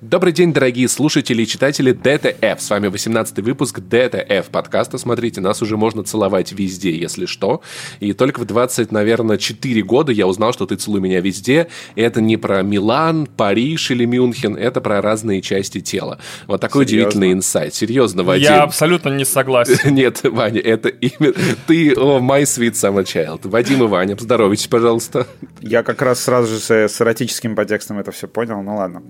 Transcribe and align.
Добрый 0.00 0.32
день, 0.32 0.52
дорогие 0.52 0.86
слушатели 0.86 1.42
и 1.42 1.46
читатели 1.46 1.90
DTF. 1.90 2.62
С 2.62 2.70
вами 2.70 2.86
18 2.86 3.40
выпуск 3.40 3.80
DTF 3.80 4.46
подкаста. 4.46 4.96
Смотрите, 4.96 5.40
нас 5.40 5.60
уже 5.60 5.76
можно 5.76 6.04
целовать 6.04 6.52
везде, 6.52 6.96
если 6.96 7.26
что. 7.26 7.62
И 7.98 8.12
только 8.12 8.38
в 8.38 8.44
20, 8.44 8.92
наверное, 8.92 9.38
4 9.38 9.82
года 9.82 10.12
я 10.12 10.28
узнал, 10.28 10.52
что 10.52 10.66
ты 10.66 10.76
целуй 10.76 11.00
меня 11.00 11.20
везде. 11.20 11.66
И 11.96 12.00
это 12.00 12.20
не 12.20 12.36
про 12.36 12.62
Милан, 12.62 13.26
Париж 13.26 13.90
или 13.90 14.04
Мюнхен, 14.04 14.54
это 14.54 14.80
про 14.80 15.02
разные 15.02 15.42
части 15.42 15.80
тела. 15.80 16.20
Вот 16.46 16.60
такой 16.60 16.86
Серьезно? 16.86 17.08
удивительный 17.08 17.32
инсайт. 17.32 17.74
Серьезно, 17.74 18.22
Вадим. 18.22 18.44
Я 18.44 18.62
абсолютно 18.62 19.08
не 19.08 19.24
согласен. 19.24 19.78
Нет, 19.92 20.20
Ваня, 20.22 20.60
это 20.60 20.90
именно... 20.90 21.34
Ты, 21.66 21.92
о, 21.96 22.20
my 22.20 22.42
sweet 22.42 22.74
summer 22.74 23.02
child. 23.02 23.48
Вадим 23.48 23.82
и 23.82 23.88
Ваня, 23.88 24.14
поздоровайтесь, 24.14 24.68
пожалуйста. 24.68 25.26
Я 25.60 25.82
как 25.82 26.02
раз 26.02 26.20
сразу 26.20 26.54
же 26.54 26.60
с 26.60 27.00
эротическим 27.00 27.56
подтекстом 27.56 27.98
это 27.98 28.12
все 28.12 28.28
понял, 28.28 28.62
ну 28.62 28.76
ладно. 28.76 29.02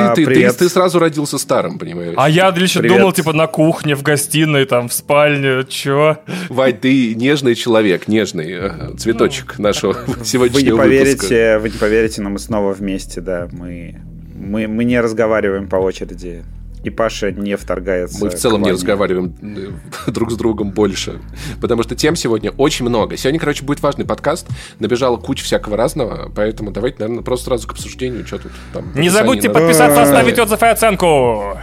А, 0.00 0.14
ты, 0.14 0.26
ты, 0.26 0.52
ты 0.52 0.68
сразу 0.68 0.98
родился 0.98 1.38
старым, 1.38 1.78
понимаешь? 1.78 2.14
А 2.16 2.28
я 2.28 2.50
лично 2.50 2.82
думал, 2.82 3.12
типа, 3.12 3.32
на 3.32 3.46
кухне, 3.46 3.94
в 3.94 4.02
гостиной, 4.02 4.64
там, 4.64 4.88
в 4.88 4.92
спальне, 4.92 5.64
чё? 5.68 6.18
Вадь, 6.48 6.80
ты 6.80 7.14
нежный 7.14 7.54
человек, 7.54 8.08
нежный 8.08 8.52
э, 8.52 8.96
цветочек 8.98 9.54
ну, 9.58 9.64
нашего 9.64 9.96
сегодняшнего 10.24 10.76
вы 10.76 10.82
не 10.82 10.90
поверите, 10.90 11.58
Вы 11.58 11.70
не 11.70 11.78
поверите, 11.78 12.22
но 12.22 12.30
мы 12.30 12.38
снова 12.38 12.72
вместе, 12.72 13.20
да, 13.20 13.48
мы, 13.52 14.00
мы, 14.34 14.66
мы 14.68 14.84
не 14.84 15.00
разговариваем 15.00 15.68
по 15.68 15.76
очереди 15.76 16.44
и 16.82 16.90
Паша 16.90 17.30
не 17.30 17.56
вторгается. 17.56 18.18
Мы 18.24 18.30
в 18.30 18.34
целом 18.34 18.62
не 18.62 18.72
разговариваем 18.72 19.34
э, 19.42 20.10
друг 20.10 20.30
с 20.30 20.36
другом 20.36 20.70
больше, 20.70 21.20
потому 21.60 21.82
что 21.82 21.94
тем 21.94 22.16
сегодня 22.16 22.50
очень 22.52 22.86
много. 22.86 23.16
Сегодня, 23.16 23.38
короче, 23.38 23.64
будет 23.64 23.82
важный 23.82 24.04
подкаст. 24.04 24.48
Набежала 24.78 25.16
куча 25.16 25.44
всякого 25.44 25.76
разного, 25.76 26.30
поэтому 26.34 26.70
давайте, 26.70 26.98
наверное, 27.00 27.22
просто 27.22 27.46
сразу 27.46 27.68
к 27.68 27.72
обсуждению, 27.72 28.26
что 28.26 28.38
тут 28.38 28.52
там. 28.72 28.92
Не 28.94 29.10
забудьте 29.10 29.48
надо... 29.48 29.60
подписаться, 29.60 30.02
оставить 30.02 30.38
отзыв 30.38 30.62
и 30.62 30.66
оценку. 30.66 31.58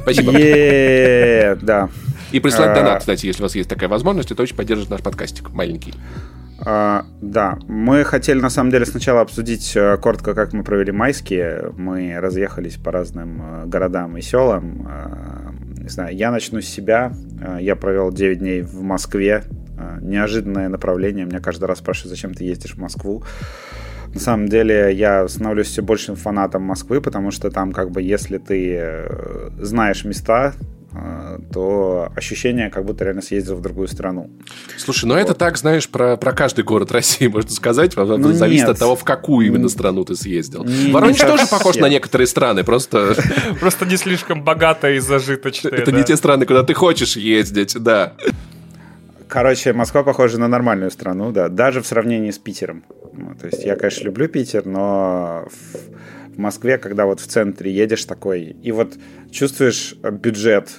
Спасибо. 0.00 0.32
Да. 1.62 1.88
И 2.32 2.40
прислать 2.40 2.74
донат, 2.74 3.00
кстати, 3.00 3.26
если 3.26 3.42
у 3.42 3.44
вас 3.44 3.54
есть 3.54 3.68
такая 3.68 3.88
возможность, 3.88 4.30
это 4.30 4.42
очень 4.42 4.56
поддержит 4.56 4.88
наш 4.88 5.02
подкастик 5.02 5.50
маленький. 5.50 5.92
А, 6.64 7.04
да, 7.20 7.58
мы 7.66 8.04
хотели 8.04 8.40
на 8.40 8.50
самом 8.50 8.70
деле 8.70 8.86
сначала 8.86 9.20
обсудить 9.20 9.72
э, 9.74 9.96
коротко, 9.96 10.34
как 10.34 10.52
мы 10.52 10.62
провели 10.62 10.92
майские. 10.92 11.72
Мы 11.76 12.16
разъехались 12.20 12.76
по 12.76 12.92
разным 12.92 13.42
э, 13.42 13.66
городам 13.66 14.16
и 14.16 14.22
селам. 14.22 14.86
А, 14.88 15.52
не 15.80 15.88
знаю, 15.88 16.14
я 16.14 16.30
начну 16.30 16.60
с 16.60 16.66
себя. 16.66 17.12
Я 17.58 17.74
провел 17.74 18.12
9 18.12 18.38
дней 18.38 18.62
в 18.62 18.82
Москве. 18.82 19.42
Неожиданное 20.00 20.68
направление. 20.68 21.24
Меня 21.24 21.40
каждый 21.40 21.64
раз 21.64 21.78
спрашивают, 21.78 22.10
зачем 22.10 22.34
ты 22.34 22.44
ездишь 22.44 22.74
в 22.74 22.78
Москву. 22.78 23.24
На 24.14 24.20
самом 24.20 24.48
деле 24.48 24.92
я 24.92 25.26
становлюсь 25.26 25.68
все 25.68 25.82
большим 25.82 26.16
фанатом 26.16 26.62
Москвы, 26.62 27.00
потому 27.00 27.30
что 27.30 27.50
там 27.50 27.72
как 27.72 27.90
бы 27.90 28.02
если 28.02 28.38
ты 28.38 28.76
э, 28.78 29.50
знаешь 29.58 30.04
места, 30.04 30.52
то 31.52 32.12
ощущение, 32.14 32.68
как 32.68 32.84
будто 32.84 33.04
реально 33.04 33.22
съездил 33.22 33.56
в 33.56 33.62
другую 33.62 33.88
страну. 33.88 34.30
Слушай, 34.76 35.06
ну 35.06 35.14
вот. 35.14 35.20
это 35.20 35.34
так, 35.34 35.56
знаешь, 35.56 35.88
про, 35.88 36.16
про 36.16 36.32
каждый 36.32 36.64
город 36.64 36.92
России, 36.92 37.26
можно 37.32 37.50
сказать. 37.50 37.96
Ну, 37.96 38.32
зависит 38.32 38.66
нет. 38.66 38.74
от 38.74 38.78
того, 38.78 38.96
в 38.96 39.04
какую 39.04 39.46
именно 39.46 39.68
страну 39.68 40.04
ты 40.04 40.14
съездил. 40.14 40.64
Не, 40.64 40.92
Воронеж 40.92 41.20
не 41.20 41.26
тоже 41.26 41.46
похож 41.46 41.76
на 41.76 41.88
некоторые 41.88 42.26
страны, 42.26 42.64
просто... 42.64 43.14
Просто 43.60 43.86
не 43.86 43.96
слишком 43.96 44.44
богатая 44.44 44.94
и 44.94 44.98
зажиточная. 44.98 45.72
Это 45.72 45.92
не 45.92 46.04
те 46.04 46.16
страны, 46.16 46.46
куда 46.46 46.62
ты 46.62 46.74
хочешь 46.74 47.16
ездить, 47.16 47.76
да. 47.78 48.14
Короче, 49.28 49.72
Москва 49.72 50.02
похожа 50.02 50.38
на 50.38 50.48
нормальную 50.48 50.90
страну, 50.90 51.32
да, 51.32 51.48
даже 51.48 51.80
в 51.80 51.86
сравнении 51.86 52.30
с 52.30 52.38
Питером. 52.38 52.84
То 53.40 53.46
есть 53.46 53.64
я, 53.64 53.76
конечно, 53.76 54.04
люблю 54.04 54.28
Питер, 54.28 54.66
но 54.66 55.46
в 55.48 56.01
Москве, 56.38 56.78
когда 56.78 57.06
вот 57.06 57.20
в 57.20 57.26
центре 57.26 57.72
едешь 57.72 58.04
такой, 58.04 58.56
и 58.62 58.72
вот 58.72 58.94
чувствуешь 59.30 59.94
бюджет 60.02 60.70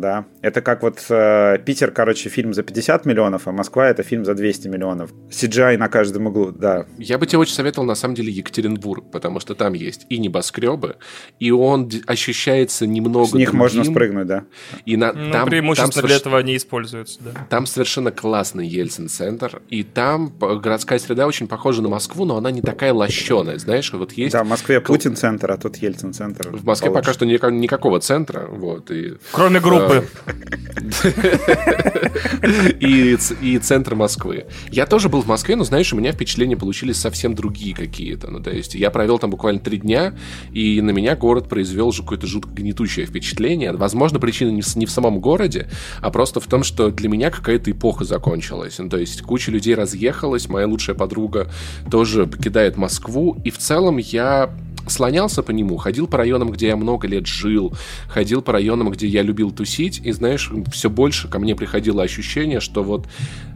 да. 0.00 0.26
Это 0.42 0.60
как 0.60 0.82
вот 0.82 1.04
э, 1.08 1.58
Питер, 1.64 1.90
короче, 1.90 2.28
фильм 2.28 2.54
за 2.54 2.62
50 2.62 3.06
миллионов, 3.06 3.48
а 3.48 3.52
Москва 3.52 3.88
это 3.88 4.02
фильм 4.02 4.24
за 4.24 4.34
200 4.34 4.68
миллионов. 4.68 5.12
CGI 5.30 5.76
на 5.76 5.88
каждом 5.88 6.26
углу, 6.26 6.52
да. 6.52 6.86
Я 6.98 7.18
бы 7.18 7.26
тебе 7.26 7.38
очень 7.38 7.54
советовал, 7.54 7.86
на 7.86 7.94
самом 7.94 8.14
деле, 8.14 8.32
Екатеринбург, 8.32 9.10
потому 9.10 9.40
что 9.40 9.54
там 9.54 9.74
есть 9.74 10.06
и 10.08 10.18
небоскребы, 10.18 10.96
и 11.38 11.50
он 11.50 11.90
ощущается 12.06 12.86
немного 12.86 13.26
С 13.26 13.32
них 13.34 13.48
другим. 13.48 13.58
можно 13.58 13.84
спрыгнуть, 13.84 14.26
да. 14.26 14.44
И 14.84 14.96
на, 14.96 15.12
ну, 15.12 15.32
там, 15.32 15.48
преимущественно 15.48 15.92
там 15.92 16.00
для 16.00 16.08
соверш... 16.08 16.20
этого 16.20 16.38
они 16.38 16.56
используются, 16.56 17.18
да. 17.22 17.46
Там 17.48 17.66
совершенно 17.66 18.10
классный 18.10 18.66
Ельцин-центр, 18.66 19.62
и 19.68 19.82
там 19.82 20.32
городская 20.38 20.98
среда 20.98 21.26
очень 21.26 21.48
похожа 21.48 21.82
на 21.82 21.88
Москву, 21.88 22.24
но 22.24 22.36
она 22.36 22.50
не 22.50 22.62
такая 22.62 22.92
лощеная, 22.92 23.58
знаешь, 23.58 23.92
вот 23.92 24.12
есть... 24.12 24.32
Да, 24.32 24.44
в 24.44 24.48
Москве 24.48 24.80
Путин-центр, 24.80 25.50
а 25.50 25.56
тут 25.56 25.76
Ельцин-центр. 25.76 26.50
В 26.50 26.64
Москве 26.64 26.90
получше. 26.90 27.02
пока 27.02 27.12
что 27.14 27.26
никакого 27.26 28.00
центра, 28.00 28.46
вот. 28.48 28.90
И, 28.90 29.14
Кроме 29.32 29.60
группы. 29.60 29.87
И, 32.80 33.16
и 33.40 33.58
центр 33.58 33.94
Москвы. 33.94 34.46
Я 34.70 34.86
тоже 34.86 35.08
был 35.08 35.22
в 35.22 35.26
Москве, 35.26 35.56
но, 35.56 35.64
знаешь, 35.64 35.92
у 35.92 35.96
меня 35.96 36.12
впечатления 36.12 36.56
получились 36.56 36.96
совсем 36.96 37.34
другие 37.34 37.74
какие-то. 37.74 38.30
Ну, 38.30 38.40
то 38.40 38.50
есть 38.50 38.74
я 38.74 38.90
провел 38.90 39.18
там 39.18 39.30
буквально 39.30 39.60
три 39.60 39.78
дня, 39.78 40.14
и 40.52 40.80
на 40.80 40.90
меня 40.90 41.16
город 41.16 41.48
произвел 41.48 41.92
же 41.92 42.02
какое-то 42.02 42.26
жутко 42.26 42.50
гнетущее 42.52 43.06
впечатление. 43.06 43.72
Возможно, 43.72 44.18
причина 44.18 44.50
не 44.50 44.86
в, 44.86 44.90
самом 44.90 45.20
городе, 45.20 45.68
а 46.00 46.10
просто 46.10 46.40
в 46.40 46.46
том, 46.46 46.64
что 46.64 46.90
для 46.90 47.08
меня 47.08 47.30
какая-то 47.30 47.70
эпоха 47.70 48.04
закончилась. 48.04 48.78
Ну, 48.78 48.88
то 48.88 48.98
есть 48.98 49.22
куча 49.22 49.50
людей 49.50 49.74
разъехалась, 49.74 50.48
моя 50.48 50.66
лучшая 50.66 50.96
подруга 50.96 51.50
тоже 51.90 52.26
покидает 52.26 52.76
Москву, 52.76 53.40
и 53.44 53.50
в 53.50 53.58
целом 53.58 53.98
я 53.98 54.50
слонялся 54.88 55.42
по 55.42 55.50
нему, 55.50 55.76
ходил 55.76 56.06
по 56.06 56.18
районам, 56.18 56.50
где 56.50 56.68
я 56.68 56.76
много 56.76 57.06
лет 57.06 57.26
жил, 57.26 57.72
ходил 58.08 58.42
по 58.42 58.52
районам, 58.52 58.90
где 58.90 59.06
я 59.06 59.22
любил 59.22 59.50
тусить, 59.50 60.00
и, 60.04 60.12
знаешь, 60.12 60.50
все 60.72 60.90
больше 60.90 61.28
ко 61.28 61.38
мне 61.38 61.54
приходило 61.54 62.02
ощущение, 62.02 62.60
что 62.60 62.82
вот, 62.82 63.06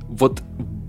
вот 0.08 0.42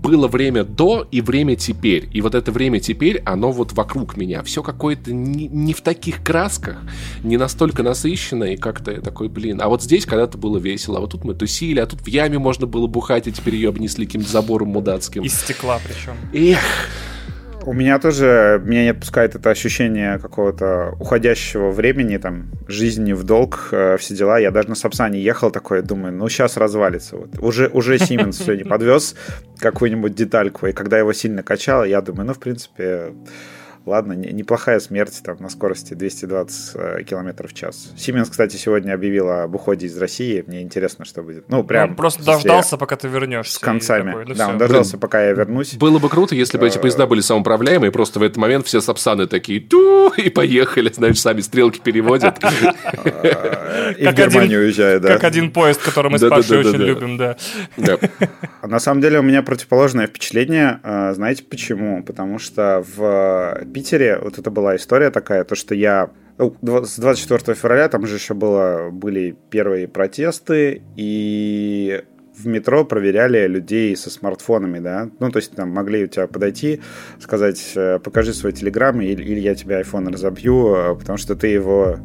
было 0.04 0.28
время 0.28 0.64
до 0.64 1.08
и 1.10 1.22
время 1.22 1.56
теперь. 1.56 2.10
И 2.12 2.20
вот 2.20 2.34
это 2.34 2.52
время 2.52 2.78
теперь, 2.78 3.22
оно 3.24 3.50
вот 3.50 3.72
вокруг 3.72 4.18
меня. 4.18 4.42
Все 4.42 4.62
какое-то 4.62 5.14
не, 5.14 5.48
не 5.48 5.72
в 5.72 5.80
таких 5.80 6.22
красках, 6.22 6.82
не 7.22 7.38
настолько 7.38 7.82
насыщенно, 7.82 8.44
и 8.44 8.56
как-то 8.56 8.92
я 8.92 9.00
такой, 9.00 9.28
блин. 9.30 9.62
А 9.62 9.68
вот 9.68 9.82
здесь 9.82 10.04
когда-то 10.04 10.36
было 10.36 10.58
весело, 10.58 10.98
а 10.98 11.00
вот 11.00 11.12
тут 11.12 11.24
мы 11.24 11.34
тусили, 11.34 11.80
а 11.80 11.86
тут 11.86 12.02
в 12.02 12.06
яме 12.06 12.38
можно 12.38 12.66
было 12.66 12.86
бухать, 12.86 13.26
и 13.28 13.32
теперь 13.32 13.54
ее 13.54 13.70
обнесли 13.70 14.04
каким-то 14.04 14.28
забором 14.30 14.68
мудацким. 14.68 15.22
Из 15.22 15.34
стекла 15.40 15.80
причем. 15.82 16.16
Эх, 16.34 16.60
у 17.66 17.72
меня 17.72 17.98
тоже, 17.98 18.60
меня 18.64 18.82
не 18.82 18.88
отпускает 18.90 19.34
это 19.34 19.50
ощущение 19.50 20.18
какого-то 20.18 20.94
уходящего 21.00 21.70
времени, 21.70 22.18
там, 22.18 22.50
жизни 22.68 23.12
в 23.12 23.24
долг, 23.24 23.68
э, 23.72 23.96
все 23.98 24.14
дела. 24.14 24.38
Я 24.38 24.50
даже 24.50 24.68
на 24.68 24.74
Сапсане 24.74 25.20
ехал 25.20 25.50
такой, 25.50 25.82
думаю, 25.82 26.12
ну, 26.12 26.28
сейчас 26.28 26.56
развалится. 26.56 27.16
Вот. 27.16 27.38
Уже, 27.38 27.68
уже 27.68 27.96
Siemens 27.96 28.32
сегодня 28.32 28.64
подвез 28.64 29.14
какую-нибудь 29.58 30.14
детальку, 30.14 30.66
и 30.66 30.72
когда 30.72 30.98
его 30.98 31.12
сильно 31.12 31.42
качало, 31.42 31.84
я 31.84 32.00
думаю, 32.00 32.26
ну, 32.26 32.34
в 32.34 32.38
принципе, 32.38 33.12
Ладно, 33.86 34.14
неплохая 34.14 34.80
смерть 34.80 35.20
там 35.22 35.36
на 35.40 35.50
скорости 35.50 35.92
220 35.92 36.70
э, 36.74 37.02
км 37.04 37.46
в 37.46 37.52
час. 37.52 37.92
Сименс, 37.98 38.30
кстати, 38.30 38.56
сегодня 38.56 38.94
объявила 38.94 39.42
об 39.42 39.54
уходе 39.54 39.86
из 39.86 39.98
России. 39.98 40.42
Мне 40.46 40.62
интересно, 40.62 41.04
что 41.04 41.22
будет. 41.22 41.50
Ну, 41.50 41.62
прям... 41.64 41.90
Он 41.90 41.96
просто 41.96 42.24
дождался, 42.24 42.78
пока 42.78 42.96
ты 42.96 43.08
вернешься. 43.08 43.56
С 43.56 43.58
концами. 43.58 44.12
Такой, 44.12 44.24
ну, 44.24 44.34
да, 44.34 44.44
все. 44.44 44.52
он 44.52 44.58
дождался, 44.58 44.92
Блин, 44.92 45.00
пока 45.00 45.24
я 45.24 45.32
вернусь. 45.32 45.74
Было 45.74 45.98
бы 45.98 46.08
круто, 46.08 46.34
если 46.34 46.56
бы 46.56 46.66
эти 46.66 46.78
поезда 46.78 47.06
были 47.06 47.20
самоуправляемые, 47.20 47.92
просто 47.92 48.20
в 48.20 48.22
этот 48.22 48.38
момент 48.38 48.66
все 48.66 48.80
сапсаны 48.80 49.26
такие 49.26 49.60
ту 49.60 50.08
и 50.16 50.30
поехали, 50.30 50.90
знаешь, 50.90 51.20
сами 51.20 51.42
стрелки 51.42 51.78
переводят. 51.78 52.38
И 53.98 54.06
в 54.06 54.14
Германию 54.14 54.60
уезжают, 54.60 55.02
да. 55.02 55.14
Как 55.14 55.24
один 55.24 55.50
поезд, 55.50 55.82
который 55.82 56.10
мы 56.10 56.18
с 56.18 56.26
Пашей 56.26 56.60
очень 56.60 56.78
любим, 56.78 57.18
да. 57.18 57.36
На 58.62 58.78
самом 58.78 59.02
деле 59.02 59.18
у 59.18 59.22
меня 59.22 59.42
противоположное 59.42 60.06
впечатление. 60.06 60.80
А, 60.82 61.12
знаете 61.12 61.44
почему? 61.44 62.02
Потому 62.02 62.38
что 62.38 62.82
в 62.96 63.60
Питере 63.74 64.18
вот 64.18 64.38
это 64.38 64.50
была 64.50 64.76
история 64.76 65.10
такая, 65.10 65.44
то, 65.44 65.54
что 65.54 65.74
я 65.74 66.10
ну, 66.38 66.54
с 66.84 66.98
24 66.98 67.54
февраля 67.54 67.88
там 67.88 68.06
же 68.06 68.16
еще 68.16 68.34
было, 68.34 68.88
были 68.90 69.36
первые 69.50 69.86
протесты, 69.86 70.82
и 70.96 72.02
в 72.36 72.46
метро 72.46 72.84
проверяли 72.84 73.46
людей 73.46 73.96
со 73.96 74.10
смартфонами, 74.10 74.78
да, 74.80 75.10
ну, 75.20 75.30
то 75.30 75.38
есть 75.38 75.52
там 75.52 75.70
могли 75.70 76.04
у 76.04 76.06
тебя 76.08 76.26
подойти, 76.26 76.80
сказать, 77.20 77.72
э, 77.76 77.98
покажи 78.00 78.32
свой 78.32 78.52
телеграм, 78.52 79.00
или, 79.00 79.22
или 79.22 79.40
я 79.40 79.54
тебе 79.54 79.80
iPhone 79.80 80.12
разобью, 80.12 80.74
э, 80.74 80.94
потому 80.96 81.18
что 81.18 81.36
ты 81.36 81.48
его... 81.48 81.98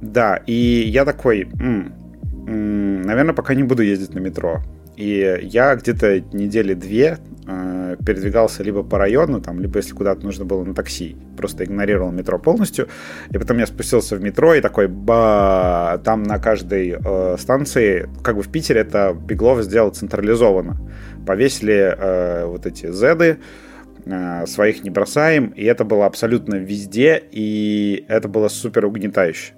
Да, 0.00 0.36
и 0.46 0.52
я 0.86 1.04
такой, 1.04 1.42
м-м, 1.42 3.02
наверное, 3.02 3.34
пока 3.34 3.54
не 3.54 3.62
буду 3.62 3.82
ездить 3.82 4.14
на 4.14 4.18
метро. 4.20 4.62
И 4.96 5.40
я 5.42 5.74
где-то 5.74 6.20
недели 6.32 6.74
две 6.74 7.18
э, 7.46 7.96
передвигался 8.04 8.62
либо 8.62 8.82
по 8.82 8.98
району, 8.98 9.40
там, 9.40 9.60
либо 9.60 9.78
если 9.78 9.94
куда-то 9.94 10.24
нужно 10.24 10.44
было 10.44 10.64
на 10.64 10.74
такси. 10.74 11.16
Просто 11.36 11.64
игнорировал 11.64 12.10
метро 12.12 12.38
полностью. 12.38 12.88
И 13.30 13.38
потом 13.38 13.58
я 13.58 13.66
спустился 13.66 14.16
в 14.16 14.22
метро 14.22 14.54
и 14.54 14.60
такой, 14.60 14.88
ба, 14.88 16.00
там 16.04 16.22
на 16.22 16.38
каждой 16.38 16.96
э, 17.02 17.36
станции, 17.38 18.08
как 18.22 18.36
бы 18.36 18.42
в 18.42 18.48
Питере 18.50 18.80
это 18.80 19.14
Беглов 19.14 19.62
сделал 19.62 19.90
централизованно. 19.90 20.76
Повесили 21.26 21.94
э, 21.96 22.46
вот 22.46 22.66
эти 22.66 22.90
зеды, 22.90 23.38
э, 24.04 24.46
своих 24.46 24.84
не 24.84 24.90
бросаем, 24.90 25.46
и 25.48 25.64
это 25.64 25.84
было 25.84 26.06
абсолютно 26.06 26.56
везде, 26.56 27.22
и 27.30 28.04
это 28.08 28.28
было 28.28 28.48
супер 28.48 28.86
угнетающе. 28.86 29.54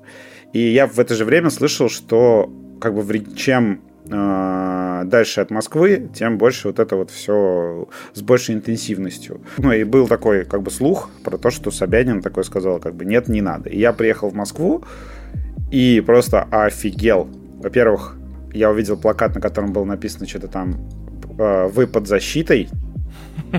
И 0.52 0.60
я 0.60 0.86
в 0.86 0.98
это 0.98 1.14
же 1.14 1.24
время 1.24 1.50
слышал, 1.50 1.88
что 1.88 2.50
как 2.80 2.94
бы 2.94 3.24
чем 3.34 3.80
э, 4.10 5.02
дальше 5.04 5.40
от 5.40 5.50
Москвы, 5.50 6.08
тем 6.14 6.38
больше 6.38 6.68
вот 6.68 6.78
это 6.78 6.96
вот 6.96 7.10
все 7.10 7.88
с 8.14 8.22
большей 8.22 8.54
интенсивностью. 8.54 9.40
Ну 9.58 9.72
и 9.72 9.84
был 9.84 10.08
такой 10.08 10.44
как 10.44 10.62
бы 10.62 10.70
слух 10.70 11.10
про 11.24 11.38
то, 11.38 11.50
что 11.50 11.70
Собянин 11.70 12.22
такой 12.22 12.44
сказал, 12.44 12.78
как 12.78 12.94
бы 12.94 13.04
нет, 13.04 13.28
не 13.28 13.42
надо. 13.42 13.68
И 13.70 13.78
я 13.78 13.92
приехал 13.92 14.30
в 14.30 14.34
Москву 14.34 14.84
и 15.70 16.02
просто 16.04 16.42
офигел. 16.50 17.28
Во-первых, 17.62 18.16
я 18.52 18.70
увидел 18.70 18.96
плакат, 18.96 19.34
на 19.34 19.40
котором 19.40 19.72
было 19.72 19.84
написано 19.84 20.26
что-то 20.26 20.48
там 20.48 20.76
э, 21.38 21.68
«Вы 21.68 21.86
под 21.86 22.06
защитой», 22.06 22.68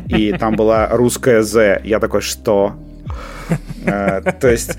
и 0.08 0.32
там 0.34 0.56
была 0.56 0.90
русская 0.90 1.44
«З». 1.44 1.82
Я 1.84 2.00
такой, 2.00 2.22
что? 2.22 2.76
Э, 3.86 4.22
то 4.22 4.50
есть 4.50 4.78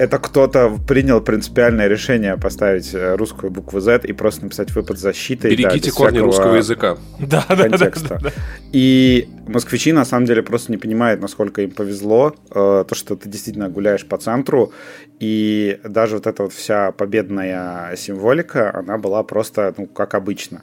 это 0.00 0.18
кто-то 0.18 0.78
принял 0.88 1.20
принципиальное 1.20 1.86
решение 1.86 2.38
поставить 2.38 2.94
э, 2.94 3.16
русскую 3.16 3.50
букву 3.50 3.80
Z 3.80 4.00
и 4.04 4.14
просто 4.14 4.44
написать 4.44 4.74
«Вы 4.74 4.82
под 4.82 4.98
защитой». 4.98 5.54
Берегите 5.54 5.90
да, 5.90 5.96
корни 5.96 6.18
русского 6.20 6.56
языка. 6.56 6.96
Да, 7.18 7.44
да, 7.50 7.68
да, 7.68 7.90
да. 8.08 8.32
И 8.72 9.28
москвичи 9.46 9.92
на 9.92 10.06
самом 10.06 10.24
деле 10.24 10.42
просто 10.42 10.72
не 10.72 10.78
понимают, 10.78 11.20
насколько 11.20 11.60
им 11.60 11.70
повезло, 11.70 12.34
э, 12.50 12.84
то, 12.88 12.94
что 12.94 13.14
ты 13.14 13.28
действительно 13.28 13.68
гуляешь 13.68 14.06
по 14.06 14.16
центру, 14.16 14.72
и 15.18 15.78
даже 15.84 16.16
вот 16.16 16.26
эта 16.26 16.44
вот 16.44 16.54
вся 16.54 16.92
победная 16.92 17.94
символика, 17.96 18.74
она 18.74 18.96
была 18.96 19.22
просто, 19.22 19.74
ну, 19.76 19.86
как 19.86 20.14
обычно. 20.14 20.62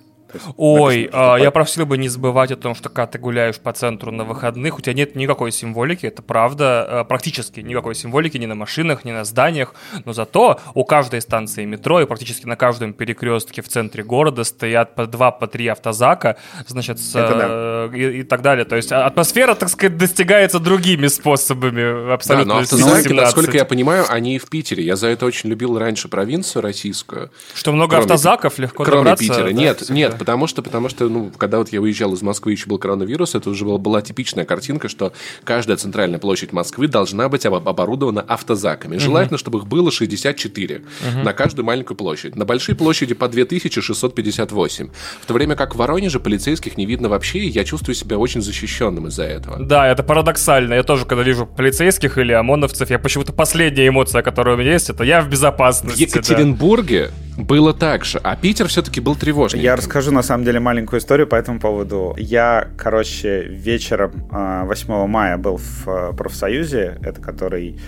Ой, 0.58 1.10
а, 1.12 1.36
я 1.38 1.52
просил 1.52 1.86
бы 1.86 1.98
не 1.98 2.10
забывать 2.10 2.52
о 2.52 2.56
том, 2.56 2.76
что 2.76 2.90
когда 2.90 3.08
ты 3.08 3.20
гуляешь 3.20 3.58
по 3.58 3.74
центру 3.74 4.12
на 4.12 4.24
выходных, 4.24 4.78
у 4.78 4.82
тебя 4.82 4.94
нет 4.94 5.16
никакой 5.16 5.52
символики, 5.52 6.06
это 6.06 6.22
правда, 6.22 7.02
а, 7.02 7.04
практически 7.04 7.60
никакой 7.60 7.96
символики 7.96 8.38
ни 8.38 8.46
на 8.46 8.56
машинах, 8.56 9.06
ни 9.06 9.12
на 9.12 9.24
зданиях, 9.24 9.74
но 10.06 10.14
зато 10.14 10.60
у 10.74 10.84
каждой 10.84 11.22
станции 11.22 11.66
метро 11.66 12.02
и 12.02 12.06
практически 12.06 12.46
на 12.46 12.56
каждом 12.56 12.94
перекрестке 12.94 13.62
в 13.62 13.70
центре 13.70 14.04
города 14.04 14.44
стоят 14.44 14.96
по 14.96 15.06
два, 15.06 15.32
по 15.32 15.48
три 15.48 15.68
автозака, 15.68 16.38
значит, 16.68 17.00
с, 17.00 17.14
да. 17.14 17.90
и, 17.96 18.20
и 18.20 18.24
так 18.24 18.42
далее. 18.42 18.66
То 18.66 18.76
есть 18.76 18.92
атмосфера, 18.92 19.56
так 19.56 19.70
сказать, 19.70 19.98
достигается 19.98 20.60
другими 20.60 21.08
способами 21.08 22.14
абсолютно. 22.14 22.46
Да, 22.46 22.54
но 22.56 22.62
автозаки, 22.62 23.14
насколько 23.14 23.58
я 23.58 23.66
понимаю, 23.66 24.06
они 24.10 24.40
в 24.40 24.50
Питере. 24.50 24.84
Я 24.84 24.96
за 24.96 25.08
это 25.08 25.26
очень 25.26 25.50
любил 25.50 25.78
раньше 25.78 26.08
провинцию 26.08 26.62
российскую. 26.62 27.32
Что 27.54 27.72
много 27.72 27.92
кроме, 27.92 28.04
автозаков, 28.04 28.60
легко 28.60 28.84
кроме 28.84 28.98
добраться. 29.00 29.28
Питера. 29.28 29.46
Да, 29.46 29.52
нет, 29.52 29.90
нет, 29.90 30.17
потому 30.18 30.48
что, 30.48 30.62
потому 30.62 30.90
что, 30.90 31.10
ну, 31.10 31.31
когда 31.38 31.58
вот 31.60 31.69
я 31.69 31.81
выезжал 31.81 32.14
из 32.14 32.22
Москвы, 32.22 32.52
еще 32.52 32.68
был 32.68 32.78
коронавирус, 32.78 33.36
это 33.36 33.50
уже 33.50 33.66
была, 33.66 33.78
была 33.78 34.02
типичная 34.02 34.46
картинка, 34.46 34.90
что 34.90 35.14
каждая 35.44 35.78
центральная 35.78 36.19
площадь 36.19 36.54
Москвы 36.54 36.88
должна 36.88 37.30
быть 37.30 37.46
оборудована 37.46 38.22
автозаками. 38.22 38.98
Желательно, 38.98 39.38
чтобы 39.38 39.60
их 39.60 39.68
было 39.68 39.92
64 39.92 40.75
угу. 40.75 41.19
на 41.24 41.34
каждую 41.34 41.66
маленькую 41.66 41.98
площадь. 41.98 42.36
На 42.36 42.46
большой 42.46 42.75
площади 42.75 43.14
по 43.14 43.28
2658. 43.28 44.90
В 45.22 45.25
то 45.25 45.34
время 45.34 45.56
как 45.56 45.75
в 45.75 45.78
Воронеже 45.78 46.19
полицейских 46.19 46.78
не 46.78 46.86
видно 46.86 47.10
вообще, 47.10 47.40
и 47.40 47.50
я 47.50 47.64
чувствую 47.64 47.96
себя 47.96 48.18
очень 48.18 48.42
защищенным 48.42 49.08
из-за 49.08 49.24
этого. 49.24 49.64
Да, 49.64 49.88
это 49.88 50.04
парадоксально. 50.04 50.74
Я 50.74 50.84
тоже, 50.84 51.06
когда 51.06 51.24
вижу 51.24 51.46
полицейских 51.46 52.18
или 52.18 52.31
ОМОНовцев, 52.31 52.90
я 52.90 53.00
почему-то 53.00 53.34
последняя 53.34 53.88
эмоция, 53.88 54.22
которая 54.22 54.56
у 54.56 54.60
меня 54.60 54.74
есть, 54.74 54.90
это 54.90 55.04
я 55.04 55.22
в 55.22 55.30
безопасности. 55.30 56.06
В 56.06 56.08
Екатеринбурге 56.10 57.08
да. 57.08 57.27
Было 57.38 57.74
так 57.74 58.04
же, 58.04 58.19
а 58.24 58.36
Питер 58.36 58.68
все-таки 58.68 59.00
был 59.00 59.16
тревожный. 59.16 59.62
Я 59.62 59.75
расскажу, 59.75 60.12
на 60.12 60.24
самом 60.24 60.44
деле, 60.44 60.60
маленькую 60.60 61.00
историю 61.00 61.28
по 61.28 61.36
этому 61.36 61.60
поводу. 61.60 62.16
Я, 62.18 62.68
короче, 62.78 63.44
вечером 63.44 64.28
8 64.31 64.92
а, 64.92 65.07
мая 65.07 65.38
был 65.38 65.57
в 65.57 65.88
а, 65.88 66.13
профсоюзе, 66.13 66.98
это 67.04 67.22
который 67.22 67.80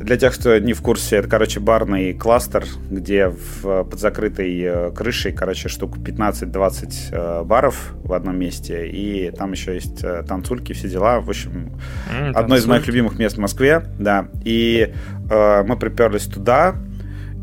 для 0.00 0.16
тех, 0.16 0.34
кто 0.34 0.58
не 0.58 0.72
в 0.72 0.80
курсе, 0.80 1.16
это, 1.16 1.28
короче, 1.28 1.60
барный 1.60 2.14
кластер, 2.14 2.64
где 2.90 3.28
в, 3.28 3.84
под 3.84 4.00
закрытой 4.00 4.58
э, 4.62 4.90
крышей, 4.92 5.30
короче, 5.32 5.68
штук 5.68 5.98
15-20 5.98 6.92
э, 7.12 7.44
баров 7.44 7.92
в 8.02 8.14
одном 8.14 8.38
месте, 8.38 8.88
и 8.88 9.30
там 9.30 9.52
еще 9.52 9.74
есть 9.74 10.02
э, 10.02 10.22
танцульки, 10.26 10.72
все 10.72 10.88
дела. 10.88 11.20
В 11.20 11.28
общем, 11.28 11.78
mm, 12.10 12.32
одно 12.32 12.56
из 12.56 12.64
моих 12.64 12.86
любимых 12.86 13.18
мест 13.18 13.36
в 13.36 13.40
Москве, 13.40 13.84
да. 13.98 14.28
И 14.42 14.90
э, 15.30 15.62
мы 15.64 15.76
приперлись 15.76 16.24
туда, 16.24 16.76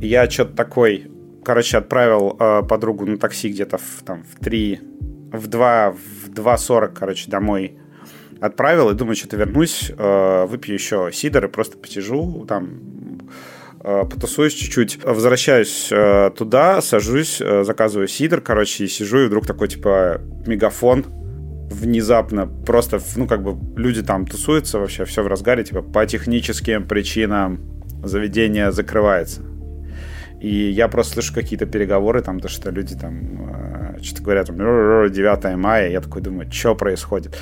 и 0.01 0.07
я 0.07 0.27
что-то 0.27 0.55
такой, 0.55 1.11
короче, 1.47 1.77
отправил 1.77 2.35
э, 2.37 2.63
подругу 2.67 3.05
на 3.05 3.17
такси 3.17 3.47
где-то 3.47 3.77
в, 3.77 4.03
там, 4.03 4.23
в 4.23 4.43
3, 4.43 4.81
в 5.31 5.47
2, 5.47 5.91
в 5.91 6.29
2.40, 6.29 6.93
короче, 6.93 7.31
домой 7.31 7.79
отправил 8.41 8.89
и 8.89 8.93
думаю, 8.93 9.15
что-то 9.15 9.37
вернусь, 9.37 9.89
э, 9.97 10.45
выпью 10.45 10.73
еще 10.73 11.09
сидор 11.13 11.45
и 11.45 11.47
просто 11.47 11.77
посижу 11.77 12.45
там, 12.49 12.81
э, 13.81 14.03
потусуюсь 14.11 14.55
чуть-чуть. 14.55 15.05
Возвращаюсь 15.05 15.87
э, 15.89 16.31
туда, 16.37 16.81
сажусь, 16.81 17.39
э, 17.39 17.63
заказываю 17.63 18.09
сидор, 18.09 18.41
короче, 18.41 18.83
и 18.83 18.87
сижу, 18.87 19.19
и 19.19 19.27
вдруг 19.27 19.47
такой, 19.47 19.69
типа, 19.69 20.19
мегафон 20.45 21.05
внезапно 21.71 22.45
просто, 22.45 22.99
ну, 23.15 23.25
как 23.25 23.41
бы 23.41 23.57
люди 23.79 24.03
там 24.03 24.27
тусуются 24.27 24.79
вообще, 24.79 25.05
все 25.05 25.23
в 25.23 25.27
разгаре, 25.27 25.63
типа, 25.63 25.81
по 25.81 26.05
техническим 26.05 26.85
причинам 26.85 27.61
заведение 28.03 28.73
закрывается. 28.73 29.43
И 30.39 30.69
я 30.69 30.87
просто 30.87 31.13
слышу 31.13 31.33
какие-то 31.33 31.65
переговоры, 31.65 32.21
там, 32.21 32.39
то, 32.39 32.47
что 32.47 32.69
люди 32.69 32.95
там 32.95 33.95
э, 33.97 34.01
что-то 34.03 34.23
говорят, 34.23 34.47
9 34.47 35.57
мая, 35.57 35.89
я 35.89 36.01
такой 36.01 36.21
думаю, 36.21 36.51
что 36.51 36.75
происходит? 36.75 37.37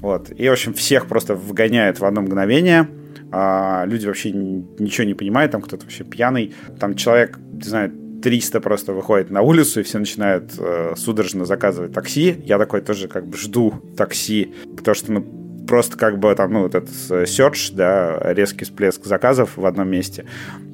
Вот. 0.00 0.30
И, 0.30 0.48
в 0.48 0.52
общем, 0.52 0.74
всех 0.74 1.06
просто 1.06 1.34
вгоняет 1.34 1.98
в 1.98 2.04
одно 2.04 2.22
мгновение. 2.22 2.88
А, 3.30 3.84
люди 3.86 4.06
вообще 4.06 4.30
ничего 4.30 5.06
не 5.06 5.14
понимают, 5.14 5.52
там 5.52 5.62
кто-то 5.62 5.84
вообще 5.84 6.04
пьяный. 6.04 6.54
Там 6.78 6.94
человек, 6.94 7.38
не 7.52 7.68
знаю, 7.68 7.92
300 8.22 8.60
просто 8.60 8.92
выходит 8.92 9.30
на 9.30 9.42
улицу, 9.42 9.80
и 9.80 9.82
все 9.82 9.98
начинают 9.98 10.52
э, 10.58 10.94
судорожно 10.96 11.44
заказывать 11.44 11.92
такси. 11.92 12.36
Я 12.44 12.58
такой 12.58 12.80
тоже 12.80 13.08
как 13.08 13.26
бы 13.26 13.36
жду 13.36 13.74
такси, 13.96 14.54
потому 14.76 14.94
что, 14.94 15.12
ну, 15.12 15.47
просто 15.68 15.96
как 15.96 16.18
бы 16.18 16.34
там, 16.34 16.52
ну, 16.52 16.62
вот 16.62 16.74
этот 16.74 16.90
search, 16.90 17.72
да, 17.74 18.18
резкий 18.32 18.64
всплеск 18.64 19.04
заказов 19.04 19.56
в 19.56 19.64
одном 19.64 19.88
месте. 19.88 20.24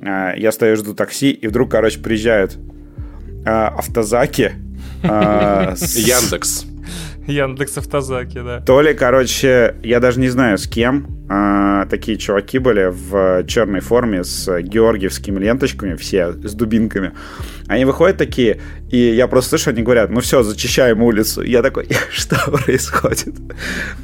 Э, 0.00 0.32
я 0.37 0.52
стою, 0.52 0.76
жду 0.76 0.94
такси, 0.94 1.32
и 1.32 1.46
вдруг, 1.49 1.70
короче, 1.70 2.00
приезжают 2.00 2.56
э, 3.44 3.50
автозаки. 3.50 4.52
Э, 5.02 5.75
Яндекс. 5.76 6.64
Яндекс 7.26 7.79
Автозаки, 7.79 8.41
да. 8.41 8.61
То 8.61 8.82
ли, 8.82 8.94
короче, 8.94 9.76
я 9.82 10.00
даже 10.00 10.20
не 10.20 10.29
знаю 10.29 10.58
с 10.58 10.69
кем, 10.69 11.06
а, 11.29 11.87
такие 11.87 12.19
чуваки 12.19 12.58
были 12.58 12.91
в 12.91 13.46
черной 13.46 13.81
форме 13.81 14.25
с 14.25 14.61
георгиевскими 14.61 15.38
ленточками, 15.38 15.94
все 15.96 16.32
с 16.32 16.53
дубинками. 16.53 17.13
Они 17.67 17.86
выходят 17.86 18.19
такие, 18.19 18.60
и 18.94 19.15
я 19.15 19.27
просто 19.27 19.51
слышу, 19.51 19.70
они 19.70 19.82
говорят, 19.82 20.10
ну 20.10 20.20
все, 20.20 20.44
зачищаем 20.44 21.03
улицу. 21.03 21.43
Я 21.43 21.63
такой, 21.63 21.89
что 22.13 22.36
происходит? 22.51 23.34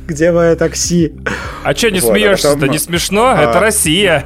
Где 0.09 0.33
мое 0.33 0.57
такси? 0.57 1.13
А 1.63 1.75
что 1.75 1.93
не 1.93 2.01
вот, 2.01 2.11
смеешься-то? 2.11 2.55
Потом... 2.55 2.71
Не 2.71 2.79
смешно? 2.79 3.27
А... 3.27 3.41
Это 3.41 3.61
Россия. 3.61 4.25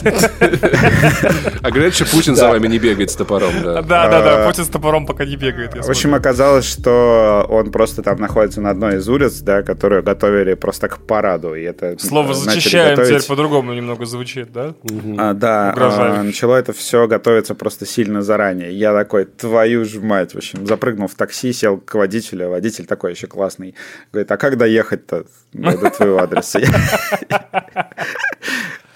А 1.61 1.71
говорят, 1.71 1.95
что 1.95 2.07
Путин 2.07 2.35
за 2.35 2.49
вами 2.49 2.67
не 2.69 2.79
бегает 2.79 3.11
с 3.11 3.15
топором, 3.15 3.53
да? 3.63 3.83
Да, 3.83 4.09
да, 4.09 4.23
да, 4.23 4.47
Путин 4.47 4.65
с 4.65 4.69
топором 4.69 5.05
пока 5.07 5.27
не 5.27 5.37
бегает. 5.37 5.75
В 5.75 5.91
общем, 5.91 6.15
оказалось, 6.15 6.65
что 6.65 7.47
он 7.51 7.71
просто 7.71 8.03
там 8.03 8.19
находится 8.19 8.63
на 8.63 8.71
одной 8.71 8.97
из 8.97 9.09
улиц, 9.09 9.41
да, 9.41 9.63
которую 9.63 10.03
готовили 10.03 10.55
просто 10.55 10.89
к 10.89 10.99
параду. 11.07 11.55
И 11.55 11.63
это 11.63 11.97
Слово 11.99 12.33
«зачищаем» 12.33 12.97
теперь 12.97 13.23
по-другому 13.23 13.75
немного 13.75 14.07
звучит, 14.07 14.51
да? 14.53 14.75
Да, 14.83 15.75
а, 15.77 16.23
начало 16.23 16.57
это 16.57 16.73
все 16.73 17.07
готовиться 17.07 17.55
просто 17.55 17.85
сильно 17.85 18.23
заранее. 18.23 18.73
Я 18.73 18.95
такой, 18.95 19.27
твою 19.27 19.85
ж 19.85 20.01
мать, 20.01 20.35
в 20.35 20.39
общем, 20.55 20.67
запрыгнул 20.67 21.09
в 21.09 21.15
такси, 21.15 21.53
сел 21.53 21.79
к 21.79 21.95
водителю, 21.95 22.51
водитель 22.51 22.87
такой 22.87 23.13
еще 23.13 23.27
классный. 23.27 23.75
Говорит, 24.13 24.31
а 24.31 24.37
как 24.37 24.57
доехать-то 24.57 25.27
до 25.53 25.91
твоего 25.91 26.19
адреса? 26.19 26.61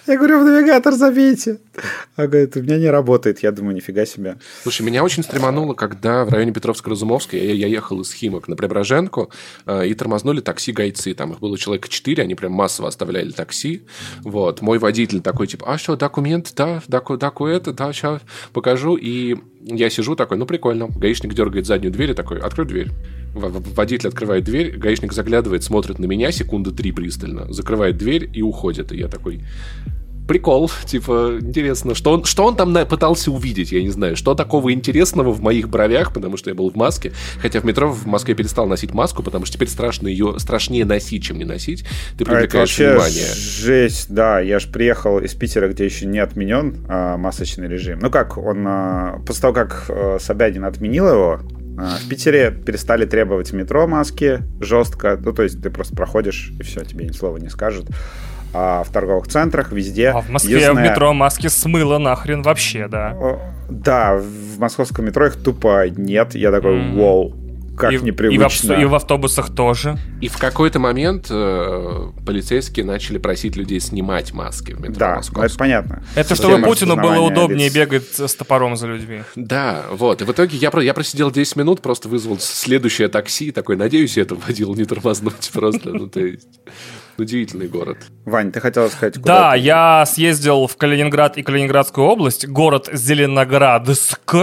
Я 0.09 0.17
говорю, 0.17 0.41
в 0.41 0.45
навигатор 0.45 0.95
забейте. 0.95 1.59
А 2.17 2.27
говорит, 2.27 2.57
у 2.57 2.63
меня 2.63 2.79
не 2.79 2.89
работает. 2.89 3.41
Я 3.41 3.53
думаю, 3.53 3.75
нифига 3.75 4.07
себе. 4.07 4.37
Слушай, 4.63 4.83
меня 4.83 5.05
очень 5.05 5.23
стремануло, 5.23 5.75
когда 5.75 6.25
в 6.25 6.31
районе 6.31 6.53
Петровска-Разумовска 6.53 7.37
я, 7.37 7.53
я 7.53 7.67
ехал 7.67 8.01
из 8.01 8.13
Химок 8.13 8.49
на 8.49 8.57
Преображенку 8.57 9.31
э, 9.67 9.87
и 9.87 9.95
тормознули 9.95 10.41
такси-гайцы. 10.41 11.15
Там 11.15 11.33
их 11.33 11.41
было 11.41 11.59
человек 11.59 11.89
четыре, 11.89 12.23
они 12.23 12.35
прям 12.35 12.53
массово 12.53 12.89
оставляли 12.89 13.31
такси. 13.31 13.83
Вот. 14.23 14.63
Мой 14.63 14.79
водитель 14.79 15.21
такой, 15.21 15.47
типа, 15.47 15.67
а 15.75 15.79
что, 15.79 15.97
документ, 15.97 16.53
да, 16.57 16.83
доку, 16.89 17.17
доку 17.17 17.47
это, 17.47 17.73
да, 17.73 17.93
сейчас 17.93 18.23
покажу. 18.53 18.97
И 18.97 19.37
я 19.61 19.91
сижу 19.91 20.17
такой, 20.17 20.39
ну, 20.39 20.47
прикольно. 20.47 20.89
Гаишник 20.89 21.35
дергает 21.35 21.67
заднюю 21.67 21.93
дверь 21.93 22.13
и 22.13 22.15
такой, 22.15 22.39
открой 22.39 22.67
дверь. 22.67 22.89
Водитель 23.35 24.09
открывает 24.09 24.45
дверь, 24.45 24.77
гаишник 24.77 25.13
заглядывает, 25.13 25.63
смотрит 25.63 25.99
на 25.99 26.07
меня 26.07 26.33
секунды 26.33 26.73
три 26.73 26.93
пристально, 26.93 27.53
закрывает 27.53 27.99
дверь 27.99 28.29
и 28.33 28.43
уходит. 28.43 28.91
И 28.93 28.97
я 28.97 29.09
такой, 29.09 29.43
прикол, 30.29 30.71
типа, 30.85 31.39
интересно, 31.41 31.95
что 31.95 32.13
он, 32.13 32.25
что 32.25 32.45
он 32.45 32.55
там 32.55 32.75
пытался 32.87 33.33
увидеть, 33.33 33.73
я 33.73 33.83
не 33.83 33.89
знаю, 33.89 34.15
что 34.15 34.35
такого 34.35 34.73
интересного 34.73 35.33
в 35.33 35.41
моих 35.41 35.69
бровях, 35.69 36.13
потому 36.13 36.37
что 36.37 36.51
я 36.51 36.55
был 36.55 36.71
в 36.71 36.77
маске, 36.77 37.13
хотя 37.41 37.61
в 37.61 37.65
метро 37.65 37.91
в 37.91 38.07
Москве 38.07 38.35
перестал 38.35 38.67
носить 38.67 38.93
маску, 38.93 39.23
потому 39.23 39.47
что 39.47 39.57
теперь 39.57 39.69
страшно 39.69 40.07
ее, 40.07 40.37
страшнее 40.39 40.85
носить, 40.85 41.25
чем 41.25 41.39
не 41.39 41.45
носить, 41.45 41.85
ты 42.17 42.25
привлекаешь 42.25 42.79
а 42.79 42.83
это 42.83 42.93
внимание. 42.93 43.35
жесть, 43.35 44.13
да, 44.13 44.39
я 44.39 44.59
же 44.59 44.69
приехал 44.69 45.19
из 45.19 45.35
Питера, 45.35 45.69
где 45.69 45.87
еще 45.87 46.07
не 46.07 46.19
отменен 46.19 46.85
а, 46.89 47.17
масочный 47.17 47.67
режим. 47.67 47.99
Ну 48.01 48.11
как, 48.11 48.37
он, 48.37 48.65
а, 48.69 49.21
после 49.27 49.43
того, 49.43 49.55
как 49.55 49.87
а, 49.89 50.19
Собянин 50.21 50.65
отменил 50.65 51.09
его, 51.09 51.41
а, 51.79 51.97
в 51.97 52.09
Питере 52.09 52.51
перестали 52.51 53.07
требовать 53.07 53.51
в 53.51 53.55
метро 53.55 53.87
маски 53.87 54.41
жестко. 54.61 55.19
Ну, 55.19 55.33
то 55.33 55.43
есть 55.43 55.63
ты 55.63 55.71
просто 55.71 55.97
проходишь, 55.97 56.53
и 56.61 56.63
все, 56.63 56.85
тебе 56.85 57.07
ни 57.07 57.13
слова 57.13 57.39
не 57.39 57.49
скажут 57.49 57.87
а 58.53 58.83
в 58.85 58.91
торговых 58.91 59.29
центрах, 59.29 59.73
везде. 59.73 60.09
А 60.11 60.21
в 60.21 60.29
Москве 60.31 60.57
Единственное... 60.57 60.87
в 60.87 60.91
метро 60.91 61.13
маски 61.13 61.47
смыло 61.49 61.99
нахрен 61.99 62.43
вообще, 62.43 62.89
да. 62.89 63.17
Да, 63.69 64.17
в 64.17 64.59
московском 64.59 65.05
метро 65.05 65.27
их 65.27 65.37
тупо 65.37 65.89
нет. 65.89 66.35
Я 66.35 66.51
такой, 66.51 66.79
mm. 66.79 66.97
вау, 66.97 67.35
как 67.79 67.93
и, 67.93 67.99
непривычно. 67.99 68.73
И 68.73 68.77
в, 68.77 68.81
и 68.81 68.85
в 68.85 68.95
автобусах 68.95 69.55
тоже. 69.55 69.97
И 70.21 70.29
в 70.29 70.37
какой-то 70.37 70.79
момент 70.79 71.29
э, 71.31 72.11
полицейские 72.27 72.85
начали 72.85 73.19
просить 73.19 73.57
людей 73.57 73.81
снимать 73.81 74.35
маски 74.35 74.73
в 74.73 74.81
метро 74.81 74.97
Да, 74.99 75.21
ну, 75.35 75.43
это 75.43 75.57
понятно. 75.57 76.03
Это 76.15 76.35
чтобы 76.35 76.61
Путину 76.63 76.97
было 76.97 77.21
удобнее 77.21 77.69
лиц. 77.69 77.75
бегать 77.75 78.19
с 78.19 78.35
топором 78.35 78.77
за 78.77 78.89
людьми. 78.89 79.23
Да, 79.37 79.85
вот. 79.91 80.23
И 80.23 80.25
в 80.25 80.33
итоге 80.33 80.57
я, 80.59 80.71
я 80.81 80.95
просидел 80.95 81.31
10 81.31 81.57
минут, 81.57 81.81
просто 81.81 82.09
вызвал 82.09 82.39
следующее 82.41 83.09
такси, 83.09 83.53
такой, 83.53 83.77
надеюсь, 83.77 84.17
я 84.17 84.25
это 84.25 84.35
водил 84.35 84.75
не 84.75 84.85
тормознуть 84.85 85.51
просто. 85.53 85.91
Ну, 85.91 86.09
то 86.09 86.21
есть... 86.21 86.49
Удивительный 87.19 87.67
город. 87.67 87.99
Вань, 88.25 88.53
ты 88.53 88.61
хотел 88.61 88.89
сказать, 88.89 89.15
куда 89.19 89.51
Да, 89.51 89.53
ты? 89.53 89.59
я 89.59 90.05
съездил 90.07 90.67
в 90.69 90.77
Калининград 90.77 91.37
и 91.37 91.43
Калининградскую 91.43 92.07
область, 92.07 92.47
город 92.47 92.89
Зеленоградск, 92.93 94.37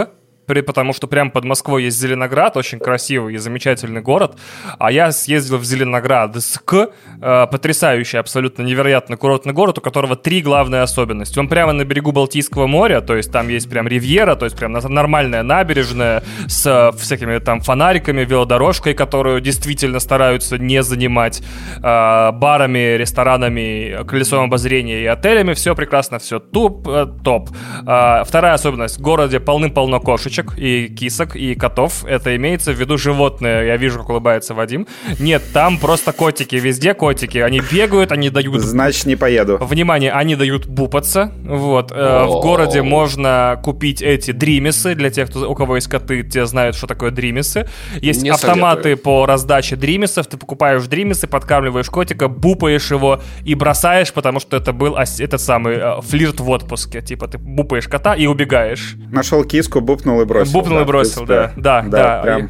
потому 0.45 0.93
что 0.93 1.07
прямо 1.07 1.31
под 1.31 1.43
Москвой 1.45 1.83
есть 1.85 1.99
Зеленоград, 1.99 2.57
очень 2.57 2.79
красивый 2.79 3.33
и 3.33 3.37
замечательный 3.37 4.01
город. 4.01 4.37
А 4.77 4.91
я 4.91 5.11
съездил 5.11 5.57
в 5.57 5.65
Зеленоградск, 5.65 6.73
э, 6.73 7.47
потрясающий, 7.51 8.17
абсолютно 8.17 8.63
невероятный 8.63 9.17
курортный 9.17 9.53
город, 9.53 9.79
у 9.79 9.81
которого 9.81 10.15
три 10.15 10.41
главные 10.41 10.83
особенности. 10.83 11.39
Он 11.39 11.47
прямо 11.47 11.73
на 11.73 11.83
берегу 11.83 12.11
Балтийского 12.11 12.67
моря, 12.67 13.01
то 13.01 13.15
есть 13.15 13.31
там 13.31 13.49
есть 13.49 13.69
прям 13.69 13.87
ривьера, 13.87 14.35
то 14.35 14.45
есть 14.45 14.57
прям 14.57 14.71
нормальная 14.71 15.43
набережная 15.43 16.23
с 16.47 16.65
э, 16.65 16.97
всякими 16.97 17.39
там 17.39 17.61
фонариками, 17.61 18.23
велодорожкой, 18.23 18.93
которую 18.93 19.41
действительно 19.41 19.99
стараются 19.99 20.57
не 20.57 20.83
занимать, 20.83 21.41
э, 21.77 22.31
барами, 22.31 22.97
ресторанами, 22.97 24.05
колесом 24.07 24.45
обозрения 24.45 25.01
и 25.01 25.05
отелями. 25.05 25.53
Все 25.53 25.75
прекрасно, 25.75 26.19
все 26.19 26.39
туп, 26.39 26.87
топ. 27.23 27.49
Вторая 27.81 28.53
особенность. 28.53 28.97
В 28.97 29.01
городе 29.01 29.39
полным-полно 29.39 29.99
кошечек 29.99 30.34
кошечек, 30.35 30.57
и 30.57 30.87
кисок, 30.87 31.35
и 31.35 31.55
котов. 31.55 32.05
Это 32.05 32.35
имеется 32.35 32.71
в 32.71 32.79
виду 32.79 32.97
животные. 32.97 33.67
Я 33.67 33.77
вижу, 33.77 33.99
как 33.99 34.09
улыбается 34.09 34.53
Вадим. 34.53 34.87
Нет, 35.19 35.43
там 35.53 35.77
просто 35.77 36.11
котики. 36.11 36.55
Везде 36.55 36.93
котики. 36.93 37.37
Они 37.37 37.61
бегают, 37.71 38.11
они 38.11 38.29
дают... 38.29 38.61
Значит, 38.61 39.05
не 39.05 39.15
поеду. 39.15 39.57
Внимание, 39.61 40.11
они 40.11 40.35
дают 40.35 40.65
бупаться. 40.67 41.31
Вот. 41.43 41.91
Э, 41.91 42.25
в 42.25 42.41
городе 42.41 42.81
можно 42.81 43.59
купить 43.63 44.01
эти 44.01 44.31
дримисы. 44.31 44.95
Для 44.95 45.09
тех, 45.09 45.29
кто, 45.29 45.49
у 45.49 45.55
кого 45.55 45.75
есть 45.75 45.87
коты, 45.87 46.23
те 46.23 46.45
знают, 46.45 46.75
что 46.75 46.87
такое 46.87 47.11
дримисы. 47.11 47.67
Есть 48.01 48.23
не 48.23 48.29
автоматы 48.29 48.83
советую. 48.83 49.03
по 49.03 49.25
раздаче 49.25 49.75
дримисов. 49.75 50.27
Ты 50.27 50.37
покупаешь 50.37 50.83
дримисы, 50.87 51.27
подкармливаешь 51.27 51.89
котика, 51.89 52.27
бупаешь 52.27 52.91
его 52.91 53.21
и 53.43 53.55
бросаешь, 53.55 54.11
потому 54.13 54.39
что 54.39 54.57
это 54.57 54.73
был 54.73 54.95
этот 54.95 55.41
самый 55.41 55.75
э, 55.75 56.01
флирт 56.01 56.39
в 56.39 56.49
отпуске. 56.49 57.01
Типа 57.01 57.27
ты 57.27 57.37
бупаешь 57.37 57.87
кота 57.87 58.15
и 58.15 58.27
убегаешь. 58.27 58.95
Нашел 59.11 59.43
киску, 59.43 59.81
бупнул 59.81 60.21
и 60.21 60.24
бросил. 60.25 60.53
Бупнул 60.53 60.77
да, 60.77 60.83
и 60.83 60.85
бросил, 60.85 61.25
да, 61.25 61.51
да, 61.55 61.81
да. 61.81 61.89
да, 61.89 62.21
прям... 62.21 62.49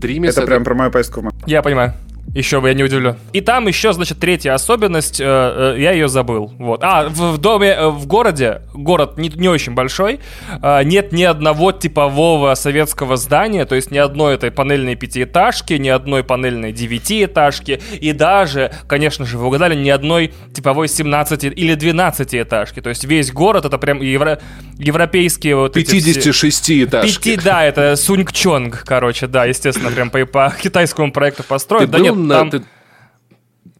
Dreamers 0.00 0.30
это, 0.30 0.40
это 0.40 0.46
прям 0.46 0.64
про 0.64 0.74
мою 0.74 0.90
поездку 0.90 1.20
в 1.20 1.30
Я 1.46 1.62
понимаю. 1.62 1.94
Еще 2.34 2.62
бы 2.62 2.68
я 2.68 2.74
не 2.74 2.82
удивлю. 2.82 3.16
И 3.34 3.42
там 3.42 3.66
еще, 3.68 3.92
значит, 3.92 4.18
третья 4.18 4.54
особенность, 4.54 5.20
э, 5.20 5.24
э, 5.24 5.80
я 5.80 5.92
ее 5.92 6.08
забыл. 6.08 6.50
Вот. 6.58 6.82
А, 6.82 7.08
в, 7.08 7.32
в 7.32 7.38
доме, 7.38 7.68
э, 7.68 7.88
в 7.88 8.06
городе, 8.06 8.62
город 8.72 9.18
не, 9.18 9.28
не 9.28 9.48
очень 9.48 9.74
большой, 9.74 10.20
э, 10.62 10.82
нет 10.84 11.12
ни 11.12 11.24
одного 11.24 11.72
типового 11.72 12.54
советского 12.54 13.18
здания, 13.18 13.66
то 13.66 13.74
есть 13.74 13.90
ни 13.90 13.98
одной 13.98 14.36
этой 14.36 14.50
панельной 14.50 14.94
пятиэтажки, 14.94 15.74
ни 15.74 15.90
одной 15.90 16.24
панельной 16.24 16.72
девятиэтажки, 16.72 17.82
и 18.00 18.12
даже, 18.12 18.72
конечно 18.86 19.26
же, 19.26 19.36
вы 19.36 19.48
угадали, 19.48 19.74
ни 19.74 19.90
одной 19.90 20.32
типовой 20.54 20.88
17 20.88 21.44
или 21.44 21.74
12 21.74 22.34
этажки. 22.34 22.80
То 22.80 22.88
есть 22.88 23.04
весь 23.04 23.30
город 23.30 23.66
это 23.66 23.76
прям 23.76 24.00
евро, 24.00 24.40
европейские 24.78 25.56
вот 25.56 25.74
56 25.74 26.70
эти... 26.70 26.84
этажки. 26.84 27.34
Пяти, 27.34 27.44
да, 27.44 27.62
это 27.62 27.94
Суньчонг, 27.96 28.84
короче, 28.86 29.26
да, 29.26 29.44
естественно, 29.44 29.90
прям 29.90 30.08
по, 30.08 30.24
по 30.24 30.54
китайскому 30.58 31.12
проекту 31.12 31.42
построен. 31.42 31.90
да 31.90 31.98
нет, 31.98 32.21
на... 32.22 32.38
Там... 32.38 32.50
Ты... 32.50 32.62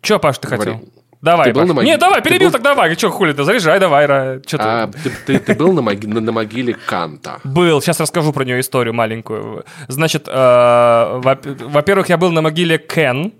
Че, 0.01 0.19
Паш, 0.19 0.39
ты 0.39 0.49
Говори. 0.49 0.73
хотел? 0.73 0.89
Давай, 1.23 1.47
ты 1.47 1.55
был 1.55 1.67
на 1.67 1.75
могиле? 1.75 1.93
Не, 1.93 1.99
давай, 1.99 2.21
перебил, 2.21 2.49
был... 2.49 2.53
так 2.53 2.63
давай. 2.63 2.97
Че, 2.97 3.09
хули 3.09 3.33
ты, 3.33 3.45
заряжай, 3.45 3.79
давай. 3.79 4.07
Че 4.43 4.57
а, 4.59 4.89
ты... 4.89 5.11
Ты, 5.27 5.39
ты, 5.39 5.55
был 5.55 5.73
на, 5.73 5.81
моги... 5.81 6.07
на 6.07 6.33
могиле 6.33 6.75
Канта? 6.75 7.39
Был, 7.45 7.81
сейчас 7.81 8.01
расскажу 8.01 8.33
про 8.33 8.45
нее 8.45 8.59
историю 8.59 8.93
маленькую. 8.93 9.65
Значит, 9.87 10.27
э, 10.27 11.21
во-первых, 11.23 12.09
я 12.09 12.17
был 12.17 12.33
на 12.33 12.43
могиле 12.43 12.77
Кен, 12.77 13.33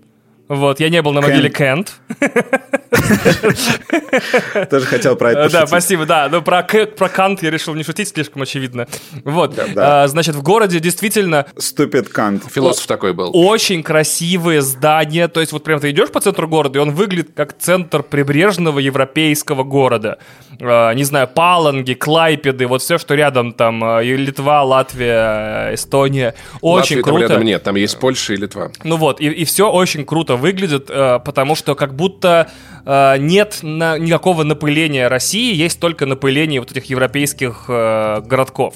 вот, 0.49 0.81
я 0.81 0.89
не 0.89 1.01
был 1.01 1.13
на 1.13 1.21
могиле 1.21 1.49
Кент. 1.49 2.01
Тоже 4.69 4.85
хотел 4.85 5.15
про 5.15 5.31
это 5.31 5.49
Да, 5.49 5.65
спасибо, 5.67 6.05
да. 6.05 6.29
Но 6.29 6.41
про, 6.41 6.63
про 6.63 7.09
Кант 7.09 7.41
я 7.41 7.49
решил 7.49 7.73
не 7.75 7.83
шутить, 7.83 8.09
слишком 8.09 8.41
очевидно. 8.41 8.87
Вот, 9.23 9.57
а, 9.75 10.07
значит, 10.07 10.35
в 10.35 10.43
городе 10.43 10.79
действительно... 10.79 11.45
Ступит 11.57 12.09
Кант. 12.09 12.43
Философ 12.51 12.85
такой 12.87 13.13
был. 13.13 13.31
Очень 13.33 13.83
красивые 13.83 14.61
здания. 14.61 15.29
То 15.29 15.39
есть 15.39 15.53
вот 15.53 15.63
прям 15.63 15.79
ты 15.79 15.91
идешь 15.91 16.09
по 16.09 16.19
центру 16.19 16.47
города, 16.47 16.77
и 16.77 16.81
он 16.81 16.91
выглядит 16.91 17.31
как 17.35 17.57
центр 17.57 18.03
прибрежного 18.03 18.79
европейского 18.79 19.63
города. 19.63 20.17
А, 20.59 20.93
не 20.93 21.05
знаю, 21.05 21.27
Паланги, 21.27 21.93
Клайпеды, 21.93 22.67
вот 22.67 22.81
все, 22.81 22.97
что 22.97 23.15
рядом 23.15 23.53
там. 23.53 23.81
А, 23.83 24.01
Литва, 24.01 24.63
Латвия, 24.63 25.73
Эстония. 25.73 26.35
Очень 26.61 27.01
круто. 27.01 27.21
рядом 27.21 27.43
нет, 27.43 27.63
там 27.63 27.75
есть 27.75 27.97
Польша 27.97 28.33
и 28.33 28.37
Литва. 28.37 28.71
Ну 28.83 28.97
вот, 28.97 29.21
и 29.21 29.45
все 29.45 29.71
очень 29.71 30.05
круто 30.05 30.32
круто 30.33 30.35
выглядит, 30.35 30.89
э, 30.89 31.19
потому 31.23 31.55
что 31.55 31.75
как 31.75 31.95
будто 31.95 32.49
э, 32.85 33.17
нет 33.17 33.59
никакого 33.63 34.43
напыления 34.43 35.07
России, 35.07 35.53
есть 35.55 35.79
только 35.79 36.05
напыление 36.05 36.59
вот 36.59 36.71
этих 36.71 36.89
европейских 36.89 37.65
э, 37.67 38.21
городков. 38.25 38.75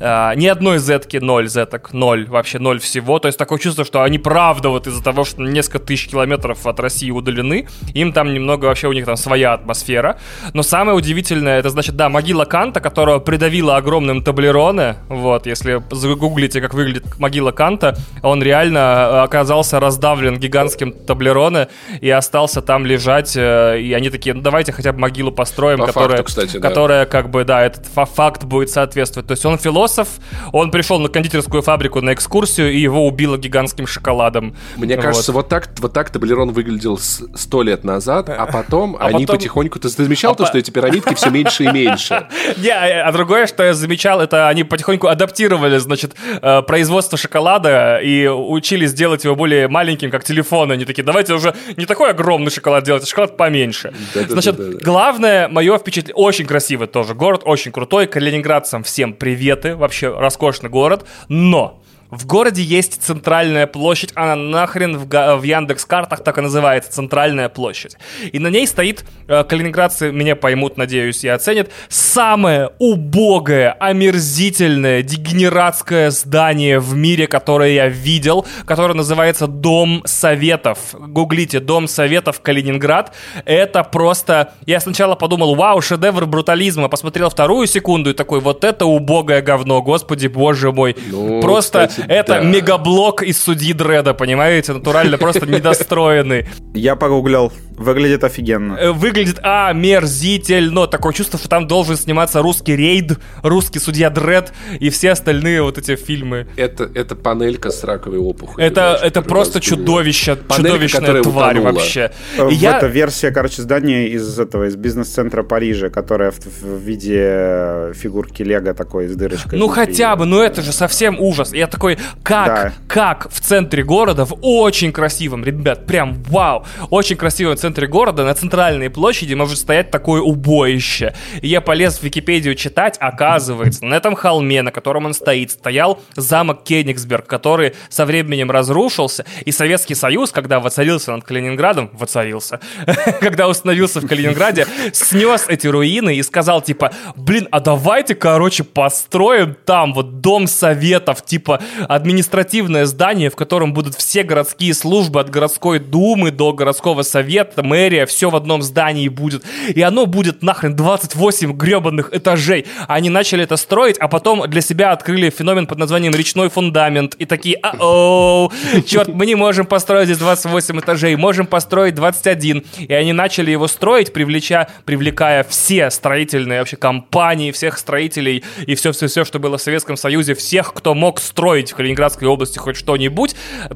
Uh, 0.00 0.34
ни 0.36 0.46
одной 0.46 0.78
зетки 0.78 1.18
ноль 1.18 1.48
зеток, 1.48 1.92
ноль, 1.92 2.26
вообще 2.26 2.58
ноль 2.58 2.80
всего. 2.80 3.18
То 3.18 3.28
есть 3.28 3.38
такое 3.38 3.58
чувство, 3.58 3.84
что 3.84 4.02
они 4.02 4.18
правда 4.18 4.68
вот 4.68 4.86
из-за 4.86 5.02
того, 5.02 5.24
что 5.24 5.42
несколько 5.42 5.78
тысяч 5.78 6.08
километров 6.08 6.66
от 6.66 6.80
России 6.80 7.10
удалены, 7.10 7.68
им 7.94 8.12
там 8.12 8.32
немного 8.32 8.66
вообще 8.66 8.88
у 8.88 8.92
них 8.92 9.06
там 9.06 9.16
своя 9.16 9.54
атмосфера. 9.54 10.18
Но 10.52 10.62
самое 10.62 10.96
удивительное, 10.96 11.58
это 11.58 11.70
значит, 11.70 11.96
да, 11.96 12.08
могила 12.08 12.44
Канта, 12.44 12.80
которого 12.80 13.18
придавила 13.20 13.76
огромным 13.76 14.22
таблероне. 14.22 14.96
Вот, 15.08 15.46
если 15.46 15.82
загуглите, 15.90 16.60
как 16.60 16.74
выглядит 16.74 17.18
могила 17.18 17.52
Канта, 17.52 17.96
он 18.22 18.42
реально 18.42 18.78
э, 18.78 19.22
оказался 19.22 19.80
раздавлен 19.80 20.38
гигантским 20.38 20.92
таблероне 20.92 21.68
и 22.00 22.10
остался 22.10 22.62
там 22.62 22.84
лежать. 22.86 23.36
Э, 23.36 23.78
и 23.80 23.92
они 23.92 24.10
такие, 24.10 24.34
ну 24.34 24.42
давайте 24.42 24.72
хотя 24.72 24.92
бы 24.92 24.98
могилу 24.98 25.30
построим, 25.30 25.78
По 25.78 25.86
которая, 25.86 26.18
факту, 26.18 26.24
кстати, 26.24 26.56
да. 26.58 26.68
которая 26.68 27.06
как 27.06 27.30
бы, 27.30 27.44
да, 27.44 27.62
этот 27.62 27.86
факт 27.86 28.44
будет 28.44 28.70
соответствовать. 28.70 29.28
То 29.28 29.32
есть 29.32 29.44
он 29.44 29.58
философ, 29.58 29.83
философ, 29.84 30.08
он 30.52 30.70
пришел 30.70 30.98
на 30.98 31.08
кондитерскую 31.08 31.62
фабрику 31.62 32.00
на 32.00 32.14
экскурсию, 32.14 32.72
и 32.72 32.78
его 32.78 33.06
убило 33.06 33.36
гигантским 33.36 33.86
шоколадом. 33.86 34.56
Мне 34.76 34.96
вот. 34.96 35.04
кажется, 35.04 35.32
вот 35.32 35.48
так, 35.48 35.68
вот 35.78 35.92
так 35.92 36.10
Таблерон 36.10 36.52
выглядел 36.52 36.98
сто 36.98 37.62
лет 37.62 37.84
назад, 37.84 38.28
а 38.28 38.46
потом 38.46 38.96
а 38.98 39.06
они 39.06 39.26
потом... 39.26 39.36
потихоньку... 39.36 39.78
Ты 39.78 39.88
замечал 39.88 40.32
а 40.32 40.34
то, 40.34 40.44
по... 40.44 40.48
что 40.48 40.58
эти 40.58 40.70
пирамидки 40.70 41.14
все 41.14 41.30
меньше 41.30 41.64
и 41.64 41.70
меньше? 41.70 42.26
Не, 42.56 42.70
а, 42.70 43.08
а 43.08 43.12
другое, 43.12 43.46
что 43.46 43.62
я 43.62 43.74
замечал, 43.74 44.20
это 44.20 44.48
они 44.48 44.64
потихоньку 44.64 45.08
адаптировали, 45.08 45.78
значит, 45.78 46.14
э, 46.40 46.62
производство 46.62 47.18
шоколада 47.18 47.98
и 48.02 48.26
учились 48.26 48.92
делать 48.92 49.24
его 49.24 49.34
более 49.34 49.68
маленьким, 49.68 50.10
как 50.10 50.24
телефон. 50.24 50.70
Они 50.70 50.84
такие, 50.84 51.02
давайте 51.02 51.34
уже 51.34 51.54
не 51.76 51.86
такой 51.86 52.10
огромный 52.10 52.50
шоколад 52.50 52.84
делать, 52.84 53.02
а 53.02 53.06
шоколад 53.06 53.36
поменьше. 53.36 53.92
Значит, 54.14 54.82
главное, 54.82 55.48
мое 55.48 55.76
впечатление, 55.78 56.14
очень 56.14 56.46
красивый 56.46 56.86
тоже 56.86 57.14
город, 57.14 57.42
очень 57.44 57.72
крутой, 57.72 58.06
калининградцам 58.06 58.82
всем 58.82 59.12
приветы, 59.12 59.73
вообще 59.74 60.08
роскошный 60.16 60.70
город, 60.70 61.06
но 61.28 61.80
В 62.10 62.26
городе 62.26 62.62
есть 62.62 63.02
центральная 63.02 63.66
площадь, 63.66 64.10
она 64.14 64.36
нахрен 64.36 64.96
в, 64.96 65.06
в 65.06 65.42
Яндекс 65.42 65.84
картах 65.84 66.22
так 66.22 66.38
и 66.38 66.40
называется, 66.40 66.92
центральная 66.92 67.48
площадь. 67.48 67.96
И 68.32 68.38
на 68.38 68.48
ней 68.48 68.66
стоит, 68.66 69.04
э, 69.26 69.42
калининградцы 69.44 70.12
меня 70.12 70.36
поймут, 70.36 70.76
надеюсь, 70.76 71.24
и 71.24 71.28
оценят, 71.28 71.70
самое 71.88 72.70
убогое, 72.78 73.72
омерзительное, 73.72 75.02
дегенератское 75.02 76.10
здание 76.10 76.78
в 76.78 76.94
мире, 76.94 77.26
которое 77.26 77.72
я 77.72 77.88
видел, 77.88 78.46
которое 78.66 78.94
называется 78.94 79.46
Дом 79.46 80.02
Советов. 80.04 80.78
Гуглите 80.92 81.60
Дом 81.60 81.88
Советов 81.88 82.40
Калининград. 82.40 83.12
Это 83.44 83.82
просто... 83.82 84.52
Я 84.66 84.80
сначала 84.80 85.14
подумал, 85.14 85.54
вау, 85.54 85.80
шедевр 85.80 86.26
брутализма. 86.26 86.88
Посмотрел 86.88 87.30
вторую 87.30 87.66
секунду 87.66 88.10
и 88.10 88.14
такой, 88.14 88.40
вот 88.40 88.62
это 88.64 88.84
убогое 88.84 89.42
говно, 89.42 89.82
господи, 89.82 90.26
боже 90.26 90.70
мой. 90.70 90.96
Ну, 91.10 91.40
просто 91.40 91.90
это 92.08 92.34
да. 92.34 92.40
мегаблок 92.40 93.22
из 93.22 93.42
судьи 93.42 93.72
Дреда, 93.72 94.14
понимаете? 94.14 94.72
Натурально, 94.72 95.18
просто 95.18 95.46
недостроенный. 95.46 96.46
Я 96.74 96.96
погуглял. 96.96 97.52
Выглядит 97.76 98.22
офигенно. 98.24 98.74
Э, 98.74 98.92
выглядит 98.92 99.38
омерзительно. 99.42 100.86
Такое 100.86 101.12
чувство, 101.12 101.38
что 101.38 101.48
там 101.48 101.66
должен 101.66 101.96
сниматься 101.96 102.40
русский 102.40 102.76
рейд, 102.76 103.18
русский 103.42 103.80
судья 103.80 104.10
Дред 104.10 104.52
и 104.78 104.90
все 104.90 105.10
остальные 105.10 105.62
вот 105.62 105.78
эти 105.78 105.96
фильмы. 105.96 106.46
Это, 106.56 106.90
это 106.94 107.16
панелька 107.16 107.70
с 107.70 107.82
раковой 107.84 108.18
опухолью. 108.18 108.66
Это, 108.66 108.96
знаешь, 108.96 109.00
это 109.02 109.22
просто 109.22 109.60
чудовище, 109.60 110.36
панелька, 110.36 110.72
чудовищная 110.72 111.22
тварь 111.22 111.58
утонула. 111.58 111.72
вообще. 111.72 112.12
Э, 112.38 112.48
и 112.50 112.54
я... 112.54 112.78
Это 112.78 112.86
версия, 112.86 113.30
короче, 113.30 113.62
здания 113.62 114.08
из 114.08 114.38
этого, 114.38 114.68
из 114.68 114.76
бизнес-центра 114.76 115.42
Парижа, 115.42 115.90
которая 115.90 116.30
в, 116.30 116.38
в 116.44 116.78
виде 116.78 117.92
фигурки 117.94 118.42
Лего 118.42 118.74
такой 118.74 119.08
с 119.08 119.16
дырочкой. 119.16 119.58
Ну 119.58 119.66
внутри. 119.66 119.86
хотя 119.86 120.16
бы, 120.16 120.26
ну 120.26 120.40
это 120.40 120.62
же 120.62 120.72
совсем 120.72 121.20
ужас. 121.20 121.52
Я 121.52 121.66
такой, 121.66 121.98
как, 122.22 122.46
да. 122.46 122.72
как 122.86 123.30
в 123.32 123.40
центре 123.40 123.82
города, 123.82 124.24
в 124.24 124.38
очень 124.42 124.92
красивом, 124.92 125.44
ребят, 125.44 125.86
прям 125.86 126.22
вау, 126.28 126.64
очень 126.90 127.16
красивом 127.16 127.56
центре 127.64 127.86
города, 127.86 128.26
на 128.26 128.34
центральной 128.34 128.90
площади 128.90 129.32
может 129.32 129.56
стоять 129.56 129.90
такое 129.90 130.20
убоище. 130.20 131.14
И 131.40 131.48
я 131.48 131.62
полез 131.62 131.96
в 131.96 132.02
Википедию 132.02 132.54
читать, 132.56 132.98
оказывается, 133.00 133.86
на 133.86 133.94
этом 133.94 134.14
холме, 134.16 134.60
на 134.60 134.70
котором 134.70 135.06
он 135.06 135.14
стоит, 135.14 135.52
стоял 135.52 135.98
замок 136.14 136.62
Кенигсберг, 136.64 137.26
который 137.26 137.72
со 137.88 138.04
временем 138.04 138.50
разрушился, 138.50 139.24
и 139.46 139.50
Советский 139.50 139.94
Союз, 139.94 140.30
когда 140.30 140.60
воцарился 140.60 141.12
над 141.12 141.24
Калининградом, 141.24 141.88
воцарился, 141.94 142.60
когда 143.20 143.48
установился 143.48 144.02
в 144.02 144.06
Калининграде, 144.06 144.66
снес 144.92 145.46
эти 145.48 145.66
руины 145.66 146.16
и 146.16 146.22
сказал, 146.22 146.60
типа, 146.60 146.92
блин, 147.16 147.48
а 147.50 147.60
давайте, 147.60 148.14
короче, 148.14 148.62
построим 148.62 149.56
там 149.64 149.94
вот 149.94 150.20
дом 150.20 150.48
советов, 150.48 151.24
типа 151.24 151.62
административное 151.88 152.84
здание, 152.84 153.30
в 153.30 153.36
котором 153.36 153.72
будут 153.72 153.94
все 153.94 154.22
городские 154.22 154.74
службы 154.74 155.20
от 155.20 155.30
городской 155.30 155.78
думы 155.78 156.30
до 156.30 156.52
городского 156.52 157.00
совета, 157.00 157.53
это 157.54 157.62
мэрия, 157.62 158.06
все 158.06 158.30
в 158.30 158.36
одном 158.36 158.62
здании 158.62 159.08
будет. 159.08 159.44
И 159.74 159.80
оно 159.80 160.06
будет 160.06 160.42
нахрен 160.42 160.76
28 160.76 161.52
гребаных 161.52 162.10
этажей. 162.12 162.66
Они 162.88 163.10
начали 163.10 163.44
это 163.44 163.56
строить, 163.56 163.96
а 163.98 164.08
потом 164.08 164.48
для 164.48 164.60
себя 164.60 164.92
открыли 164.92 165.30
феномен 165.30 165.66
под 165.66 165.78
названием 165.78 166.12
речной 166.14 166.50
фундамент. 166.50 167.14
И 167.14 167.24
такие, 167.24 167.56
а-оу, 167.62 168.52
черт, 168.86 169.08
мы 169.08 169.26
не 169.26 169.34
можем 169.34 169.66
построить 169.66 170.06
здесь 170.06 170.18
28 170.18 170.80
этажей, 170.80 171.16
можем 171.16 171.46
построить 171.46 171.94
21. 171.94 172.64
И 172.78 172.92
они 172.92 173.12
начали 173.12 173.50
его 173.50 173.68
строить, 173.68 174.12
привлеча, 174.12 174.68
привлекая 174.84 175.44
все 175.44 175.90
строительные 175.90 176.58
вообще 176.58 176.76
компании, 176.76 177.52
всех 177.52 177.78
строителей 177.78 178.44
и 178.66 178.74
все-все-все, 178.74 179.24
что 179.24 179.38
было 179.38 179.58
в 179.58 179.62
Советском 179.62 179.96
Союзе, 179.96 180.34
всех, 180.34 180.74
кто 180.74 180.94
мог 180.94 181.20
строить 181.20 181.72
в 181.72 181.76
Калининградской 181.76 182.28
области 182.28 182.58
хоть 182.58 182.76
что-нибудь, 182.76 183.34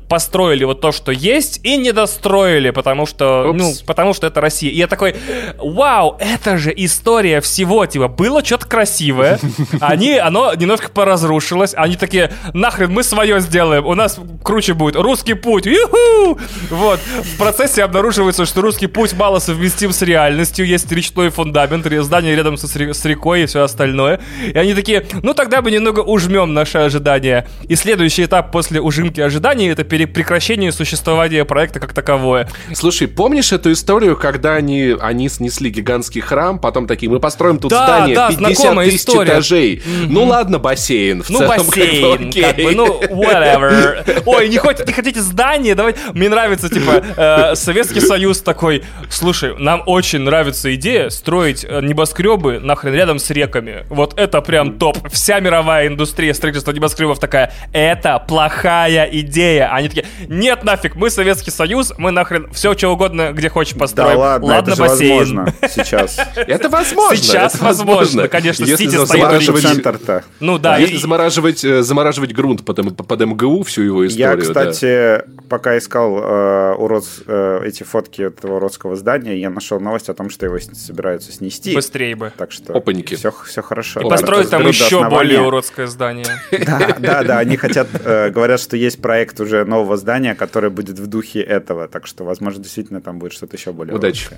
построили 0.08 0.64
вот 0.64 0.80
то, 0.80 0.92
что 0.92 1.12
есть, 1.12 1.60
и 1.62 1.76
не 1.76 1.92
достроили, 1.92 2.70
потому 2.70 3.06
что, 3.06 3.52
ну, 3.54 3.67
ну, 3.68 3.86
потому 3.86 4.14
что 4.14 4.26
это 4.26 4.40
Россия. 4.40 4.70
И 4.70 4.76
я 4.76 4.86
такой, 4.86 5.16
вау, 5.58 6.16
это 6.18 6.58
же 6.58 6.72
история 6.76 7.40
всего, 7.40 7.86
типа, 7.86 8.08
было 8.08 8.44
что-то 8.44 8.66
красивое, 8.66 9.38
они, 9.80 10.16
оно 10.16 10.54
немножко 10.54 10.88
поразрушилось, 10.90 11.74
они 11.76 11.96
такие, 11.96 12.32
нахрен, 12.52 12.92
мы 12.92 13.02
свое 13.02 13.40
сделаем, 13.40 13.86
у 13.86 13.94
нас 13.94 14.18
круче 14.42 14.74
будет, 14.74 14.96
русский 14.96 15.34
путь, 15.34 15.66
ю 15.66 16.38
Вот, 16.70 17.00
в 17.00 17.38
процессе 17.38 17.82
обнаруживается, 17.82 18.46
что 18.46 18.60
русский 18.60 18.86
путь 18.86 19.14
мало 19.14 19.38
совместим 19.38 19.92
с 19.92 20.02
реальностью, 20.02 20.66
есть 20.66 20.90
речной 20.92 21.30
фундамент, 21.30 21.86
здание 22.02 22.36
рядом 22.36 22.56
с, 22.56 22.64
с 22.64 23.04
рекой 23.04 23.42
и 23.42 23.46
все 23.46 23.62
остальное. 23.62 24.20
И 24.46 24.56
они 24.56 24.74
такие, 24.74 25.06
ну 25.22 25.34
тогда 25.34 25.62
бы 25.62 25.70
немного 25.70 26.00
ужмем 26.00 26.54
наши 26.54 26.78
ожидания. 26.78 27.46
И 27.68 27.76
следующий 27.76 28.24
этап 28.24 28.52
после 28.52 28.80
ужимки 28.80 29.20
ожиданий 29.20 29.68
это 29.68 29.84
прекращение 29.84 30.72
существования 30.72 31.44
проекта 31.44 31.80
как 31.80 31.92
таковое. 31.92 32.48
Слушай, 32.74 33.08
помнишь 33.08 33.52
эту 33.58 33.72
историю, 33.72 34.16
когда 34.16 34.54
они, 34.54 34.94
они 35.00 35.28
снесли 35.28 35.70
гигантский 35.70 36.20
храм, 36.20 36.58
потом 36.58 36.86
такие, 36.86 37.10
мы 37.10 37.20
построим 37.20 37.58
тут 37.58 37.70
да, 37.70 37.86
здание 37.86 38.16
да, 38.16 38.28
50 38.28 38.78
тысяч 38.84 39.00
история. 39.00 39.32
этажей. 39.32 39.76
Mm-hmm. 39.76 40.06
Ну 40.08 40.24
ладно, 40.24 40.58
бассейн. 40.58 41.22
В 41.22 41.30
ну 41.30 41.38
целом, 41.38 41.66
бассейн, 41.66 42.32
как, 42.32 42.56
бы, 42.56 42.74
ну 42.74 43.00
whatever. 43.02 44.22
Ой, 44.26 44.48
не, 44.48 44.58
хоть, 44.58 44.86
не 44.86 44.92
хотите 44.92 45.20
здание? 45.20 45.74
Давай. 45.74 45.94
Мне 46.14 46.28
нравится, 46.28 46.68
типа, 46.68 47.02
э, 47.16 47.54
Советский 47.54 48.00
Союз 48.00 48.40
такой, 48.40 48.84
слушай, 49.10 49.54
нам 49.58 49.82
очень 49.86 50.20
нравится 50.20 50.74
идея 50.74 51.10
строить 51.10 51.64
э, 51.68 51.80
небоскребы 51.82 52.60
нахрен 52.60 52.94
рядом 52.94 53.18
с 53.18 53.28
реками. 53.30 53.84
Вот 53.88 54.18
это 54.18 54.40
прям 54.40 54.78
топ. 54.78 54.96
Вся 55.10 55.40
мировая 55.40 55.88
индустрия 55.88 56.32
строительства 56.34 56.72
небоскребов 56.72 57.18
такая, 57.18 57.52
это 57.72 58.18
плохая 58.18 59.08
идея. 59.12 59.72
Они 59.72 59.88
такие, 59.88 60.06
нет 60.28 60.64
нафиг, 60.64 60.94
мы 60.94 61.10
Советский 61.10 61.50
Союз, 61.50 61.92
мы 61.98 62.10
нахрен 62.10 62.48
все, 62.52 62.76
что 62.76 62.88
угодно, 62.90 63.32
где 63.32 63.47
хочешь 63.48 63.76
построим. 63.76 64.10
Да 64.10 64.18
ладно, 64.18 64.46
ладно 64.48 64.72
это 64.72 64.82
бассейн. 64.82 65.18
возможно 65.18 65.54
сейчас. 65.68 66.18
Это 66.36 66.68
возможно. 66.68 67.16
Сейчас 67.16 67.60
возможно, 67.60 68.28
конечно, 68.28 68.66
Сити 68.66 69.04
стоит 69.04 69.60
центр-то. 69.60 70.24
Ну 70.40 70.58
да. 70.58 70.78
Если 70.78 70.96
замораживать, 70.96 71.64
э, 71.64 71.82
замораживать 71.82 72.32
грунт 72.32 72.64
под, 72.64 72.96
под 72.96 73.20
МГУ, 73.20 73.62
всю 73.62 73.82
его 73.82 74.06
историю. 74.06 74.36
Я, 74.36 74.40
кстати, 74.40 75.22
пока 75.48 75.76
искал 75.78 76.18
э, 76.18 76.74
урод, 76.74 77.04
э, 77.26 77.62
эти 77.64 77.82
фотки 77.82 78.22
этого 78.22 78.56
уродского 78.56 78.96
здания, 78.96 79.38
я 79.38 79.50
нашел 79.50 79.80
новость 79.80 80.08
о 80.08 80.14
том, 80.14 80.30
что 80.30 80.46
его 80.46 80.58
собираются 80.58 81.32
снести. 81.32 81.74
Быстрее 81.74 82.14
бы. 82.16 82.32
Так 82.36 82.52
что 82.52 82.76
Опаньки. 82.76 83.14
Все, 83.14 83.32
все 83.46 83.62
хорошо. 83.62 84.00
И 84.00 84.08
построить 84.08 84.50
там 84.50 84.66
еще 84.66 85.08
более 85.08 85.40
уродское 85.40 85.86
здание. 85.86 86.26
Да, 86.68 86.96
да, 86.98 87.22
да. 87.22 87.38
Они 87.38 87.56
хотят, 87.56 87.88
говорят, 88.02 88.60
что 88.60 88.76
есть 88.76 89.00
проект 89.00 89.40
уже 89.40 89.64
нового 89.64 89.96
здания, 89.96 90.34
который 90.34 90.70
будет 90.70 90.98
в 90.98 91.06
духе 91.06 91.40
этого. 91.40 91.88
Так 91.88 92.06
что, 92.06 92.24
возможно, 92.24 92.62
действительно 92.62 93.00
там 93.00 93.18
будет 93.18 93.32
что-то 93.38 93.56
еще 93.56 93.72
более 93.72 93.94
Удачи. 93.94 94.28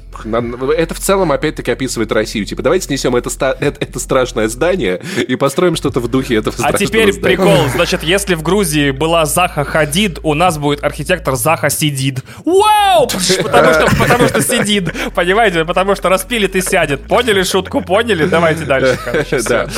Это 0.77 0.95
в 0.95 1.01
целом, 1.01 1.33
опять-таки, 1.33 1.71
описывает 1.71 2.13
Россию. 2.13 2.45
Типа, 2.45 2.63
давайте 2.63 2.87
снесем 2.87 3.17
это, 3.17 3.31
это, 3.61 3.77
это 3.81 3.99
страшное 3.99 4.49
здание 4.49 5.01
и 5.27 5.37
построим 5.37 5.75
что-то 5.75 6.01
в 6.01 6.09
духе 6.09 6.37
этого 6.37 6.55
а 6.55 6.59
страшного 6.59 6.85
А 6.85 6.87
теперь 6.87 7.13
здания. 7.13 7.37
прикол. 7.37 7.69
Значит, 7.75 8.03
если 8.03 8.35
в 8.35 8.43
Грузии 8.43 8.91
была 8.91 9.25
Заха 9.25 9.65
Хадид, 9.65 10.19
у 10.23 10.35
нас 10.35 10.59
будет 10.59 10.85
архитектор 10.85 11.35
Заха 11.35 11.71
Сидид. 11.71 12.23
Вау! 12.45 13.09
Потому 13.43 13.73
что, 13.73 13.97
потому 13.97 14.29
что 14.29 14.43
сидит. 14.43 14.93
Понимаете? 15.15 15.65
Потому 15.65 15.95
что 15.95 16.09
распилит 16.09 16.55
и 16.57 16.61
сядет. 16.61 17.07
Поняли 17.07 17.43
шутку? 17.43 17.81
Поняли? 17.81 18.27
Давайте 18.27 18.65
дальше. 18.65 18.99
Да. 19.49 19.69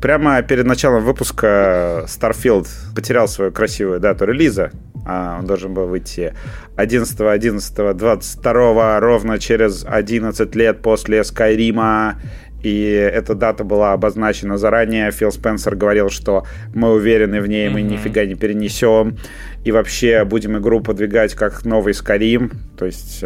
Прямо 0.00 0.40
перед 0.42 0.64
началом 0.64 1.04
выпуска 1.04 2.04
Starfield 2.06 2.68
потерял 2.94 3.26
свою 3.26 3.50
красивую 3.50 3.98
дату 3.98 4.26
релиза. 4.26 4.70
А 5.04 5.38
он 5.40 5.46
должен 5.46 5.74
был 5.74 5.86
выйти 5.86 6.34
11.11.22 6.76 9.00
ровно 9.00 9.38
через 9.38 9.84
11 9.88 10.54
лет 10.54 10.82
после 10.82 11.24
Скайрима. 11.24 12.20
И 12.62 12.90
эта 12.90 13.34
дата 13.34 13.64
была 13.64 13.92
обозначена 13.92 14.58
заранее. 14.58 15.10
Фил 15.10 15.32
Спенсер 15.32 15.74
говорил, 15.74 16.10
что 16.10 16.44
мы 16.74 16.92
уверены 16.92 17.40
в 17.40 17.48
ней, 17.48 17.68
мы 17.68 17.80
mm-hmm. 17.80 17.90
нифига 17.90 18.24
не 18.24 18.34
перенесем. 18.34 19.16
И 19.64 19.72
вообще 19.72 20.24
будем 20.24 20.56
игру 20.58 20.80
подвигать 20.80 21.34
как 21.34 21.64
новый 21.64 21.94
Скайрим. 21.94 22.52
То 22.76 22.86
есть... 22.86 23.24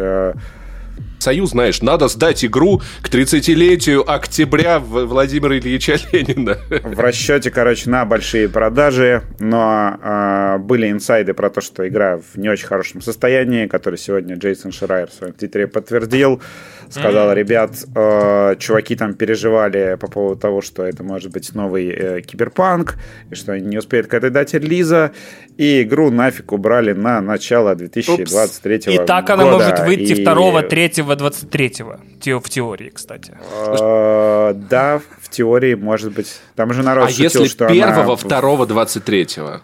Союз, 1.23 1.51
знаешь, 1.51 1.81
надо 1.81 2.09
сдать 2.09 2.43
игру 2.43 2.81
к 3.01 3.07
30-летию 3.07 4.03
октября 4.05 4.79
Владимира 4.79 5.57
Ильича 5.57 5.95
Ленина. 6.11 6.57
В 6.69 6.99
расчете, 6.99 7.49
короче, 7.49 7.89
на 7.89 8.03
большие 8.03 8.49
продажи, 8.49 9.23
но 9.39 9.97
э, 10.03 10.57
были 10.57 10.91
инсайды 10.91 11.33
про 11.33 11.49
то, 11.49 11.61
что 11.61 11.87
игра 11.87 12.17
в 12.17 12.37
не 12.37 12.49
очень 12.49 12.67
хорошем 12.67 13.01
состоянии, 13.01 13.67
который 13.67 13.97
сегодня 13.97 14.35
Джейсон 14.35 14.73
Шрайер 14.73 15.07
в 15.07 15.13
своем 15.13 15.31
твиттере 15.31 15.67
подтвердил. 15.67 16.41
Сказал, 16.89 17.31
mm-hmm. 17.31 17.35
ребят, 17.35 17.71
э, 17.95 18.55
чуваки 18.59 18.97
там 18.97 19.13
переживали 19.13 19.95
по 19.97 20.07
поводу 20.07 20.41
того, 20.41 20.61
что 20.61 20.83
это 20.83 21.03
может 21.05 21.31
быть 21.31 21.55
новый 21.55 21.87
э, 21.87 22.21
киберпанк, 22.21 22.95
и 23.31 23.35
что 23.35 23.53
они 23.53 23.65
не 23.65 23.77
успеют 23.77 24.07
к 24.07 24.13
этой 24.13 24.29
дате 24.29 24.59
релиза, 24.59 25.13
и 25.57 25.83
игру 25.83 26.11
нафиг 26.11 26.51
убрали 26.51 26.91
на 26.91 27.21
начало 27.21 27.75
2023 27.75 28.75
Упс. 28.75 28.85
года. 28.85 29.03
И 29.03 29.05
так 29.05 29.29
она 29.29 29.45
может 29.45 29.79
выйти 29.79 30.13
и... 30.13 30.23
2, 30.23 31.12
3, 31.15 31.75
23 31.75 32.33
в 32.33 32.49
теории, 32.49 32.89
кстати. 32.89 33.37
Э, 33.79 34.53
да, 34.53 35.01
в 35.21 35.29
теории, 35.29 35.75
может 35.75 36.13
быть. 36.13 36.39
Там 36.55 36.73
же 36.73 36.83
народ 36.83 37.07
а 37.07 37.09
шутил, 37.09 37.25
если 37.25 37.45
что 37.45 37.67
первого, 37.67 38.03
она... 38.03 38.15
второго, 38.15 38.65
двадцать 38.65 39.03
третьего? 39.03 39.61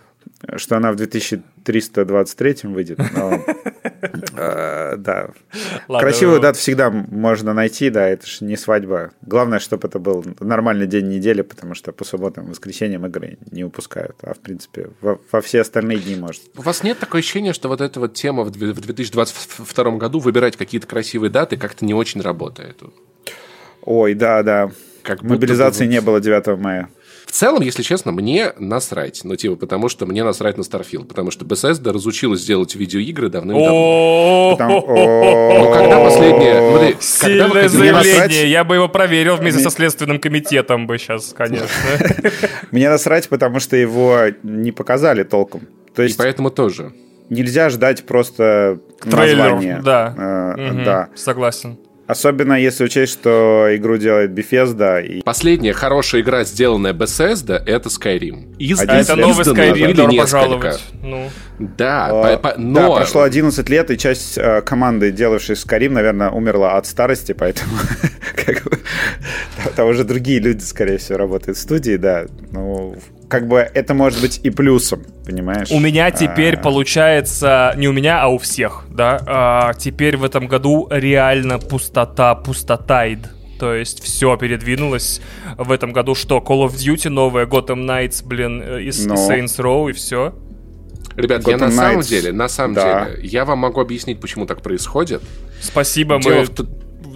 Что 0.56 0.78
она 0.78 0.92
в 0.92 0.96
2323 0.96 2.56
выйдет. 2.64 3.00
Э, 4.36 4.96
да. 4.98 5.30
Красивую 5.88 6.38
ну, 6.38 6.42
дату 6.42 6.60
всегда 6.60 6.90
можно 6.90 7.54
найти, 7.54 7.90
да, 7.90 8.08
это 8.08 8.26
же 8.26 8.46
не 8.46 8.56
свадьба. 8.56 9.12
Главное, 9.22 9.60
чтобы 9.60 9.88
это 9.88 10.00
был 10.00 10.26
нормальный 10.40 10.88
день 10.88 11.10
недели, 11.10 11.42
потому 11.42 11.76
что 11.76 11.92
по 11.92 12.04
субботам 12.04 12.46
и 12.46 12.50
воскресеньям 12.50 13.06
игры 13.06 13.38
не 13.52 13.64
выпускают. 13.64 14.18
А, 14.22 14.34
в 14.34 14.40
принципе, 14.40 14.92
во, 15.02 15.20
все 15.42 15.62
остальные 15.62 16.00
дни 16.00 16.16
может. 16.16 16.42
У 16.58 16.62
вас 16.62 16.84
нет 16.84 17.00
такое 17.00 17.20
ощущения, 17.20 17.54
что 17.54 17.68
вот 17.68 17.82
эта 17.82 18.00
вот 18.00 18.14
тема 18.14 18.44
в 18.44 18.52
две- 18.52 18.74
в 18.74 18.82
2022 18.82 19.98
году 19.98 20.20
выбирать 20.20 20.56
какие-то 20.58 20.88
красивые 20.88 21.30
даты 21.30 21.58
как-то 21.58 21.86
не 21.86 21.94
очень 21.94 22.22
работает? 22.22 22.82
Ой, 23.82 24.14
да, 24.14 24.44
да. 24.44 24.72
Как 25.04 25.22
Мобилизации 25.24 25.86
бы 25.86 25.92
не 25.92 26.02
было 26.02 26.20
9 26.20 26.60
мая. 26.60 26.90
В 27.30 27.32
целом, 27.32 27.62
если 27.62 27.84
честно, 27.84 28.12
мне 28.12 28.54
насрать. 28.58 29.22
Ну, 29.24 29.36
типа, 29.36 29.56
потому 29.56 29.88
что 29.88 30.08
мне 30.08 30.24
насрать 30.24 30.58
на 30.58 30.64
Starfield. 30.64 31.06
Потому 31.06 31.30
что 31.30 31.46
Bethesda 31.46 31.94
разучилась 31.94 32.44
делать 32.44 32.74
видеоигры 32.74 33.30
давным-давно. 33.30 34.58
Ну, 34.60 35.72
когда 35.72 36.04
последнее... 36.04 36.96
Сильное 37.00 37.70
заявление. 37.70 38.50
Я 38.50 38.64
бы 38.64 38.74
его 38.76 38.90
проверил 38.90 39.36
вместе 39.36 39.62
со 39.62 39.70
Следственным 39.70 40.20
комитетом 40.20 40.88
бы 40.88 40.98
сейчас, 40.98 41.32
конечно. 41.38 41.68
Мне 42.72 42.90
насрать, 42.90 43.30
потому 43.30 43.60
что 43.60 43.76
его 43.78 44.22
не 44.42 44.72
показали 44.72 45.22
толком. 45.22 45.68
То 45.94 46.02
И 46.02 46.06
есть 46.08 46.18
поэтому 46.18 46.50
тоже. 46.50 46.94
нельзя 47.30 47.70
ждать 47.70 48.06
просто 48.08 48.80
Трейлер, 49.02 49.38
названия. 49.38 49.82
да. 49.86 50.56
Э, 50.58 50.62
Мгм, 50.72 50.84
да. 50.84 51.10
Согласен. 51.16 51.78
Особенно 52.10 52.54
если 52.54 52.86
учесть, 52.86 53.14
что 53.14 53.68
игру 53.76 53.98
делает 53.98 54.32
Bethesda. 54.32 55.06
И... 55.06 55.22
Последняя 55.22 55.74
хорошая 55.74 56.22
игра, 56.22 56.44
сделанная 56.44 56.92
Bethesda, 56.94 57.62
это 57.64 57.90
Skyrim. 57.90 58.56
Из, 58.58 58.80
А 58.82 58.86
это 58.86 59.16
новый 59.16 59.46
Skyrim, 59.46 59.94
добро 59.94 60.12
несколько. 60.12 60.22
пожаловать. 60.24 60.84
Ну, 61.04 61.30
Да, 61.60 62.08
А, 62.08 62.38
по- 62.38 62.50
по- 62.50 62.56
Да, 62.58 62.62
но... 62.88 62.96
прошло 62.96 63.22
11 63.22 63.70
лет, 63.70 63.92
и 63.92 63.98
часть 64.00 64.40
э, 64.40 64.62
команды, 64.64 65.12
делавшей 65.12 65.56
Skyrim, 65.56 65.92
наверное, 65.92 66.32
умерла 66.32 66.78
от 66.78 66.88
старости, 66.88 67.34
поэтому 67.34 67.74
как 68.36 68.64
бы, 68.64 68.72
там- 69.64 69.74
там 69.76 69.88
уже 69.88 70.04
другие 70.04 70.40
люди, 70.40 70.64
скорее 70.64 70.98
всего, 70.98 71.20
работают 71.20 71.60
в 71.60 71.62
студии, 71.62 71.96
да. 71.98 72.26
Ну, 72.52 72.96
как 73.30 73.48
бы 73.48 73.58
это 73.60 73.94
может 73.94 74.20
быть 74.22 74.42
и 74.44 74.50
плюсом, 74.50 75.04
понимаешь? 75.26 75.72
У 75.72 75.80
меня 75.80 76.12
теперь 76.12 76.56
А, 76.56 76.60
получается, 76.60 77.74
не 77.78 77.88
у 77.88 77.94
меня, 77.94 78.22
а 78.22 78.28
у 78.28 78.40
всех, 78.40 78.86
да, 78.90 79.22
а, 79.26 79.74
теперь 79.76 80.18
в 80.18 80.24
этом 80.24 80.48
году 80.48 80.88
реально 80.90 81.60
пустота, 81.60 82.36
пустотайд. 82.36 83.20
То 83.60 83.74
есть 83.74 84.02
все 84.02 84.38
передвинулось 84.38 85.22
в 85.58 85.72
этом 85.72 85.92
году. 85.92 86.16
Что, 86.16 86.38
Call 86.38 86.66
of 86.66 86.76
Duty 86.76 87.10
новая, 87.10 87.46
Gotham 87.46 87.86
Knights, 87.86 88.26
блин, 88.26 88.62
э, 88.62 88.84
и, 88.84 88.90
и 88.90 89.06
Но. 89.06 89.16
Saints 89.16 89.58
Row, 89.58 89.90
и 89.90 89.94
все. 89.94 90.34
Ребят, 91.18 91.46
я 91.46 91.56
Gotham 91.56 91.60
на 91.60 91.72
самом 91.72 92.00
Knights, 92.00 92.10
деле, 92.10 92.32
на 92.32 92.48
самом 92.48 92.74
да. 92.76 93.10
деле, 93.10 93.28
я 93.28 93.44
вам 93.44 93.60
могу 93.60 93.82
объяснить, 93.82 94.22
почему 94.22 94.46
так 94.46 94.62
происходит. 94.62 95.22
Спасибо, 95.62 96.20
Дело 96.22 96.36
мы 96.36 96.46
в 96.46 96.50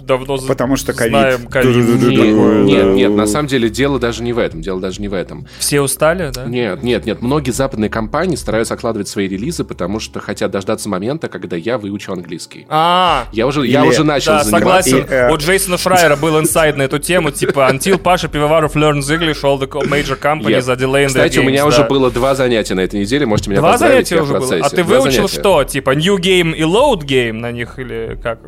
давно 0.06 0.38
Потому 0.38 0.76
что 0.76 0.92
ковид. 0.92 1.10
знаем 1.10 1.46
ковид. 1.46 1.76
Нет, 1.76 2.64
нет, 2.64 2.86
нет, 2.94 3.10
на 3.12 3.26
самом 3.26 3.48
деле 3.48 3.68
дело 3.68 3.98
даже 3.98 4.22
не 4.22 4.32
в 4.32 4.38
этом, 4.38 4.60
дело 4.60 4.80
даже 4.80 5.00
не 5.00 5.08
в 5.08 5.14
этом. 5.14 5.46
Все 5.58 5.80
устали, 5.80 6.30
да? 6.32 6.44
Нет, 6.44 6.82
нет, 6.82 7.06
нет, 7.06 7.22
многие 7.22 7.50
западные 7.50 7.90
компании 7.90 8.36
стараются 8.36 8.74
откладывать 8.74 9.08
свои 9.08 9.28
релизы, 9.28 9.64
потому 9.64 10.00
что 10.00 10.20
хотят 10.20 10.50
дождаться 10.50 10.88
момента, 10.88 11.28
когда 11.28 11.56
я 11.56 11.78
выучу 11.78 12.12
английский. 12.12 12.66
А, 12.68 13.26
Я 13.32 13.46
уже, 13.46 13.66
я 13.66 13.80
Или- 13.82 13.88
уже 13.88 14.04
начал 14.04 14.32
да, 14.32 14.44
заниматься. 14.44 14.90
согласен. 14.90 15.06
И, 15.08 15.12
э, 15.12 15.32
У 15.32 15.36
Джейсона 15.36 15.78
Шрайера 15.78 16.16
был 16.16 16.38
инсайд 16.38 16.76
на 16.76 16.82
эту 16.82 16.98
тему, 16.98 17.30
типа 17.30 17.70
Until 17.72 17.98
Паша 17.98 18.28
Пивоваров 18.28 18.76
learns 18.76 19.00
English, 19.10 19.42
all 19.42 19.58
the 19.58 19.68
major 19.88 20.18
companies 20.20 20.64
are 20.68 20.76
delaying 20.76 21.06
their 21.06 21.08
Кстати, 21.08 21.38
у 21.38 21.42
меня 21.44 21.66
уже 21.66 21.84
было 21.84 22.10
два 22.10 22.34
занятия 22.34 22.74
на 22.74 22.80
этой 22.80 23.00
неделе, 23.00 23.26
можете 23.26 23.50
меня 23.50 23.60
Два 23.60 23.78
занятия 23.78 24.20
уже 24.20 24.38
было? 24.38 24.56
А 24.62 24.68
ты 24.70 24.82
Два 24.84 25.00
выучил 25.00 25.28
занятия. 25.28 25.40
что? 25.40 25.64
Типа 25.64 25.90
New 25.90 26.16
Game 26.18 26.54
и 26.54 26.62
Load 26.62 27.02
Game 27.04 27.34
на 27.34 27.52
них 27.52 27.78
или 27.78 28.18
как? 28.22 28.38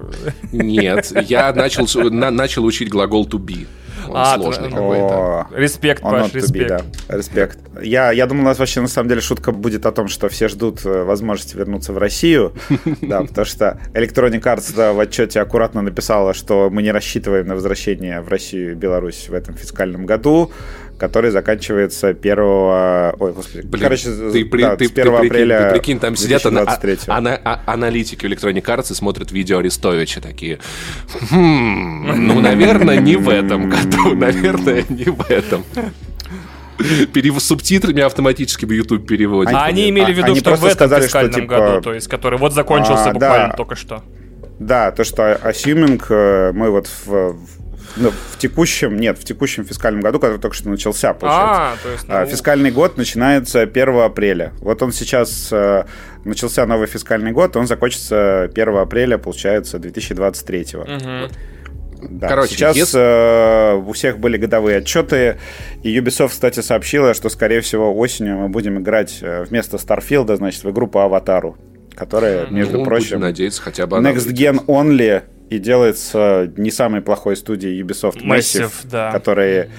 Нет, 0.53 1.13
я 1.29 1.46
начал, 1.53 1.87
на- 2.11 2.31
начал 2.31 2.65
учить 2.65 2.89
глагол 2.89 3.27
to 3.27 3.39
be. 3.39 3.67
Он 4.09 4.15
А, 4.17 4.37
сложный 4.37 4.71
какой-то. 4.71 5.15
О, 5.17 5.47
Респект, 5.53 6.05
он 6.05 6.13
Паш, 6.13 6.27
to 6.31 6.35
be, 6.35 6.37
респект. 6.37 6.69
да. 6.69 7.17
Респект. 7.17 7.59
Я, 7.83 8.13
я 8.13 8.27
думал, 8.27 8.43
у 8.43 8.45
нас 8.47 8.59
вообще 8.59 8.81
на 8.81 8.87
самом 8.87 9.09
деле 9.09 9.21
шутка 9.21 9.51
будет 9.51 9.85
о 9.85 9.91
том, 9.91 10.07
что 10.07 10.29
все 10.29 10.47
ждут 10.47 10.87
э, 10.87 11.03
возможности 11.03 11.57
вернуться 11.57 11.93
в 11.93 11.99
Россию. 11.99 12.53
Да, 13.03 13.23
потому 13.23 13.45
что 13.45 13.81
Electronic 13.95 14.43
Arts 14.43 14.93
в 14.95 15.01
отчете 15.01 15.41
аккуратно 15.41 15.83
написала, 15.83 16.35
что 16.35 16.71
мы 16.71 16.83
не 16.83 16.93
рассчитываем 16.93 17.49
на 17.49 17.55
возвращение 17.57 18.21
в 18.21 18.29
Россию 18.29 18.73
и 18.73 18.75
Беларусь 18.75 19.29
в 19.29 19.35
этом 19.35 19.55
фискальном 19.57 20.07
году, 20.07 20.53
который 20.99 21.31
заканчивается 21.31 22.09
1... 22.09 22.39
Ой, 22.39 23.33
господи. 23.33 23.67
Блин, 23.67 23.83
Короче, 23.83 24.11
ты, 24.11 24.45
при- 24.45 24.63
да, 24.63 24.77
ты- 24.77 24.87
с 24.87 24.91
ты 24.91 25.01
1 25.03 25.13
прикинь, 25.13 25.27
апреля 25.29 25.59
ты 25.65 25.71
прикинь, 25.79 25.99
там 25.99 26.17
сидят 26.17 26.45
ана- 26.47 26.65
2023. 26.65 26.99
а- 27.13 27.19
ана- 27.19 27.41
а- 27.45 27.61
аналитики 27.67 28.25
Electronic 28.27 28.63
Arts 28.65 28.93
и 28.93 28.95
смотрят 28.95 29.33
видео 29.33 29.59
Арестовича 29.59 30.21
такие. 30.21 30.59
«Хм, 31.31 32.27
ну, 32.27 32.41
наверное, 32.41 32.97
не 33.01 33.17
в 33.17 33.29
этом 33.29 33.69
году. 33.69 34.15
Наверное, 34.15 34.85
не 34.89 35.05
в 35.05 35.31
этом. 35.31 35.65
Перев... 37.13 37.41
Субтитрами 37.41 38.03
автоматически 38.03 38.65
в 38.67 38.71
YouTube 38.71 39.07
переводят. 39.07 39.55
А 39.55 39.65
они 39.65 39.89
имели 39.89 40.13
в 40.13 40.17
виду, 40.17 40.33
Они 40.33 40.41
что 40.41 40.51
в 40.57 40.65
этом 40.65 40.71
сказали, 40.71 41.01
что, 41.01 41.07
фискальном 41.09 41.33
типа, 41.43 41.47
году, 41.59 41.81
то 41.83 41.95
есть 41.95 42.09
который 42.09 42.39
вот 42.39 42.53
закончился 42.53 43.11
а, 43.11 43.13
буквально 43.13 43.49
да. 43.49 43.55
только 43.55 43.77
что. 43.77 44.03
Да, 44.59 44.91
то, 44.91 45.05
что 45.05 45.23
assuming 45.45 46.03
э, 46.09 46.53
мы 46.53 46.71
вот 46.71 46.87
в, 46.87 47.07
в- 47.33 47.56
ну, 47.97 48.11
в 48.11 48.39
текущем, 48.39 48.97
нет, 48.97 49.19
в 49.19 49.25
текущем 49.25 49.65
фискальном 49.65 50.03
году, 50.03 50.19
который 50.19 50.39
только 50.39 50.55
что 50.57 50.69
начался, 50.69 51.13
получается. 51.15 51.63
А, 51.63 51.77
то 51.83 51.89
есть... 51.91 52.05
А, 52.09 52.21
ну, 52.25 52.27
Фискальный 52.31 52.71
год 52.71 52.97
начинается 52.97 53.61
1 53.63 53.89
апреля. 54.01 54.53
Вот 54.61 54.83
он 54.83 54.93
сейчас 54.93 55.49
э, 55.53 55.85
начался 56.25 56.67
новый 56.67 56.87
фискальный 56.87 57.33
год, 57.33 57.57
он 57.57 57.67
закончится 57.67 58.43
1 58.45 58.77
апреля, 58.77 59.19
получается, 59.19 59.79
2023. 59.79 60.67
мгм. 60.75 61.29
Да. 61.99 62.29
Короче, 62.29 62.55
сейчас 62.55 62.77
если- 62.77 63.01
э, 63.01 63.75
у 63.77 63.93
всех 63.93 64.19
были 64.19 64.37
годовые 64.37 64.79
отчеты, 64.79 65.39
и 65.83 65.99
Ubisoft, 65.99 66.29
кстати, 66.29 66.61
сообщила, 66.61 67.15
что, 67.15 67.31
скорее 67.31 67.63
всего, 67.63 67.97
осенью 67.97 68.37
мы 68.37 68.49
будем 68.49 68.79
играть 68.79 69.19
э, 69.23 69.45
вместо 69.49 69.79
Starfield, 69.79 70.37
значит, 70.37 70.63
в 70.63 70.71
игру 70.71 70.89
по 70.89 71.05
Аватару, 71.05 71.57
которая, 71.95 72.47
между 72.49 72.79
Ну, 72.79 72.85
прочим, 72.85 73.07
будем 73.17 73.21
надеяться, 73.23 73.63
хотя 73.63 73.87
бы 73.87 73.97
Next. 73.97 74.31
Gen 74.33 74.65
Only 74.67 75.23
и 75.51 75.59
делается 75.59 76.53
не 76.57 76.71
самой 76.71 77.01
плохой 77.01 77.37
студией 77.37 77.81
Ubisoft 77.83 78.23
Massive, 78.23 78.65
Massive, 78.65 78.73
да. 78.91 79.13
которые 79.13 79.71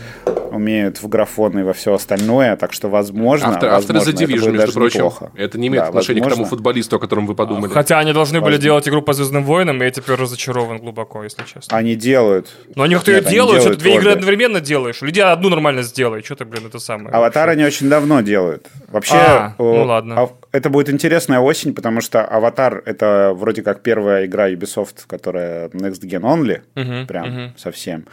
умеют 0.47 1.01
в 1.01 1.07
графон 1.07 1.57
и 1.59 1.63
во 1.63 1.73
все 1.73 1.93
остальное, 1.93 2.55
так 2.57 2.73
что 2.73 2.89
возможно, 2.89 3.49
Автор- 3.49 3.69
авторы 3.69 3.99
возможно, 3.99 4.09
The 4.19 4.23
это 4.23 4.23
Division, 4.33 4.51
между 4.51 4.57
даже 4.57 4.73
прочим. 4.73 4.97
неплохо. 4.99 5.31
Это 5.35 5.59
не 5.59 5.67
имеет 5.67 5.83
Да, 5.83 5.89
отношения 5.89 6.19
к 6.19 6.23
тому 6.23 6.29
возможно. 6.31 6.49
футболисту, 6.49 6.95
о 6.95 6.99
котором 6.99 7.25
вы 7.27 7.35
подумали. 7.35 7.71
Хотя 7.71 7.99
они 7.99 8.13
должны 8.13 8.39
были 8.39 8.51
Возможно. 8.53 8.63
делать 8.63 8.87
игру 8.89 9.01
по 9.01 9.13
Звездным 9.13 9.43
войнам, 9.43 9.81
и 9.81 9.85
я 9.85 9.91
теперь 9.91 10.15
разочарован 10.15 10.77
глубоко, 10.79 11.23
если 11.23 11.43
честно. 11.43 11.77
Они 11.77 11.95
делают. 11.95 12.47
Но 12.75 12.83
они 12.83 12.95
кто 12.95 13.11
ее 13.11 13.19
они 13.19 13.29
делают, 13.29 13.61
что 13.61 13.69
ты 13.73 13.75
делают 13.75 13.79
две 13.79 13.95
игры 13.95 14.11
одновременно 14.11 14.61
делаешь. 14.61 15.01
Люди 15.01 15.19
одну 15.19 15.49
нормально 15.49 15.81
сделай. 15.83 16.23
Что 16.23 16.35
ты, 16.35 16.45
блин, 16.45 16.65
это 16.67 16.79
самое. 16.79 17.09
Аватар 17.09 17.49
они 17.49 17.63
очень 17.65 17.89
давно 17.89 18.21
делают. 18.21 18.67
Вообще, 18.87 19.15
А, 19.17 19.55
ну 19.57 19.83
ладно. 19.83 20.29
это 20.51 20.69
будет 20.69 20.89
интересная 20.89 21.39
осень, 21.39 21.73
потому 21.73 22.01
что 22.01 22.23
Аватар 22.25 22.81
это 22.85 23.33
вроде 23.35 23.61
как 23.61 23.81
первая 23.81 24.25
игра 24.25 24.49
Ubisoft, 24.49 25.05
которая 25.07 25.67
Next 25.69 26.01
Gen 26.03 26.21
Only, 26.21 26.61
Мгм, 26.75 27.07
прям 27.07 27.29
мгм. 27.29 27.53
совсем. 27.57 28.05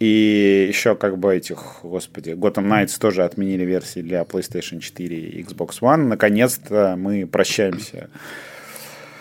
И 0.00 0.66
еще 0.66 0.96
как 0.96 1.18
бы 1.18 1.36
этих, 1.36 1.80
господи, 1.82 2.30
Gotham 2.30 2.66
Knights 2.66 2.98
тоже 2.98 3.22
отменили 3.22 3.64
версии 3.64 4.00
для 4.00 4.22
PlayStation 4.22 4.80
4 4.80 5.16
и 5.16 5.42
Xbox 5.42 5.80
One. 5.82 6.06
Наконец-то 6.06 6.96
мы 6.96 7.26
прощаемся. 7.26 8.08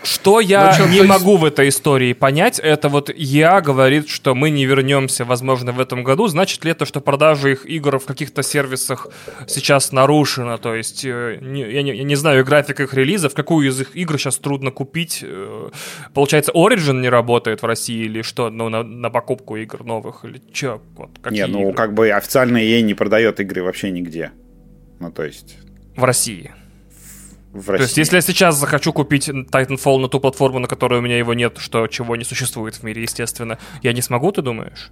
Что 0.02 0.40
я 0.40 0.76
Ну, 0.80 0.88
не 0.88 1.02
могу 1.02 1.36
в 1.38 1.44
этой 1.44 1.68
истории 1.70 2.14
понять, 2.14 2.58
это 2.60 2.88
вот 2.88 3.10
я 3.16 3.60
говорит, 3.60 4.08
что 4.08 4.34
мы 4.34 4.50
не 4.50 4.66
вернемся, 4.66 5.26
возможно, 5.26 5.72
в 5.74 5.80
этом 5.80 6.04
году. 6.04 6.28
Значит 6.28 6.64
ли 6.64 6.72
это, 6.72 6.86
что 6.86 7.02
продажа 7.02 7.50
их 7.50 7.66
игр 7.66 8.00
в 8.00 8.06
каких-то 8.06 8.42
сервисах 8.42 9.08
сейчас 9.48 9.92
нарушена? 9.92 10.58
То 10.58 10.74
есть, 10.74 11.04
э, 11.04 11.40
я, 11.42 11.82
не, 11.84 11.96
я 11.98 12.04
не 12.04 12.16
знаю 12.16 12.46
график 12.46 12.80
их 12.80 12.94
релизов, 12.94 13.34
какую 13.34 13.68
из 13.68 13.82
их 13.82 13.96
игр 13.96 14.18
сейчас 14.18 14.38
трудно 14.38 14.72
купить. 14.72 15.20
Э, 15.22 15.70
Получается, 16.14 16.54
Origin 16.54 17.02
не 17.02 17.10
работает 17.10 17.62
в 17.62 17.66
России 17.66 18.06
или 18.06 18.22
что? 18.22 18.50
Ну, 18.50 18.70
на, 18.70 18.84
на 18.84 19.10
покупку 19.10 19.58
игр 19.58 19.84
новых 19.84 20.24
или 20.24 20.42
что? 20.54 20.82
Вот, 20.96 21.10
Не, 21.30 21.46
ну 21.46 21.62
игры? 21.64 21.74
как 21.74 21.94
бы 21.94 22.10
официально 22.12 22.58
EA 22.58 22.82
не 22.82 22.94
продает 22.94 23.40
игры 23.42 23.64
вообще 23.64 23.92
нигде. 23.92 24.32
Ну, 25.00 25.12
то 25.12 25.24
есть 25.24 25.58
В 25.96 26.04
России. 26.04 26.52
В 27.54 27.66
То 27.66 27.72
России. 27.74 27.84
есть, 27.86 27.98
если 27.98 28.16
я 28.18 28.22
сейчас 28.22 28.56
захочу 28.58 28.94
купить 28.94 29.28
Titanfall 29.30 29.98
на 30.00 30.08
ту 30.08 30.20
платформу, 30.20 30.60
на 30.60 30.68
которой 30.68 31.00
у 31.00 31.02
меня 31.02 31.18
его 31.18 31.34
нет, 31.34 31.58
что 31.58 31.88
чего 31.88 32.16
не 32.16 32.24
существует 32.24 32.76
в 32.76 32.84
мире, 32.84 33.02
естественно, 33.02 33.58
я 33.82 33.94
не 33.94 34.02
смогу, 34.02 34.32
ты 34.32 34.42
думаешь? 34.42 34.92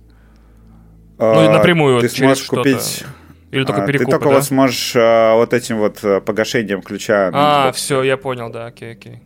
ну, 1.19 1.47
А, 1.47 1.51
напрямую 1.51 2.01
ты 2.01 2.09
через 2.09 2.19
сможешь 2.39 2.43
купить... 2.47 3.03
Или 3.49 3.63
только 3.63 3.83
а, 3.83 3.87
перекупы, 3.87 4.11
Ты 4.11 4.11
только 4.11 4.27
да? 4.29 4.35
вот 4.35 4.43
сможешь 4.43 4.93
а, 4.97 5.35
вот 5.35 5.53
этим 5.53 5.77
вот 5.77 5.99
а, 6.03 6.19
погашением 6.19 6.81
ключа 6.81 7.31
А, 7.33 7.69
Xbox. 7.69 7.73
все, 7.75 8.03
я 8.03 8.17
понял, 8.17 8.49
да, 8.51 8.65
окей, 8.65 8.91
окей. 8.91 9.21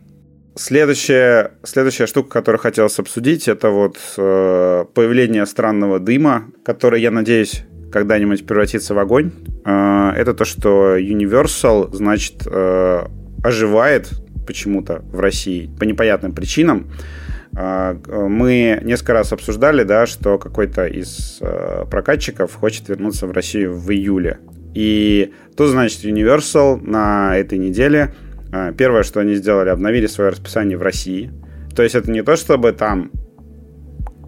Следующая, 0.54 1.52
следующая 1.64 2.06
штука, 2.06 2.28
которую 2.30 2.60
хотелось 2.60 2.98
обсудить, 2.98 3.48
это 3.48 3.70
вот 3.70 3.96
э, 4.18 4.84
появление 4.94 5.44
странного 5.46 5.98
дыма, 5.98 6.44
который, 6.64 7.00
я 7.00 7.10
надеюсь, 7.10 7.64
когда-нибудь 7.90 8.46
превратится 8.46 8.94
в 8.94 8.98
огонь. 8.98 9.32
Э, 9.64 10.10
это 10.14 10.34
то, 10.34 10.44
что 10.44 10.96
Universal, 10.98 11.94
значит, 11.94 12.46
э, 12.46 13.04
оживает 13.42 14.10
почему-то 14.46 15.02
в 15.12 15.20
России 15.20 15.70
по 15.78 15.84
непонятным 15.84 16.32
причинам. 16.32 16.90
Э, 17.56 17.96
мы 18.08 18.80
несколько 18.82 19.12
раз 19.12 19.32
обсуждали, 19.32 19.84
да, 19.84 20.06
что 20.06 20.38
какой-то 20.38 20.86
из 20.86 21.38
э, 21.40 21.84
прокатчиков 21.90 22.54
хочет 22.54 22.88
вернуться 22.88 23.26
в 23.26 23.32
Россию 23.32 23.74
в 23.74 23.90
июле. 23.90 24.38
И 24.74 25.32
тут, 25.56 25.70
значит, 25.70 26.04
Universal 26.04 26.80
на 26.80 27.36
этой 27.36 27.58
неделе 27.58 28.14
а, 28.52 28.72
первое, 28.72 29.02
что 29.02 29.20
они 29.20 29.34
сделали, 29.34 29.70
обновили 29.70 30.06
свое 30.06 30.30
расписание 30.30 30.76
в 30.76 30.82
России. 30.82 31.32
То 31.74 31.82
есть 31.82 31.94
это 31.94 32.10
не 32.10 32.22
то, 32.22 32.36
чтобы 32.36 32.72
там 32.72 33.10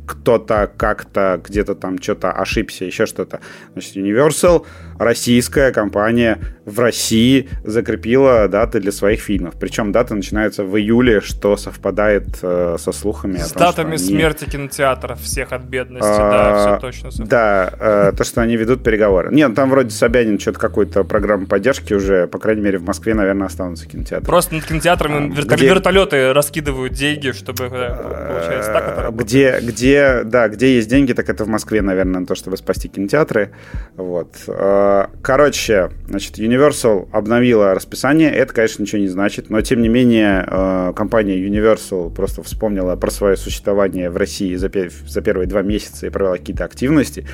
кто-то 0.07 0.71
как-то 0.77 1.41
где-то 1.47 1.75
там 1.75 2.01
что-то 2.01 2.33
ошибся, 2.33 2.85
еще 2.85 3.07
что-то. 3.07 3.41
Значит, 3.73 3.97
Universal, 3.97 4.67
российская 4.99 5.73
компания 5.73 6.39
в 6.65 6.81
России 6.81 7.49
закрепила 7.63 8.49
даты 8.49 8.81
для 8.81 8.93
своих 8.93 9.21
фильмов. 9.21 9.55
Причем 9.61 9.93
даты 9.93 10.15
начинаются 10.15 10.65
в 10.65 10.77
июле, 10.79 11.21
что 11.21 11.57
совпадает 11.57 12.25
э, 12.43 12.77
со 12.79 12.93
слухами. 12.93 13.37
С 13.37 13.53
том, 13.53 13.61
датами 13.61 13.89
они... 13.91 13.99
смерти 13.99 14.47
кинотеатров 14.47 15.21
всех 15.21 15.53
от 15.53 15.63
бедности, 15.63 16.09
а, 16.09 16.31
да, 16.31 16.77
все 16.77 16.81
точно 16.81 17.11
совпадает. 17.11 17.31
Да, 17.31 18.09
э, 18.09 18.13
то, 18.17 18.25
что 18.25 18.41
они 18.41 18.57
ведут 18.57 18.83
переговоры. 18.83 19.35
Нет, 19.35 19.55
там 19.55 19.71
вроде 19.71 19.91
Собянин 19.91 20.39
что-то 20.39 20.59
какую-то 20.59 21.05
программу 21.05 21.47
поддержки 21.47 21.93
уже, 21.93 22.27
по 22.27 22.39
крайней 22.39 22.63
мере, 22.63 22.79
в 22.79 22.85
Москве, 22.85 23.15
наверное, 23.15 23.47
останутся 23.47 23.87
кинотеатры. 23.87 24.27
Просто 24.27 24.55
над 24.55 24.65
кинотеатрами 24.65 25.33
а, 25.33 25.41
вертол- 25.41 25.57
где... 25.57 25.67
вертолеты 25.69 26.33
раскидывают 26.33 26.95
деньги, 26.95 27.33
чтобы, 27.33 27.65
э, 27.65 28.29
получается, 28.29 28.73
так 28.73 28.89
это 28.89 29.03
работает. 29.03 29.29
Где, 29.29 29.61
где, 29.61 30.23
да, 30.25 30.49
где 30.49 30.77
есть 30.77 30.89
деньги, 30.89 31.13
так 31.13 31.29
это 31.29 31.45
в 31.45 31.49
Москве, 31.49 31.83
наверное, 31.83 32.21
на 32.21 32.27
то, 32.27 32.35
чтобы 32.35 32.57
спасти 32.57 32.89
кинотеатры. 32.89 33.51
Вот. 33.97 34.35
Э, 34.49 34.84
короче, 35.23 35.91
значит, 36.09 36.39
Universal 36.39 37.09
обновила 37.13 37.75
расписание. 37.75 38.31
Это, 38.31 38.53
конечно, 38.53 38.83
ничего 38.83 39.01
не 39.01 39.09
значит, 39.09 39.51
но 39.51 39.61
тем 39.61 39.83
не 39.83 39.89
менее 39.89 40.47
э, 40.47 40.93
компания 40.95 41.37
Universal 41.37 42.15
просто 42.15 42.43
вспомнила 42.43 42.97
про 42.97 43.11
свое 43.11 43.37
существование 43.37 44.11
в 44.11 44.17
России 44.17 44.55
за, 44.55 44.71
за 45.07 45.21
первые 45.23 45.47
два 45.47 45.63
месяца 45.63 46.07
и 46.07 46.11
провела 46.11 46.37
какие-то 46.37 46.65
активности. 46.65 47.27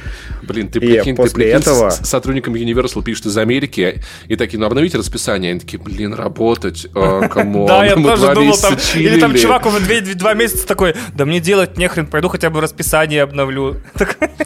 Блин, 0.43 0.69
ты 0.69 0.81
прикинь, 0.81 1.15
и 1.15 1.17
после 1.17 1.31
ты 1.31 1.53
прикинь, 1.53 1.61
этого... 1.61 1.91
с 1.91 2.09
сотрудникам 2.09 2.55
Universal 2.55 3.03
пишут 3.03 3.27
из 3.27 3.39
Америки 3.39 4.03
и 4.27 4.37
такие, 4.37 4.59
ну 4.59 4.67
обновите 4.67 4.99
расписание. 4.99 5.53
Они 5.53 5.61
такие, 5.61 5.83
блин, 5.83 6.15
работать, 6.15 6.87
кому? 6.93 7.67
Да, 7.67 7.85
я 7.85 7.95
тоже 7.95 8.35
думал 8.35 8.57
там, 8.57 8.77
или 8.95 9.21
там 9.21 9.35
чувак 9.35 9.67
уже 9.67 9.81
два 10.15 10.35
месяца 10.35 10.67
такой, 10.67 10.95
да 11.15 11.25
мне 11.25 11.41
делать 11.41 11.77
нехрен, 11.77 12.07
пойду 12.07 12.29
хотя 12.29 12.51
бы 12.51 12.61
расписание 12.61 13.23
обновлю. 13.23 13.77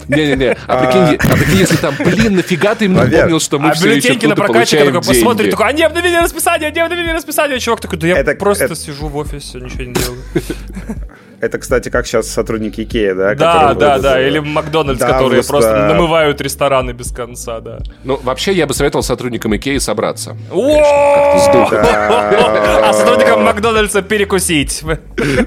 Не-не-не, 0.08 0.56
а 0.66 0.84
прикинь, 0.84 1.30
а 1.30 1.36
прикинь, 1.36 1.58
если 1.58 1.76
там, 1.76 1.94
блин, 1.98 2.36
нафига 2.36 2.74
ты 2.74 2.88
мне 2.88 2.93
напомнил, 2.94 3.40
что 3.40 3.58
мы 3.58 3.70
а 3.70 3.74
все 3.74 3.94
еще 3.94 4.28
на 4.28 4.36
прокатчика 4.36 4.84
такой 4.84 5.02
посмотрит, 5.02 5.50
такой, 5.50 5.66
они 5.66 5.82
обновили 5.82 6.16
расписание, 6.16 6.68
они 6.68 6.80
обновили 6.80 7.10
расписание. 7.10 7.58
Чувак 7.58 7.80
такой, 7.80 7.98
да 7.98 8.08
я 8.08 8.24
просто 8.36 8.74
сижу 8.74 9.08
в 9.08 9.16
офисе, 9.16 9.60
ничего 9.60 9.84
не 9.84 9.94
делаю. 9.94 10.22
Это, 11.44 11.58
кстати, 11.58 11.90
как 11.90 12.06
сейчас 12.06 12.28
сотрудники 12.28 12.80
Икеи, 12.80 13.12
да? 13.12 13.34
Да, 13.34 13.74
да, 13.74 13.98
да, 13.98 14.26
или 14.26 14.38
Макдональдс, 14.38 14.98
да, 14.98 15.08
которые 15.08 15.44
просто 15.44 15.88
намывают 15.88 16.40
рестораны 16.40 16.92
без 16.92 17.12
конца, 17.12 17.60
да. 17.60 17.80
Ну, 18.02 18.18
вообще, 18.22 18.52
я 18.52 18.66
бы 18.66 18.72
советовал 18.72 19.02
сотрудникам 19.02 19.54
Икеи 19.54 19.78
собраться. 19.78 20.36
А 22.84 22.92
сотрудникам 22.92 23.44
Макдональдса 23.44 24.02
перекусить. 24.02 24.82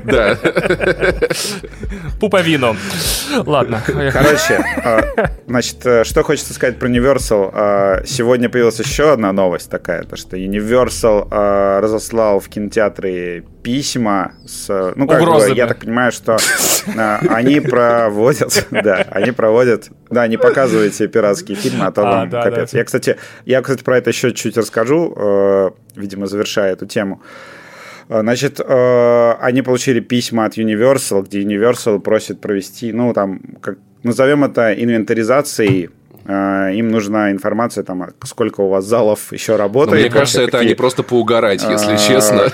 Да. 0.04 0.38
Пуповину. 2.20 2.76
Ладно. 3.46 3.82
Короче, 3.86 4.64
а, 4.84 5.02
значит, 5.48 5.86
э, 5.86 6.04
что 6.04 6.24
хочется 6.24 6.54
сказать 6.54 6.80
про 6.80 6.90
Universal. 6.90 7.52
А, 7.54 8.02
сегодня 8.06 8.50
появилась 8.50 8.80
еще 8.80 9.14
одна 9.14 9.32
новость 9.34 9.70
такая, 9.70 10.04
то 10.04 10.16
что 10.16 10.38
Universal 10.38 11.28
а, 11.30 11.82
разослал 11.82 12.40
в 12.40 12.50
кинотеатры 12.50 13.46
письма 13.64 14.34
с... 14.46 14.94
Ну, 14.96 15.08
как 15.08 15.22
бы, 15.22 15.54
я 15.54 15.68
так 15.68 15.80
понимаю, 15.80 16.12
что 16.12 16.38
они 17.30 17.60
проводят... 17.60 18.68
Да, 18.72 19.06
они 19.12 19.32
проводят... 19.32 19.90
Да, 20.10 20.28
не 20.28 20.38
показывайте 20.38 21.08
пиратские 21.08 21.58
фильмы, 21.58 21.86
а 21.86 21.92
то 21.92 22.04
вам 22.04 22.30
капец. 22.30 22.74
Я, 22.74 22.84
кстати, 22.84 23.18
я, 23.46 23.62
кстати, 23.62 23.84
про 23.84 23.98
это 23.98 24.10
еще 24.10 24.34
чуть 24.34 24.58
расскажу, 24.58 25.14
э, 25.16 25.70
видимо, 25.96 26.28
завершая 26.28 26.74
эту 26.74 26.86
тему. 26.86 27.22
Значит, 28.10 28.60
э, 28.60 29.32
они 29.42 29.62
получили 29.62 30.00
письма 30.00 30.46
от 30.46 30.58
Universal, 30.58 31.24
где 31.24 31.42
Universal 31.42 32.00
просит 32.00 32.40
провести, 32.40 32.94
ну, 32.94 33.14
там, 33.14 33.42
как, 33.62 33.80
назовем 34.04 34.46
это 34.46 34.74
инвентаризацией 34.74 35.90
им 36.28 36.90
нужна 36.90 37.32
информация, 37.32 37.84
там, 37.86 38.10
сколько 38.26 38.62
у 38.62 38.68
вас 38.68 38.86
залов 38.86 39.32
еще 39.32 39.56
работает. 39.56 39.98
Но 39.98 40.02
мне 40.02 40.10
кажется, 40.10 40.42
это 40.42 40.52
какие, 40.52 40.68
они 40.68 40.76
просто 40.76 41.04
поугарать, 41.04 41.64
если 41.64 41.94
а, 41.94 41.98
честно. 41.98 42.52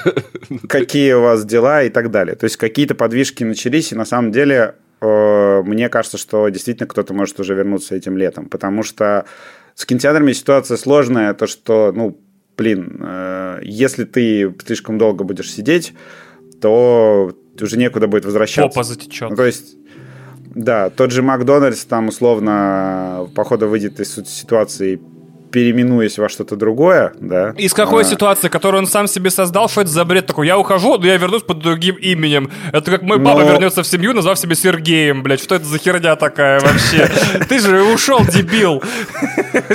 Какие 0.68 1.14
у 1.14 1.22
вас 1.22 1.44
дела 1.44 1.82
и 1.84 1.90
так 1.90 2.12
далее. 2.12 2.36
То 2.36 2.44
есть 2.44 2.58
какие-то 2.58 2.94
подвижки 2.94 3.44
начались, 3.44 3.92
и 3.92 3.96
на 3.96 4.06
самом 4.06 4.32
деле 4.32 4.76
э, 5.02 5.62
мне 5.66 5.90
кажется, 5.90 6.20
что 6.20 6.48
действительно 6.50 6.88
кто-то 6.88 7.16
может 7.16 7.40
уже 7.40 7.56
вернуться 7.56 7.96
этим 7.96 8.16
летом, 8.16 8.46
потому 8.46 8.84
что 8.84 9.26
с 9.74 9.86
кинотеатрами 9.86 10.34
ситуация 10.34 10.78
сложная, 10.78 11.34
то 11.34 11.48
что, 11.48 11.92
ну, 11.96 12.20
блин, 12.56 13.00
э, 13.02 13.60
если 13.64 14.04
ты 14.04 14.54
слишком 14.66 15.00
долго 15.00 15.24
будешь 15.24 15.52
сидеть, 15.52 15.94
то 16.62 17.36
уже 17.60 17.78
некуда 17.78 18.08
будет 18.08 18.26
возвращаться. 18.26 18.70
Попа 18.70 18.84
затечет. 18.84 19.32
Ну, 19.32 19.36
то 19.36 19.46
есть, 19.46 19.76
да, 20.56 20.90
тот 20.90 21.12
же 21.12 21.24
Макдональдс 21.24 21.86
там 21.86 22.10
условно, 22.10 23.28
походу, 23.36 23.68
выйдет 23.68 24.00
из 24.00 24.14
ситуации 24.28 25.00
переименуясь 25.54 26.18
во 26.18 26.30
что-то 26.30 26.56
другое, 26.56 27.14
да. 27.20 27.54
Из 27.58 27.74
какой 27.76 28.02
а... 28.02 28.06
ситуации, 28.06 28.48
которую 28.48 28.82
он 28.82 28.88
сам 28.88 29.08
себе 29.08 29.30
создал, 29.30 29.70
что 29.70 29.82
это 29.82 29.92
за 29.92 30.04
бред 30.04 30.26
такой? 30.26 30.48
Я 30.48 30.58
ухожу, 30.58 30.98
но 30.98 31.06
я 31.06 31.16
вернусь 31.16 31.44
под 31.44 31.60
другим 31.60 31.96
именем. 31.96 32.52
Это 32.72 32.90
как 32.90 33.04
мой 33.04 33.20
но... 33.20 33.26
папа 33.26 33.44
вернется 33.46 33.84
в 33.84 33.88
семью, 33.88 34.14
назвав 34.14 34.40
себя 34.40 34.56
Сергеем, 34.56 35.22
блядь. 35.22 35.44
Что 35.44 35.54
это 35.54 35.66
за 35.66 35.78
херня 35.78 36.16
такая 36.16 36.60
вообще? 36.60 37.08
Ты 37.50 37.60
же 37.60 37.84
ушел, 37.84 38.26
дебил. 38.26 38.82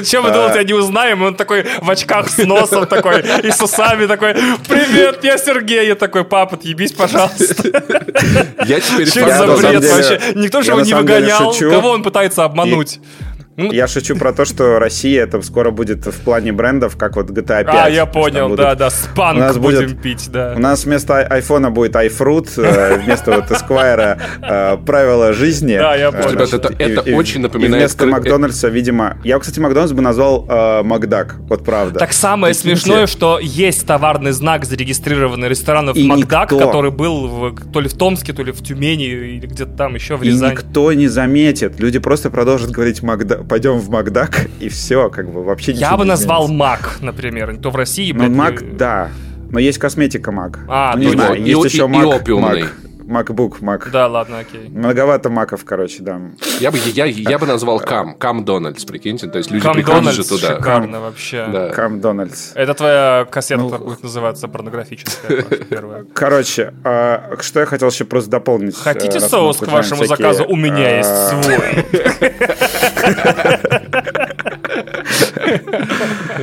Чем 0.05 0.25
вы 0.25 0.33
думаете, 0.33 0.59
я 0.59 0.65
не 0.65 0.73
узнаем? 0.73 1.23
Он 1.23 1.37
такой 1.37 1.65
в 1.81 1.89
очках 1.89 2.29
с 2.29 2.39
носом 2.39 2.87
такой 2.87 3.21
и 3.45 3.51
с 3.53 3.63
усами 3.63 4.07
такой, 4.07 4.35
привет, 4.69 5.23
я 5.23 5.39
Сергей. 5.39 5.87
Я 5.87 5.95
такой, 5.95 6.25
папа, 6.25 6.57
отъебись, 6.57 6.91
пожалуйста. 6.91 7.69
Я 8.67 8.81
теперь... 8.81 9.07
Что 9.07 9.29
за 9.31 9.47
бред 9.47 9.85
вообще? 9.85 10.21
Никто 10.35 10.63
же 10.63 10.73
его 10.73 10.81
не 10.81 10.93
выгонял. 10.93 11.55
Кого 11.55 11.91
он 11.91 12.03
пытается 12.03 12.43
обмануть? 12.43 12.99
Ну, 13.59 13.73
я 13.73 13.89
шучу 13.89 14.15
про 14.15 14.33
то, 14.33 14.45
что 14.45 14.79
Россия 14.79 15.25
это 15.25 15.43
скоро 15.43 15.73
будет 15.73 16.07
в 16.07 16.21
плане 16.21 16.53
брендов, 16.53 16.97
как 16.97 17.17
вот 17.17 17.29
GTA 17.31 17.65
5. 17.65 17.67
А, 17.67 17.91
я 17.91 18.07
понял, 18.07 18.55
да, 18.55 18.77
да, 18.77 18.89
спанк 18.89 19.37
у 19.37 19.41
нас 19.41 19.59
будем 19.59 19.81
будет, 19.81 20.01
пить, 20.01 20.29
да. 20.31 20.55
У 20.57 20.61
нас 20.61 20.85
вместо 20.85 21.27
айфона 21.27 21.73
будет 21.73 21.97
iFruit, 21.97 22.49
э, 22.57 22.99
вместо 22.99 23.33
вот 23.33 23.51
Esquire 23.51 24.17
э, 24.41 24.77
правила 24.87 25.33
жизни. 25.33 25.77
Да, 25.77 25.97
я 25.97 26.13
понял. 26.13 26.31
Ребят, 26.31 26.55
это, 26.55 26.73
это 26.79 27.17
очень 27.17 27.41
напоминает... 27.41 27.83
вместо 27.83 28.07
Макдональдса, 28.07 28.69
видимо... 28.69 29.17
Я, 29.25 29.41
кстати, 29.41 29.59
Макдональдс 29.59 29.93
бы 29.93 30.03
назвал 30.03 30.47
э, 30.49 30.85
Макдак, 30.85 31.39
вот 31.49 31.65
правда. 31.65 31.99
Так 31.99 32.13
самое 32.13 32.55
смешное, 32.55 33.09
что 33.09 33.41
есть 33.41 33.85
товарный 33.89 34.31
знак, 34.31 34.67
зарегистрированный 34.67 35.49
ресторанов 35.49 35.97
Макдак, 35.97 36.51
который 36.51 36.93
был 36.93 37.57
то 37.73 37.81
ли 37.81 37.89
в 37.89 37.95
Томске, 37.95 38.33
то 38.33 38.45
ли 38.45 38.53
в 38.53 38.63
Тюмени, 38.63 39.07
или 39.07 39.47
где-то 39.49 39.73
там 39.73 39.97
еще 39.97 40.15
в 40.15 40.23
Рязани. 40.23 40.53
И 40.53 40.55
никто 40.55 40.93
не 40.93 41.09
заметит. 41.09 41.81
Люди 41.81 41.99
просто 41.99 42.31
продолжат 42.31 42.71
говорить 42.71 43.03
Макдак 43.03 43.48
пойдем 43.49 43.79
в 43.79 43.89
Макдак, 43.91 44.47
и 44.61 44.69
все, 44.69 45.09
как 45.11 45.31
бы 45.31 45.43
вообще 45.43 45.73
Я 45.73 45.97
бы 45.97 46.05
назвал 46.05 46.49
Мак, 46.49 46.99
например, 47.01 47.57
то 47.57 47.71
в 47.71 47.77
России, 47.77 48.13
Ну, 48.13 48.29
Мак, 48.31 48.77
да. 48.77 49.11
Но 49.51 49.59
есть 49.59 49.79
косметика 49.79 50.31
Мак. 50.31 50.61
А, 50.69 50.95
ну, 50.95 51.03
не 51.03 51.11
знаю, 51.11 51.37
и, 51.37 51.43
есть 51.43 51.65
и, 51.65 51.69
еще 51.69 51.87
Мак, 51.87 52.29
Мак. 52.29 52.73
MacBook, 53.09 53.61
Mac. 53.61 53.91
Да, 53.91 54.07
ладно, 54.07 54.41
окей. 54.41 54.69
Многовато 54.69 55.31
маков, 55.31 55.65
короче, 55.65 56.03
да. 56.03 56.21
Я 56.61 56.71
бы, 56.71 56.79
я, 56.85 57.07
я 57.07 57.39
бы 57.39 57.47
назвал 57.47 57.81
Кам, 57.81 58.15
Кам 58.15 58.45
Дональдс, 58.45 58.85
прикиньте. 58.85 59.29
То 59.29 59.39
есть 59.39 59.51
люди 59.51 59.65
Кам 59.65 59.75
приходят 59.75 60.13
же 60.13 60.25
туда. 60.29 60.57
шикарно 60.57 61.01
вообще. 61.01 61.49
Да. 61.51 61.71
Кам 61.71 62.01
Дональдс. 62.01 62.53
Это 62.55 62.75
твоя 62.75 63.27
кассета 63.31 63.63
ну, 63.63 63.71
будет 63.79 64.03
называться 64.03 64.47
порнографическая 64.47 65.43
первая. 65.71 66.05
Короче, 66.13 66.75
а, 66.85 67.37
что 67.41 67.61
я 67.61 67.67
хотел 67.67 67.89
еще 67.89 68.05
просто 68.05 68.31
дополнить. 68.31 68.77
Хотите 68.77 69.21
соус 69.21 69.57
к 69.57 69.67
вашему 69.69 70.05
всякие, 70.05 70.17
заказу? 70.17 70.45
У 70.47 70.57
меня 70.57 70.99
есть 70.99 71.09
а, 71.11 71.43
свой. 71.43 71.57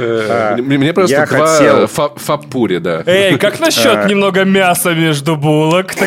А, 0.08 0.56
мне 0.58 0.94
просто 0.94 1.26
два 1.28 1.88
фапури, 1.88 2.78
да. 2.78 3.04
Эй, 3.06 3.38
как 3.38 3.60
насчет 3.60 4.08
немного 4.08 4.44
мяса 4.44 4.94
между 4.94 5.36
булок? 5.36 5.94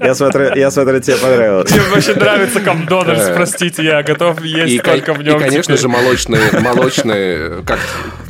Я 0.00 0.14
смотрю, 0.14 0.54
я 0.54 0.70
смотрю, 0.70 1.00
тебе 1.00 1.16
понравилось. 1.16 1.70
Тебе 1.70 1.82
вообще 1.92 2.14
нравится 2.14 2.60
Камдональдс, 2.64 3.30
простите, 3.34 3.84
я 3.84 4.02
готов 4.02 4.42
есть 4.42 4.82
только 4.82 5.12
в 5.12 5.22
нем. 5.22 5.36
И, 5.36 5.40
конечно 5.40 5.76
же, 5.76 5.88
молочные, 5.88 6.40
молочные, 6.60 7.62
как 7.66 7.78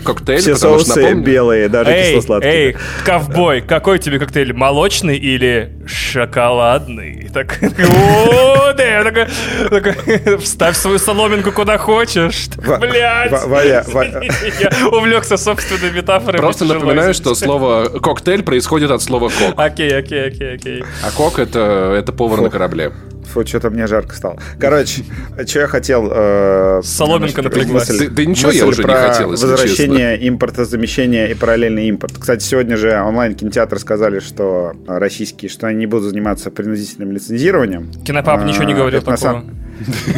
коктейль, 0.05 0.41
Все 0.41 0.55
потому 0.55 0.79
что 0.79 0.87
соусы 0.87 1.03
напомню... 1.03 1.25
белые, 1.25 1.69
даже 1.69 1.91
Эй, 1.91 2.09
кисло-сладкие. 2.09 2.53
эй, 2.53 2.77
ковбой, 3.05 3.61
какой 3.61 3.99
тебе 3.99 4.19
коктейль? 4.19 4.53
Молочный 4.53 5.17
или 5.17 5.73
шоколадный? 5.87 7.29
Так, 7.33 7.59
о, 7.63 8.73
да, 8.73 8.85
я 8.85 9.05
такой, 9.05 9.27
такой, 9.69 10.39
вставь 10.39 10.77
свою 10.77 10.99
соломинку 10.99 11.53
куда 11.53 11.79
хочешь. 11.79 12.49
Блядь. 12.57 13.31
Я 14.61 14.89
увлекся 14.89 15.37
собственной 15.37 15.91
метафорой. 15.93 16.41
Просто 16.41 16.65
напоминаю, 16.65 17.15
что 17.15 17.35
слово 17.35 17.87
коктейль 18.01 18.43
происходит 18.43 18.91
от 18.91 19.03
слова 19.03 19.29
кок. 19.29 19.55
Окей, 19.57 19.97
окей, 19.97 20.29
окей, 20.29 20.55
окей. 20.55 20.85
А 21.05 21.11
кок 21.11 21.39
это, 21.39 21.95
это 21.99 22.13
повар 22.13 22.41
на 22.41 22.51
корабле. 22.51 22.93
Фу, 23.31 23.47
что-то 23.47 23.71
мне 23.71 23.87
жарко 23.87 24.15
стало. 24.15 24.39
Короче, 24.59 25.03
что 25.47 25.61
я 25.61 25.67
хотел... 25.67 26.09
э, 26.11 26.81
Соломинка 26.85 27.43
значит, 27.43 27.45
напряглась. 27.45 27.89
Да- 27.89 28.25
ничего 28.25 28.51
я 28.51 28.67
уже 28.67 28.79
не 28.83 28.89
про 28.89 29.09
хотел, 29.09 29.31
возвращение 29.31 30.29
импортозамещения 30.29 31.27
и 31.29 31.35
параллельный 31.35 31.87
импорт. 31.89 32.15
Кстати, 32.19 32.43
сегодня 32.45 32.77
же 32.77 33.01
онлайн-кинотеатры 33.01 33.79
сказали, 33.79 34.21
что 34.21 34.73
российские, 34.87 35.49
что 35.49 35.67
они 35.67 35.79
не 35.81 35.87
будут 35.87 36.11
заниматься 36.11 36.51
принудительным 36.51 37.13
лицензированием. 37.13 37.91
Кинопап 38.05 38.41
А, 38.41 38.45
ничего 38.45 38.65
не 38.65 38.75
говорил 38.75 39.01
это 39.01 39.11
на 39.11 39.17
такого. 39.17 39.33
самом- 39.33 39.57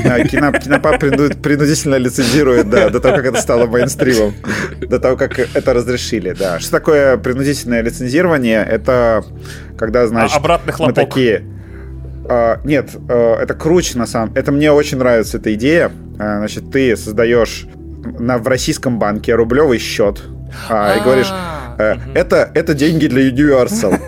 А, 0.04 0.20
Кино- 0.26 0.52
Кинопап 0.52 1.00
принуд- 1.02 1.40
принудительно 1.40 1.94
лицензирует, 1.96 2.68
да, 2.68 2.88
до 2.90 2.98
того, 2.98 3.16
как 3.16 3.26
это 3.26 3.40
стало 3.40 3.66
мейнстримом, 3.66 4.34
до 4.80 4.98
того, 4.98 5.16
как 5.16 5.38
это 5.38 5.72
разрешили, 5.72 6.32
да. 6.36 6.58
Что 6.58 6.70
такое 6.72 7.16
принудительное 7.16 7.80
лицензирование? 7.82 8.64
Это 8.68 9.24
когда, 9.78 10.06
значит, 10.08 10.34
А 10.36 10.38
обратный 10.40 10.74
мы 10.78 10.92
такие... 10.92 11.44
а, 12.28 12.60
нет, 12.64 12.90
а, 13.08 13.40
это 13.40 13.54
круче 13.54 13.98
на 13.98 14.06
самом... 14.06 14.34
Это 14.34 14.52
мне 14.52 14.72
очень 14.72 14.98
нравится 14.98 15.38
эта 15.38 15.54
идея. 15.54 15.90
А, 16.18 16.38
значит, 16.38 16.70
ты 16.70 16.96
создаешь 16.96 17.66
на, 18.18 18.38
в 18.38 18.48
российском 18.48 18.98
банке 18.98 19.34
рублевый 19.34 19.78
счет 19.78 20.22
и 20.96 21.02
говоришь, 21.02 21.32
э, 21.78 21.96
это, 22.14 22.50
это 22.54 22.74
деньги 22.74 23.06
для 23.06 23.28
Universal. 23.30 23.98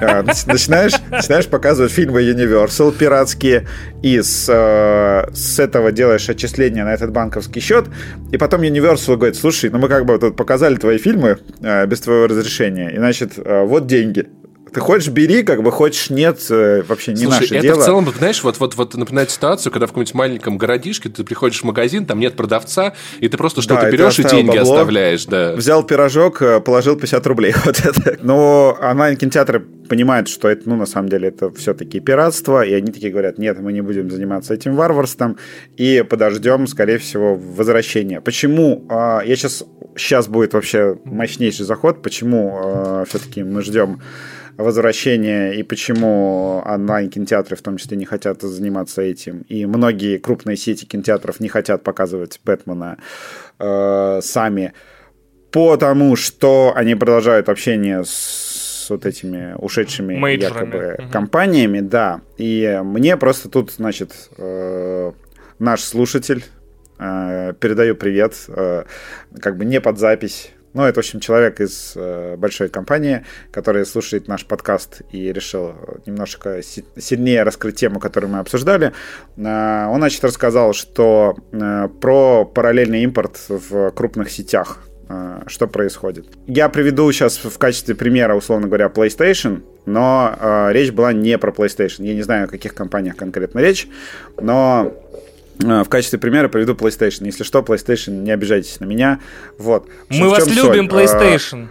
Нач- 0.00 0.44
Начинаешь, 0.46 0.94
начинаешь 1.10 1.46
показывать 1.46 1.92
фильмы 1.92 2.22
Universal 2.22 2.96
пиратские, 2.96 3.66
и 4.02 4.22
с, 4.22 4.46
э, 4.48 5.30
с 5.34 5.58
этого 5.58 5.92
делаешь 5.92 6.28
отчисления 6.28 6.84
на 6.84 6.94
этот 6.94 7.12
банковский 7.12 7.60
счет, 7.60 7.86
и 8.32 8.38
потом 8.38 8.62
Universal 8.62 9.16
говорит, 9.16 9.36
слушай, 9.36 9.68
ну 9.68 9.78
мы 9.78 9.88
как 9.88 10.06
бы 10.06 10.18
тут 10.18 10.36
показали 10.36 10.76
твои 10.76 10.96
фильмы 10.96 11.38
э, 11.60 11.86
без 11.86 12.00
твоего 12.00 12.26
разрешения, 12.26 12.90
и 12.90 12.96
значит, 12.96 13.32
вот 13.36 13.86
деньги. 13.86 14.26
Ты 14.72 14.80
хочешь, 14.80 15.08
бери, 15.08 15.42
как 15.42 15.62
бы 15.62 15.72
хочешь, 15.72 16.10
нет, 16.10 16.38
э, 16.50 16.82
вообще 16.86 17.12
не 17.12 17.24
Слушай, 17.24 17.40
наше 17.40 17.54
это 17.54 17.62
дело. 17.62 17.80
в 17.80 17.84
целом, 17.84 18.08
знаешь, 18.16 18.42
вот, 18.44 18.58
вот, 18.60 18.76
вот 18.76 18.94
напоминает 18.94 19.30
ситуацию, 19.30 19.72
когда 19.72 19.86
в 19.86 19.90
каком-нибудь 19.90 20.14
маленьком 20.14 20.58
городишке 20.58 21.08
ты 21.08 21.24
приходишь 21.24 21.60
в 21.60 21.64
магазин, 21.64 22.06
там 22.06 22.20
нет 22.20 22.36
продавца, 22.36 22.94
и 23.18 23.28
ты 23.28 23.36
просто 23.36 23.62
что-то 23.62 23.86
ты 23.86 23.90
берешь 23.90 24.18
и 24.18 24.24
деньги 24.24 24.56
бабло. 24.56 24.74
оставляешь, 24.74 25.26
да. 25.26 25.54
Взял 25.54 25.82
пирожок, 25.82 26.40
э, 26.42 26.60
положил 26.60 26.96
50 26.96 27.26
рублей. 27.26 27.54
Вот 27.64 27.78
это. 27.84 28.18
Но 28.22 28.76
онлайн-кинотеатры 28.80 29.60
понимают, 29.60 30.28
что 30.28 30.48
это, 30.48 30.68
ну, 30.68 30.76
на 30.76 30.86
самом 30.86 31.08
деле, 31.08 31.28
это 31.28 31.50
все-таки 31.52 32.00
пиратство, 32.00 32.62
и 32.64 32.72
они 32.72 32.92
такие 32.92 33.10
говорят, 33.12 33.38
нет, 33.38 33.58
мы 33.60 33.72
не 33.72 33.80
будем 33.80 34.10
заниматься 34.10 34.54
этим 34.54 34.76
варварством, 34.76 35.36
и 35.76 36.04
подождем, 36.08 36.66
скорее 36.66 36.98
всего, 36.98 37.34
возвращения. 37.36 38.20
Почему? 38.20 38.86
а, 38.88 39.20
Я 39.20 39.36
сейчас, 39.36 39.64
сейчас 39.96 40.28
будет 40.28 40.54
вообще 40.54 40.96
мощнейший 41.04 41.66
заход, 41.66 42.02
почему 42.02 43.04
все-таки 43.08 43.42
мы 43.42 43.62
ждем 43.62 44.00
возвращения 44.56 45.52
и 45.52 45.62
почему 45.62 46.62
онлайн-кинотеатры 46.64 47.56
в 47.56 47.62
том 47.62 47.76
числе 47.76 47.96
не 47.96 48.04
хотят 48.04 48.42
заниматься 48.42 49.02
этим. 49.02 49.42
И 49.48 49.66
многие 49.66 50.18
крупные 50.18 50.56
сети 50.56 50.84
кинотеатров 50.84 51.40
не 51.40 51.48
хотят 51.48 51.82
показывать 51.82 52.40
Бэтмена 52.44 52.98
э, 53.58 54.20
сами, 54.22 54.72
потому 55.50 56.16
что 56.16 56.72
они 56.74 56.94
продолжают 56.94 57.48
общение 57.48 58.04
с 58.04 58.86
вот 58.90 59.06
этими 59.06 59.54
ушедшими 59.58 60.16
Мейджорами. 60.16 60.66
якобы 60.66 60.96
Мгм. 61.02 61.10
компаниями, 61.10 61.80
да. 61.80 62.20
И 62.38 62.80
мне 62.82 63.16
просто 63.16 63.48
тут, 63.48 63.70
значит, 63.70 64.12
э, 64.36 65.12
наш 65.58 65.82
слушатель 65.82 66.44
э, 66.98 67.54
передаю 67.60 67.94
привет, 67.94 68.34
э, 68.48 68.84
как 69.40 69.56
бы 69.56 69.64
не 69.64 69.80
под 69.80 69.98
запись. 69.98 70.50
Ну, 70.72 70.84
это, 70.84 70.96
в 70.96 70.98
общем, 70.98 71.18
человек 71.18 71.60
из 71.60 71.94
э, 71.96 72.36
большой 72.36 72.68
компании, 72.68 73.24
который 73.50 73.84
слушает 73.84 74.28
наш 74.28 74.46
подкаст 74.46 75.02
и 75.10 75.32
решил 75.32 75.74
немножко 76.06 76.62
си- 76.62 76.84
сильнее 76.96 77.42
раскрыть 77.42 77.76
тему, 77.76 77.98
которую 77.98 78.30
мы 78.30 78.38
обсуждали. 78.38 78.92
Э, 79.36 79.86
он, 79.86 79.98
значит, 79.98 80.22
рассказал, 80.22 80.72
что 80.72 81.36
э, 81.50 81.88
про 82.00 82.44
параллельный 82.44 83.02
импорт 83.02 83.40
в 83.48 83.90
крупных 83.90 84.30
сетях 84.30 84.78
э, 85.08 85.42
что 85.48 85.66
происходит. 85.66 86.26
Я 86.46 86.68
приведу 86.68 87.10
сейчас 87.10 87.38
в 87.38 87.58
качестве 87.58 87.96
примера, 87.96 88.36
условно 88.36 88.68
говоря, 88.68 88.86
PlayStation, 88.86 89.62
но 89.86 90.36
э, 90.38 90.68
речь 90.72 90.92
была 90.92 91.12
не 91.12 91.36
про 91.36 91.50
PlayStation. 91.50 92.04
Я 92.04 92.14
не 92.14 92.22
знаю, 92.22 92.44
о 92.44 92.48
каких 92.48 92.74
компаниях 92.74 93.16
конкретно 93.16 93.58
речь, 93.58 93.88
но 94.40 94.92
в 95.60 95.88
качестве 95.88 96.18
примера 96.18 96.48
приведу 96.48 96.74
PlayStation. 96.74 97.26
Если 97.26 97.44
что, 97.44 97.60
PlayStation, 97.60 98.22
не 98.22 98.30
обижайтесь 98.30 98.80
на 98.80 98.84
меня. 98.86 99.20
Вот. 99.58 99.88
Мы 100.08 100.28
вас 100.28 100.46
любим, 100.46 100.90
Sony 100.90 101.04
PlayStation. 101.04 101.68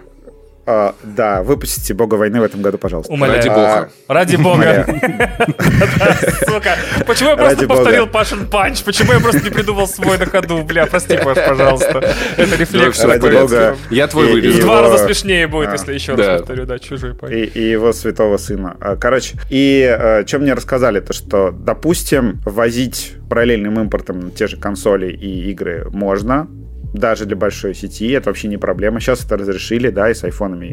А, 0.72 0.90
а, 0.90 0.96
да, 1.04 1.42
выпустите 1.42 1.96
Бога 1.96 2.14
войны 2.14 2.40
в 2.40 2.44
этом 2.44 2.62
году, 2.62 2.78
пожалуйста. 2.78 3.12
Умоляю. 3.12 3.40
Ради 3.40 3.50
бога. 3.50 3.90
Ради 4.08 4.36
бога. 4.36 4.86
Сука. 6.46 6.76
Почему 7.08 7.30
я 7.32 7.38
просто 7.38 7.68
повторил 7.68 8.06
Пашин 8.06 8.46
панч? 8.48 8.84
Почему 8.84 9.14
я 9.14 9.20
просто 9.20 9.42
не 9.44 9.50
придумал 9.50 9.88
свой 9.88 10.20
на 10.20 10.28
ходу? 10.28 10.62
Бля, 10.64 10.86
прости, 10.86 11.18
Паш, 11.18 11.38
пожалуйста. 11.44 12.14
Это 12.38 12.56
рефлекс. 12.56 13.04
Ради 13.04 13.30
бога. 13.30 13.78
Я 13.90 14.08
твой 14.08 14.28
И- 14.28 14.30
В 14.30 14.34
вырежу. 14.34 14.62
два 14.62 14.82
раза 14.84 15.06
смешнее 15.06 15.48
будет, 15.48 15.70
А, 15.70 15.72
если 15.74 15.94
еще 15.94 16.14
раз 16.14 16.40
повторю, 16.40 16.66
да, 16.66 16.78
чужой 16.78 17.16
панч. 17.16 17.34
и, 17.34 17.62
его 17.72 17.92
святого 17.92 18.38
сына. 18.38 18.78
А, 18.80 18.96
Короче, 18.96 19.38
и 19.50 20.24
что 20.28 20.38
мне 20.40 20.54
рассказали, 20.54 21.00
то 21.00 21.14
что, 21.14 21.50
допустим, 21.52 22.42
возить 22.46 23.14
параллельным 23.28 23.80
импортом 23.80 24.30
те 24.32 24.46
же 24.48 24.58
консоли 24.58 25.12
и 25.12 25.50
игры 25.52 25.88
можно, 25.92 26.48
даже 26.94 27.26
для 27.26 27.36
большой 27.36 27.76
сети, 27.76 28.10
это 28.12 28.30
вообще 28.30 28.48
не 28.48 28.58
проблема. 28.58 29.00
Сейчас 29.00 29.26
это 29.26 29.38
разрешили, 29.38 29.90
да, 29.90 30.10
и 30.10 30.14
с 30.14 30.24
айфонами, 30.24 30.66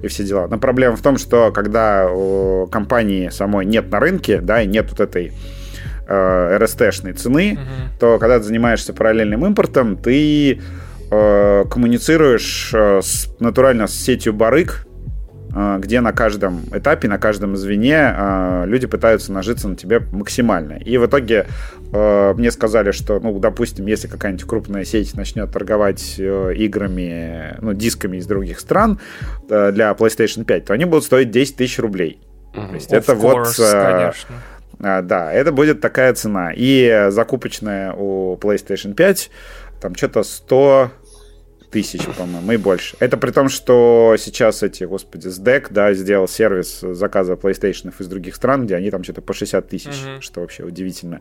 и, 0.00 0.04
и 0.04 0.08
все 0.08 0.24
дела. 0.24 0.46
Но 0.48 0.58
проблема 0.58 0.96
в 0.96 1.02
том, 1.02 1.18
что 1.18 1.52
когда 1.52 2.10
у 2.10 2.66
компании 2.66 3.28
самой 3.28 3.66
нет 3.66 3.90
на 3.90 4.00
рынке, 4.00 4.40
да, 4.40 4.62
и 4.62 4.66
нет 4.66 4.90
вот 4.90 5.00
этой 5.00 5.32
э, 6.08 6.58
RST-шной 6.60 7.12
цены, 7.14 7.58
то 8.00 8.18
когда 8.18 8.38
ты 8.38 8.44
занимаешься 8.44 8.92
параллельным 8.92 9.46
импортом, 9.46 9.96
ты 9.96 10.60
э, 11.10 11.64
коммуницируешь 11.70 12.70
э, 12.74 13.00
с, 13.02 13.34
натурально 13.40 13.86
с 13.86 13.94
сетью 13.94 14.32
барыг, 14.32 14.86
э, 14.86 14.91
где 15.78 16.00
на 16.00 16.12
каждом 16.12 16.60
этапе, 16.72 17.08
на 17.08 17.18
каждом 17.18 17.56
звене 17.56 18.14
э, 18.16 18.64
люди 18.66 18.86
пытаются 18.86 19.32
нажиться 19.32 19.68
на 19.68 19.76
тебе 19.76 20.00
максимально. 20.12 20.74
И 20.74 20.96
в 20.96 21.06
итоге 21.06 21.46
э, 21.92 22.34
мне 22.34 22.50
сказали, 22.50 22.90
что, 22.92 23.20
ну, 23.20 23.38
допустим, 23.38 23.86
если 23.86 24.08
какая-нибудь 24.08 24.46
крупная 24.46 24.84
сеть 24.84 25.14
начнет 25.14 25.50
торговать 25.52 26.16
э, 26.18 26.54
играми, 26.56 27.56
ну, 27.60 27.74
дисками 27.74 28.16
из 28.16 28.26
других 28.26 28.60
стран 28.60 29.00
э, 29.48 29.72
для 29.72 29.90
PlayStation 29.92 30.44
5, 30.44 30.64
то 30.64 30.72
они 30.72 30.84
будут 30.86 31.04
стоить 31.04 31.30
10 31.30 31.56
тысяч 31.56 31.78
рублей. 31.78 32.20
То 32.54 32.74
есть 32.74 32.92
Of 32.92 32.98
это 32.98 33.14
вот... 33.14 33.36
course, 33.36 33.62
э, 33.62 33.92
конечно. 33.92 34.34
Да, 35.02 35.32
это 35.32 35.52
будет 35.52 35.80
такая 35.80 36.12
цена. 36.14 36.52
И 36.54 36.84
э, 36.84 37.10
закупочная 37.10 37.92
у 37.92 38.36
PlayStation 38.36 38.94
5 38.94 39.30
там 39.82 39.96
что-то 39.96 40.22
100 40.22 40.90
тысяч, 41.72 42.06
по-моему, 42.16 42.52
и 42.52 42.56
больше. 42.56 42.96
Это 43.00 43.16
при 43.16 43.30
том, 43.32 43.48
что 43.48 44.14
сейчас 44.18 44.62
эти, 44.62 44.84
господи, 44.84 45.26
SDEC, 45.26 45.66
да, 45.70 45.92
сделал 45.94 46.28
сервис 46.28 46.80
заказа 46.82 47.32
PlayStation 47.32 47.92
из 47.98 48.06
других 48.06 48.36
стран, 48.36 48.66
где 48.66 48.76
они 48.76 48.90
там 48.90 49.02
что-то 49.02 49.22
по 49.22 49.32
60 49.32 49.68
тысяч, 49.68 49.88
Мгм. 50.04 50.20
что 50.20 50.40
вообще 50.42 50.62
удивительно. 50.62 51.20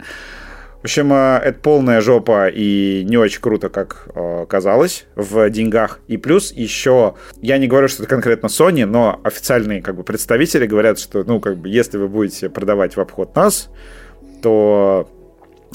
В 0.82 0.84
общем, 0.86 1.14
э, 1.14 1.40
это 1.44 1.60
полная 1.60 2.02
жопа 2.02 2.48
и 2.48 3.04
не 3.08 3.16
очень 3.18 3.40
круто, 3.40 3.70
как 3.70 4.08
э, 4.16 4.46
казалось 4.50 5.06
в 5.16 5.48
деньгах. 5.52 6.00
И 6.08 6.18
плюс 6.18 6.52
еще, 6.52 7.14
я 7.42 7.58
не 7.60 7.68
говорю, 7.68 7.88
что 7.88 8.04
это 8.04 8.10
конкретно 8.10 8.48
Sony, 8.48 8.86
но 8.86 9.20
официальные 9.24 9.82
как 9.84 9.96
бы 9.96 10.04
представители 10.04 10.66
говорят, 10.66 10.98
что, 11.00 11.24
ну, 11.24 11.40
как 11.40 11.58
бы, 11.58 11.70
если 11.70 11.98
вы 11.98 12.08
будете 12.08 12.50
продавать 12.50 12.96
в 12.98 13.00
обход 13.00 13.36
нас, 13.36 13.70
то 14.42 15.08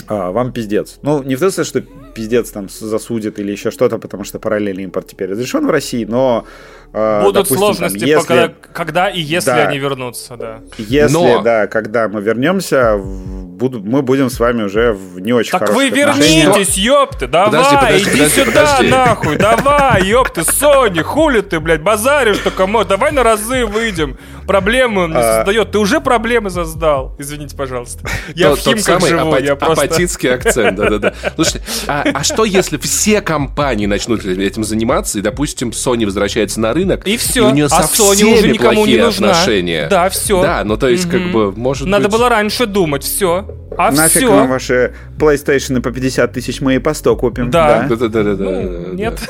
а, 0.09 0.31
вам 0.31 0.53
пиздец. 0.53 0.99
Ну, 1.03 1.23
не 1.23 1.35
в 1.37 1.41
том 1.41 1.51
смысле, 1.51 1.65
что 1.65 1.81
пиздец 2.15 2.51
там 2.51 2.69
засудят 2.69 3.39
или 3.39 3.53
еще 3.53 3.71
что-то, 3.71 3.99
потому 3.99 4.25
что 4.25 4.39
параллельный 4.39 4.85
импорт 4.85 5.07
теперь 5.09 5.31
разрешен 5.31 5.67
в 5.67 5.71
России, 5.71 6.05
но... 6.05 6.45
а, 6.93 7.23
Будут 7.23 7.35
допустим, 7.49 7.57
там, 7.57 7.75
сложности, 7.75 8.05
если- 8.09 8.15
пока- 8.27 8.53
когда 8.73 9.09
и 9.11 9.21
если 9.21 9.51
Да. 9.51 9.69
они 9.69 9.79
вернутся, 9.79 10.37
да. 10.37 10.61
Если, 10.79 11.13
Но- 11.15 11.43
да, 11.43 11.67
когда 11.67 12.09
мы 12.09 12.21
вернемся, 12.23 12.97
буду, 12.99 13.81
мы 13.81 14.03
будем 14.03 14.31
с 14.31 14.39
вами 14.39 14.63
уже 14.63 14.93
в 14.93 15.19
не 15.19 15.33
очень 15.33 15.51
Так 15.51 15.71
вы 15.73 15.89
вернитесь, 15.91 16.77
ёпты, 16.77 17.27
давай, 17.27 17.51
Подожди, 17.51 17.77
подожди, 17.77 18.03
иди 18.03 18.11
подожди, 18.19 18.41
сюда, 18.41 18.51
подожди. 18.53 18.89
нахуй, 18.91 19.37
давай, 19.37 20.03
ёпты, 20.07 20.45
Сони, 20.45 21.01
хули 21.03 21.41
ты, 21.41 21.59
блядь, 21.61 21.83
базаришь 21.83 22.39
только, 22.39 22.67
мо- 22.67 22.85
давай 22.85 23.13
на 23.13 23.23
разы 23.23 23.67
выйдем. 23.67 24.17
Проблемы 24.47 25.05
он 25.05 25.11
не 25.11 25.19
а. 25.19 25.39
создает. 25.39 25.71
Ты 25.71 25.79
уже 25.79 26.01
проблемы 26.01 26.51
создал. 26.51 27.15
Извините, 27.19 27.57
пожалуйста. 27.57 28.09
Я 28.35 28.55
в 28.55 28.59
Химках 28.59 29.07
живу. 29.07 29.37
Я 29.37 29.57
просто... 29.57 29.85
Апатитский 29.85 30.33
акцент, 30.33 30.77
да-да-да. 30.77 31.15
Слушайте, 31.35 31.63
а, 31.87 32.05
а 32.13 32.25
что 32.25 32.45
если 32.45 32.77
все 32.79 33.21
компании 33.21 33.87
начнут 33.87 34.25
этим 34.25 34.65
заниматься, 34.65 35.19
и, 35.19 35.23
допустим, 35.23 35.71
Sony 35.71 36.05
возвращается 36.05 36.61
на 36.61 36.73
рынок, 36.73 37.07
и 37.07 37.17
все. 37.17 37.49
И 37.49 37.53
у 37.53 37.55
нее 37.55 37.67
а 37.67 37.83
со 37.83 38.03
Sony 38.03 38.25
уже 38.25 38.49
никому 38.49 38.87
не 38.87 38.99
нужна. 38.99 39.31
отношения. 39.31 39.89
Да, 39.89 40.09
все. 40.09 40.43
Да, 40.43 40.63
ну 40.65 40.77
то 40.77 40.89
есть, 40.89 41.09
как 41.09 41.33
бы, 41.33 41.53
может 41.53 41.87
Надо 41.87 42.09
было 42.09 42.29
раньше 42.29 42.67
думать, 42.67 43.03
все. 43.05 43.47
А 43.79 43.91
Нафиг 43.91 44.23
все. 44.23 44.31
вам 44.31 44.49
ваши 44.49 44.95
PlayStation 45.19 45.81
по 45.81 45.91
50 45.91 46.33
тысяч 46.33 46.61
мы 46.61 46.77
и 46.77 46.79
по 46.79 46.95
100 46.95 47.17
купим. 47.17 47.51
Да. 47.51 47.87
Да, 47.89 47.97
да, 47.97 48.09
да, 48.09 48.23
да. 48.23 48.35
Ну, 48.45 48.95
нет. 48.95 49.21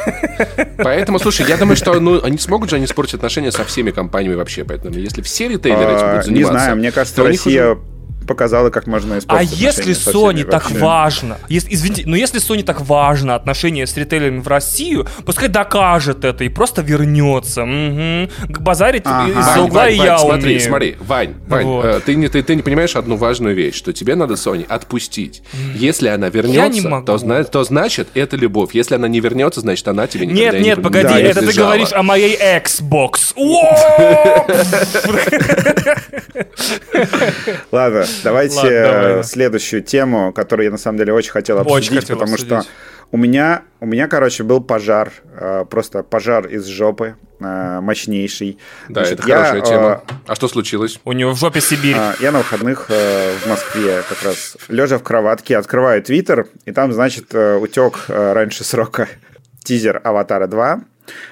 Поэтому, 0.78 1.18
слушай, 1.18 1.46
я 1.48 1.56
думаю, 1.56 1.76
что 1.76 1.98
ну, 1.98 2.22
они 2.22 2.38
смогут 2.38 2.70
же 2.70 2.76
они 2.76 2.84
испортить 2.84 3.14
отношения 3.14 3.50
со 3.50 3.64
всеми 3.64 3.90
компаниями 3.90 4.34
вообще. 4.34 4.64
Поэтому, 4.64 4.94
если 5.06 5.22
все 5.22 5.48
ритейлеры 5.48 5.94
этим 5.94 6.10
будут 6.10 6.24
заниматься... 6.24 6.30
Не 6.30 6.44
знаю, 6.44 6.76
мне 6.76 6.92
кажется, 6.92 7.22
Россия 7.22 7.78
показала, 8.26 8.70
как 8.70 8.86
можно 8.86 9.18
использовать. 9.18 9.52
А 9.52 9.56
если 9.56 9.94
Sony 9.94 10.44
так 10.44 10.64
вообще. 10.64 10.78
важно, 10.78 11.38
если, 11.48 11.74
извините, 11.74 12.02
но 12.06 12.16
если 12.16 12.40
Sony 12.40 12.62
так 12.62 12.80
важно 12.80 13.34
отношения 13.34 13.86
с 13.86 13.96
ритейлерами 13.96 14.40
в 14.40 14.48
Россию, 14.48 15.06
пускай 15.24 15.48
докажет 15.48 16.24
это 16.24 16.44
и 16.44 16.48
просто 16.48 16.82
вернется. 16.82 17.62
Угу. 17.62 18.60
Базарить 18.60 19.02
ага. 19.04 19.40
из-за 19.40 19.62
угла 19.62 19.82
Вань, 19.82 19.94
и 19.94 19.98
Вань, 19.98 20.06
я 20.06 20.18
смотри, 20.18 20.44
умею. 20.44 20.60
Смотри, 20.60 20.96
Вань, 21.00 21.34
Вань, 21.46 21.64
вот. 21.64 21.84
э, 21.84 22.00
ты, 22.04 22.14
не, 22.16 22.28
ты, 22.28 22.42
ты 22.42 22.54
не 22.54 22.62
понимаешь 22.62 22.96
одну 22.96 23.16
важную 23.16 23.54
вещь, 23.54 23.74
что 23.74 23.92
тебе 23.92 24.14
надо 24.14 24.34
Sony 24.34 24.66
отпустить. 24.66 25.42
Если 25.74 26.08
она 26.08 26.28
вернется, 26.28 27.02
то, 27.06 27.44
то 27.44 27.64
значит 27.64 28.08
это 28.14 28.36
любовь. 28.36 28.74
Если 28.74 28.94
она 28.94 29.08
не 29.08 29.20
вернется, 29.20 29.60
значит 29.60 29.86
она 29.88 30.06
тебе 30.06 30.26
никогда 30.26 30.44
нет, 30.44 30.54
не 30.54 30.60
Нет, 30.60 30.76
нет, 30.76 30.84
погоди, 30.84 31.08
да, 31.08 31.20
это 31.20 31.40
ты 31.40 31.52
говоришь 31.52 31.92
о 31.92 32.02
моей 32.02 32.36
Xbox. 32.36 33.34
Ладно, 37.72 38.06
Давайте 38.24 38.56
Ладно, 38.56 39.22
следующую 39.22 39.82
тему, 39.82 40.32
которую 40.32 40.66
я 40.66 40.70
на 40.70 40.78
самом 40.78 40.98
деле 40.98 41.12
очень 41.12 41.30
хотел 41.30 41.58
обсудить, 41.58 41.90
очень 41.90 42.00
хотел 42.00 42.16
потому 42.16 42.34
обсудить. 42.34 42.62
что 42.62 42.70
у 43.12 43.16
меня, 43.16 43.62
у 43.80 43.86
меня, 43.86 44.08
короче, 44.08 44.42
был 44.42 44.60
пожар, 44.60 45.12
э, 45.38 45.64
просто 45.70 46.02
пожар 46.02 46.46
из 46.46 46.66
жопы, 46.66 47.14
э, 47.38 47.80
мощнейший. 47.80 48.58
Да, 48.88 49.04
Значит, 49.04 49.20
это 49.20 49.28
я, 49.28 49.36
хорошая 49.36 49.60
тема. 49.60 50.02
Э, 50.08 50.12
а 50.26 50.34
что 50.34 50.48
случилось? 50.48 51.00
У 51.04 51.12
него 51.12 51.32
в 51.32 51.38
жопе 51.38 51.60
Сибирь. 51.60 51.96
Я 52.20 52.32
на 52.32 52.38
выходных 52.38 52.88
в 52.88 53.48
Москве 53.48 54.02
как 54.08 54.22
раз, 54.24 54.56
лежа 54.68 54.98
в 54.98 55.02
кроватке, 55.02 55.56
открываю 55.56 56.02
Твиттер, 56.02 56.48
и 56.64 56.72
там, 56.72 56.92
значит, 56.92 57.32
утек 57.34 58.06
раньше 58.08 58.64
срока 58.64 59.08
тизер 59.64 60.00
«Аватара 60.02 60.48
2». 60.48 60.80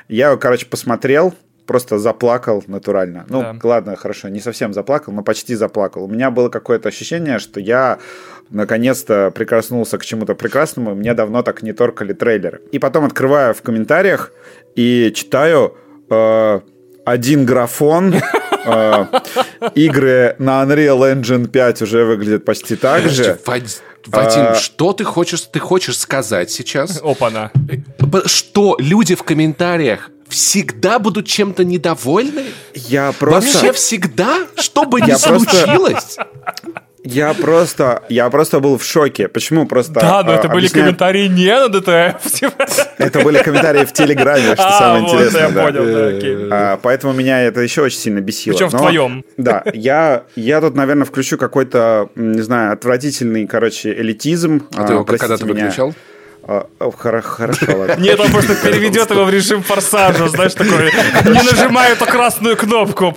Я, 0.08 0.36
короче, 0.36 0.66
посмотрел, 0.66 1.34
просто 1.66 1.98
заплакал 1.98 2.62
натурально. 2.66 3.24
Ну, 3.28 3.40
да. 3.40 3.56
ладно, 3.62 3.96
хорошо, 3.96 4.28
не 4.28 4.40
совсем 4.40 4.72
заплакал, 4.72 5.12
но 5.12 5.22
почти 5.22 5.54
заплакал. 5.54 6.04
У 6.04 6.08
меня 6.08 6.30
было 6.30 6.48
какое-то 6.48 6.88
ощущение, 6.88 7.38
что 7.38 7.60
я 7.60 7.98
наконец-то 8.50 9.30
прикоснулся 9.34 9.98
к 9.98 10.04
чему-то 10.04 10.34
прекрасному, 10.34 10.94
мне 10.94 11.14
давно 11.14 11.42
так 11.42 11.62
не 11.62 11.72
торкали 11.72 12.12
трейлеры. 12.12 12.60
И 12.72 12.78
потом 12.78 13.04
открываю 13.04 13.54
в 13.54 13.62
комментариях 13.62 14.32
и 14.74 15.12
читаю 15.14 15.76
э, 16.10 16.60
один 17.04 17.46
графон, 17.46 18.14
э, 18.66 19.06
игры 19.74 20.36
на 20.38 20.62
Unreal 20.62 21.14
Engine 21.14 21.48
5 21.48 21.82
уже 21.82 22.04
выглядят 22.04 22.44
почти 22.44 22.76
так 22.76 23.02
же. 23.02 23.38
Вадим, 24.06 24.46
а... 24.50 24.54
что 24.54 24.92
ты 24.92 25.04
хочешь, 25.04 25.42
ты 25.42 25.58
хочешь 25.58 25.98
сказать 25.98 26.50
сейчас? 26.50 27.00
Опа-на. 27.04 27.50
Что 28.26 28.76
люди 28.78 29.14
в 29.14 29.22
комментариях 29.22 30.10
всегда 30.28 30.98
будут 30.98 31.26
чем-то 31.26 31.64
недовольны? 31.64 32.46
Я 32.74 33.12
просто... 33.12 33.52
Вообще 33.52 33.72
всегда? 33.72 34.38
Что 34.56 34.84
бы 34.84 35.00
ни 35.00 35.12
случилось? 35.12 36.16
Я 37.04 37.34
просто, 37.34 38.02
я 38.08 38.30
просто 38.30 38.60
был 38.60 38.78
в 38.78 38.84
шоке. 38.84 39.28
Почему 39.28 39.66
просто? 39.66 39.92
Да, 39.92 40.22
но 40.22 40.32
это 40.32 40.48
были 40.48 40.68
комментарии 40.68 41.26
не 41.26 41.54
на 41.54 41.68
ДТФ. 41.68 42.42
Это 42.98 43.20
были 43.20 43.42
комментарии 43.42 43.84
в 43.84 43.92
Телеграме, 43.92 44.54
что 44.54 44.66
а, 44.66 44.78
самое 44.78 45.04
интересное. 45.04 45.48
Я 45.48 45.48
понял, 45.48 45.84
да, 45.84 46.06
окей. 46.16 46.48
А, 46.50 46.78
поэтому 46.82 47.12
меня 47.12 47.42
это 47.42 47.60
еще 47.60 47.82
очень 47.82 47.98
сильно 47.98 48.20
бесило. 48.20 48.54
Причем 48.54 48.68
в 48.68 48.76
твоем. 48.78 49.24
Да, 49.36 49.62
я, 49.74 50.24
я 50.34 50.60
тут, 50.62 50.74
наверное, 50.74 51.04
включу 51.04 51.36
какой-то, 51.36 52.08
не 52.14 52.40
знаю, 52.40 52.72
отвратительный, 52.72 53.46
короче, 53.46 53.92
элитизм. 53.92 54.66
А 54.74 54.86
ты 54.86 54.94
его 54.94 55.04
когда-то 55.04 55.44
выключал? 55.44 55.94
А, 56.46 56.66
хорошо, 56.98 57.64
ладно. 57.74 57.96
Нет, 57.98 58.20
он 58.20 58.30
просто 58.30 58.54
переведет 58.54 59.10
его 59.10 59.24
в 59.24 59.30
режим 59.30 59.62
форсажа, 59.62 60.28
знаешь, 60.28 60.52
такой, 60.52 60.92
не 61.24 61.42
нажимай 61.50 61.92
эту 61.92 62.04
красную 62.04 62.56
кнопку. 62.56 63.16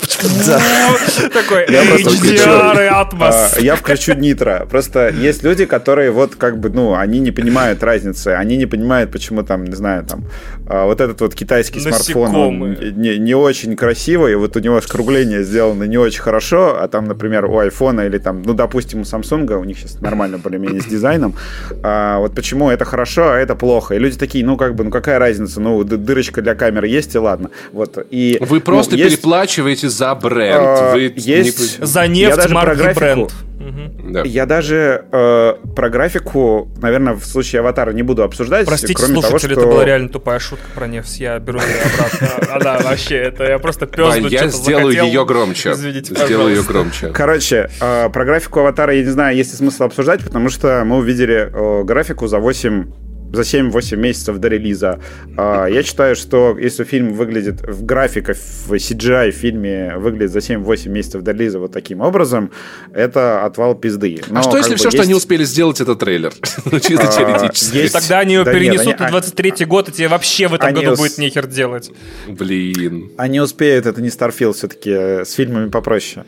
Такой, 1.33 1.65
HDR 1.65 2.85
и 2.85 2.89
Atmos. 2.89 3.55
А, 3.57 3.59
я 3.59 3.75
включу 3.75 4.13
нитро. 4.13 4.65
Просто 4.69 5.09
есть 5.09 5.43
люди, 5.43 5.65
которые 5.65 6.11
вот 6.11 6.35
как 6.35 6.57
бы, 6.57 6.69
ну, 6.69 6.95
они 6.95 7.19
не 7.19 7.31
понимают 7.31 7.83
разницы, 7.83 8.29
они 8.29 8.55
не 8.55 8.65
понимают, 8.65 9.11
почему 9.11 9.43
там, 9.43 9.65
не 9.65 9.75
знаю, 9.75 10.05
там, 10.05 10.23
а, 10.65 10.85
вот 10.85 11.01
этот 11.01 11.19
вот 11.19 11.35
китайский 11.35 11.81
смартфон, 11.81 12.35
он 12.35 12.77
не, 12.79 13.17
не 13.17 13.35
очень 13.35 13.75
красивый, 13.75 14.37
вот 14.37 14.55
у 14.55 14.59
него 14.59 14.79
скругление 14.79 15.43
сделано 15.43 15.83
не 15.83 15.97
очень 15.97 16.21
хорошо, 16.21 16.77
а 16.79 16.87
там, 16.87 17.05
например, 17.05 17.45
у 17.45 17.59
айфона 17.59 18.01
или 18.01 18.19
там, 18.19 18.41
ну, 18.41 18.53
допустим, 18.53 19.01
у 19.01 19.03
Samsung, 19.03 19.53
у 19.55 19.65
них 19.65 19.77
сейчас 19.79 19.99
нормально 19.99 20.37
более-менее 20.37 20.81
с 20.81 20.85
дизайном, 20.85 21.35
вот 21.83 22.33
почему 22.33 22.69
это 22.69 22.85
хорошо 22.85 23.16
хорошо, 23.17 23.33
а 23.33 23.39
это 23.39 23.55
плохо. 23.55 23.95
И 23.95 23.99
люди 23.99 24.17
такие, 24.17 24.45
ну 24.45 24.57
как 24.57 24.75
бы, 24.75 24.83
ну 24.83 24.91
какая 24.91 25.19
разница, 25.19 25.59
ну 25.59 25.83
дырочка 25.83 26.41
для 26.41 26.55
камеры 26.55 26.87
есть 26.87 27.15
и 27.15 27.17
ладно. 27.17 27.49
Вот. 27.71 27.97
И, 28.09 28.37
Вы 28.41 28.59
просто 28.59 28.93
ну, 28.93 29.03
есть... 29.03 29.15
переплачиваете 29.15 29.89
за 29.89 30.13
бренд. 30.15 30.59
А, 30.59 30.93
Вы 30.93 31.13
есть... 31.15 31.79
Не... 31.79 31.85
За 31.85 32.07
нефть, 32.07 32.49
марки, 32.49 32.93
бренд. 32.93 33.33
Угу. 33.57 34.11
Да. 34.11 34.21
Я 34.23 34.45
даже 34.45 35.03
э, 35.11 35.53
про 35.75 35.89
графику, 35.89 36.69
наверное, 36.79 37.15
в 37.15 37.25
случае 37.25 37.59
аватара 37.59 37.91
не 37.91 38.03
буду 38.03 38.23
обсуждать. 38.23 38.65
Простите, 38.65 38.93
кроме 38.93 39.21
слушатели, 39.21 39.55
того, 39.55 39.61
что... 39.61 39.61
это 39.61 39.67
была 39.67 39.85
реально 39.85 40.09
тупая 40.09 40.39
шутка 40.39 40.65
про 40.73 40.87
нефть. 40.87 41.19
Я 41.19 41.39
беру 41.39 41.59
ее 41.59 41.81
обратно. 41.81 42.27
А 42.57 42.59
да, 42.59 42.79
вообще, 42.79 43.17
это 43.17 43.43
я 43.43 43.59
просто 43.59 43.87
пес 43.87 44.15
Я 44.29 44.47
сделаю 44.47 44.93
ее 44.93 45.25
громче. 45.25 45.71
Извините, 45.71 46.15
Сделаю 46.15 46.55
ее 46.55 46.63
громче. 46.63 47.09
Короче, 47.09 47.69
э, 47.81 48.09
про 48.09 48.25
графику 48.25 48.59
аватара 48.61 48.93
я 48.93 49.03
не 49.03 49.09
знаю, 49.09 49.35
есть 49.35 49.51
ли 49.51 49.57
смысл 49.57 49.83
обсуждать, 49.83 50.23
потому 50.23 50.49
что 50.49 50.83
мы 50.85 50.97
увидели 50.97 51.51
э, 51.51 51.83
графику 51.83 52.27
за 52.27 52.39
8 52.39 52.85
за 53.31 53.41
7-8 53.41 53.95
месяцев 53.97 54.37
до 54.37 54.47
релиза. 54.47 54.99
А, 55.37 55.67
я 55.67 55.83
считаю, 55.83 56.15
что 56.15 56.57
если 56.57 56.83
фильм 56.83 57.13
выглядит 57.13 57.61
в 57.61 57.85
графика, 57.85 58.33
в 58.33 58.71
CGI 58.73 59.31
фильме 59.31 59.93
выглядит 59.97 60.31
за 60.31 60.39
7-8 60.39 60.89
месяцев 60.89 61.21
до 61.21 61.31
релиза 61.31 61.59
вот 61.59 61.71
таким 61.71 62.01
образом, 62.01 62.51
это 62.93 63.45
отвал 63.45 63.75
пизды. 63.75 64.21
Но, 64.29 64.39
а 64.39 64.43
что 64.43 64.57
если 64.57 64.75
все, 64.75 64.85
есть... 64.85 64.97
что 64.97 65.03
они 65.03 65.13
успели 65.13 65.43
сделать, 65.43 65.81
это 65.81 65.95
трейлер? 65.95 66.33
Ну, 66.69 66.79
чисто 66.79 67.07
а, 67.07 67.11
теоретически. 67.11 67.87
Тогда 67.87 68.19
они 68.19 68.33
его 68.33 68.43
перенесут 68.43 68.99
на 68.99 69.09
23-й 69.09 69.65
год, 69.65 69.89
и 69.89 69.91
тебе 69.91 70.07
вообще 70.07 70.47
в 70.47 70.53
этом 70.53 70.73
году 70.73 70.95
будет 70.95 71.17
нехер 71.17 71.47
делать. 71.47 71.91
Блин. 72.27 73.11
Они 73.17 73.39
успеют, 73.39 73.85
это 73.85 74.01
не 74.01 74.09
Starfield 74.09 74.53
все-таки, 74.53 74.91
с 74.91 75.31
фильмами 75.33 75.69
попроще. 75.69 76.25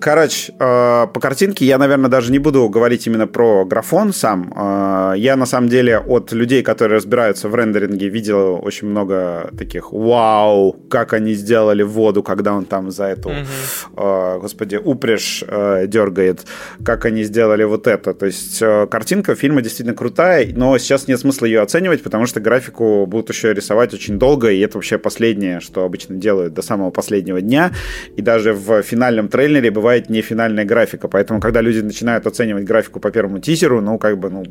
Короче, 0.00 0.52
э, 0.58 1.06
по 1.12 1.20
картинке 1.20 1.64
я, 1.64 1.78
наверное, 1.78 2.10
даже 2.10 2.30
не 2.30 2.38
буду 2.38 2.68
говорить 2.68 3.06
именно 3.06 3.26
про 3.26 3.64
графон 3.64 4.12
сам. 4.12 4.52
Э, 4.54 5.14
я, 5.16 5.36
на 5.36 5.46
самом 5.46 5.68
деле, 5.68 5.98
от 5.98 6.32
людей, 6.32 6.62
которые 6.62 6.96
разбираются 6.96 7.48
в 7.48 7.54
рендеринге, 7.54 8.08
видел 8.08 8.60
очень 8.62 8.88
много 8.88 9.50
таких 9.56 9.92
«Вау! 9.92 10.76
Как 10.90 11.14
они 11.14 11.32
сделали 11.34 11.82
воду, 11.82 12.22
когда 12.22 12.52
он 12.52 12.66
там 12.66 12.90
за 12.90 13.04
эту, 13.04 13.30
mm-hmm. 13.30 14.40
господи, 14.40 14.76
упряжь 14.76 15.42
дергает. 15.86 16.44
Как 16.84 17.04
они 17.06 17.22
сделали 17.22 17.64
вот 17.64 17.86
это». 17.86 18.12
То 18.12 18.26
есть 18.26 18.58
картинка 18.90 19.34
фильма 19.34 19.62
действительно 19.62 19.96
крутая, 19.96 20.48
но 20.54 20.76
сейчас 20.78 21.08
нет 21.08 21.20
смысла 21.20 21.46
ее 21.46 21.60
оценивать, 21.60 22.02
потому 22.02 22.26
что 22.26 22.40
графику 22.40 23.06
будут 23.06 23.30
еще 23.30 23.54
рисовать 23.54 23.94
очень 23.94 24.18
долго, 24.18 24.50
и 24.50 24.60
это 24.60 24.76
вообще 24.76 24.98
последнее, 24.98 25.60
что 25.60 25.84
обычно 25.84 26.16
делают 26.16 26.52
до 26.52 26.62
самого 26.62 26.90
последнего 26.90 27.40
дня. 27.40 27.72
И 28.16 28.22
даже 28.22 28.52
в 28.52 28.82
финальном 28.82 29.28
трейлере 29.28 29.70
бывает 29.70 29.83
бывает 29.84 30.08
не 30.08 30.22
финальная 30.22 30.64
графика. 30.64 31.08
Поэтому, 31.08 31.40
когда 31.40 31.60
люди 31.60 31.80
начинают 31.80 32.26
оценивать 32.26 32.64
графику 32.64 33.00
по 33.00 33.10
первому 33.10 33.38
тизеру, 33.38 33.82
ну, 33.82 33.98
как 33.98 34.18
бы, 34.18 34.30
ну... 34.30 34.44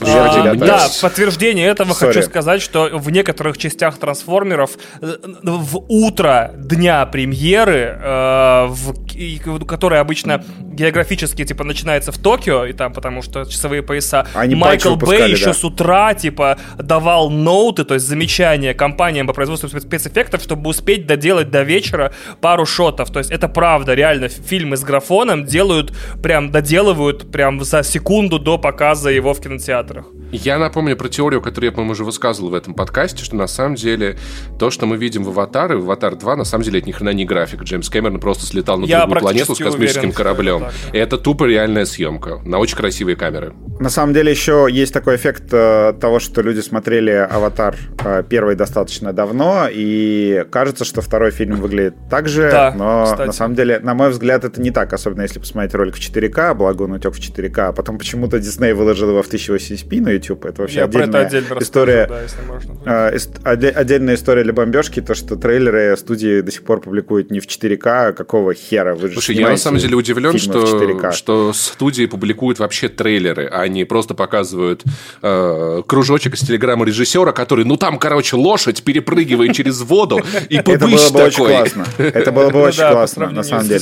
А, 0.00 0.54
да, 0.54 0.88
в 0.88 1.00
подтверждение 1.00 1.68
этого 1.68 1.92
Sorry. 1.92 2.06
хочу 2.06 2.22
сказать, 2.22 2.60
что 2.60 2.90
в 2.92 3.10
некоторых 3.10 3.56
частях 3.56 3.98
трансформеров 3.98 4.70
э, 5.00 5.16
в 5.42 5.84
утро 5.88 6.50
дня 6.56 7.06
премьеры, 7.06 7.98
э, 8.02 8.66
в, 8.68 9.64
которая 9.64 10.00
обычно 10.00 10.42
географически, 10.58 11.44
типа, 11.44 11.62
начинается 11.62 12.10
в 12.10 12.18
Токио, 12.18 12.64
и 12.66 12.72
там, 12.72 12.92
потому 12.92 13.22
что 13.22 13.44
часовые 13.44 13.82
пояса, 13.82 14.26
Они 14.34 14.56
Майкл 14.56 14.96
Бэй 14.96 15.30
еще 15.30 15.46
да. 15.46 15.54
с 15.54 15.62
утра, 15.64 16.14
типа, 16.14 16.58
давал 16.78 17.30
ноуты, 17.30 17.84
то 17.84 17.94
есть 17.94 18.06
замечания 18.06 18.74
компаниям 18.74 19.28
по 19.28 19.34
производству 19.34 19.68
спецэффектов, 19.68 20.42
чтобы 20.42 20.70
успеть 20.70 21.06
доделать 21.06 21.50
до 21.50 21.62
вечера 21.62 22.12
пару 22.40 22.66
шотов. 22.66 23.10
То 23.10 23.20
есть 23.20 23.30
это 23.30 23.46
правда, 23.48 23.94
реально, 23.94 24.28
фильм 24.28 24.74
из 24.74 24.79
с 24.80 24.84
графоном 24.84 25.44
делают, 25.44 25.92
прям 26.22 26.50
доделывают 26.50 27.30
прям 27.30 27.62
за 27.62 27.82
секунду 27.82 28.38
до 28.38 28.58
показа 28.58 29.10
его 29.10 29.34
в 29.34 29.40
кинотеатрах. 29.40 30.06
Я 30.32 30.58
напомню 30.58 30.96
про 30.96 31.08
теорию, 31.08 31.40
которую 31.40 31.70
я, 31.70 31.72
по-моему, 31.72 31.92
уже 31.92 32.04
высказывал 32.04 32.50
в 32.50 32.54
этом 32.54 32.74
подкасте, 32.74 33.24
что 33.24 33.36
на 33.36 33.48
самом 33.48 33.74
деле 33.74 34.16
то, 34.58 34.70
что 34.70 34.86
мы 34.86 34.96
видим 34.96 35.24
в 35.24 35.28
«Аватаре», 35.30 35.76
в 35.76 35.82
«Аватар 35.82 36.14
2», 36.14 36.36
на 36.36 36.44
самом 36.44 36.64
деле 36.64 36.78
это 36.78 36.88
ни 36.88 36.92
хрена 36.92 37.10
не 37.10 37.24
график. 37.24 37.62
Джеймс 37.62 37.88
Кэмерон 37.88 38.20
просто 38.20 38.46
слетал 38.46 38.78
на 38.78 38.84
я 38.84 39.00
другую 39.00 39.20
планету 39.20 39.54
с 39.54 39.58
космическим 39.58 40.00
уверен, 40.00 40.14
кораблем. 40.14 40.60
Так, 40.60 40.72
да. 40.92 40.98
И 40.98 41.00
это 41.00 41.18
тупо 41.18 41.44
реальная 41.44 41.84
съемка 41.84 42.40
на 42.44 42.58
очень 42.58 42.76
красивые 42.76 43.16
камеры. 43.16 43.54
На 43.80 43.90
самом 43.90 44.14
деле 44.14 44.30
еще 44.30 44.68
есть 44.70 44.92
такой 44.92 45.16
эффект 45.16 45.44
э, 45.52 45.94
того, 46.00 46.20
что 46.20 46.42
люди 46.42 46.60
смотрели 46.60 47.10
«Аватар» 47.10 47.76
э, 48.04 48.22
первый 48.28 48.54
достаточно 48.54 49.12
давно, 49.12 49.66
и 49.70 50.44
кажется, 50.50 50.84
что 50.84 51.00
второй 51.00 51.32
фильм 51.32 51.56
выглядит 51.56 51.94
так 52.08 52.28
же, 52.28 52.50
да, 52.50 52.72
но 52.76 53.04
кстати. 53.04 53.26
на 53.26 53.32
самом 53.32 53.54
деле, 53.56 53.80
на 53.80 53.94
мой 53.94 54.10
взгляд, 54.10 54.44
это 54.44 54.60
не 54.60 54.69
так, 54.70 54.92
особенно 54.92 55.22
если 55.22 55.38
посмотреть 55.38 55.74
ролик 55.74 55.96
в 55.96 55.98
4К, 55.98 56.54
благо 56.54 56.82
он 56.82 56.92
утек 56.92 57.14
в 57.14 57.18
4К, 57.18 57.68
а 57.68 57.72
потом 57.72 57.98
почему-то 57.98 58.38
Дисней 58.38 58.72
выложил 58.72 59.10
его 59.10 59.22
в 59.22 59.30
1080p 59.30 60.00
на 60.00 60.10
YouTube. 60.10 60.44
Это 60.44 60.62
вообще 60.62 60.78
Я 60.78 60.84
отдельная 60.84 61.28
история. 61.60 62.02
Расскажу, 62.04 62.08
да, 62.08 62.22
если 62.22 62.42
можно. 62.42 63.40
Э, 63.44 63.72
отдельная 63.74 64.14
история 64.14 64.44
для 64.44 64.52
бомбежки, 64.52 65.00
то, 65.00 65.14
что 65.14 65.36
трейлеры 65.36 65.96
студии 65.96 66.40
до 66.40 66.50
сих 66.50 66.62
пор 66.62 66.80
публикуют 66.80 67.30
не 67.30 67.40
в 67.40 67.46
4К, 67.46 68.08
а 68.08 68.12
какого 68.12 68.54
хера? 68.54 68.94
Вы 68.94 69.08
же 69.08 69.14
Слушай, 69.14 69.36
я 69.36 69.50
на 69.50 69.56
самом 69.56 69.78
деле 69.78 69.96
удивлен, 69.96 70.38
что, 70.38 71.12
что 71.12 71.52
студии 71.52 72.06
публикуют 72.06 72.58
вообще 72.58 72.88
трейлеры, 72.88 73.48
а 73.50 73.66
не 73.68 73.84
просто 73.84 74.14
показывают 74.14 74.84
э, 75.22 75.82
кружочек 75.86 76.34
из 76.34 76.40
телеграмма 76.40 76.86
режиссера, 76.86 77.32
который, 77.32 77.64
ну 77.64 77.76
там, 77.76 77.98
короче, 77.98 78.36
лошадь 78.36 78.82
перепрыгивает 78.82 79.52
через 79.54 79.80
воду, 79.80 80.20
и 80.48 80.56
Это 80.56 80.78
было 80.78 81.10
бы 81.10 81.22
очень 81.22 81.46
классно. 81.46 81.86
Это 81.98 82.32
было 82.32 82.50
бы 82.50 82.58
ну 82.58 82.62
очень 82.62 82.90
классно, 82.90 83.30
на 83.30 83.42
самом 83.42 83.68
деле. 83.68 83.80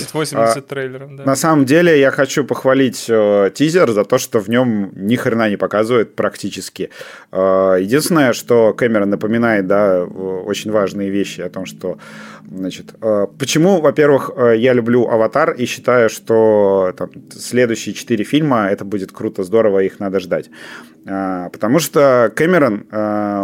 80 0.79 0.89
трейлером, 0.89 1.16
На 1.16 1.37
самом 1.37 1.64
деле, 1.64 1.99
я 1.99 2.11
хочу 2.11 2.45
похвалить 2.45 3.07
э, 3.09 3.51
тизер 3.55 3.91
за 3.91 4.05
то, 4.05 4.18
что 4.18 4.41
в 4.41 4.49
нем 4.49 4.91
ни 4.95 5.16
хрена 5.16 5.51
не 5.51 5.57
показывает 5.57 6.14
практически. 6.14 6.91
Э, 7.33 7.76
единственное, 7.81 8.33
что 8.33 8.72
Кэмерон 8.72 9.11
напоминает, 9.11 9.66
да, 9.66 10.05
очень 10.05 10.70
важные 10.70 11.11
вещи 11.11 11.41
о 11.41 11.49
том, 11.49 11.66
что, 11.66 11.99
значит, 12.51 12.94
э, 13.01 13.26
почему, 13.38 13.80
во-первых, 13.80 14.30
э, 14.34 14.57
я 14.57 14.72
люблю 14.72 15.07
«Аватар» 15.09 15.53
и 15.53 15.66
считаю, 15.66 16.09
что 16.09 16.92
там, 16.96 17.11
следующие 17.30 17.94
четыре 17.94 18.24
фильма, 18.24 18.68
это 18.68 18.84
будет 18.84 19.12
круто, 19.12 19.42
здорово, 19.42 19.80
их 19.80 20.01
надо 20.01 20.20
ждать. 20.20 20.51
Э, 21.05 21.49
потому 21.53 21.78
что 21.78 22.32
Кэмерон, 22.34 22.86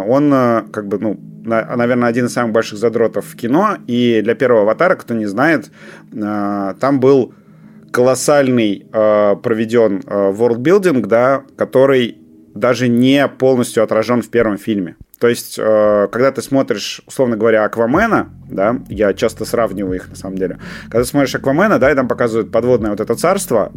он 0.07 0.31
как 0.71 0.87
бы, 0.87 0.99
ну, 0.99 1.19
наверное, 1.43 2.09
один 2.09 2.25
из 2.25 2.33
самых 2.33 2.53
больших 2.53 2.79
задротов 2.79 3.25
в 3.25 3.35
кино, 3.35 3.77
и 3.87 4.21
для 4.23 4.35
первого 4.35 4.61
«Аватара», 4.61 4.95
кто 4.95 5.13
не 5.13 5.25
знает, 5.25 5.71
там 6.11 6.99
был 6.99 7.33
колоссальный 7.91 8.87
проведен 8.91 9.99
world 9.99 11.05
да, 11.07 11.43
который 11.55 12.17
даже 12.53 12.87
не 12.87 13.27
полностью 13.27 13.83
отражен 13.83 14.21
в 14.21 14.29
первом 14.29 14.57
фильме. 14.57 14.95
То 15.25 15.29
есть, 15.29 15.55
э, 15.57 16.07
когда 16.11 16.31
ты 16.31 16.43
смотришь, 16.43 17.01
условно 17.07 17.35
говоря, 17.35 17.65
Аквамена, 17.65 18.29
да, 18.47 18.77
я 18.89 19.11
часто 19.15 19.43
сравниваю 19.43 19.95
их 19.95 20.07
на 20.07 20.15
самом 20.15 20.37
деле, 20.37 20.59
когда 20.83 20.99
ты 20.99 21.05
смотришь 21.05 21.33
Аквамена, 21.33 21.79
да, 21.79 21.91
и 21.91 21.95
там 21.95 22.07
показывают 22.07 22.51
подводное 22.51 22.91
вот 22.91 22.99
это 22.99 23.15
царство, 23.15 23.71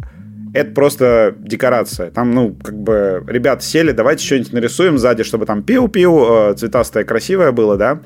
это 0.53 0.71
просто 0.75 1.33
декорация. 1.39 2.11
Там, 2.11 2.35
ну, 2.35 2.55
как 2.63 2.75
бы, 2.75 3.23
ребят 3.27 3.63
сели, 3.63 3.93
давайте 3.93 4.23
что-нибудь 4.23 4.53
нарисуем 4.53 4.99
сзади, 4.99 5.23
чтобы 5.23 5.47
там 5.47 5.63
пиу-пиу, 5.63 6.51
э, 6.51 6.53
цветастое, 6.53 7.03
красивое 7.03 7.51
было, 7.51 7.77
да. 7.77 7.99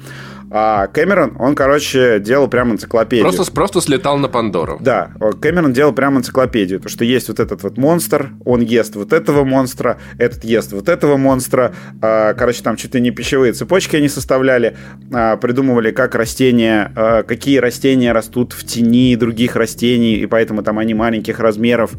А 0.55 0.85
Кэмерон, 0.85 1.37
он, 1.39 1.55
короче, 1.55 2.19
делал 2.19 2.47
прям 2.47 2.73
энциклопедию. 2.73 3.27
Просто, 3.27 3.51
просто 3.51 3.81
слетал 3.81 4.19
на 4.19 4.29
Пандору. 4.29 4.77
Да, 4.79 5.09
Кэмерон 5.41 5.73
делал 5.73 5.93
прям 5.93 6.19
энциклопедию. 6.19 6.79
То, 6.79 6.89
что 6.89 7.03
есть 7.03 7.27
вот 7.27 7.39
этот 7.39 7.63
вот 7.63 7.79
монстр, 7.79 8.29
он 8.45 8.61
ест 8.61 8.95
вот 8.95 9.13
этого 9.13 9.45
монстра, 9.45 9.97
этот 10.19 10.43
ест 10.43 10.71
вот 10.71 10.89
этого 10.89 11.17
монстра. 11.17 11.73
А, 12.03 12.35
короче, 12.35 12.61
там 12.61 12.75
чуть 12.75 12.93
ли 12.93 13.01
не 13.01 13.09
пищевые 13.09 13.53
цепочки 13.53 13.95
они 13.95 14.07
составляли, 14.07 14.77
а, 15.11 15.37
придумывали, 15.37 15.89
как 15.89 16.13
растения, 16.13 16.91
а, 16.95 17.23
какие 17.23 17.57
растения 17.57 18.11
растут 18.11 18.53
в 18.53 18.63
тени 18.63 19.15
других 19.15 19.55
растений, 19.55 20.17
и 20.17 20.27
поэтому 20.27 20.61
там 20.61 20.77
они 20.77 20.93
маленьких 20.93 21.39
размеров. 21.39 21.93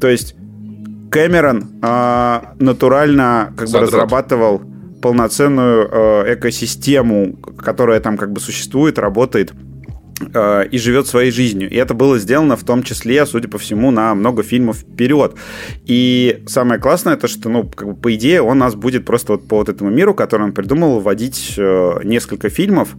То 0.00 0.08
есть 0.08 0.34
Кэмерон 1.10 1.68
натурально 2.58 3.52
как 3.58 3.68
Задрот. 3.68 3.90
бы 3.90 3.96
разрабатывал 3.98 4.62
полноценную 5.04 5.86
э, 5.92 6.34
экосистему, 6.34 7.36
которая 7.58 8.00
там 8.00 8.16
как 8.16 8.32
бы 8.32 8.40
существует, 8.40 8.98
работает 8.98 9.52
э, 10.32 10.66
и 10.72 10.78
живет 10.78 11.06
своей 11.06 11.30
жизнью. 11.30 11.68
И 11.68 11.76
это 11.76 11.92
было 11.92 12.18
сделано 12.18 12.56
в 12.56 12.64
том 12.64 12.82
числе, 12.82 13.26
судя 13.26 13.48
по 13.48 13.58
всему, 13.58 13.90
на 13.90 14.14
много 14.14 14.42
фильмов 14.42 14.78
вперед. 14.78 15.34
И 15.84 16.42
самое 16.46 16.80
классное, 16.80 17.16
это 17.16 17.28
что, 17.28 17.50
ну, 17.50 17.68
как 17.68 17.88
бы, 17.88 17.94
по 17.94 18.14
идее, 18.14 18.40
он 18.40 18.56
нас 18.56 18.76
будет 18.76 19.04
просто 19.04 19.32
вот 19.32 19.46
по 19.46 19.56
вот 19.56 19.68
этому 19.68 19.90
миру, 19.90 20.14
который 20.14 20.44
он 20.44 20.52
придумал, 20.52 21.00
вводить 21.00 21.52
э, 21.58 22.00
несколько 22.02 22.48
фильмов, 22.48 22.96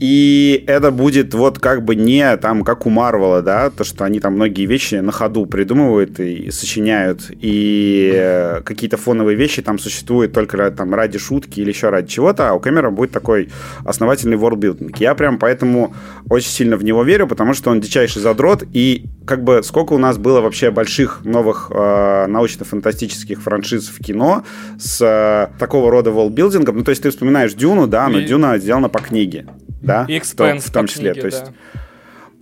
и 0.00 0.64
это 0.66 0.90
будет 0.90 1.34
вот 1.34 1.58
как 1.58 1.84
бы 1.84 1.94
не 1.94 2.36
там, 2.38 2.64
как 2.64 2.86
у 2.86 2.90
Марвела, 2.90 3.42
да, 3.42 3.68
то, 3.68 3.84
что 3.84 4.04
они 4.06 4.18
там 4.18 4.34
многие 4.34 4.64
вещи 4.64 4.94
на 4.94 5.12
ходу 5.12 5.44
придумывают 5.44 6.18
и 6.18 6.50
сочиняют, 6.50 7.30
и 7.30 8.10
э, 8.14 8.62
какие-то 8.64 8.96
фоновые 8.96 9.36
вещи 9.36 9.60
там 9.60 9.78
существуют 9.78 10.32
только 10.32 10.70
там 10.70 10.94
ради 10.94 11.18
шутки 11.18 11.60
или 11.60 11.68
еще 11.68 11.90
ради 11.90 12.08
чего-то, 12.08 12.48
а 12.48 12.54
у 12.54 12.60
Кэмерона 12.60 12.96
будет 12.96 13.10
такой 13.12 13.50
основательный 13.84 14.38
worldbuilding. 14.38 14.96
Я 14.98 15.14
прям 15.14 15.38
поэтому 15.38 15.94
очень 16.30 16.48
сильно 16.48 16.78
в 16.78 16.84
него 16.84 17.02
верю, 17.02 17.26
потому 17.26 17.52
что 17.52 17.70
он 17.70 17.82
дичайший 17.82 18.22
задрот, 18.22 18.64
и 18.72 19.04
как 19.26 19.44
бы 19.44 19.62
сколько 19.62 19.92
у 19.92 19.98
нас 19.98 20.16
было 20.16 20.40
вообще 20.40 20.70
больших 20.70 21.20
новых 21.24 21.70
э, 21.74 22.26
научно-фантастических 22.26 23.42
франшиз 23.42 23.88
в 23.88 24.02
кино 24.02 24.44
с 24.78 25.02
э, 25.02 25.58
такого 25.58 25.90
рода 25.90 26.08
worldbuilding, 26.08 26.72
ну 26.72 26.84
то 26.84 26.90
есть 26.90 27.02
ты 27.02 27.10
вспоминаешь 27.10 27.52
Дюну, 27.52 27.86
да, 27.86 28.08
но 28.08 28.20
и... 28.20 28.24
Дюна 28.24 28.56
сделана 28.56 28.88
по 28.88 29.00
книге 29.00 29.44
да, 29.90 30.04
и 30.08 30.20
в, 30.20 30.34
том, 30.34 30.58
в 30.60 30.70
том 30.70 30.86
числе. 30.86 31.12
Книге, 31.12 31.20
то 31.20 31.26
есть 31.26 31.44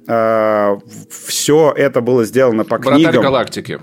да. 0.07 0.79
э, 0.79 0.91
все 1.11 1.73
это 1.77 2.01
было 2.01 2.25
сделано 2.25 2.65
по 2.65 2.79
Вратарь 2.79 2.95
книгам. 3.03 3.23
галактики. 3.23 3.81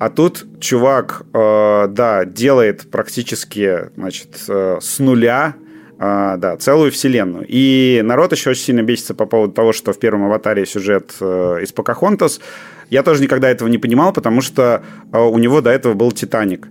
А 0.00 0.08
тут 0.08 0.46
чувак, 0.60 1.26
э, 1.34 1.86
да, 1.90 2.24
делает 2.24 2.90
практически, 2.90 3.90
значит, 3.96 4.44
э, 4.48 4.78
с 4.80 4.98
нуля, 4.98 5.56
э, 5.98 6.36
да, 6.38 6.56
целую 6.56 6.90
вселенную. 6.90 7.44
И 7.46 8.00
народ 8.02 8.32
еще 8.32 8.50
очень 8.50 8.62
сильно 8.62 8.82
бесится 8.82 9.14
по 9.14 9.26
поводу 9.26 9.52
того, 9.52 9.74
что 9.74 9.92
в 9.92 9.98
первом 9.98 10.24
аватаре 10.24 10.64
сюжет 10.64 11.14
э, 11.20 11.58
из 11.62 11.72
Покахонтас. 11.72 12.40
Я 12.88 13.02
тоже 13.02 13.22
никогда 13.22 13.50
этого 13.50 13.68
не 13.68 13.76
понимал, 13.76 14.14
потому 14.14 14.40
что 14.40 14.82
э, 15.12 15.18
у 15.20 15.36
него 15.36 15.60
до 15.60 15.68
этого 15.68 15.92
был 15.92 16.12
Титаник. 16.12 16.68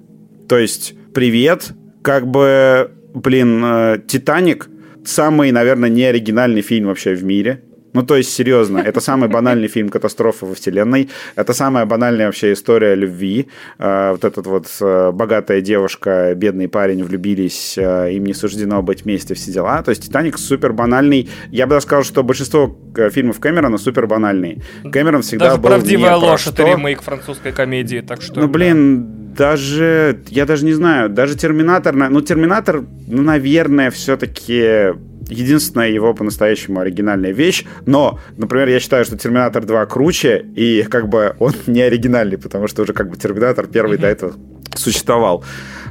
То 0.47 0.57
есть, 0.57 0.95
привет, 1.13 1.73
как 2.01 2.25
бы, 2.25 2.91
блин, 3.13 3.63
э, 3.63 3.99
Титаник 4.07 4.67
самый, 5.09 5.51
наверное, 5.51 5.89
неоригинальный 5.89 6.61
фильм 6.61 6.87
вообще 6.87 7.13
в 7.13 7.23
мире. 7.23 7.61
Ну, 7.93 8.03
то 8.03 8.15
есть, 8.15 8.31
серьезно, 8.33 8.77
это 8.85 8.99
самый 8.99 9.29
банальный 9.29 9.67
фильм 9.67 9.89
«Катастрофа 9.89 10.45
во 10.45 10.53
Вселенной». 10.53 11.09
Это 11.35 11.53
самая 11.53 11.85
банальная 11.85 12.27
вообще 12.27 12.53
история 12.53 12.95
любви. 12.95 13.47
Э, 13.79 14.11
вот 14.11 14.23
этот 14.23 14.45
вот 14.47 14.67
э, 14.81 15.11
богатая 15.11 15.61
девушка, 15.61 16.33
бедный 16.35 16.67
парень 16.67 17.03
влюбились, 17.03 17.77
э, 17.77 18.13
им 18.13 18.25
не 18.25 18.33
суждено 18.33 18.81
быть 18.81 19.05
вместе, 19.05 19.33
все 19.33 19.51
дела. 19.51 19.81
То 19.81 19.89
есть, 19.89 20.03
«Титаник» 20.03 20.37
супер 20.37 20.73
банальный. 20.73 21.29
Я 21.51 21.65
бы 21.65 21.71
даже 21.71 21.85
сказал, 21.85 22.03
что 22.03 22.23
большинство 22.23 22.77
фильмов 23.11 23.39
Кэмерона 23.39 23.77
супер 23.77 24.07
банальные. 24.07 24.61
Кэмерон 24.91 25.21
всегда 25.21 25.49
даже 25.49 25.61
был 25.61 25.69
«Правдивая 25.69 26.15
ложь»— 26.15 26.47
это 26.47 26.63
ремейк 26.63 27.01
французской 27.01 27.51
комедии, 27.51 28.01
так 28.01 28.21
что... 28.21 28.39
Ну, 28.39 28.47
блин, 28.47 29.18
даже, 29.35 30.19
я 30.29 30.45
даже 30.45 30.65
не 30.65 30.73
знаю, 30.73 31.09
даже 31.09 31.35
Терминатор, 31.35 31.95
ну, 31.95 32.21
Терминатор, 32.21 32.83
ну, 33.07 33.21
наверное, 33.21 33.91
все-таки 33.91 34.93
единственная 35.29 35.89
его 35.89 36.13
по-настоящему 36.13 36.79
оригинальная 36.79 37.31
вещь, 37.31 37.65
но, 37.85 38.19
например, 38.37 38.67
я 38.67 38.79
считаю, 38.79 39.05
что 39.05 39.17
Терминатор 39.17 39.65
2 39.65 39.85
круче, 39.85 40.45
и 40.55 40.83
как 40.89 41.07
бы 41.07 41.35
он 41.39 41.53
не 41.67 41.81
оригинальный, 41.81 42.37
потому 42.37 42.67
что 42.67 42.83
уже 42.83 42.93
как 42.93 43.09
бы 43.09 43.17
Терминатор 43.17 43.67
первый 43.67 43.97
mm-hmm. 43.97 44.01
до 44.01 44.07
этого 44.07 44.33
существовал. 44.75 45.43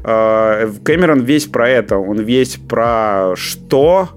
А, 0.05 0.71
Кэмерон 0.85 1.21
весь 1.21 1.47
про 1.47 1.69
это, 1.69 1.99
он 1.99 2.21
весь 2.21 2.57
про 2.57 3.35
что, 3.37 4.09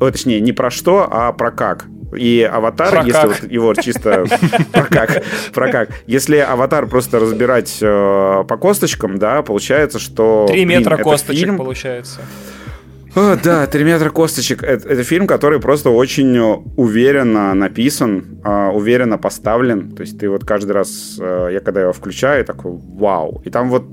о, 0.00 0.10
точнее, 0.10 0.40
не 0.40 0.52
про 0.52 0.70
что, 0.70 1.08
а 1.10 1.32
про 1.32 1.50
как. 1.50 1.86
И 2.16 2.42
аватар, 2.42 2.90
про 2.90 3.02
если 3.04 3.12
как. 3.12 3.42
вот 3.42 3.50
его 3.50 3.74
чисто 3.74 4.24
про 4.72 4.84
как, 4.84 5.22
про 5.52 5.70
как. 5.70 5.90
Если 6.06 6.36
аватар 6.36 6.86
просто 6.86 7.18
разбирать 7.18 7.78
э, 7.80 8.44
по 8.48 8.56
косточкам, 8.56 9.18
да, 9.18 9.42
получается, 9.42 9.98
что 9.98 10.46
три 10.48 10.64
метра 10.64 10.96
косточек 10.96 11.40
фильм, 11.40 11.56
получается. 11.56 12.20
О, 13.14 13.36
да, 13.42 13.66
«Три 13.66 13.84
метра 13.84 14.10
косточек». 14.10 14.62
Это, 14.62 14.88
это 14.88 15.02
фильм, 15.02 15.26
который 15.26 15.60
просто 15.60 15.90
очень 15.90 16.38
уверенно 16.76 17.54
написан, 17.54 18.40
э, 18.44 18.68
уверенно 18.68 19.18
поставлен. 19.18 19.92
То 19.92 20.02
есть 20.02 20.18
ты 20.18 20.28
вот 20.28 20.44
каждый 20.44 20.72
раз, 20.72 21.16
э, 21.20 21.50
я 21.52 21.60
когда 21.60 21.82
его 21.82 21.92
включаю, 21.92 22.44
такой 22.44 22.72
«Вау!» 22.72 23.42
И 23.44 23.50
там 23.50 23.70
вот 23.70 23.84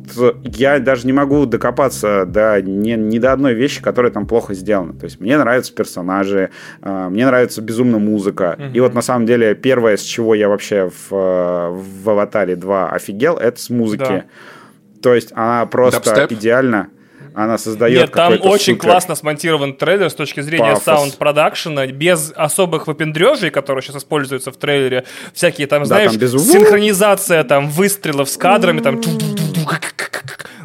я 0.43 0.80
даже 0.80 1.07
не 1.07 1.13
могу 1.13 1.45
докопаться 1.45 2.26
до, 2.26 2.61
ни, 2.61 2.91
ни 2.91 3.20
до 3.20 3.34
одной 3.34 3.53
вещи, 3.53 3.82
которая 3.82 4.11
там 4.11 4.28
плохо 4.28 4.53
сделана. 4.53 4.93
То 4.93 5.05
есть 5.05 5.20
мне 5.20 5.38
нравятся 5.38 5.74
персонажи, 5.74 6.49
э, 6.82 7.07
мне 7.09 7.26
нравится 7.26 7.61
безумно 7.61 7.99
музыка. 7.99 8.55
Mm-hmm. 8.57 8.72
И 8.74 8.80
вот 8.80 8.93
на 8.93 9.01
самом 9.01 9.26
деле 9.26 9.55
первое, 9.55 9.97
с 9.97 10.01
чего 10.01 10.36
я 10.36 10.49
вообще 10.49 10.89
в, 10.89 11.11
в 11.11 12.09
«Аватаре 12.09 12.55
2» 12.55 12.89
офигел, 12.89 13.38
это 13.38 13.59
с 13.59 13.70
музыки. 13.70 14.03
Да. 14.03 14.24
То 15.01 15.13
есть 15.13 15.32
она 15.36 15.66
просто 15.68 16.03
Дабстеп? 16.03 16.32
идеально 16.32 16.89
она 17.36 17.57
создает 17.57 17.99
Нет, 17.99 18.11
там 18.13 18.33
очень 18.41 18.75
супер... 18.75 18.89
классно 18.89 19.13
смонтирован 19.13 19.73
трейлер 19.73 20.09
с 20.09 20.15
точки 20.15 20.39
зрения 20.39 20.77
саунд-продакшена, 20.77 21.88
без 21.88 22.31
особых 22.33 22.88
выпендрежей, 22.88 23.49
которые 23.49 23.83
сейчас 23.83 23.97
используются 23.97 24.51
в 24.51 24.57
трейлере. 24.57 25.03
Всякие 25.33 25.67
там, 25.67 25.81
да, 25.81 25.86
знаешь, 25.86 26.11
там 26.11 26.19
без... 26.19 26.31
синхронизация 26.31 27.43
там 27.43 27.69
выстрелов 27.69 28.29
с 28.29 28.38
кадрами, 28.38 28.79
там... 28.79 29.01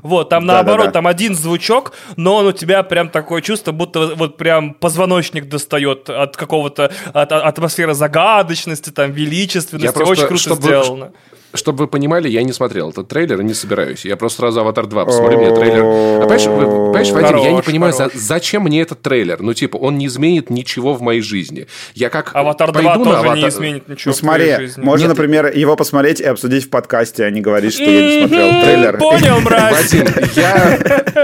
Вот, 0.03 0.31
там 0.31 0.47
да, 0.47 0.55
наоборот, 0.55 0.87
да, 0.87 0.87
да. 0.87 0.93
там 0.93 1.07
один 1.09 1.35
звучок, 1.35 1.93
но 2.17 2.37
он 2.37 2.47
у 2.47 2.53
тебя 2.53 2.83
прям 2.83 3.11
такое 3.11 3.43
чувство, 3.43 3.73
будто 3.73 4.15
вот 4.15 4.39
прям 4.39 4.73
позвоночник 4.73 5.49
достает 5.49 6.09
от 6.09 6.37
какого-то, 6.37 6.91
от, 7.13 7.33
от 7.33 7.33
атмосферы 7.33 7.93
загадочности, 7.93 8.91
там, 8.91 9.13
величественности. 9.13 9.87
Я 9.87 9.93
просто, 9.93 10.13
Очень 10.13 10.27
круто 10.29 10.43
чтобы, 10.43 10.63
сделано 10.63 11.13
чтобы 11.55 11.85
вы 11.85 11.89
понимали, 11.89 12.29
я 12.29 12.43
не 12.43 12.53
смотрел 12.53 12.91
этот 12.91 13.09
трейлер 13.09 13.41
и 13.41 13.45
не 13.45 13.55
собираюсь. 13.55 14.05
Я 14.05 14.17
просто 14.17 14.39
сразу 14.39 14.61
«Аватар 14.61 14.85
2» 14.85 15.05
посмотрю, 15.05 15.39
мне 15.39 15.55
трейлер... 15.55 15.83
А 15.85 16.21
понимаешь, 16.23 16.45
понимаешь 16.45 17.11
Вадим, 17.11 17.29
хорош, 17.29 17.45
я 17.45 17.53
не 17.53 17.63
понимаю, 17.63 17.93
за, 17.93 18.11
зачем 18.15 18.63
мне 18.63 18.83
этот 18.83 19.03
трейлер? 19.03 19.41
Ну, 19.41 19.53
типа, 19.53 19.77
он 19.77 19.99
не 19.99 20.07
изменит 20.07 20.51
ничего 20.51 20.95
в 20.95 21.03
моей 21.03 21.21
жизни. 21.21 21.67
Я 21.95 22.09
как 22.09 22.35
«Аватар 22.35 22.71
2» 22.71 22.95
тоже 23.05 23.17
аватар... 23.17 23.37
не 23.37 23.49
изменит 23.49 23.89
ничего 23.89 24.13
ну, 24.13 24.17
смотри, 24.17 24.55
в 24.55 24.59
жизни. 24.59 24.83
Можно, 24.83 25.03
Нет, 25.07 25.09
например, 25.17 25.57
его 25.57 25.77
посмотреть 25.77 26.21
и 26.21 26.25
обсудить 26.25 26.67
в 26.67 26.71
подкасте, 26.71 27.25
а 27.25 27.31
не 27.31 27.41
говорить, 27.41 27.75
что 27.75 27.83
я 27.83 28.03
не 28.03 28.19
смотрел 28.21 28.63
трейлер. 28.63 28.99
Понял, 28.99 29.41
мразь. 29.45 29.93
Вадим, 29.93 30.07
я... 30.37 30.79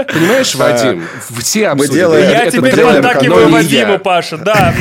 Понимаешь, 0.07 0.55
Вадим, 0.55 1.03
все 1.39 1.69
обсудили. 1.69 2.31
Я 2.31 2.51
теперь 2.51 2.75
поддакиваю 2.75 3.49
Вадиму, 3.49 3.99
Паша, 3.99 4.37
да. 4.37 4.73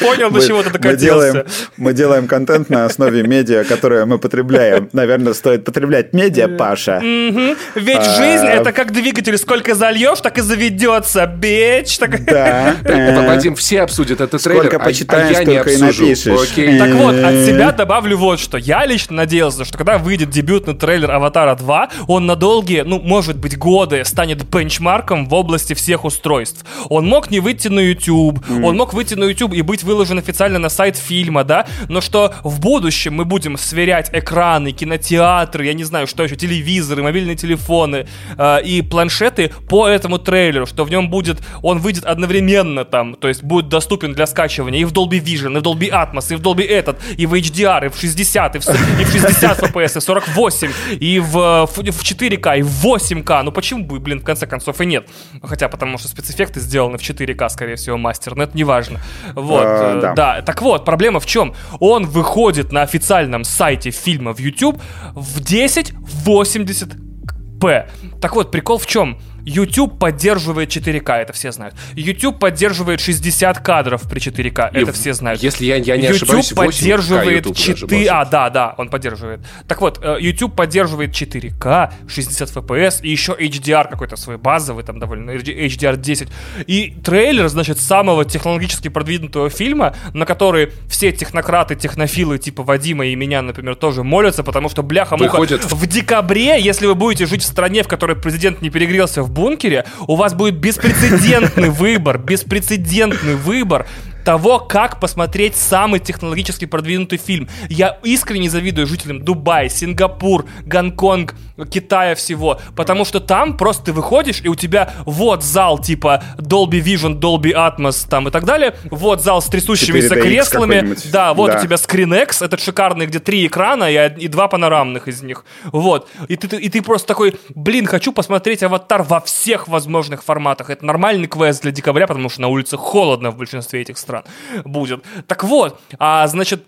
Понял, 0.00 0.30
до 0.30 0.46
чего 0.46 0.62
ты 0.62 0.70
докатился. 0.70 1.46
Мы 1.76 1.94
делаем 1.94 2.26
контент 2.26 2.68
на 2.68 2.84
основе 2.84 3.22
медиа, 3.22 3.64
которое 3.64 4.04
мы 4.04 4.18
потребляем 4.18 4.81
наверное, 4.92 5.32
стоит 5.34 5.64
потреблять 5.64 6.12
медиа, 6.12 6.48
Паша. 6.48 7.00
Ведь 7.02 7.98
а, 7.98 8.16
жизнь 8.16 8.46
это 8.46 8.72
как 8.72 8.92
двигатель, 8.92 9.36
сколько 9.38 9.74
зальешь, 9.74 10.20
так 10.20 10.38
и 10.38 10.40
заведется, 10.40 11.26
бич. 11.26 11.98
Да. 11.98 12.76
Вадим, 12.82 13.54
все 13.54 13.82
обсудят 13.82 14.20
этот 14.20 14.42
трейлер, 14.42 14.62
Сколько 14.62 14.76
а, 14.76 14.80
почитаешь, 14.80 15.36
а 15.36 15.42
столько 15.42 15.70
и 15.70 15.76
напишешь. 15.76 16.78
Так 16.78 16.94
вот, 16.94 17.14
от 17.14 17.46
себя 17.46 17.72
добавлю 17.72 18.16
вот 18.16 18.40
что. 18.40 18.58
Я 18.58 18.84
лично 18.86 19.16
надеялся, 19.16 19.64
что 19.64 19.78
когда 19.78 19.98
выйдет 19.98 20.30
дебютный 20.30 20.74
трейлер 20.74 21.10
Аватара 21.10 21.54
2, 21.54 21.88
он 22.08 22.26
на 22.26 22.36
долгие, 22.36 22.82
ну, 22.82 23.00
может 23.00 23.38
быть, 23.38 23.56
годы 23.56 24.04
станет 24.04 24.44
бенчмарком 24.44 25.26
в 25.28 25.34
области 25.34 25.74
всех 25.74 26.04
устройств. 26.04 26.64
Он 26.88 27.06
мог 27.06 27.30
не 27.30 27.40
выйти 27.40 27.68
на 27.68 27.80
YouTube, 27.80 28.44
он 28.50 28.76
мог 28.76 28.92
выйти 28.94 29.14
на 29.14 29.24
YouTube 29.24 29.54
и 29.54 29.62
быть 29.62 29.82
выложен 29.82 30.18
официально 30.18 30.58
на 30.58 30.68
сайт 30.68 30.96
фильма, 30.96 31.44
да, 31.44 31.66
но 31.88 32.00
что 32.00 32.34
в 32.42 32.60
будущем 32.60 33.14
мы 33.14 33.24
будем 33.24 33.56
сверять 33.56 34.10
экраны, 34.12 34.71
кинотеатры, 34.72 35.66
я 35.66 35.74
не 35.74 35.84
знаю, 35.84 36.06
что 36.06 36.22
еще, 36.22 36.36
телевизоры, 36.36 37.02
мобильные 37.02 37.36
телефоны 37.36 38.06
э, 38.36 38.62
и 38.62 38.82
планшеты 38.82 39.50
по 39.68 39.88
этому 39.88 40.18
трейлеру, 40.18 40.66
что 40.66 40.84
в 40.84 40.90
нем 40.90 41.10
будет, 41.10 41.40
он 41.62 41.78
выйдет 41.78 42.04
одновременно 42.04 42.84
там, 42.84 43.14
то 43.14 43.28
есть 43.28 43.42
будет 43.42 43.68
доступен 43.68 44.14
для 44.14 44.26
скачивания 44.26 44.80
и 44.80 44.84
в 44.84 44.92
Dolby 44.92 45.22
Vision, 45.22 45.56
и 45.56 45.60
в 45.60 45.62
Dolby 45.62 45.90
Atmos, 45.90 46.32
и 46.32 46.36
в 46.36 46.40
Dolby 46.40 46.66
этот, 46.66 47.00
и 47.16 47.26
в 47.26 47.34
HDR, 47.34 47.86
и 47.86 47.88
в 47.88 47.96
60, 47.96 48.56
и 48.56 48.58
в, 48.58 48.68
и 49.00 49.04
в 49.04 49.10
60 49.10 49.62
FPS, 49.62 49.98
и 49.98 50.00
48, 50.00 50.70
и 51.00 51.18
в, 51.20 51.66
в, 51.66 51.76
в 51.76 52.02
4К, 52.02 52.58
и 52.58 52.62
в 52.62 52.86
8К. 52.86 53.42
Ну 53.42 53.52
почему 53.52 53.84
бы, 53.84 54.00
блин, 54.00 54.20
в 54.20 54.24
конце 54.24 54.46
концов 54.46 54.80
и 54.80 54.86
нет? 54.86 55.08
Хотя 55.42 55.68
потому 55.68 55.98
что 55.98 56.08
спецэффекты 56.08 56.60
сделаны 56.60 56.98
в 56.98 57.02
4К, 57.02 57.48
скорее 57.48 57.76
всего, 57.76 57.96
мастер, 57.96 58.34
но 58.34 58.44
это 58.44 58.56
не 58.56 58.64
важно. 58.64 59.00
Вот, 59.34 59.64
а, 59.64 60.00
да. 60.00 60.14
да. 60.14 60.42
Так 60.42 60.62
вот, 60.62 60.84
проблема 60.84 61.20
в 61.20 61.26
чем? 61.26 61.54
Он 61.80 62.06
выходит 62.06 62.72
на 62.72 62.82
официальном 62.82 63.44
сайте 63.44 63.90
фильма 63.90 64.32
в 64.32 64.38
YouTube 64.38 64.61
YouTube 64.62 64.80
в 65.14 65.40
1080p. 65.40 67.86
Так 68.20 68.36
вот, 68.36 68.50
прикол 68.50 68.78
в 68.78 68.86
чем? 68.86 69.18
YouTube 69.44 69.98
поддерживает 69.98 70.70
4К, 70.70 71.12
это 71.18 71.32
все 71.32 71.52
знают. 71.52 71.74
YouTube 71.94 72.38
поддерживает 72.38 73.00
60 73.00 73.58
кадров 73.58 74.02
при 74.08 74.20
4К, 74.20 74.70
И 74.74 74.82
это 74.82 74.92
все 74.92 75.12
знают. 75.14 75.42
Если 75.42 75.64
я, 75.64 75.76
я 75.76 75.96
не 75.96 76.06
YouTube 76.06 76.22
ошибаюсь, 76.22 76.52
поддерживает 76.52 77.46
YouTube 77.46 77.56
4... 77.56 78.06
А, 78.10 78.24
да, 78.24 78.50
да, 78.50 78.74
он 78.78 78.88
поддерживает. 78.88 79.40
Так 79.66 79.80
вот, 79.80 80.00
э, 80.02 80.16
YouTube 80.20 80.54
поддерживает 80.54 81.10
4К, 81.10 81.92
60 82.08 82.48
FPS 82.50 83.02
и 83.02 83.10
еще 83.10 83.32
HDR 83.32 83.88
какой-то 83.88 84.16
свой 84.16 84.38
базовый, 84.38 84.84
там 84.84 84.98
довольно, 84.98 85.30
HDR 85.32 85.96
10. 85.96 86.28
И 86.66 86.94
трейлер, 87.04 87.48
значит, 87.48 87.78
самого 87.78 88.24
технологически 88.24 88.88
продвинутого 88.88 89.50
фильма, 89.50 89.94
на 90.14 90.26
который 90.26 90.70
все 90.88 91.12
технократы, 91.12 91.74
технофилы 91.74 92.38
типа 92.38 92.62
Вадима 92.62 93.06
и 93.06 93.16
меня, 93.16 93.42
например, 93.42 93.74
тоже 93.74 94.02
молятся, 94.02 94.42
потому 94.44 94.68
что, 94.68 94.82
бляха-муха, 94.82 95.32
Выходит... 95.32 95.64
в 95.64 95.86
декабре, 95.86 96.60
если 96.60 96.86
вы 96.86 96.94
будете 96.94 97.26
жить 97.26 97.42
в 97.42 97.46
стране, 97.46 97.82
в 97.82 97.88
которой 97.88 98.16
президент 98.16 98.62
не 98.62 98.70
перегрелся 98.70 99.22
в 99.22 99.31
бункере, 99.32 99.84
у 100.06 100.16
вас 100.16 100.34
будет 100.34 100.58
беспрецедентный 100.58 101.70
выбор, 101.70 102.18
беспрецедентный 102.18 103.34
выбор 103.34 103.86
того, 104.24 104.60
как 104.60 105.00
посмотреть 105.00 105.56
самый 105.56 106.00
технологически 106.00 106.64
продвинутый 106.64 107.18
фильм. 107.18 107.48
Я 107.68 107.98
искренне 108.04 108.48
завидую 108.48 108.86
жителям 108.86 109.24
Дубая, 109.24 109.68
Сингапур, 109.68 110.46
Гонконг, 110.64 111.34
Китая 111.70 112.14
всего, 112.14 112.60
потому 112.76 113.04
что 113.04 113.20
там 113.20 113.56
просто 113.56 113.86
ты 113.86 113.92
выходишь, 113.92 114.40
и 114.42 114.48
у 114.48 114.54
тебя 114.54 114.92
вот 115.04 115.42
зал 115.42 115.78
типа 115.78 116.22
Dolby 116.38 116.82
Vision, 116.82 117.18
Dolby 117.18 117.52
Atmos 117.52 118.06
там 118.08 118.28
и 118.28 118.30
так 118.30 118.44
далее, 118.44 118.74
вот 118.90 119.22
зал 119.22 119.42
с 119.42 119.46
трясущимися 119.46 120.16
креслами, 120.16 120.96
да, 121.10 121.34
вот 121.34 121.52
да. 121.52 121.58
у 121.58 121.62
тебя 121.62 121.76
ScreenX, 121.76 122.44
этот 122.44 122.60
шикарный, 122.60 123.06
где 123.06 123.18
три 123.18 123.46
экрана 123.46 123.90
и, 123.90 124.24
и 124.24 124.28
два 124.28 124.48
панорамных 124.48 125.08
из 125.08 125.22
них, 125.22 125.44
вот, 125.64 126.08
и 126.28 126.36
ты, 126.36 126.56
и 126.56 126.68
ты 126.68 126.82
просто 126.82 127.08
такой, 127.08 127.36
блин, 127.54 127.86
хочу 127.86 128.12
посмотреть 128.12 128.62
Аватар 128.62 129.02
во 129.02 129.20
всех 129.20 129.68
возможных 129.68 130.22
форматах, 130.22 130.70
это 130.70 130.84
нормальный 130.84 131.28
квест 131.28 131.62
для 131.62 131.72
декабря, 131.72 132.06
потому 132.06 132.28
что 132.28 132.40
на 132.40 132.48
улице 132.48 132.76
холодно 132.76 133.30
в 133.30 133.36
большинстве 133.36 133.82
этих 133.82 133.98
стран, 133.98 134.24
будет. 134.64 135.04
Так 135.26 135.44
вот, 135.44 135.80
а, 135.98 136.26
значит, 136.26 136.64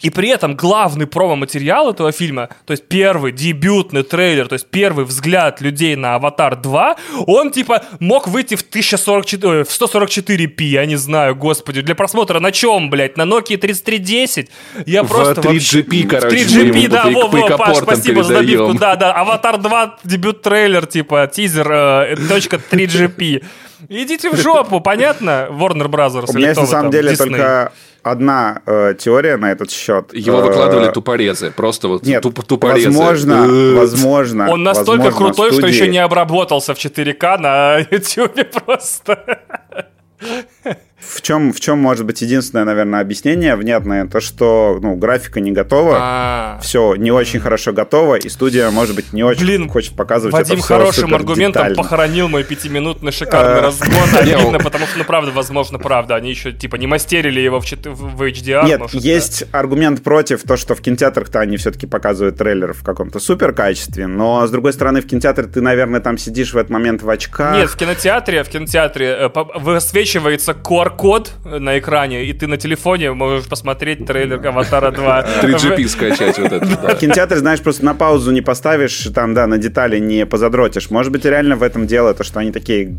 и 0.00 0.10
при 0.10 0.28
этом 0.28 0.54
главный 0.54 1.06
промо-материал 1.06 1.90
этого 1.90 2.12
фильма, 2.12 2.48
то 2.66 2.72
есть 2.72 2.84
первый 2.88 3.32
дебютный 3.32 4.02
трейлер, 4.02 4.46
то 4.46 4.54
есть 4.54 4.66
первый 4.66 5.04
взгляд 5.04 5.60
людей 5.60 5.96
на 5.96 6.14
«Аватар 6.14 6.54
2», 6.54 6.96
он 7.26 7.50
типа 7.50 7.84
мог 7.98 8.28
выйти 8.28 8.54
в, 8.54 8.62
1044, 8.62 9.64
в 9.64 9.68
144p, 9.68 10.62
я 10.62 10.86
не 10.86 10.96
знаю, 10.96 11.34
господи, 11.34 11.80
для 11.80 11.94
просмотра 11.94 12.38
на 12.38 12.52
чем, 12.52 12.90
блядь, 12.90 13.16
на 13.16 13.22
Nokia 13.22 13.56
3310? 13.56 14.50
Я 14.86 15.02
в 15.02 15.08
просто 15.08 15.40
3GP, 15.40 15.48
вообще... 15.48 16.02
короче. 16.02 16.36
3GP, 16.36 16.88
да, 16.88 17.10
во, 17.10 17.26
во, 17.26 17.56
Паш, 17.58 17.78
спасибо 17.78 18.22
за 18.22 18.34
добивку, 18.34 18.74
да, 18.74 18.94
да, 18.96 19.12
«Аватар 19.12 19.56
2» 19.56 19.90
дебют 20.04 20.42
трейлер, 20.42 20.86
типа, 20.86 21.28
тизер, 21.32 21.70
э, 21.70 22.16
точка 22.28 22.56
3GP. 22.56 23.42
Идите 23.88 24.30
в 24.30 24.36
жопу, 24.36 24.80
понятно, 24.80 25.48
Warner 25.50 25.88
Brothers. 25.88 26.26
У 26.28 26.34
меня 26.34 26.48
есть 26.48 26.60
на 26.60 26.66
самом 26.66 26.90
деле 26.90 27.16
только 27.16 27.72
одна 28.02 28.62
э, 28.66 28.94
теория 28.98 29.36
на 29.36 29.50
этот 29.50 29.70
счет. 29.70 30.14
Его 30.14 30.40
выкладывали 30.40 30.88
э, 30.88 30.92
тупорезы, 30.92 31.50
просто 31.50 31.88
вот 31.88 32.02
Нет, 32.04 32.22
туп, 32.22 32.44
тупорезы. 32.44 32.90
Возможно, 32.90 33.46
возможно. 33.74 34.50
Он 34.50 34.62
настолько 34.62 35.04
возможно, 35.04 35.26
крутой, 35.26 35.52
студии... 35.52 35.58
что 35.58 35.68
еще 35.68 35.88
не 35.90 35.98
обработался 35.98 36.74
в 36.74 36.78
4К 36.78 37.38
на 37.38 37.78
YouTube 37.90 38.50
просто. 38.64 39.40
В 41.08 41.22
чем, 41.22 41.52
в 41.54 41.60
чем 41.60 41.78
может 41.78 42.04
быть 42.04 42.20
единственное, 42.20 42.64
наверное, 42.66 43.00
объяснение 43.00 43.56
внятное? 43.56 44.06
То, 44.06 44.20
что 44.20 44.78
ну, 44.82 44.94
графика 44.94 45.40
не 45.40 45.52
готова, 45.52 45.96
А-а-а. 45.96 46.60
все 46.60 46.96
не 46.96 47.10
очень 47.10 47.40
хорошо 47.40 47.72
готово, 47.72 48.16
и 48.16 48.28
студия, 48.28 48.70
может 48.70 48.94
быть, 48.94 49.14
не 49.14 49.24
очень 49.24 49.40
Блин, 49.40 49.68
хочет 49.70 49.96
показывать 49.96 50.34
Вадим 50.34 50.56
это 50.56 50.64
все 50.64 50.74
хорошим 50.74 51.14
аргументом 51.14 51.62
детально. 51.62 51.76
похоронил 51.82 52.28
мой 52.28 52.44
пятиминутный 52.44 53.10
шикарный 53.12 53.62
разгон. 53.62 53.90
Обидно, 54.18 54.58
потому 54.58 54.86
что, 54.86 54.98
ну, 54.98 55.04
правда, 55.04 55.30
возможно, 55.32 55.78
правда. 55.78 56.14
Они 56.14 56.28
еще, 56.28 56.52
типа, 56.52 56.76
не 56.76 56.86
мастерили 56.86 57.40
его 57.40 57.60
в 57.60 57.64
HDR. 57.64 58.64
Нет, 58.66 58.82
есть 58.92 59.44
аргумент 59.50 60.02
против, 60.02 60.42
то, 60.42 60.58
что 60.58 60.74
в 60.74 60.82
кинотеатрах-то 60.82 61.40
они 61.40 61.56
все-таки 61.56 61.86
показывают 61.86 62.36
трейлер 62.36 62.74
в 62.74 62.82
каком-то 62.82 63.18
супер 63.18 63.54
качестве, 63.54 64.06
но, 64.06 64.46
с 64.46 64.50
другой 64.50 64.74
стороны, 64.74 65.00
в 65.00 65.06
кинотеатре 65.06 65.46
ты, 65.46 65.62
наверное, 65.62 66.00
там 66.00 66.18
сидишь 66.18 66.52
в 66.52 66.58
этот 66.58 66.70
момент 66.70 67.02
в 67.02 67.08
очках. 67.08 67.56
Нет, 67.56 67.70
в 67.70 67.76
кинотеатре, 67.76 68.44
в 68.44 68.48
кинотеатре 68.50 69.06
э, 69.06 69.30
высвечивается 69.54 70.52
кор 70.52 70.97
QR-код 70.98 71.32
на 71.44 71.78
экране, 71.78 72.24
и 72.24 72.32
ты 72.32 72.46
на 72.46 72.56
телефоне 72.56 73.12
можешь 73.12 73.48
посмотреть 73.48 74.06
трейлер 74.06 74.44
Аватара 74.46 74.90
2. 74.90 75.26
3GP 75.42 75.88
скачать 75.88 76.38
вот 76.38 76.52
это. 76.52 76.94
Кинотеатр, 77.00 77.38
знаешь, 77.38 77.60
просто 77.60 77.84
на 77.84 77.94
паузу 77.94 78.32
не 78.32 78.42
поставишь, 78.42 79.08
там, 79.14 79.34
да, 79.34 79.46
на 79.46 79.58
детали 79.58 79.98
не 79.98 80.26
позадротишь. 80.26 80.90
Может 80.90 81.12
быть, 81.12 81.24
реально 81.24 81.56
в 81.56 81.62
этом 81.62 81.86
дело, 81.86 82.14
то, 82.14 82.24
что 82.24 82.40
они 82.40 82.52
такие 82.52 82.98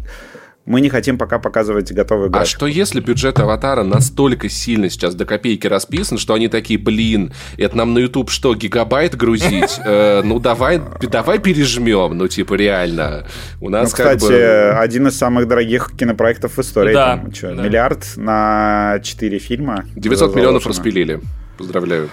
мы 0.70 0.82
не 0.82 0.89
хотим 0.89 1.17
пока 1.17 1.39
показывать 1.39 1.91
готовую 1.91 2.30
графику. 2.30 2.43
А 2.43 2.57
что 2.57 2.67
если 2.67 2.99
бюджет 2.99 3.39
Аватара 3.39 3.84
настолько 3.84 4.49
сильно 4.49 4.88
сейчас 4.91 5.15
до 5.15 5.26
копейки 5.26 5.65
расписан, 5.65 6.20
что 6.20 6.36
они 6.36 6.47
такие, 6.47 6.80
блин, 6.80 7.34
это 7.57 7.76
нам 7.76 7.95
на 7.95 7.99
YouTube 7.99 8.30
что, 8.30 8.53
гигабайт 8.53 9.15
грузить? 9.17 9.49
Э, 9.89 10.22
ну, 10.24 10.39
давай, 10.39 10.82
давай 11.01 11.39
пережмем, 11.39 12.15
ну, 12.15 12.28
типа, 12.28 12.53
реально. 12.53 13.26
У 13.59 13.70
нас, 13.70 13.89
ну, 13.89 13.97
кстати, 13.97 14.78
один 14.78 15.07
из 15.07 15.17
самых 15.17 15.47
дорогих 15.47 15.91
кинопроектов 15.97 16.57
в 16.57 16.61
истории. 16.61 16.93
Да, 16.93 17.15
Миллиард 17.15 18.05
на 18.17 18.99
4 19.01 19.39
фильма. 19.39 19.86
900 19.95 20.36
миллионов 20.36 20.67
распилили. 20.67 21.22
Поздравляю. 21.60 22.10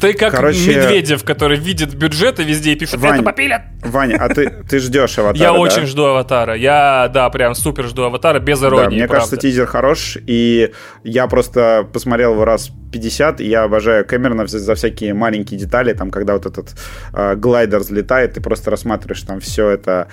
Ты 0.00 0.12
как 0.12 0.32
Короче... 0.32 0.74
Медведев, 0.74 1.22
который 1.22 1.56
видит 1.56 1.94
бюджеты 1.94 2.42
везде 2.42 2.72
и 2.72 2.74
пишет, 2.74 2.96
Вань, 2.96 3.14
это 3.14 3.22
попилят. 3.22 3.62
Ваня, 3.84 4.16
а 4.18 4.28
ты, 4.28 4.50
ты 4.68 4.80
ждешь 4.80 5.16
аватара, 5.18 5.40
Я 5.40 5.52
да? 5.52 5.58
очень 5.60 5.86
жду 5.86 6.06
аватара. 6.06 6.56
Я, 6.56 7.08
да, 7.14 7.30
прям 7.30 7.54
супер 7.54 7.86
жду 7.86 8.02
аватара, 8.02 8.40
без 8.40 8.60
иронии, 8.60 8.82
да, 8.82 8.90
Мне 8.90 8.98
правда. 9.06 9.14
кажется, 9.14 9.36
тизер 9.36 9.66
хорош, 9.66 10.18
и 10.26 10.72
я 11.04 11.28
просто 11.28 11.88
посмотрел 11.92 12.32
его 12.32 12.44
раз 12.44 12.72
50, 12.90 13.40
и 13.40 13.48
я 13.48 13.64
обожаю 13.64 14.04
Кэмерона 14.04 14.46
за 14.46 14.74
всякие 14.74 15.14
маленькие 15.14 15.58
детали, 15.58 15.92
там, 15.92 16.10
когда 16.10 16.34
вот 16.34 16.46
этот 16.46 16.74
э, 17.12 17.36
глайдер 17.36 17.80
взлетает, 17.80 18.34
ты 18.34 18.40
просто 18.40 18.70
рассматриваешь 18.70 19.22
там 19.22 19.40
все 19.40 19.70
это, 19.70 20.08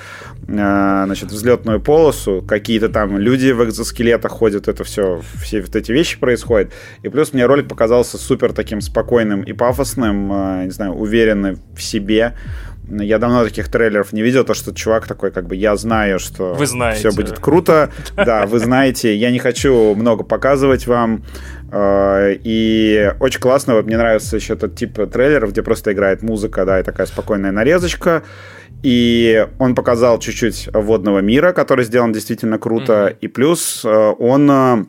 э, 0.48 1.04
значит, 1.06 1.32
взлетную 1.32 1.82
полосу, 1.82 2.44
какие-то 2.48 2.90
там 2.90 3.18
люди 3.18 3.52
в 3.52 3.64
экзоскелетах 3.64 4.32
ходят, 4.32 4.68
это 4.68 4.84
все, 4.84 5.22
все 5.42 5.62
вот 5.62 5.76
эти 5.76 5.92
вещи 5.92 6.20
происходят. 6.20 6.72
И 7.04 7.10
плюс 7.10 7.34
мне 7.34 7.46
ролик 7.46 7.68
показался 7.68 8.18
супер 8.18 8.54
таким 8.54 8.82
спокойным 8.82 9.44
и 9.44 9.54
пафосным, 9.54 10.32
э, 10.32 10.66
не 10.66 10.72
знаю, 10.72 10.94
уверенным 10.94 11.60
в 11.76 11.82
себе. 11.82 12.34
Я 12.90 13.20
давно 13.20 13.44
таких 13.44 13.68
трейлеров 13.68 14.14
не 14.14 14.22
видел, 14.22 14.46
то 14.46 14.54
что 14.54 14.74
чувак 14.74 15.08
такой, 15.08 15.32
как 15.32 15.46
бы, 15.46 15.56
я 15.56 15.76
знаю, 15.76 16.20
что 16.20 16.54
вы 16.54 16.66
знаете. 16.66 17.00
все 17.00 17.12
будет 17.12 17.40
круто. 17.40 17.92
Да, 18.16 18.46
вы 18.46 18.60
знаете, 18.60 19.14
я 19.16 19.30
не 19.32 19.40
хочу 19.40 19.94
много 19.94 20.24
показывать 20.24 20.88
вам. 20.88 21.24
Э, 21.72 22.36
и 22.44 23.12
очень 23.20 23.40
классно, 23.40 23.76
вот 23.76 23.86
мне 23.86 23.98
нравится 23.98 24.36
еще 24.36 24.54
этот 24.54 24.76
тип 24.76 24.94
трейлеров, 25.12 25.52
где 25.52 25.64
просто 25.64 25.94
играет 25.94 26.22
музыка, 26.22 26.66
да, 26.66 26.80
и 26.80 26.84
такая 26.84 27.08
спокойная 27.08 27.52
нарезочка. 27.52 28.24
И 28.84 29.48
он 29.60 29.76
показал 29.76 30.20
чуть-чуть 30.20 30.70
водного 30.74 31.20
мира, 31.20 31.52
который 31.52 31.84
сделан 31.86 32.12
действительно 32.12 32.60
круто. 32.60 32.94
Mm-hmm. 32.94 33.18
И 33.22 33.28
плюс 33.28 33.84
э, 33.84 34.14
он 34.20 34.50
э, 34.52 34.86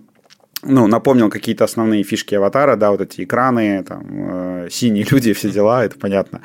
ну, 0.62 0.87
напомнил 0.87 1.31
какие-то 1.31 1.64
основные 1.64 2.03
фишки 2.03 2.35
аватара, 2.35 2.76
да, 2.76 2.91
вот 2.91 3.01
эти 3.01 3.22
экраны, 3.22 3.83
там, 3.85 4.64
э, 4.64 4.68
синие 4.70 5.07
люди, 5.11 5.33
все 5.33 5.51
дела, 5.51 5.85
это 5.85 5.99
понятно. 5.99 6.43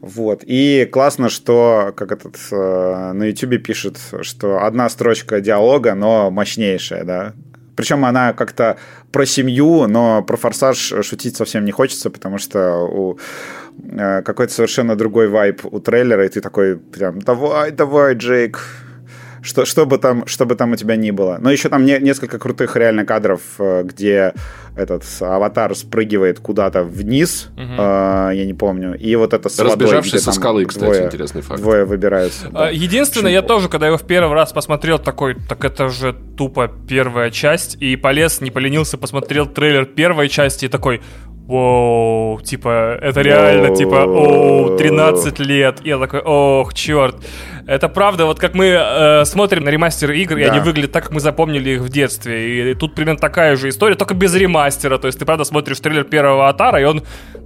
Вот. 0.00 0.42
И 0.46 0.88
классно, 0.90 1.28
что, 1.28 1.92
как 1.96 2.12
этот 2.12 2.36
э, 2.50 3.12
на 3.12 3.24
YouTube 3.24 3.62
пишет, 3.62 3.98
что 4.22 4.64
одна 4.64 4.88
строчка 4.88 5.40
диалога, 5.40 5.94
но 5.94 6.30
мощнейшая, 6.30 7.04
да. 7.04 7.34
Причем 7.76 8.04
она 8.04 8.32
как-то 8.32 8.76
про 9.12 9.26
семью, 9.26 9.86
но 9.86 10.22
про 10.22 10.36
форсаж 10.36 10.92
шутить 11.02 11.36
совсем 11.36 11.64
не 11.64 11.72
хочется, 11.72 12.10
потому 12.10 12.38
что 12.38 12.78
у 12.80 13.18
э, 13.82 14.22
какой-то 14.22 14.52
совершенно 14.52 14.96
другой 14.96 15.28
вайп 15.28 15.64
у 15.64 15.80
трейлера, 15.80 16.24
и 16.24 16.28
ты 16.28 16.40
такой 16.40 16.76
прям 16.76 17.20
«давай, 17.20 17.70
давай, 17.70 18.14
Джейк, 18.14 18.60
что, 19.42 19.64
что, 19.64 19.86
бы 19.86 19.98
там, 19.98 20.26
что 20.26 20.46
бы 20.46 20.54
там 20.54 20.72
у 20.72 20.76
тебя 20.76 20.96
ни 20.96 21.10
было. 21.10 21.38
Но 21.40 21.50
еще 21.50 21.68
там 21.68 21.84
не, 21.84 21.98
несколько 21.98 22.38
крутых 22.38 22.76
реально 22.76 23.04
кадров, 23.04 23.40
э, 23.58 23.82
где 23.84 24.34
этот 24.76 25.04
аватар 25.20 25.74
спрыгивает 25.74 26.40
куда-то 26.40 26.82
вниз, 26.82 27.48
угу. 27.56 27.62
э, 27.62 28.30
я 28.34 28.44
не 28.46 28.54
помню, 28.54 28.96
и 28.98 29.14
вот 29.16 29.32
это 29.34 29.48
с 29.48 29.58
Разбежавшись 29.58 30.22
со 30.22 30.32
скалы, 30.32 30.64
кстати, 30.64 30.84
двое, 30.84 31.06
интересный 31.06 31.42
факт. 31.42 31.60
Двое 31.60 31.84
выбираются. 31.84 32.48
Да. 32.50 32.70
Единственное, 32.70 33.32
Почему? 33.32 33.42
я 33.42 33.42
тоже, 33.42 33.68
когда 33.68 33.86
его 33.86 33.98
в 33.98 34.06
первый 34.06 34.34
раз 34.34 34.52
посмотрел, 34.52 34.98
такой, 34.98 35.36
так 35.48 35.64
это 35.64 35.88
же 35.88 36.14
тупо 36.36 36.70
первая 36.88 37.30
часть, 37.30 37.76
и 37.80 37.96
полез, 37.96 38.40
не 38.40 38.50
поленился, 38.50 38.98
посмотрел 38.98 39.46
трейлер 39.46 39.86
первой 39.86 40.28
части 40.28 40.66
и 40.66 40.68
такой, 40.68 41.00
Воу, 41.50 42.40
типа, 42.40 42.96
это 43.02 43.22
реально, 43.22 43.74
типа, 43.74 44.04
о, 44.06 44.76
13 44.76 45.40
лет. 45.40 45.80
И 45.82 45.88
я 45.88 45.98
такой, 45.98 46.20
ох, 46.20 46.72
черт. 46.74 47.16
Это 47.66 47.88
правда, 47.88 48.26
вот 48.26 48.38
как 48.38 48.54
мы 48.54 48.66
э, 48.66 49.24
смотрим 49.24 49.64
на 49.64 49.68
ремастеры 49.68 50.18
игр, 50.18 50.34
да. 50.34 50.40
и 50.40 50.44
они 50.44 50.60
выглядят 50.60 50.92
так, 50.92 51.04
как 51.04 51.12
мы 51.12 51.20
запомнили 51.20 51.70
их 51.70 51.80
в 51.80 51.88
детстве. 51.88 52.70
И 52.70 52.74
тут 52.74 52.94
примерно 52.94 53.18
такая 53.20 53.56
же 53.56 53.68
история, 53.68 53.94
только 53.94 54.14
без 54.14 54.34
ремастера. 54.34 54.98
То 54.98 55.06
есть 55.06 55.18
ты, 55.18 55.24
правда, 55.24 55.44
смотришь 55.44 55.80
трейлер 55.80 56.04
первого 56.04 56.48
Атара, 56.48 56.80
и 56.80 56.84
он, 56.84 57.02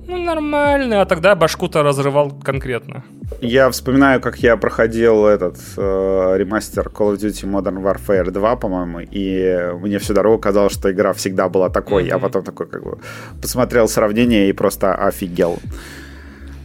ну, 0.07 0.19
нормальный, 0.19 1.01
а 1.01 1.05
тогда 1.05 1.35
башку-то 1.35 1.83
разрывал 1.83 2.31
конкретно. 2.31 3.05
Я 3.41 3.71
вспоминаю, 3.71 4.21
как 4.21 4.39
я 4.39 4.57
проходил 4.57 5.27
этот 5.27 5.57
э, 5.77 6.35
ремастер 6.37 6.89
Call 6.89 7.15
of 7.15 7.19
Duty 7.19 7.51
Modern 7.51 7.83
Warfare 7.83 8.31
2, 8.31 8.57
по-моему, 8.57 9.01
и 9.01 9.73
мне 9.81 9.99
всю 9.99 10.15
дорогу 10.15 10.39
казалось, 10.39 10.73
что 10.73 10.91
игра 10.91 11.13
всегда 11.13 11.49
была 11.49 11.71
такой, 11.71 12.05
mm-hmm. 12.05 12.15
а 12.15 12.19
потом 12.19 12.45
такой, 12.45 12.67
как 12.67 12.85
бы, 12.85 12.99
посмотрел 13.41 13.89
сравнение 13.89 14.49
и 14.49 14.53
просто 14.53 14.95
офигел. 14.95 15.59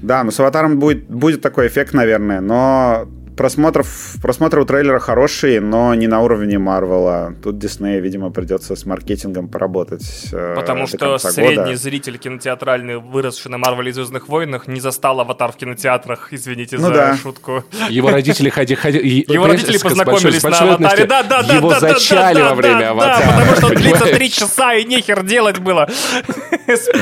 Да, 0.01 0.23
ну 0.23 0.31
с 0.31 0.39
аватаром 0.39 0.79
будет, 0.79 1.07
будет 1.09 1.41
такой 1.41 1.67
эффект, 1.67 1.93
наверное, 1.93 2.39
но 2.39 3.05
просмотров, 3.39 4.15
просмотры 4.21 4.61
у 4.61 4.65
трейлера 4.65 4.99
хорошие, 4.99 5.61
но 5.61 5.95
не 5.95 6.07
на 6.07 6.21
уровне 6.21 6.59
Марвела. 6.59 7.33
Тут 7.41 7.57
Дисней, 7.57 8.01
видимо, 8.01 8.31
придется 8.31 8.75
с 8.75 8.85
маркетингом 8.85 9.47
поработать. 9.47 10.27
Э, 10.33 10.55
Потому 10.55 10.87
что 10.87 11.17
средний 11.19 11.55
года. 11.55 11.75
зритель 11.77 12.17
кинотеатральный, 12.17 12.97
выросший 12.97 13.49
на 13.49 13.57
Марвеле 13.57 13.91
и 13.91 13.93
Звездных 13.93 14.27
войнах, 14.27 14.67
не 14.67 14.81
застал 14.81 15.21
аватар 15.21 15.53
в 15.53 15.55
кинотеатрах, 15.55 16.33
извините 16.33 16.75
ну, 16.75 16.87
за 16.87 16.93
да. 16.93 17.15
шутку. 17.15 17.63
Его 17.89 18.09
родители 18.09 18.49
ходили... 18.49 18.77
Ходи, 18.77 19.25
Его 19.25 19.47
родители 19.47 19.77
познакомились 19.77 20.43
на 20.43 20.57
аватаре. 20.57 21.05
Да, 21.05 21.23
да, 21.23 21.41
да, 21.41 21.55
Его 21.55 21.69
да, 21.69 21.79
зачали 21.79 22.39
да, 22.39 22.49
во 22.49 22.55
время 22.55 22.79
да, 22.79 22.89
аватара. 22.89 23.25
Да, 23.25 23.31
потому 23.39 23.55
что 23.55 23.69
длится 23.81 24.05
три 24.07 24.29
часа 24.29 24.73
и 24.73 24.83
нехер 24.83 25.23
делать 25.23 25.59
было. 25.59 25.87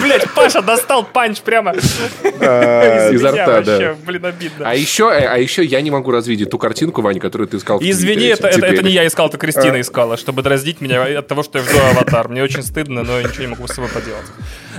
Блять, 0.01 0.25
Паша 0.33 0.61
достал 0.61 1.03
панч 1.03 1.41
прямо 1.41 1.73
а, 2.41 3.09
изо 3.11 3.31
рта, 3.31 3.61
да. 3.61 3.95
Блин, 4.05 4.25
обидно. 4.25 4.69
А 4.69 4.75
еще, 4.75 5.09
а 5.09 5.37
еще 5.37 5.63
я 5.63 5.81
не 5.81 5.91
могу 5.91 6.11
развидеть 6.11 6.49
ту 6.49 6.57
картинку, 6.57 7.01
Ваня, 7.01 7.19
которую 7.19 7.47
ты 7.47 7.57
искал. 7.57 7.79
Извини, 7.81 8.27
это, 8.27 8.49
не 8.83 8.91
я 8.91 9.05
искал, 9.05 9.27
это 9.27 9.37
Кристина 9.37 9.75
а. 9.75 9.81
искала, 9.81 10.17
чтобы 10.17 10.41
дразнить 10.41 10.81
меня 10.81 11.19
от 11.19 11.27
того, 11.27 11.43
что 11.43 11.59
я 11.59 11.65
жду 11.65 11.77
аватар. 11.91 12.29
Мне 12.29 12.43
очень 12.43 12.63
стыдно, 12.63 13.03
но 13.03 13.21
ничего 13.21 13.43
не 13.43 13.47
могу 13.47 13.67
с 13.67 13.73
собой 13.73 13.89
поделать. 13.89 14.25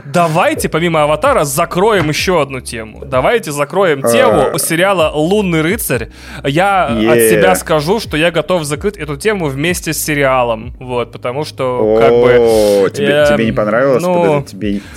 Давайте, 0.04 0.68
помимо 0.68 1.02
аватара, 1.02 1.44
закроем 1.44 2.08
еще 2.08 2.40
одну 2.40 2.60
тему. 2.60 3.04
Давайте 3.04 3.52
закроем 3.52 4.04
а. 4.04 4.10
тему 4.10 4.58
сериала 4.58 5.10
«Лунный 5.14 5.62
рыцарь». 5.62 6.10
Я 6.44 6.86
от 6.86 7.18
себя 7.18 7.54
скажу, 7.56 8.00
что 8.00 8.16
я 8.16 8.30
готов 8.30 8.64
закрыть 8.64 8.96
эту 8.96 9.16
тему 9.16 9.46
вместе 9.48 9.92
с 9.92 10.02
сериалом. 10.02 10.74
Вот, 10.78 11.12
потому 11.12 11.44
что, 11.44 11.98
как 12.00 12.10
бы... 12.10 12.90
Тебе 12.94 13.44
не 13.44 13.52
понравилось? 13.52 14.02
Ну, 14.02 14.44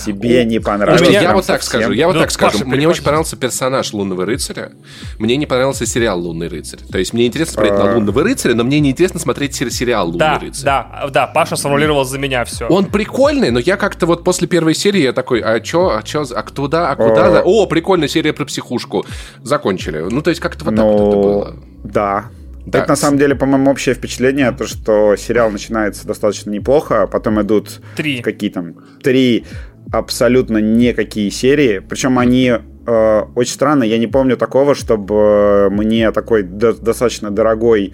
тебе 0.04 0.22
тебе 0.22 0.46
не 0.46 0.60
понравилось? 0.60 1.10
Я 1.10 1.34
вот 1.34 1.46
так 1.46 1.64
скажу, 1.64 1.92
я 1.92 2.08
вот 2.08 2.18
так 2.18 2.32
скажу. 2.32 2.66
Мне 2.66 2.88
очень 2.88 3.04
понравился 3.04 3.36
персонаж 3.36 3.94
«Лунного 3.94 4.26
рыцаря». 4.26 4.72
Мне 5.20 5.38
не 5.38 5.46
понравился 5.46 5.86
сериал 5.86 6.20
«Лунный 6.20 6.48
рыцарь». 6.48 6.80
То 6.92 6.98
есть 6.98 7.14
мне 7.14 7.28
интересно 7.28 7.54
смотреть 7.54 7.74
на 7.74 7.92
а. 7.92 7.96
«Лунного 7.96 8.24
рыцаря», 8.24 8.56
но 8.56 8.64
мне 8.64 8.80
не 8.80 8.92
интересно 8.92 9.20
смотреть 9.20 9.56
сериал 9.56 10.08
«Лунный 10.08 10.20
да, 10.20 10.40
рыцарь». 10.40 10.66
Да, 10.66 11.10
да, 11.12 11.28
Паша 11.28 11.56
сформулировал 11.56 12.06
за 12.06 12.20
меня 12.20 12.46
все. 12.46 12.68
Он 12.68 12.86
прикольный, 12.86 13.52
но 13.52 13.60
я 13.60 13.78
как-то 13.78 14.06
вот 14.06 14.24
после 14.24 14.48
первой 14.48 14.76
серии 14.76 15.02
я 15.02 15.14
такой, 15.14 15.42
а 15.42 15.60
чё, 15.60 15.90
а 15.90 16.04
чё, 16.04 16.26
а 16.34 16.44
куда, 16.44 16.90
а 16.90 16.96
куда? 16.96 17.40
А. 17.40 17.44
О, 17.44 17.66
прикольная 17.68 18.08
серия 18.08 18.34
про 18.34 18.46
психушку. 18.46 19.06
Закончили. 19.44 20.00
Ну, 20.00 20.22
то 20.22 20.30
есть 20.30 20.42
как-то 20.42 20.66
вот 20.66 20.76
так 20.76 20.86
вот 20.86 21.08
это 21.08 21.18
было. 21.18 21.56
Да, 21.84 22.26
да. 22.66 22.80
Это 22.80 22.90
на 22.90 22.96
самом 22.96 23.18
деле, 23.18 23.36
по-моему, 23.36 23.72
общее 23.72 23.96
впечатление, 23.96 24.52
то, 24.52 24.68
что 24.68 25.16
сериал 25.16 25.50
начинается 25.50 26.06
достаточно 26.06 26.52
неплохо, 26.52 27.04
а 27.04 27.08
потом 27.08 27.42
идут 27.42 27.82
три. 27.96 28.22
какие 28.22 28.50
там 28.50 28.76
три 29.02 29.46
абсолютно 29.92 30.58
никакие 30.58 31.32
серии. 31.32 31.80
Причем 31.80 32.20
они 32.20 32.54
э, 32.86 33.22
очень 33.36 33.54
странно, 33.54 33.84
я 33.84 33.98
не 33.98 34.08
помню 34.08 34.38
такого, 34.38 34.76
чтобы 34.76 35.70
мне 35.72 36.12
такой 36.12 36.44
до- 36.44 36.74
достаточно 36.74 37.30
дорогой 37.30 37.94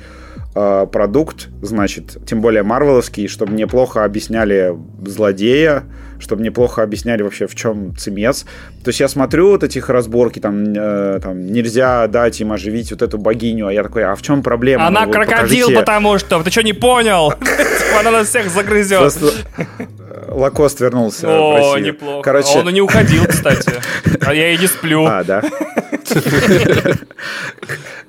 э, 0.56 0.88
продукт, 0.92 1.50
значит, 1.62 2.18
тем 2.26 2.42
более 2.42 2.64
марвеловский, 2.64 3.28
чтобы 3.28 3.54
мне 3.54 3.68
плохо 3.68 4.04
объясняли 4.04 4.76
злодея, 5.06 5.84
чтобы 6.20 6.42
мне 6.42 6.52
плохо 6.52 6.84
объясняли 6.84 7.22
вообще, 7.22 7.48
в 7.48 7.56
чем 7.56 7.96
цемес. 7.96 8.46
То 8.84 8.90
есть 8.90 9.00
я 9.00 9.08
смотрю 9.08 9.50
вот 9.50 9.64
этих 9.64 9.90
разборки, 9.90 10.40
там, 10.40 10.74
э, 10.74 11.20
там 11.22 11.46
нельзя 11.48 12.08
дать 12.08 12.40
им 12.42 12.52
оживить 12.52 12.92
вот 12.92 13.02
эту 13.02 13.18
богиню, 13.18 13.68
а 13.68 13.74
я 13.74 13.84
такой, 13.84 14.04
а 14.04 14.16
в 14.16 14.22
чем 14.22 14.44
проблема? 14.44 14.88
Она 14.88 15.06
ну, 15.06 15.12
крокодил, 15.12 15.68
покажите... 15.68 15.74
потому 15.76 16.18
что, 16.18 16.44
ты 16.44 16.52
что, 16.52 16.64
не 16.64 16.74
понял? 16.74 17.34
Она 18.00 18.12
нас 18.12 18.30
всех 18.30 18.50
загрызет. 18.50 19.14
Лакост 20.28 20.80
вернулся 20.80 21.28
О, 21.28 21.78
неплохо. 21.78 22.22
Короче... 22.24 22.60
Он 22.60 22.70
и 22.70 22.74
не 22.74 22.82
уходил, 22.82 23.26
кстати. 23.26 23.74
А 24.22 24.34
я 24.34 24.52
и 24.52 24.58
не 24.58 24.68
сплю. 24.68 25.06
А, 25.06 25.24
да? 25.24 25.44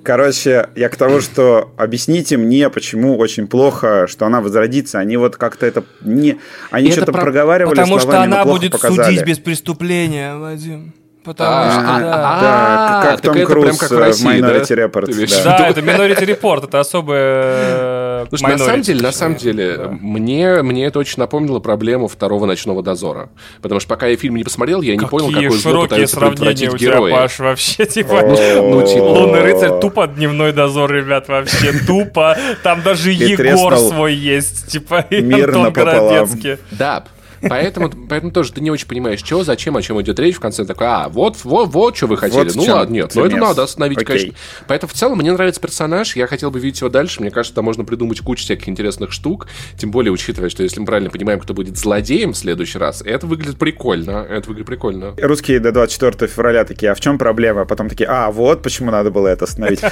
Короче, 0.03 0.69
я 0.75 0.89
к 0.89 0.97
тому, 0.97 1.21
что 1.21 1.73
объясните 1.77 2.37
мне, 2.37 2.71
почему 2.71 3.19
очень 3.19 3.47
плохо, 3.47 4.07
что 4.07 4.27
она 4.27 4.41
возродится. 4.41 4.99
Они 4.99 5.17
вот 5.17 5.37
как-то 5.37 5.67
это 5.67 5.85
не... 6.01 6.39
Они 6.71 6.91
что-то 6.93 7.13
про... 7.13 7.23
проговаривали 7.23 7.75
Потому 7.75 7.99
словами, 7.99 8.31
что 8.31 8.37
она 8.37 8.45
будет 8.45 8.73
показали. 8.73 9.09
судить 9.09 9.27
без 9.27 9.39
преступления, 9.39 10.37
Вадим. 10.37 10.95
Потому 11.29 11.70
что, 11.70 11.83
да. 11.83 13.01
Как 13.05 13.20
Том 13.20 13.45
Круз 13.45 13.79
в 13.79 13.93
Minority 14.24 14.91
Report. 14.91 15.45
Да, 15.45 15.68
это 15.68 15.81
Minority 15.83 16.24
Report, 16.24 16.64
это 16.64 16.81
особая 16.81 18.22
э, 18.22 18.26
Слушай, 18.31 18.53
на 18.53 18.59
самом 18.59 18.81
деле, 18.81 19.03
на 19.03 19.12
самом 19.12 19.37
деле, 19.37 19.89
мне, 20.01 20.62
мне 20.62 20.87
это 20.87 20.99
очень 20.99 21.18
напомнило 21.18 21.61
проблему 21.61 22.09
второго 22.09 22.47
«Ночного 22.47 22.83
дозора». 22.83 23.29
Потому 23.61 23.79
что 23.79 23.91
пока 23.91 24.07
я 24.07 24.16
фильм 24.16 24.37
не 24.37 24.45
посмотрел, 24.45 24.81
я 24.81 24.97
не 24.97 25.07
понял, 25.07 25.31
какой 25.31 25.59
зло 25.59 25.83
пытаются 25.83 26.18
предотвратить 26.18 26.72
герои. 26.74 27.12
Паш, 27.12 27.39
вообще, 27.41 27.85
типа, 27.85 28.22
ну, 28.22 28.83
типа... 28.87 29.03
Лунный 29.03 29.43
рыцарь 29.43 29.79
тупо 29.81 30.07
дневной 30.07 30.53
дозор, 30.55 30.91
ребят, 30.91 31.29
вообще 31.29 31.72
тупо. 31.87 32.39
Там 32.62 32.83
даже 32.83 33.11
Егор 33.12 33.76
свой 33.76 34.14
есть, 34.14 34.68
типа, 34.68 35.05
и 35.11 35.31
Антон 35.31 35.72
Городецкий. 35.72 36.57
Да, 36.70 37.05
Поэтому, 37.41 37.91
поэтому 38.09 38.32
тоже 38.32 38.53
ты 38.53 38.61
не 38.61 38.70
очень 38.70 38.86
понимаешь, 38.86 39.20
что, 39.20 39.45
зачем, 39.45 39.76
о 39.76 39.82
чем 39.82 40.01
идет 40.01 40.18
речь. 40.18 40.36
В 40.36 40.41
конце 40.41 40.64
такой, 40.64 40.86
а, 40.86 41.09
вот, 41.09 41.36
вот, 41.45 41.68
вот, 41.68 41.97
что 41.97 42.07
вы 42.07 42.16
хотели. 42.16 42.45
Вот 42.45 42.55
ну 42.55 42.64
ладно, 42.64 42.93
нет, 42.93 43.12
ну 43.14 43.24
это 43.24 43.36
надо 43.36 43.62
остановить, 43.62 43.99
Окей. 43.99 44.07
конечно. 44.07 44.34
Поэтому 44.66 44.91
в 44.91 44.95
целом 44.95 45.18
мне 45.18 45.32
нравится 45.32 45.61
персонаж, 45.61 46.16
я 46.16 46.26
хотел 46.26 46.51
бы 46.51 46.59
видеть 46.61 46.80
его 46.80 46.91
дальше. 46.91 47.20
Мне 47.20 47.30
кажется, 47.30 47.55
там 47.55 47.64
можно 47.64 47.84
придумать 47.84 48.20
кучу 48.20 48.43
всяких 48.43 48.68
интересных 48.68 49.12
штук. 49.12 49.49
Тем 49.76 49.91
более, 49.91 50.12
учитывая, 50.12 50.49
что 50.49 50.62
если 50.62 50.80
мы 50.80 50.86
правильно 50.86 51.11
понимаем, 51.11 51.41
кто 51.41 51.55
будет 51.55 51.76
злодеем 51.76 52.32
в 52.32 52.36
следующий 52.36 52.78
раз, 52.78 53.03
это 53.03 53.26
выглядит 53.26 53.59
прикольно. 53.59 54.26
Это 54.28 54.49
выглядит 54.49 54.66
прикольно. 54.66 55.14
Русские 55.18 55.61
до 55.61 55.72
24 55.72 56.30
февраля 56.30 56.64
такие, 56.64 56.93
а 56.93 56.95
в 56.95 57.01
чем 57.01 57.18
проблема? 57.18 57.64
Потом 57.64 57.89
такие, 57.89 58.09
а, 58.09 58.30
вот 58.30 58.62
почему 58.62 58.91
надо 58.91 59.11
было 59.11 59.28
это 59.28 59.45
остановить. 59.45 59.80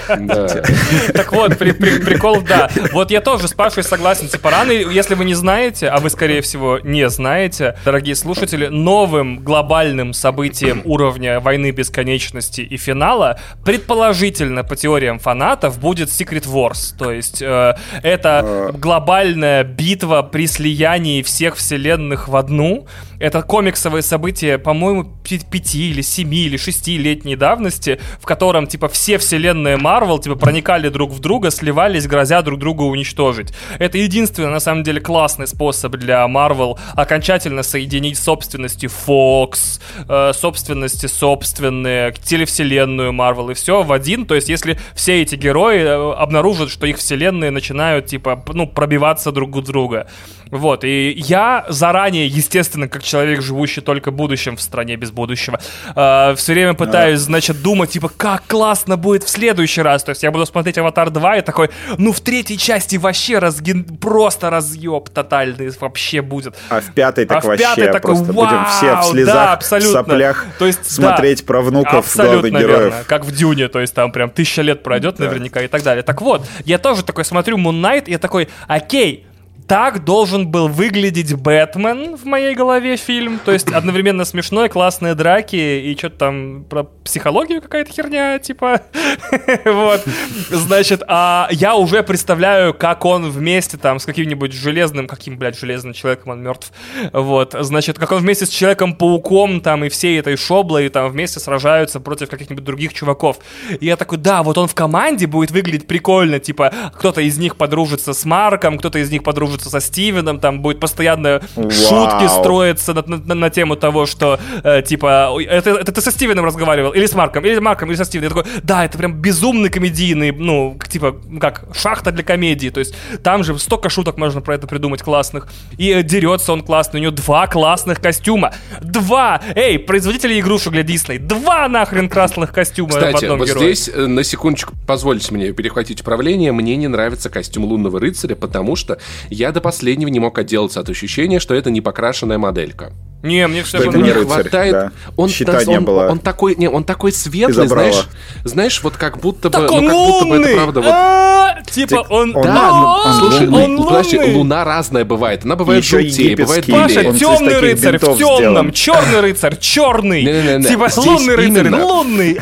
Так 1.15 1.33
вот, 1.33 1.57
прикол, 1.59 2.43
да. 2.43 2.71
Вот 2.93 3.11
я 3.11 3.21
тоже 3.21 3.49
с 3.49 3.53
Пашей 3.53 3.83
согласен. 3.83 4.29
Типа 4.29 4.51
рано, 4.51 4.71
если 4.71 5.15
вы 5.15 5.25
не 5.25 5.35
знаете, 5.35 5.89
а 5.89 5.99
вы, 5.99 6.11
скорее 6.11 6.41
всего, 6.41 6.79
не 6.83 7.09
знаете, 7.09 7.36
знаете, 7.37 7.77
дорогие 7.85 8.15
слушатели, 8.15 8.69
новым 8.69 9.41
глобальным 9.41 10.15
событием 10.15 10.81
уровня 10.87 11.39
войны 11.39 11.71
бесконечности 11.71 12.63
и 12.63 12.79
финала, 12.79 13.39
предположительно, 13.63 14.65
по 14.65 14.75
теориям 14.75 15.19
фанатов, 15.19 15.79
будет 15.79 16.09
Secret 16.09 16.47
Wars. 16.47 16.97
То 16.99 17.13
есть 17.13 17.43
э, 17.43 17.77
это 18.03 18.41
а. 18.43 18.73
глобальная 18.73 19.65
битва 19.65 20.23
при 20.23 20.47
слиянии 20.47 21.21
всех 21.21 21.57
вселенных 21.57 22.29
в 22.29 22.37
одну, 22.37 22.87
это 23.19 23.43
комиксовое 23.43 24.03
событие, 24.03 24.59
по-моему, 24.59 25.05
пяти 25.25 25.91
или 25.91 26.03
семи 26.03 26.45
или 26.45 26.57
шестилетней 26.57 27.37
давности, 27.37 28.01
в 28.21 28.27
котором, 28.27 28.67
типа, 28.67 28.89
все 28.89 29.19
вселенные 29.19 29.77
Марвел, 29.77 30.19
типа, 30.19 30.37
проникали 30.37 30.89
друг 30.89 31.11
в 31.11 31.21
друга, 31.21 31.51
сливались, 31.51 32.07
грозя 32.07 32.43
друг 32.43 32.59
друга 32.59 32.83
уничтожить. 32.83 33.53
Это 33.79 33.99
единственный, 33.99 34.51
на 34.51 34.61
самом 34.61 34.83
деле, 34.83 35.01
классный 35.01 35.47
способ 35.47 35.97
для 35.97 36.27
Марвел 36.29 36.79
окончательно 36.95 37.63
соединить 37.63 38.19
собственности 38.19 38.87
Fox, 38.87 39.81
э, 40.09 40.33
собственности 40.33 41.07
собственные, 41.07 42.13
телевселенную 42.13 43.13
Марвел 43.13 43.51
и 43.51 43.55
все 43.55 43.83
в 43.83 43.93
один. 43.93 44.27
То 44.27 44.35
есть, 44.35 44.49
если 44.49 44.79
все 44.95 45.23
эти 45.23 45.35
герои 45.35 45.81
э, 45.81 46.13
обнаружат, 46.15 46.71
что 46.71 46.87
их 46.87 46.99
вселенные 46.99 47.51
начинают, 47.51 48.07
типа, 48.07 48.45
ну, 48.53 48.67
пробиваться 48.67 49.33
друг 49.33 49.57
у 49.57 49.63
друга. 49.63 50.09
Вот, 50.51 50.85
и 50.85 51.11
я 51.11 51.65
заранее, 51.69 52.27
естественно, 52.27 52.89
как 52.89 53.03
человек, 53.07 53.43
живущий 53.43 53.81
только 53.81 54.11
будущим 54.11 54.57
в 54.57 54.63
стране 54.63 54.97
без 54.97 55.11
будущего, 55.11 55.59
э, 55.95 56.35
все 56.37 56.53
время 56.53 56.75
пытаюсь, 56.75 57.21
значит, 57.21 57.63
думать, 57.63 57.91
типа, 57.91 58.11
как 58.17 58.45
классно 58.47 58.97
будет 58.97 59.25
в 59.25 59.29
следующий 59.29 59.83
раз. 59.83 60.05
То 60.05 60.11
есть 60.11 60.23
я 60.23 60.31
буду 60.31 60.47
смотреть 60.47 60.79
«Аватар 60.79 61.09
2» 61.09 61.39
и 61.39 61.43
такой, 61.43 61.71
ну, 61.99 62.13
в 62.13 62.21
третьей 62.21 62.59
части 62.59 62.97
вообще 62.97 63.39
разген... 63.39 63.85
просто 63.85 64.51
разъеб 64.51 65.09
тотальный 65.09 65.71
вообще 65.81 66.23
будет. 66.23 66.55
А 66.69 66.81
в 66.81 66.93
пятой 66.93 67.27
так 67.27 67.45
а 67.45 67.47
вообще 67.47 67.67
в 67.67 67.75
пятой 67.77 67.93
такой, 67.93 68.15
просто 68.15 68.33
вау, 68.33 68.47
будем 68.47 68.65
все 68.67 68.97
в 68.97 69.05
слезах, 69.05 69.35
да, 69.35 69.53
абсолютно. 69.53 69.91
в 69.91 69.93
соплях 69.93 70.47
то 70.59 70.67
есть, 70.67 70.91
смотреть 70.91 71.41
да, 71.41 71.47
про 71.47 71.63
внуков 71.63 72.17
главных 72.17 72.53
героев. 72.53 72.93
Верно, 72.93 73.05
как 73.07 73.25
в 73.25 73.35
Дюне, 73.35 73.69
то 73.69 73.81
есть 73.81 73.95
там 73.95 74.13
прям 74.13 74.31
тысяча 74.31 74.63
лет 74.63 74.83
пройдет 74.83 75.17
да. 75.17 75.25
наверняка 75.25 75.63
и 75.63 75.69
так 75.69 75.83
далее. 75.83 76.03
Так 76.03 76.21
вот, 76.23 76.47
я 76.65 76.79
тоже 76.79 77.05
такой 77.05 77.25
смотрю 77.25 77.57
Knight, 77.59 78.05
и 78.07 78.13
я 78.13 78.19
такой, 78.19 78.49
окей, 78.67 79.27
так 79.67 80.05
должен 80.05 80.49
был 80.49 80.69
выглядеть 80.69 81.35
Бэтмен 81.35 82.17
в 82.17 82.25
моей 82.25 82.55
голове 82.55 82.97
фильм. 82.97 83.41
То 83.45 83.53
есть 83.53 83.69
одновременно 83.73 84.25
смешной, 84.25 84.69
классные 84.69 85.15
драки 85.15 85.57
и 85.57 85.97
что-то 85.97 86.17
там 86.17 86.65
про 86.65 86.85
психологию 86.85 87.61
какая-то 87.61 87.93
херня, 87.93 88.39
типа. 88.39 88.83
вот. 89.65 90.05
Значит, 90.51 91.03
а 91.09 91.49
я 91.51 91.75
уже 91.75 92.03
представляю, 92.03 92.75
как 92.75 93.05
он 93.05 93.31
вместе 93.31 93.77
там 93.77 93.99
с 93.99 94.07
каким-нибудь 94.07 94.53
железным, 94.53 95.07
каким, 95.07 95.37
блядь, 95.37 95.59
железным 95.59 95.93
человеком, 95.93 96.33
он 96.33 96.43
мертв. 96.43 96.73
Вот. 97.13 97.55
Значит, 97.59 97.99
как 97.99 98.13
он 98.13 98.19
вместе 98.19 98.47
с 98.47 98.51
Человеком-пауком 98.51 99.61
там 99.61 99.85
и 99.85 99.89
всей 99.89 100.19
этой 100.19 100.37
шоблой 100.37 100.89
там 100.89 101.11
вместе 101.11 101.41
сражаются 101.41 102.01
против 102.01 102.31
каких-нибудь 102.31 102.65
других 102.65 102.95
чуваков. 102.95 103.39
И 103.81 103.87
я 103.87 103.97
такой, 103.97 104.19
да, 104.19 104.43
вот 104.43 104.59
он 104.59 104.69
в 104.69 104.75
команде 104.75 105.27
будет 105.27 105.51
выглядеть 105.51 105.87
прикольно, 105.87 106.39
типа, 106.39 106.73
кто-то 106.95 107.21
из 107.21 107.37
них 107.39 107.57
подружится 107.57 108.13
с 108.13 108.25
Марком, 108.25 108.79
кто-то 108.79 108.99
из 108.99 109.11
них 109.11 109.23
подружится 109.23 109.56
подружится 109.57 109.71
со 109.71 109.81
Стивеном, 109.81 110.41
там 110.41 110.61
будет 110.61 110.81
постоянно 110.81 111.41
Вау. 111.57 111.71
шутки 111.71 112.29
строиться 112.29 112.95
на, 112.95 113.03
на, 113.07 113.35
на 113.35 113.51
тему 113.51 113.77
того, 113.77 114.07
что, 114.07 114.39
э, 114.63 114.83
типа, 114.83 115.31
это, 115.41 115.71
это 115.71 115.93
ты 115.93 116.01
со 116.01 116.11
Стивеном 116.11 116.45
разговаривал, 116.45 116.93
или 116.93 117.07
с 117.07 117.15
Марком, 117.15 117.45
или 117.45 117.57
с 117.57 117.61
Марком, 117.61 117.91
или 117.91 117.97
со 117.97 118.05
Стивеном. 118.05 118.37
Я 118.37 118.43
такой, 118.43 118.61
да, 118.63 118.85
это 118.85 118.99
прям 118.99 119.15
безумный 119.15 119.71
комедийный, 119.71 120.33
ну, 120.33 120.79
типа, 120.89 121.17
как 121.41 121.65
шахта 121.75 122.13
для 122.13 122.25
комедии, 122.25 122.71
то 122.71 122.81
есть 122.81 122.95
там 123.23 123.45
же 123.45 123.59
столько 123.59 123.89
шуток 123.89 124.19
можно 124.19 124.41
про 124.41 124.55
это 124.55 124.67
придумать 124.67 125.03
классных. 125.03 125.49
И 125.79 125.91
э, 125.91 126.03
дерется 126.03 126.53
он 126.53 126.63
классный, 126.63 127.01
у 127.01 127.03
него 127.03 127.13
два 127.13 127.47
классных 127.47 128.01
костюма. 128.01 128.53
Два! 128.83 129.41
Эй, 129.55 129.79
производители 129.79 130.39
игрушек 130.41 130.73
для 130.73 130.83
Дисней, 130.83 131.19
два 131.19 131.69
нахрен 131.69 132.09
красных 132.09 132.53
костюма 132.53 132.91
Кстати, 132.91 133.13
в 133.13 133.17
одном 133.17 133.39
вот 133.39 133.49
герое. 133.49 133.75
здесь, 133.75 133.91
э, 133.95 134.07
на 134.07 134.25
секундочку, 134.25 134.75
позвольте 134.87 135.35
мне 135.35 135.53
перехватить 135.53 136.01
управление, 136.01 136.53
мне 136.53 136.77
не 136.77 136.89
нравится 136.89 137.31
костюм 137.31 137.65
лунного 137.65 138.01
рыцаря, 138.01 138.35
потому 138.35 138.77
что 138.77 138.99
я 139.31 139.46
я 139.47 139.53
до 139.53 139.61
последнего 139.61 140.09
не 140.09 140.19
мог 140.19 140.37
отделаться 140.39 140.81
от 140.81 140.89
ощущения, 140.89 141.39
что 141.39 141.55
это 141.55 141.71
не 141.71 141.81
покрашенная 141.81 142.37
моделька. 142.37 142.93
Не, 143.23 143.47
мне 143.47 143.63
все 143.63 143.79
равно 143.79 144.05
не 144.05 144.11
хватает. 144.11 144.73
Да. 144.73 144.93
Он, 145.17 145.29
Щита 145.29 145.59
он, 145.59 145.67
не 145.67 145.81
было. 145.81 146.05
Он, 146.05 146.11
он 146.13 146.19
такой, 146.19 146.55
не, 146.57 146.69
он 146.69 146.85
такой 146.85 147.13
светлый, 147.13 147.67
знаешь, 147.67 148.09
знаешь, 148.45 148.83
вот 148.83 148.97
как 148.97 149.19
будто 149.19 149.49
бы, 149.49 149.59
так 149.59 149.71
ну, 149.71 149.81
как 149.81 149.91
будто 149.91 150.25
бы 150.27 150.37
это 150.37 150.55
правда 150.55 150.81
вот. 150.81 150.91
А, 150.91 151.63
типа 151.63 152.07
он, 152.09 152.33
да, 152.33 153.15
слушай, 153.19 153.49
он 153.49 153.85
подожди, 153.85 154.19
луна 154.19 154.65
разная 154.65 155.05
бывает, 155.05 155.45
она 155.45 155.57
бывает 155.57 155.85
желтее, 155.85 156.37
бывает 156.37 156.67
Паша, 156.67 157.05
темный 157.13 157.59
рыцарь 157.59 157.99
в 157.99 158.17
темном, 158.17 158.73
черный 158.73 159.21
рыцарь 159.21 159.57
черный, 159.59 160.25
типа 160.63 160.89
лунный 160.97 161.35
рыцарь 161.37 161.69
лунный. 161.71 162.35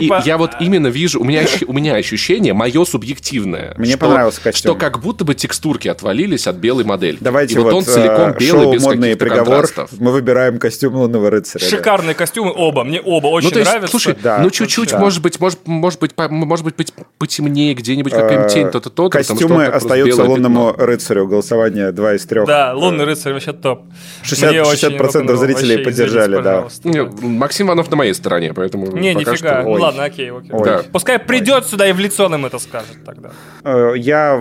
Типа. 0.00 0.22
Я 0.24 0.36
вот 0.36 0.52
именно 0.60 0.88
вижу, 0.88 1.20
у 1.20 1.24
меня 1.24 1.44
у 1.66 1.72
меня 1.72 1.94
ощущение, 1.94 2.52
мое 2.52 2.84
субъективное, 2.84 3.74
мне 3.78 3.96
понравился 3.96 4.40
костюм, 4.40 4.72
что 4.72 4.74
как 4.74 5.00
будто 5.00 5.24
бы 5.24 5.34
текстурки 5.34 5.88
отвалились 5.90 6.46
от 6.46 6.56
белой 6.56 6.84
модели. 6.84 7.18
Давайте 7.20 7.58
вот 7.60 7.72
он 7.72 7.84
целиком 7.84 8.30
э, 8.30 8.38
белый 8.38 8.72
без 8.76 8.84
каких-то 8.84 9.28
контрастов. 9.28 9.90
Мы 9.98 10.12
выбираем 10.12 10.58
костюм 10.58 10.94
лунного 10.96 11.30
рыцаря. 11.30 11.64
Шикарные 11.64 12.14
костюмы 12.14 12.52
оба, 12.54 12.84
мне 12.84 13.00
оба 13.00 13.26
очень 13.28 13.48
ну, 13.48 13.52
то 13.52 13.58
есть, 13.60 13.70
нравятся. 13.70 13.90
Слушай, 13.90 14.16
да, 14.22 14.38
ну 14.38 14.50
чуть-чуть, 14.50 14.90
да. 14.90 14.98
может 14.98 15.22
быть, 15.22 15.40
может, 15.40 15.58
может 15.66 16.00
быть, 16.00 16.12
может 16.16 16.64
быть, 16.64 16.92
потемнее 17.18 17.74
где-нибудь 17.74 18.12
какая-нибудь 18.12 18.52
тень, 18.52 18.70
то-то, 18.70 18.90
то 18.90 19.10
Костюмы 19.10 19.66
остаются 19.66 20.24
лунному 20.24 20.72
рыцарю. 20.76 21.26
Голосование 21.26 21.92
2 21.92 22.14
из 22.14 22.26
3. 22.26 22.46
Да, 22.46 22.74
лунный 22.74 23.04
рыцарь 23.04 23.32
вообще 23.32 23.52
топ. 23.52 23.82
60%, 24.24 24.70
60 24.70 25.38
зрителей 25.38 25.78
поддержали, 25.84 26.42
да. 26.42 26.68
Максим 27.22 27.68
Иванов 27.68 27.90
на 27.90 27.96
моей 27.96 28.14
стороне, 28.14 28.52
поэтому 28.54 28.86
Не, 28.96 29.14
нифига. 29.14 29.62
Ну 29.62 29.72
ладно, 29.72 30.04
окей, 30.04 30.30
окей. 30.30 30.50
Пускай 30.92 31.18
придет 31.18 31.66
сюда 31.66 31.88
и 31.88 31.92
в 31.92 31.98
лицо 31.98 32.28
нам 32.28 32.46
это 32.46 32.58
скажет 32.58 33.04
тогда. 33.04 33.30
Э, 33.64 33.94
я 33.96 34.40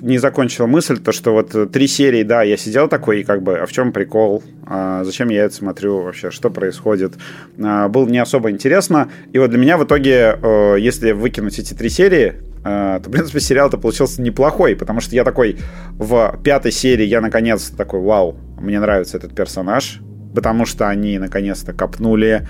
не 0.00 0.18
закончил 0.18 0.66
мысль, 0.66 0.98
то 0.98 1.12
что 1.12 1.32
вот 1.32 1.72
три 1.72 1.86
серии, 1.86 2.22
да, 2.22 2.42
я 2.42 2.56
сидел 2.56 2.88
такой, 2.88 3.20
и 3.20 3.24
как 3.24 3.42
бы, 3.42 3.58
а 3.58 3.66
в 3.66 3.72
чем 3.72 3.92
прикол? 3.92 4.42
А 4.66 5.04
зачем 5.04 5.28
я 5.28 5.44
это 5.44 5.54
смотрю 5.54 6.02
вообще? 6.02 6.30
Что 6.30 6.50
происходит? 6.50 7.14
А, 7.62 7.88
было 7.88 8.08
не 8.08 8.18
особо 8.18 8.50
интересно. 8.50 9.10
И 9.32 9.38
вот 9.38 9.50
для 9.50 9.58
меня 9.58 9.76
в 9.78 9.84
итоге, 9.84 10.38
э, 10.40 10.76
если 10.78 11.12
выкинуть 11.12 11.58
эти 11.58 11.74
три 11.74 11.88
серии, 11.88 12.34
э, 12.64 13.00
то, 13.02 13.08
в 13.08 13.12
принципе, 13.12 13.40
сериал-то 13.40 13.78
получился 13.78 14.22
неплохой, 14.22 14.76
потому 14.76 15.00
что 15.00 15.14
я 15.14 15.24
такой 15.24 15.58
в 15.92 16.38
пятой 16.44 16.72
серии, 16.72 17.04
я 17.04 17.20
наконец 17.20 17.70
такой, 17.70 18.00
вау, 18.00 18.36
мне 18.60 18.80
нравится 18.80 19.16
этот 19.16 19.34
персонаж, 19.34 20.00
потому 20.34 20.66
что 20.66 20.88
они 20.88 21.18
наконец-то 21.18 21.72
копнули, 21.72 22.46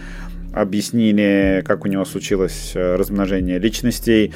объяснили, 0.52 1.62
как 1.66 1.84
у 1.84 1.88
него 1.88 2.04
случилось 2.04 2.72
э, 2.74 2.96
размножение 2.96 3.58
личностей, 3.58 4.32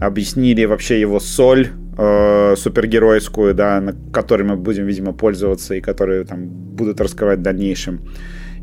объяснили 0.00 0.64
вообще 0.64 1.00
его 1.00 1.20
соль, 1.20 1.68
э, 1.96 2.54
супергеройскую, 2.56 3.54
да, 3.54 3.80
на 3.80 3.94
которой 4.12 4.42
мы 4.42 4.56
будем, 4.56 4.86
видимо, 4.86 5.12
пользоваться 5.12 5.74
и 5.74 5.80
которые 5.80 6.24
там 6.24 6.46
будут 6.46 7.00
раскрывать 7.00 7.38
в 7.38 7.42
дальнейшем. 7.42 8.00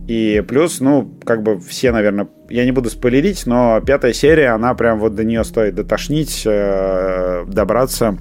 И 0.08 0.44
плюс, 0.48 0.80
ну, 0.82 1.14
как 1.24 1.44
бы 1.44 1.60
все, 1.60 1.92
наверное, 1.92 2.28
я 2.50 2.66
не 2.66 2.72
буду 2.72 2.90
спойлерить, 2.90 3.46
но 3.46 3.82
пятая 3.86 4.14
серия, 4.14 4.50
она 4.50 4.74
прям 4.74 5.00
вот 5.00 5.16
до 5.16 5.24
нее 5.24 5.44
стоит 5.44 5.76
дотошнить, 5.76 6.44
э, 6.46 7.46
добраться 7.48 8.18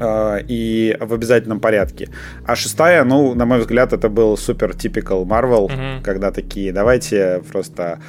э, 0.00 0.38
и 0.48 0.96
в 1.00 1.14
обязательном 1.14 1.60
порядке. 1.60 2.08
А 2.44 2.56
шестая, 2.56 3.04
ну, 3.04 3.34
на 3.34 3.46
мой 3.46 3.60
взгляд, 3.60 3.92
это 3.92 4.08
был 4.08 4.36
супер 4.36 4.74
типикал 4.74 5.24
Marvel, 5.24 5.68
mm-hmm. 5.68 6.02
когда 6.02 6.32
такие, 6.32 6.72
давайте 6.72 7.42
просто 7.50 8.00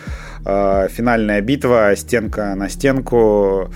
э, 0.44 0.88
финальная 0.90 1.42
битва, 1.42 1.94
стенка 1.96 2.56
на 2.56 2.70
стенку, 2.70 3.72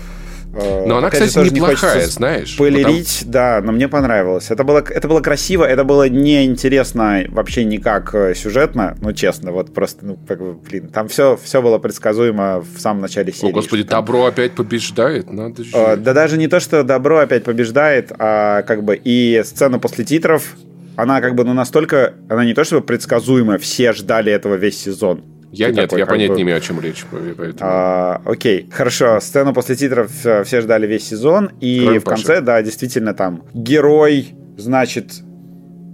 но 0.54 0.96
она, 0.98 1.08
Опять 1.08 1.20
кстати, 1.20 1.34
тоже 1.34 1.50
не 1.50 1.60
неплохая, 1.60 1.94
хочется 1.94 2.12
знаешь. 2.14 2.52
Спойлерить, 2.54 3.22
да, 3.26 3.60
но 3.62 3.72
мне 3.72 3.88
понравилось. 3.88 4.50
Это 4.50 4.64
было, 4.64 4.78
это 4.78 5.08
было 5.08 5.20
красиво, 5.20 5.64
это 5.64 5.84
было 5.84 6.08
неинтересно 6.08 7.24
вообще 7.28 7.64
никак 7.64 8.14
э, 8.14 8.34
сюжетно, 8.34 8.96
ну, 9.00 9.12
честно, 9.12 9.52
вот 9.52 9.72
просто, 9.74 10.04
ну, 10.06 10.18
как 10.26 10.38
бы, 10.40 10.54
блин, 10.54 10.88
там 10.88 11.08
все, 11.08 11.36
все 11.42 11.60
было 11.62 11.78
предсказуемо 11.78 12.60
в 12.60 12.80
самом 12.80 13.00
начале 13.02 13.32
серии. 13.32 13.50
О, 13.50 13.54
господи, 13.54 13.84
там- 13.84 14.04
добро 14.04 14.26
опять 14.26 14.52
побеждает, 14.52 15.32
надо 15.32 15.64
же. 15.64 15.70
Э, 15.74 15.96
Да 15.96 16.12
даже 16.12 16.36
не 16.38 16.48
то, 16.48 16.60
что 16.60 16.82
добро 16.82 17.18
опять 17.18 17.44
побеждает, 17.44 18.12
а 18.18 18.62
как 18.62 18.84
бы 18.84 19.00
и 19.02 19.42
сцена 19.44 19.78
после 19.78 20.04
титров, 20.04 20.54
она 20.96 21.20
как 21.20 21.34
бы, 21.34 21.44
ну, 21.44 21.54
настолько, 21.54 22.14
она 22.28 22.44
не 22.44 22.54
то 22.54 22.62
чтобы 22.64 22.82
предсказуемая, 22.82 23.58
все 23.58 23.92
ждали 23.92 24.30
этого 24.32 24.54
весь 24.54 24.80
сезон. 24.80 25.24
Я 25.56 25.68
Ты 25.68 25.74
нет, 25.74 25.84
такой, 25.84 26.00
я 26.00 26.06
понять 26.06 26.30
бы, 26.30 26.36
не 26.36 26.42
имею, 26.42 26.58
о 26.58 26.60
чем 26.60 26.80
речь. 26.80 27.04
Поэтому... 27.10 27.56
а, 27.60 28.20
окей, 28.24 28.68
хорошо. 28.70 29.20
Сцену 29.20 29.54
после 29.54 29.76
титров 29.76 30.10
э, 30.24 30.42
все 30.44 30.60
ждали 30.60 30.86
весь 30.86 31.06
сезон. 31.06 31.50
И 31.60 31.82
Кроме 31.84 32.00
в 32.00 32.04
конце, 32.04 32.40
да, 32.40 32.60
действительно 32.62 33.14
там 33.14 33.44
герой, 33.54 34.34
значит, 34.56 35.22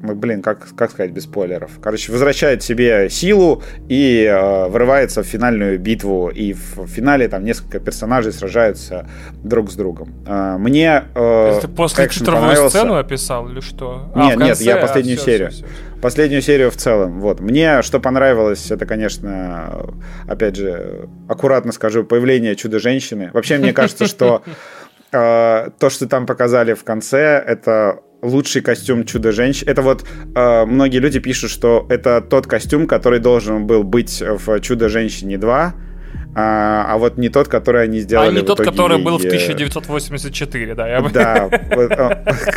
блин, 0.03 0.43
как, 0.43 0.69
как 0.77 0.91
сказать 0.91 1.13
без 1.13 1.25
спойлеров? 1.25 1.73
Короче, 1.83 2.13
возвращает 2.13 2.63
себе 2.63 3.09
силу 3.11 3.63
и 3.89 4.25
э, 4.25 4.67
врывается 4.69 5.23
в 5.23 5.27
финальную 5.27 5.79
битву. 5.79 6.31
И 6.31 6.53
в 6.55 6.87
финале 6.87 7.29
там 7.29 7.45
несколько 7.45 7.81
персонажей 7.81 8.33
сражаются 8.33 9.09
друг 9.43 9.71
с 9.71 9.75
другом. 9.75 10.15
Э, 10.27 10.57
мне 10.59 11.05
э, 11.15 11.59
Ты 11.61 11.69
после 11.69 12.09
титровую 12.09 12.49
понравился. 12.49 12.79
сцену 12.79 12.97
описал 12.97 13.49
или 13.49 13.61
что? 13.61 14.11
Нет, 14.17 14.37
в 14.37 14.39
нет, 14.39 14.49
конце? 14.49 14.65
я 14.65 14.77
А, 14.77 14.81
последнюю 14.81 15.17
всё, 15.19 15.27
серию. 15.27 15.51
всё, 15.51 15.65
всё. 15.67 15.75
Последнюю 16.01 16.41
серию 16.41 16.71
в 16.71 16.77
целом. 16.77 17.21
Вот. 17.21 17.41
Мне 17.41 17.83
что 17.83 18.01
понравилось, 18.01 18.71
это, 18.71 18.87
конечно, 18.87 19.93
опять 20.27 20.57
же, 20.57 21.09
аккуратно 21.29 21.73
скажу, 21.73 22.05
появление 22.05 22.57
чудо-женщины. 22.57 23.31
Вообще, 23.35 23.59
мне 23.59 23.75
кажется, 23.75 24.07
что 24.07 24.43
э, 25.13 25.69
то, 25.79 25.91
что 25.91 26.09
там 26.09 26.25
показали 26.27 26.73
в 26.73 26.85
конце, 26.85 27.43
это 27.47 28.01
лучший 28.23 28.63
костюм 28.63 29.05
чудо-женщины. 29.05 29.71
Это 29.71 29.83
вот 29.83 30.05
э, 30.35 30.65
многие 30.67 30.99
люди 30.99 31.19
пишут, 31.19 31.51
что 31.51 31.87
это 31.89 32.21
тот 32.21 32.47
костюм, 32.47 32.87
который 32.87 33.19
должен 33.19 33.67
был 33.67 33.83
быть 33.83 34.23
в 34.23 34.61
чудо-женщине 34.61 35.39
2, 35.39 35.75
а, 36.35 36.87
а 36.89 36.99
вот 36.99 37.19
не 37.19 37.29
тот, 37.29 37.49
который 37.49 37.83
они 37.83 38.01
сделали 38.01 38.29
А 38.29 38.41
не 38.41 38.47
тот, 38.47 38.61
который 38.61 39.03
был 39.03 39.19
в 39.19 39.23
ей, 39.23 39.33
э, 39.33 39.53
1984, 39.55 40.75
да. 40.75 40.89
Я... 40.89 41.01
Да, 41.01 41.51
он, 41.77 41.93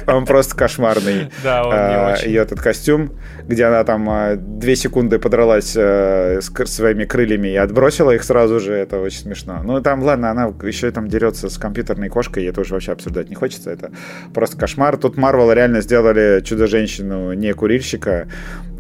он 0.15 0.26
просто 0.26 0.55
кошмарный. 0.55 1.30
Да, 1.43 1.63
он 1.63 1.69
не 1.71 1.76
А, 1.76 2.13
очень. 2.13 2.28
Ее 2.30 2.41
этот 2.41 2.61
костюм, 2.61 3.11
где 3.47 3.65
она 3.65 3.84
там 3.84 4.07
а, 4.09 4.36
две 4.36 4.76
секунды 4.76 5.17
подралась 5.17 5.74
э, 5.76 6.39
с 6.41 6.51
своими 6.67 7.05
крыльями 7.05 7.49
и 7.49 7.55
отбросила 7.55 8.11
их 8.11 8.24
сразу 8.24 8.59
же, 8.59 8.74
это 8.74 8.99
очень 8.99 9.19
смешно. 9.19 9.61
Ну 9.63 9.82
там, 9.82 10.03
ладно, 10.03 10.30
она 10.30 10.53
еще 10.63 10.91
там 10.91 11.07
дерется 11.07 11.49
с 11.49 11.57
компьютерной 11.57 12.09
кошкой, 12.09 12.43
и 12.43 12.47
это 12.47 12.61
уже 12.61 12.74
вообще 12.74 12.91
обсуждать 12.91 13.30
не 13.30 13.36
хочется, 13.36 13.71
это 13.71 13.91
просто 14.34 14.57
кошмар. 14.57 14.97
Тут 14.97 15.17
Марвел 15.17 15.51
реально 15.51 15.82
сделали 15.82 16.41
Чудо-женщину 16.45 17.34
не 17.34 17.53
курильщика. 17.53 18.28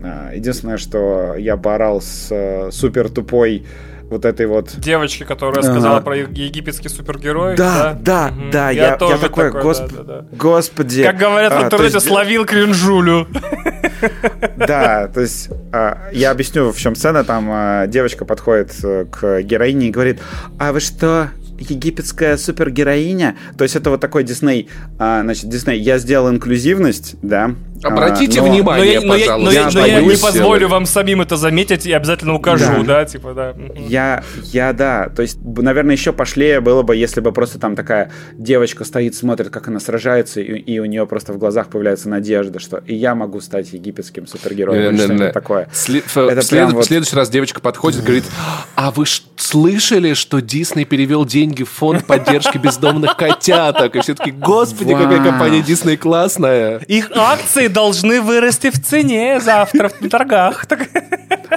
А, 0.03 0.31
Единственное, 0.33 0.77
что 0.77 1.35
я 1.35 1.57
поорал 1.57 2.01
с 2.01 2.27
э, 2.29 2.69
супер 2.71 3.09
тупой 3.09 3.65
вот 4.13 4.25
этой 4.25 4.45
вот 4.47 4.71
Девочки, 4.77 5.23
которая 5.23 5.61
сказала 5.63 5.99
про 6.01 6.15
египетский 6.17 6.89
супергерой. 6.89 7.55
Да, 7.55 7.97
да, 7.99 8.29
Мгм. 8.29 8.51
да, 8.51 8.69
я, 8.71 8.87
я 8.91 8.97
тоже 8.97 9.17
такой, 9.19 9.45
такой, 9.51 9.61
госп- 9.61 9.91
да, 9.95 10.03
да, 10.03 10.21
да. 10.21 10.25
господи. 10.31 11.03
Как 11.03 11.17
говорят 11.17 11.51
в 11.51 11.55
А, 11.55 11.59
то 11.59 11.65
интернете, 11.65 11.95
есть- 11.95 12.07
словил 12.07 12.45
кринжулю. 12.45 13.27
Да, 14.57 15.07
то 15.07 15.21
есть 15.21 15.49
а, 15.71 16.09
я 16.11 16.31
объясню, 16.31 16.71
в 16.71 16.77
чем 16.77 16.95
сцена. 16.95 17.23
Там 17.23 17.47
а, 17.49 17.87
девочка 17.87 18.25
подходит 18.25 18.73
э, 18.83 19.05
к 19.05 19.41
героине 19.41 19.87
и 19.87 19.91
говорит, 19.91 20.19
а 20.59 20.71
вы 20.73 20.79
что, 20.79 21.29
египетская 21.59 22.37
супергероиня? 22.37 23.35
То 23.57 23.63
есть 23.63 23.75
это 23.75 23.89
вот 23.89 24.01
такой 24.01 24.23
Дисней, 24.23 24.69
а, 24.99 25.21
значит, 25.23 25.49
Дисней, 25.49 25.79
я 25.79 25.97
сделал 25.97 26.29
инклюзивность, 26.29 27.15
да. 27.21 27.51
А, 27.83 27.87
Обратите 27.87 28.39
но- 28.41 28.47
Но 28.47 28.53
внимание, 28.53 28.93
я, 28.93 29.01
но 29.01 29.15
я- 29.15 29.37
но 29.37 29.51
я- 29.51 29.63
пожалуйста. 29.63 29.79
но 29.79 29.85
я 29.85 29.99
не 29.99 30.05
боюсь, 30.07 30.19
позволю 30.19 30.67
э, 30.67 30.69
вам 30.69 30.85
самим 30.85 31.21
это 31.21 31.35
заметить 31.37 31.85
и 31.85 31.91
обязательно 31.91 32.33
укажу, 32.35 32.83
Да. 32.83 32.83
да, 32.83 33.05
типа, 33.05 33.33
да. 33.33 33.53
Я, 33.77 34.23
я, 34.43 34.73
да. 34.73 35.09
То 35.15 35.21
есть, 35.21 35.37
наверное, 35.43 35.95
еще 35.95 36.13
пошлее 36.13 36.61
было 36.61 36.81
бы, 36.83 36.95
если 36.95 37.19
бы 37.21 37.31
просто 37.31 37.59
там 37.59 37.75
такая 37.75 38.11
девочка 38.33 38.83
стоит, 38.85 39.15
смотрит, 39.15 39.49
как 39.49 39.67
она 39.67 39.79
сражается, 39.79 40.41
и, 40.41 40.45
и 40.59 40.79
у 40.79 40.85
нее 40.85 41.05
просто 41.07 41.33
в 41.33 41.37
глазах 41.37 41.67
появляется 41.69 42.09
надежда, 42.09 42.59
что 42.59 42.77
и 42.77 42.95
я 42.95 43.15
могу 43.15 43.41
стать 43.41 43.71
египетским 43.73 44.27
супергероем. 44.27 44.79
или 44.79 44.87
Не-не-не. 44.91 45.05
что-нибудь 45.05 45.33
такое. 45.33 45.67
Сли- 45.73 46.03
в- 46.05 46.17
Это 46.17 46.41
в 46.41 46.43
след- 46.43 46.59
прям 46.61 46.71
В 46.71 46.73
вот- 46.75 46.85
следующий 46.85 47.15
раз 47.15 47.29
девочка 47.29 47.59
подходит 47.59 47.99
и 48.01 48.03
говорит, 48.03 48.23
а 48.75 48.91
вы 48.91 49.05
ж 49.05 49.21
слышали, 49.35 50.13
что 50.13 50.39
Дисней 50.39 50.85
перевел 50.85 51.25
деньги 51.25 51.63
в 51.63 51.69
фонд 51.69 52.05
поддержки 52.05 52.57
бездомных 52.57 53.15
котяток? 53.17 53.95
И 53.95 53.99
все 54.01 54.15
таки 54.15 54.31
господи, 54.31 54.93
какая 54.93 55.23
компания 55.23 55.61
Дисней 55.61 55.97
классная. 55.97 56.77
Их 56.87 57.11
акции 57.15 57.67
должны 57.73 58.21
вырасти 58.21 58.69
в 58.69 58.81
цене 58.81 59.39
завтра 59.39 59.89
в 59.89 60.09
торгах. 60.09 60.65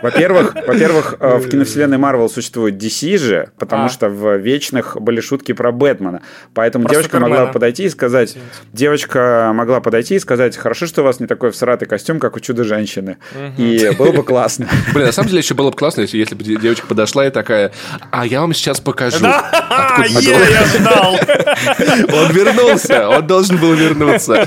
Во-первых, 0.02 0.54
во-первых, 0.66 1.14
э, 1.20 1.36
в 1.36 1.48
киновселенной 1.48 1.98
Марвел 1.98 2.28
существует 2.28 2.74
DC 2.74 3.18
же, 3.18 3.48
потому 3.58 3.86
А. 3.86 3.88
что 3.88 4.08
в 4.08 4.36
Вечных 4.36 4.96
были 5.00 5.20
шутки 5.20 5.52
про 5.52 5.72
Бэтмена. 5.72 6.22
Поэтому 6.54 6.84
Про 6.84 6.92
девочка 6.94 7.16
Супермена. 7.16 7.36
могла 7.40 7.52
подойти 7.52 7.84
и 7.84 7.88
сказать... 7.88 8.36
Девочка 8.72 9.50
могла 9.54 9.80
подойти 9.80 10.16
и 10.16 10.18
сказать, 10.18 10.56
хорошо, 10.56 10.86
что 10.86 11.02
у 11.02 11.04
вас 11.04 11.20
не 11.20 11.26
такой 11.26 11.50
всратый 11.50 11.88
костюм, 11.88 12.18
как 12.20 12.36
у 12.36 12.40
Чудо-женщины. 12.40 13.16
И 13.56 13.90
было 13.98 14.12
бы 14.12 14.22
классно. 14.22 14.68
Блин, 14.92 15.06
на 15.06 15.12
самом 15.12 15.28
деле 15.28 15.40
еще 15.40 15.54
было 15.54 15.70
бы 15.70 15.76
классно, 15.76 16.02
если, 16.02 16.34
бы 16.34 16.44
де- 16.44 16.56
девочка 16.56 16.86
подошла 16.86 17.26
и 17.26 17.30
такая, 17.30 17.72
а 18.10 18.26
я 18.26 18.40
вам 18.40 18.52
сейчас 18.54 18.80
покажу. 18.80 19.20
Да, 19.20 20.04
я 20.20 20.64
ждал. 20.66 21.14
Он 22.12 22.32
вернулся, 22.32 23.08
он 23.08 23.26
должен 23.26 23.56
был 23.58 23.72
вернуться. 23.74 24.46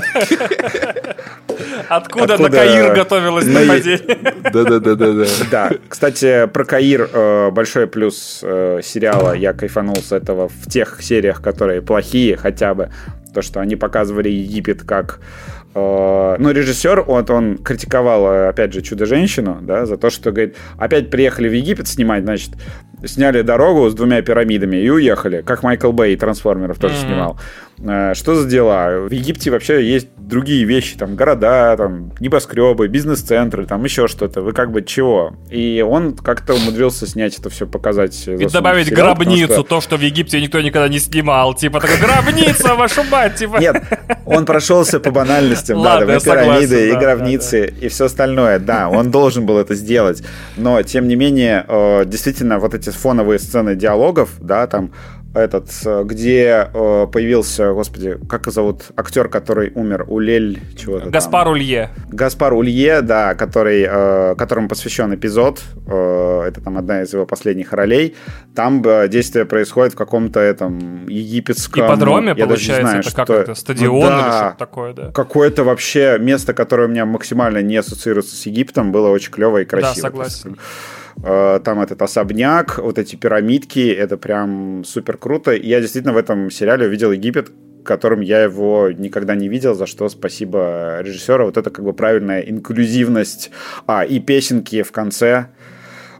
Откуда 1.88 2.34
Откуда 2.34 2.38
Накаир 2.38 2.94
готовилась 2.94 3.46
на- 3.46 3.60
нападение? 3.60 4.18
Да-да-да-да-да. 4.52 5.24
Да, 5.24 5.39
кстати, 5.88 6.46
про 6.46 6.64
Каир 6.64 7.08
э, 7.12 7.50
большой 7.50 7.86
плюс 7.86 8.40
э, 8.42 8.80
сериала. 8.82 9.32
Я 9.32 9.52
кайфанул 9.52 9.96
с 9.96 10.12
этого 10.12 10.48
в 10.48 10.68
тех 10.68 11.02
сериях, 11.02 11.40
которые 11.42 11.82
плохие 11.82 12.36
хотя 12.36 12.74
бы. 12.74 12.90
То, 13.34 13.42
что 13.42 13.60
они 13.60 13.76
показывали 13.76 14.28
Египет 14.28 14.82
как... 14.82 15.20
э, 15.74 16.36
ну, 16.38 16.50
режиссер, 16.50 17.02
вот 17.02 17.30
он 17.30 17.58
критиковал, 17.58 18.48
опять 18.48 18.72
же, 18.72 18.82
«Чудо-женщину», 18.82 19.58
да, 19.62 19.86
за 19.86 19.96
то, 19.96 20.10
что, 20.10 20.32
говорит, 20.32 20.56
опять 20.78 21.10
приехали 21.10 21.48
в 21.48 21.52
Египет 21.52 21.86
снимать, 21.86 22.24
значит, 22.24 22.50
сняли 23.06 23.42
дорогу 23.42 23.88
с 23.88 23.94
двумя 23.94 24.22
пирамидами 24.22 24.76
и 24.76 24.88
уехали, 24.90 25.42
как 25.42 25.62
Майкл 25.62 25.92
Бэй 25.92 26.16
«Трансформеров» 26.16 26.78
тоже 26.78 26.94
Мгм. 26.94 27.02
снимал. 27.06 27.38
Э, 27.82 28.12
Что 28.14 28.34
за 28.34 28.46
дела? 28.46 29.06
В 29.08 29.10
Египте 29.10 29.50
вообще 29.50 29.82
есть 29.90 30.08
другие 30.18 30.64
вещи, 30.64 30.98
там 30.98 31.16
города, 31.16 31.74
там 31.78 32.12
небоскребы, 32.20 32.88
бизнес-центры, 32.88 33.64
там 33.66 33.82
еще 33.84 34.06
что-то. 34.06 34.42
Вы 34.42 34.52
как 34.52 34.70
бы 34.70 34.82
чего? 34.82 35.32
И 35.50 35.82
он 35.86 36.14
как-то 36.14 36.54
умудрился 36.54 37.06
снять 37.06 37.38
это 37.38 37.48
все, 37.48 37.66
показать. 37.66 38.28
И 38.28 38.46
добавить 38.46 38.88
сериал, 38.88 39.14
гробницу, 39.14 39.52
что- 39.54 39.62
то, 39.62 39.80
что 39.80 39.96
в 39.96 40.02
Египте 40.02 40.40
никто 40.42 40.60
никогда 40.60 40.88
не 40.88 40.98
снимал. 40.98 41.54
Типа, 41.54 41.80
такая 41.80 41.98
гробница, 41.98 42.74
вашу 42.76 43.02
мать, 43.04 43.36
типа. 43.36 43.56
Нет, 43.56 43.82
он 44.26 44.44
прошелся 44.44 45.00
по 45.00 45.10
банальностям, 45.10 45.82
да, 45.82 46.00
и 46.02 46.20
пирамиды, 46.20 46.90
и 46.90 46.92
гробницы, 46.92 47.72
и 47.80 47.88
все 47.88 48.04
остальное, 48.04 48.58
да, 48.58 48.90
он 48.90 49.10
должен 49.10 49.46
был 49.46 49.56
это 49.56 49.74
сделать. 49.74 50.22
Но, 50.58 50.82
тем 50.82 51.08
не 51.08 51.16
менее, 51.16 51.64
э, 51.66 52.04
действительно, 52.04 52.58
вот 52.58 52.74
эти 52.74 52.89
фоновые 52.94 53.38
сцены 53.38 53.74
диалогов, 53.76 54.30
да, 54.40 54.66
там 54.66 54.92
этот, 55.32 55.70
э, 55.84 56.02
где 56.04 56.68
э, 56.74 57.06
появился, 57.06 57.72
господи, 57.72 58.18
как 58.28 58.42
его 58.42 58.50
зовут 58.52 58.82
актер, 58.96 59.28
который 59.28 59.70
умер, 59.76 60.06
Улель, 60.08 60.58
чего-то 60.76 61.04
там. 61.04 61.12
Гаспар 61.12 61.46
Улье. 61.48 61.90
Гаспар 62.08 62.52
Улье, 62.52 63.00
да, 63.00 63.36
который, 63.36 63.86
э, 63.88 64.34
которому 64.36 64.68
посвящен 64.68 65.14
эпизод, 65.14 65.60
э, 65.86 66.42
это 66.48 66.60
там 66.60 66.76
одна 66.78 67.02
из 67.02 67.12
его 67.12 67.26
последних 67.26 67.72
ролей. 67.72 68.16
Там 68.56 68.82
э, 68.84 69.06
действие 69.06 69.44
происходит 69.44 69.92
в 69.92 69.96
каком-то 69.96 70.40
этом 70.40 71.06
египетском... 71.06 71.86
Ипподроме, 71.86 72.34
я 72.36 72.46
даже 72.46 72.46
не 72.46 72.46
получается, 72.46 72.82
знаю, 72.82 73.00
это 73.00 73.14
как 73.14 73.26
что- 73.26 73.34
это, 73.34 73.54
стадион 73.54 74.00
Ну 74.00 74.06
или 74.06 74.22
да, 74.22 74.38
что-то 74.38 74.58
такое, 74.58 74.92
да. 74.94 75.12
Какое-то 75.12 75.62
вообще 75.62 76.18
место, 76.18 76.54
которое 76.54 76.88
у 76.88 76.90
меня 76.90 77.06
максимально 77.06 77.62
не 77.62 77.76
ассоциируется 77.76 78.34
с 78.34 78.46
Египтом, 78.46 78.90
было 78.90 79.10
очень 79.10 79.30
клево 79.30 79.58
и 79.58 79.64
красиво. 79.64 79.94
Да, 79.94 80.00
согласен. 80.00 80.56
Там 81.22 81.80
этот 81.80 82.00
особняк, 82.02 82.78
вот 82.78 82.98
эти 82.98 83.16
пирамидки, 83.16 83.90
это 83.90 84.16
прям 84.16 84.84
супер 84.84 85.16
круто. 85.16 85.52
И 85.52 85.68
я 85.68 85.80
действительно 85.80 86.14
в 86.14 86.16
этом 86.16 86.50
сериале 86.50 86.86
увидел 86.86 87.12
Египет, 87.12 87.50
которым 87.84 88.20
я 88.20 88.42
его 88.42 88.90
никогда 88.90 89.34
не 89.34 89.48
видел, 89.48 89.74
за 89.74 89.86
что 89.86 90.08
спасибо 90.08 91.00
режиссеру. 91.00 91.46
Вот 91.46 91.56
это 91.56 91.70
как 91.70 91.84
бы 91.84 91.92
правильная 91.92 92.40
инклюзивность. 92.40 93.50
А, 93.86 94.04
и 94.04 94.20
песенки 94.20 94.82
в 94.82 94.92
конце. 94.92 95.48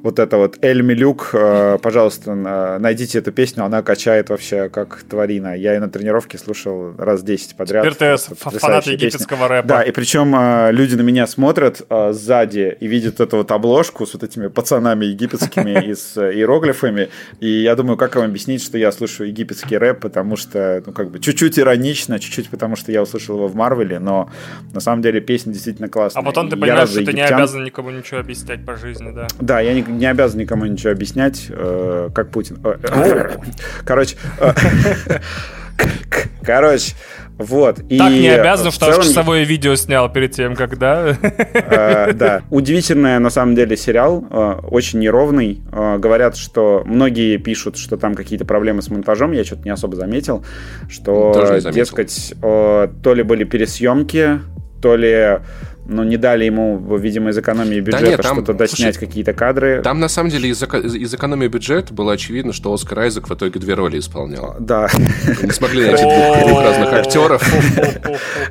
Вот 0.03 0.18
это 0.18 0.36
вот 0.36 0.59
Эль 0.62 0.82
Милюк, 0.82 1.30
э, 1.32 1.78
пожалуйста, 1.82 2.34
найдите 2.34 3.18
эту 3.18 3.32
песню, 3.32 3.64
она 3.64 3.82
качает 3.82 4.30
вообще 4.30 4.68
как 4.68 5.03
тварина. 5.03 5.57
Я 5.57 5.74
ее 5.74 5.80
на 5.80 5.90
тренировке 5.90 6.38
слушал 6.38 6.94
раз 6.96 7.22
10 7.22 7.57
подряд. 7.57 7.84
Теперь 7.84 8.16
ты 8.16 8.34
фанат 8.59 8.86
египетского 8.86 9.48
рэпа. 9.48 9.68
Да, 9.68 9.82
и 9.82 9.92
причем 9.92 10.34
э, 10.34 10.72
люди 10.72 10.94
на 10.94 11.03
меня 11.03 11.26
смотрят 11.26 11.82
э, 11.88 12.12
сзади 12.12 12.76
и 12.80 12.86
видят 12.86 13.20
эту 13.20 13.38
вот 13.38 13.51
обложку 13.51 14.07
с 14.07 14.14
вот 14.14 14.22
этими 14.22 14.48
пацанами 14.48 15.07
египетскими 15.07 15.84
и 15.90 15.94
с 15.94 16.16
иероглифами, 16.16 17.09
и 17.40 17.48
я 17.48 17.74
думаю, 17.76 17.96
как 17.96 18.16
им 18.16 18.22
объяснить, 18.22 18.62
что 18.62 18.78
я 18.78 18.92
слушаю 18.92 19.28
египетский 19.28 19.76
рэп, 19.76 20.01
потому 20.01 20.36
что, 20.36 20.82
ну, 20.86 20.92
как 20.92 21.11
бы, 21.11 21.20
чуть-чуть 21.20 21.59
иронично, 21.59 22.18
чуть-чуть 22.18 22.51
потому 22.51 22.76
что 22.76 22.92
я 22.92 23.03
услышал 23.03 23.36
его 23.36 23.48
в 23.48 23.55
Марвеле, 23.55 23.98
но 23.98 24.30
на 24.72 24.80
самом 24.80 25.03
деле 25.03 25.20
песня 25.20 25.53
действительно 25.53 25.88
классная. 25.88 26.22
А 26.22 26.24
потом 26.24 26.48
ты 26.48 26.57
понимаешь, 26.57 26.88
что 26.88 27.05
ты 27.05 27.12
не 27.12 27.22
обязан 27.22 27.64
никому 27.64 27.90
ничего 27.90 28.20
объяснять 28.20 28.64
по 28.64 28.76
жизни, 28.76 29.12
да? 29.14 29.26
Да, 29.38 29.61
я 29.61 29.74
не, 29.74 29.82
не 29.91 30.07
обязан 30.07 30.41
никому 30.41 30.66
ничего 30.66 30.93
объяснять, 30.93 31.47
э, 31.49 32.11
как 32.14 32.30
Путин. 32.30 32.59
Э, 32.64 32.76
э, 32.82 33.36
короче, 33.84 34.16
короче, 36.43 36.95
вот. 37.41 37.76
Так 37.76 37.88
и 37.88 37.99
не 37.99 38.28
обязан, 38.28 38.70
что 38.70 38.84
целом... 38.84 39.01
аж 39.01 39.07
часовое 39.07 39.45
видео 39.45 39.74
снял 39.74 40.12
перед 40.12 40.32
тем, 40.32 40.55
когда... 40.55 41.16
Э, 41.53 42.12
да. 42.12 42.43
Удивительный, 42.51 43.18
на 43.18 43.30
самом 43.30 43.55
деле, 43.55 43.78
сериал. 43.78 44.24
Э, 44.30 44.61
очень 44.70 44.99
неровный. 44.99 45.62
Э, 45.72 45.97
говорят, 45.99 46.36
что 46.36 46.82
многие 46.84 47.38
пишут, 47.38 47.78
что 47.78 47.97
там 47.97 48.14
какие-то 48.14 48.45
проблемы 48.45 48.82
с 48.82 48.91
монтажом. 48.91 49.32
Я 49.32 49.45
что-то 49.45 49.62
не 49.62 49.70
особо 49.70 49.97
заметил. 49.97 50.45
Что, 50.91 51.61
дескать, 51.72 52.34
то 52.41 53.14
ли 53.14 53.22
были 53.22 53.45
пересъемки, 53.45 54.41
то 54.82 54.97
ли 54.97 55.38
но 55.91 56.05
не 56.05 56.16
дали 56.16 56.45
ему, 56.45 56.78
видимо, 56.97 57.30
из 57.30 57.38
экономии 57.38 57.80
бюджета 57.80 58.05
да 58.05 58.11
нет, 58.11 58.22
там, 58.22 58.36
что-то 58.36 58.55
доснять 58.55 58.95
слушай, 58.95 59.07
какие-то 59.07 59.32
кадры. 59.32 59.82
Там, 59.82 59.99
на 59.99 60.09
самом 60.09 60.30
деле, 60.30 60.49
из, 60.49 60.62
из 60.62 61.14
экономии 61.14 61.49
бюджета 61.49 61.93
было 61.93 62.12
очевидно, 62.12 62.53
что 62.53 62.72
Оскар 62.72 63.01
Айзек 63.01 63.28
в 63.28 63.34
итоге 63.34 63.59
две 63.59 63.74
роли 63.74 63.99
исполнял. 63.99 64.57
Да. 64.61 64.88
Не 65.43 65.51
смогли 65.51 65.86
найти 65.86 66.05
двух 66.47 66.62
разных 66.62 66.93
актеров. 66.93 67.43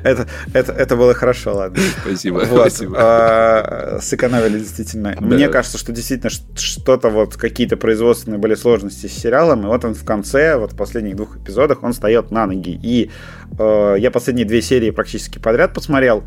Это, 0.02 0.26
это, 0.52 0.72
это 0.72 0.96
было 0.96 1.14
хорошо, 1.14 1.54
ладно. 1.54 1.82
Спасибо, 2.02 2.42
спасибо. 2.46 2.96
А, 2.98 3.98
сэкономили 4.00 4.58
действительно. 4.58 5.16
Мне 5.20 5.48
кажется, 5.48 5.78
что 5.78 5.92
действительно 5.92 6.30
что-то 6.30 7.08
вот, 7.08 7.36
какие-то 7.36 7.76
производственные 7.76 8.38
были 8.38 8.54
сложности 8.54 9.06
с 9.06 9.12
сериалом, 9.12 9.64
и 9.64 9.66
вот 9.66 9.84
он 9.84 9.94
в 9.94 10.04
конце, 10.04 10.56
вот 10.56 10.72
в 10.72 10.76
последних 10.76 11.16
двух 11.16 11.36
эпизодах, 11.38 11.82
он 11.82 11.92
встает 11.92 12.30
на 12.30 12.46
ноги. 12.46 12.78
И 12.82 13.10
э, 13.58 13.96
я 13.98 14.10
последние 14.10 14.46
две 14.46 14.60
серии 14.60 14.90
практически 14.90 15.38
подряд 15.38 15.72
посмотрел, 15.72 16.24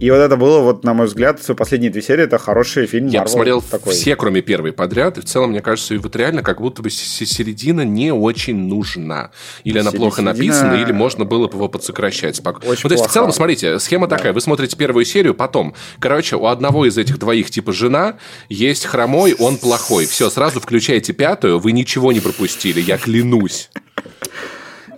и 0.00 0.10
вот 0.10 0.16
это 0.16 0.36
было, 0.36 0.60
вот, 0.60 0.82
на 0.82 0.92
мой 0.92 1.06
взгляд, 1.06 1.40
последние 1.56 1.90
две 1.90 2.02
серии, 2.02 2.24
это 2.24 2.38
хороший 2.38 2.86
фильм 2.86 3.06
Я 3.06 3.22
посмотрел 3.22 3.62
такой. 3.62 3.92
все, 3.92 4.16
кроме 4.16 4.42
первой 4.42 4.72
подряд, 4.72 5.18
и 5.18 5.20
в 5.20 5.24
целом, 5.24 5.50
мне 5.50 5.60
кажется, 5.60 5.94
и 5.94 5.98
вот 5.98 6.16
реально 6.16 6.42
как 6.42 6.60
будто 6.60 6.82
бы 6.82 6.90
середина 6.90 7.82
не 7.82 8.12
очень 8.12 8.56
нужна. 8.56 9.30
Или 9.62 9.78
она 9.78 9.92
плохо 9.92 10.20
написана, 10.20 10.74
или 10.74 10.92
можно 10.92 11.24
было 11.24 11.46
бы 11.46 11.54
его 11.54 11.68
подсокращать. 11.68 12.36
Спок... 12.36 12.62
Очень 12.66 12.80
ну, 12.84 12.88
то 12.88 12.94
есть, 12.94 13.06
в 13.06 13.12
целом, 13.12 13.32
смотрите, 13.32 13.78
схема 13.78 14.08
да. 14.08 14.16
такая. 14.16 14.32
Вы 14.32 14.40
смотрите 14.40 14.76
первую 14.76 15.04
серию, 15.04 15.34
потом, 15.34 15.74
короче, 16.00 16.36
у 16.36 16.46
одного 16.46 16.86
из 16.86 16.98
этих 16.98 17.18
двоих, 17.18 17.50
типа, 17.50 17.72
жена, 17.72 18.18
есть 18.48 18.86
хромой, 18.86 19.34
он 19.38 19.58
плохой. 19.58 20.06
Все, 20.06 20.28
сразу 20.28 20.60
включайте 20.60 21.12
пятую, 21.12 21.60
вы 21.60 21.70
ничего 21.72 22.12
не 22.12 22.20
пропустили, 22.20 22.80
я 22.80 22.98
клянусь. 22.98 23.70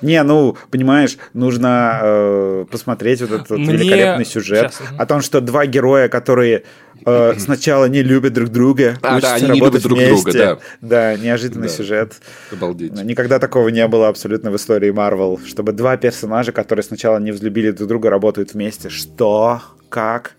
Не, 0.03 0.23
ну, 0.23 0.57
понимаешь, 0.71 1.17
нужно 1.33 2.01
э, 2.03 2.65
посмотреть 2.71 3.21
вот 3.23 3.33
этот 3.33 3.51
Мне... 3.51 3.73
великолепный 3.73 4.25
сюжет 4.25 4.73
Сейчас. 4.73 4.89
о 4.99 5.07
том, 5.07 5.21
что 5.21 5.41
два 5.41 5.67
героя, 5.67 6.09
которые 6.09 6.65
э, 7.05 7.35
сначала 7.39 7.87
не 7.87 8.03
любят 8.03 8.33
друг 8.33 8.51
друга, 8.51 8.99
а, 9.03 9.21
да, 9.21 9.35
они 9.35 9.49
не 9.51 9.61
любят 9.61 9.83
друг 9.83 9.99
друга, 9.99 10.33
да. 10.33 10.59
Да, 10.81 11.17
неожиданный 11.17 11.69
да. 11.69 11.75
сюжет. 11.75 12.15
Обалдеть. 12.53 12.93
Никогда 13.03 13.39
такого 13.39 13.69
не 13.69 13.87
было 13.89 14.09
абсолютно 14.09 14.51
в 14.51 14.57
истории 14.57 14.91
Марвел, 14.91 15.41
чтобы 15.47 15.73
два 15.73 15.97
персонажа, 15.97 16.53
которые 16.53 16.83
сначала 16.83 17.19
не 17.19 17.33
взлюбили 17.33 17.71
друг 17.71 17.89
друга, 17.89 18.11
работают 18.11 18.55
вместе. 18.55 18.89
Что? 18.89 19.63
Как? 19.89 20.33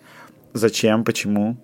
Зачем? 0.54 1.04
Почему? 1.04 1.58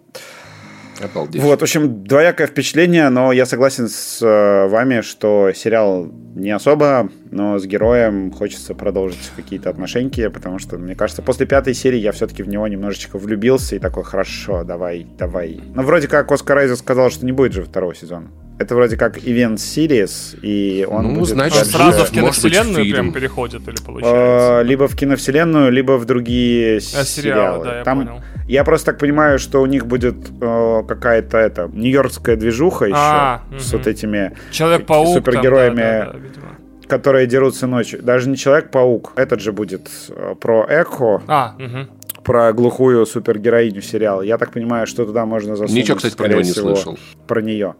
Обалдеть. 1.01 1.41
Вот, 1.41 1.59
в 1.59 1.63
общем, 1.63 2.03
двоякое 2.03 2.47
впечатление, 2.47 3.09
но 3.09 3.31
я 3.31 3.45
согласен 3.45 3.89
с 3.89 4.21
э, 4.21 4.67
вами, 4.67 5.01
что 5.01 5.51
сериал 5.53 6.07
не 6.35 6.51
особо, 6.51 7.09
но 7.33 7.57
с 7.57 7.65
героем 7.65 8.31
хочется 8.31 8.75
продолжить 8.75 9.31
какие-то 9.35 9.69
отношения, 9.69 10.29
потому 10.29 10.59
что, 10.59 10.77
мне 10.77 10.95
кажется, 10.95 11.21
после 11.21 11.45
пятой 11.45 11.73
серии 11.73 11.99
я 11.99 12.11
все-таки 12.11 12.43
в 12.43 12.47
него 12.47 12.67
немножечко 12.67 13.17
влюбился 13.17 13.75
и 13.75 13.79
такой, 13.79 14.03
хорошо, 14.03 14.63
давай, 14.63 15.07
давай. 15.17 15.59
Но 15.73 15.81
вроде 15.83 16.07
как 16.07 16.31
Оскар 16.31 16.59
Айзек 16.59 16.77
сказал, 16.77 17.09
что 17.09 17.25
не 17.25 17.31
будет 17.31 17.53
же 17.53 17.63
второго 17.63 17.95
сезона. 17.95 18.27
Это 18.59 18.75
вроде 18.75 18.97
как 18.97 19.17
Event 19.17 19.55
Series, 19.55 20.39
и 20.41 20.85
он 20.87 21.05
ну, 21.05 21.19
будет 21.19 21.33
значит, 21.33 21.57
дальше... 21.57 21.71
сразу 21.71 22.05
в 22.05 22.11
киновселенную 22.11 22.91
прям 22.91 23.11
переходит 23.11 23.67
или 23.67 23.75
получается? 23.83 24.61
Э, 24.61 24.63
либо 24.63 24.87
в 24.87 24.95
киновселенную, 24.95 25.71
либо 25.71 25.97
в 25.97 26.05
другие 26.05 26.77
а, 26.77 26.79
сериалы. 26.79 27.05
сериалы. 27.05 27.65
Да, 27.65 27.77
я 27.79 27.83
Там 27.83 27.99
понял 27.99 28.21
я 28.47 28.63
просто 28.63 28.87
так 28.87 28.99
понимаю, 28.99 29.39
что 29.39 29.61
у 29.61 29.65
них 29.65 29.85
будет 29.87 30.15
э, 30.41 30.83
какая-то 30.87 31.37
это 31.37 31.69
нью-йоркская 31.71 32.35
движуха 32.35 32.85
еще 32.85 32.95
а, 32.97 33.41
с 33.57 33.69
угу. 33.69 33.77
вот 33.77 33.87
этими 33.87 34.35
Человек-паук, 34.51 35.15
супергероями. 35.17 35.75
Там, 35.75 36.11
да, 36.11 36.13
да, 36.13 36.19
да, 36.41 36.52
которые 36.87 37.27
дерутся 37.27 37.67
ночью. 37.67 38.01
Даже 38.03 38.29
не 38.29 38.37
Человек-паук, 38.37 39.13
этот 39.15 39.39
же 39.39 39.51
будет 39.51 39.89
э, 40.09 40.35
про 40.39 40.65
Эхо. 40.67 41.21
А, 41.27 41.55
угу 41.57 41.89
про 42.23 42.53
глухую 42.53 43.05
супергероиню 43.05 43.81
сериала. 43.81 44.21
Я 44.21 44.37
так 44.37 44.53
понимаю, 44.53 44.87
что 44.87 45.05
туда 45.05 45.25
можно 45.25 45.57
засунуть. 45.57 45.83
Ничего, 45.83 45.97
кстати, 45.97 46.15
про 46.15 46.29
него 46.29 46.39
не 46.39 46.51
слышал. 46.51 46.97
Про 47.27 47.41
нее. 47.41 47.75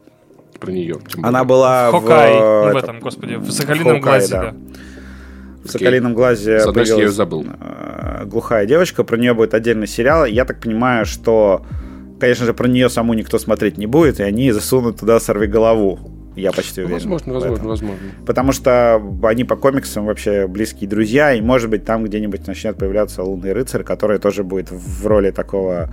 Про 0.60 0.72
нее. 0.72 0.98
Она 1.22 1.46
была 1.46 1.92
Хокай, 1.92 2.34
в... 2.34 2.66
Ну, 2.66 2.74
в 2.74 2.76
этом, 2.76 3.00
господи, 3.00 3.36
в 3.36 3.50
Соколином 3.52 4.02
глазе, 4.02 4.32
да. 4.32 4.42
да 4.42 4.56
в 5.64 5.70
«Соколином 5.72 6.14
глазе» 6.14 6.60
появилась 6.74 6.90
я 6.90 7.10
забыл. 7.10 7.46
Э, 7.60 8.26
глухая 8.26 8.66
девочка, 8.66 9.04
про 9.04 9.18
нее 9.18 9.34
будет 9.34 9.54
отдельный 9.54 9.88
сериал. 9.88 10.26
Я 10.26 10.46
так 10.46 10.60
понимаю, 10.60 11.06
что, 11.06 11.66
конечно 12.20 12.46
же, 12.46 12.54
про 12.54 12.68
нее 12.68 12.90
саму 12.90 13.14
никто 13.14 13.40
смотреть 13.40 13.78
не 13.78 13.88
будет, 13.88 14.20
и 14.20 14.24
они 14.24 14.52
засунут 14.52 15.00
туда 15.00 15.20
«Сорви 15.20 15.48
голову». 15.48 16.00
Я 16.36 16.52
почти 16.52 16.82
уверен. 16.82 16.96
Возможно, 16.96 17.34
возможно, 17.34 17.68
возможно. 17.68 18.00
Потому 18.26 18.52
что 18.52 19.02
они 19.24 19.44
по 19.44 19.56
комиксам 19.56 20.06
вообще 20.06 20.48
близкие 20.48 20.90
друзья, 20.90 21.34
и, 21.34 21.42
может 21.42 21.70
быть, 21.70 21.86
там 21.86 22.04
где-нибудь 22.04 22.48
начнет 22.48 22.78
появляться 22.78 23.24
Лунный 23.24 23.54
рыцарь, 23.54 23.84
который 23.84 24.20
тоже 24.20 24.44
будет 24.44 24.72
в 24.72 25.06
роли 25.06 25.32
такого 25.32 25.90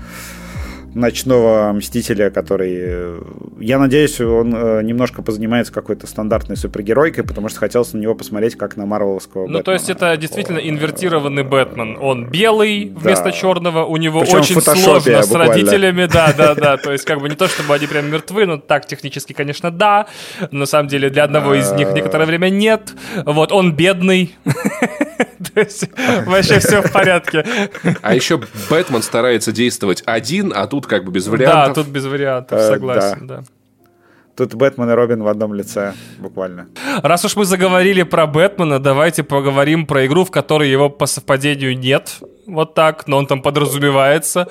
ночного 0.94 1.72
мстителя, 1.72 2.30
который, 2.30 2.74
э, 2.76 3.20
я 3.60 3.78
надеюсь, 3.78 4.20
он 4.20 4.54
э, 4.54 4.82
немножко 4.82 5.22
позанимается 5.22 5.72
какой-то 5.72 6.06
стандартной 6.06 6.56
супергеройкой, 6.56 7.24
потому 7.24 7.48
что 7.48 7.60
хотелось 7.60 7.92
на 7.92 7.98
него 7.98 8.14
посмотреть 8.14 8.56
как 8.56 8.76
на 8.76 8.86
марвеловского 8.86 9.42
Ну, 9.42 9.46
Бэтмена. 9.46 9.64
то 9.64 9.72
есть 9.72 9.90
это 9.90 10.16
действительно 10.16 10.58
инвертированный 10.58 11.44
Бэтмен. 11.44 11.96
Он 12.00 12.28
белый 12.28 12.92
вместо 12.94 13.26
да. 13.26 13.32
черного, 13.32 13.84
у 13.84 13.96
него 13.96 14.20
Причем 14.20 14.38
очень 14.38 14.60
сложно 14.60 15.22
с 15.22 15.32
родителями, 15.32 16.06
да, 16.06 16.32
да, 16.36 16.54
да. 16.54 16.76
То 16.76 16.92
есть 16.92 17.04
как 17.04 17.20
бы 17.20 17.28
не 17.28 17.36
то, 17.36 17.48
чтобы 17.48 17.74
они 17.74 17.86
прям 17.86 18.10
мертвы, 18.10 18.46
но 18.46 18.58
так 18.58 18.86
технически, 18.86 19.32
конечно, 19.32 19.70
да. 19.70 20.06
На 20.50 20.66
самом 20.66 20.88
деле 20.88 21.10
для 21.10 21.24
одного 21.24 21.54
из 21.54 21.70
них 21.72 21.92
некоторое 21.92 22.26
время 22.26 22.48
нет. 22.48 22.94
Вот, 23.24 23.52
он 23.52 23.74
бедный. 23.74 24.34
То 25.54 25.60
есть 25.60 25.88
вообще 26.26 26.58
все 26.60 26.82
в 26.82 26.92
порядке. 26.92 27.44
А 28.02 28.14
еще 28.14 28.40
Бэтмен 28.68 29.02
старается 29.02 29.52
действовать 29.52 30.02
один, 30.06 30.52
а 30.54 30.66
тут 30.66 30.79
как 30.86 31.04
бы 31.04 31.12
без 31.12 31.26
вариантов. 31.26 31.74
Да, 31.76 31.82
тут 31.82 31.92
без 31.92 32.06
вариантов, 32.06 32.58
э, 32.58 32.68
согласен, 32.68 33.26
да. 33.26 33.42
Тут 34.36 34.54
Бэтмен 34.54 34.88
и 34.88 34.94
Робин 34.94 35.22
в 35.22 35.28
одном 35.28 35.52
лице, 35.52 35.92
буквально. 36.18 36.68
Раз 37.02 37.24
уж 37.24 37.36
мы 37.36 37.44
заговорили 37.44 38.04
про 38.04 38.26
Бэтмена, 38.26 38.78
давайте 38.78 39.22
поговорим 39.22 39.86
про 39.86 40.06
игру, 40.06 40.24
в 40.24 40.30
которой 40.30 40.70
его 40.70 40.88
по 40.88 41.06
совпадению 41.06 41.76
нет. 41.78 42.20
Вот 42.46 42.74
так, 42.74 43.06
но 43.06 43.18
он 43.18 43.26
там 43.26 43.42
подразумевается. 43.42 44.48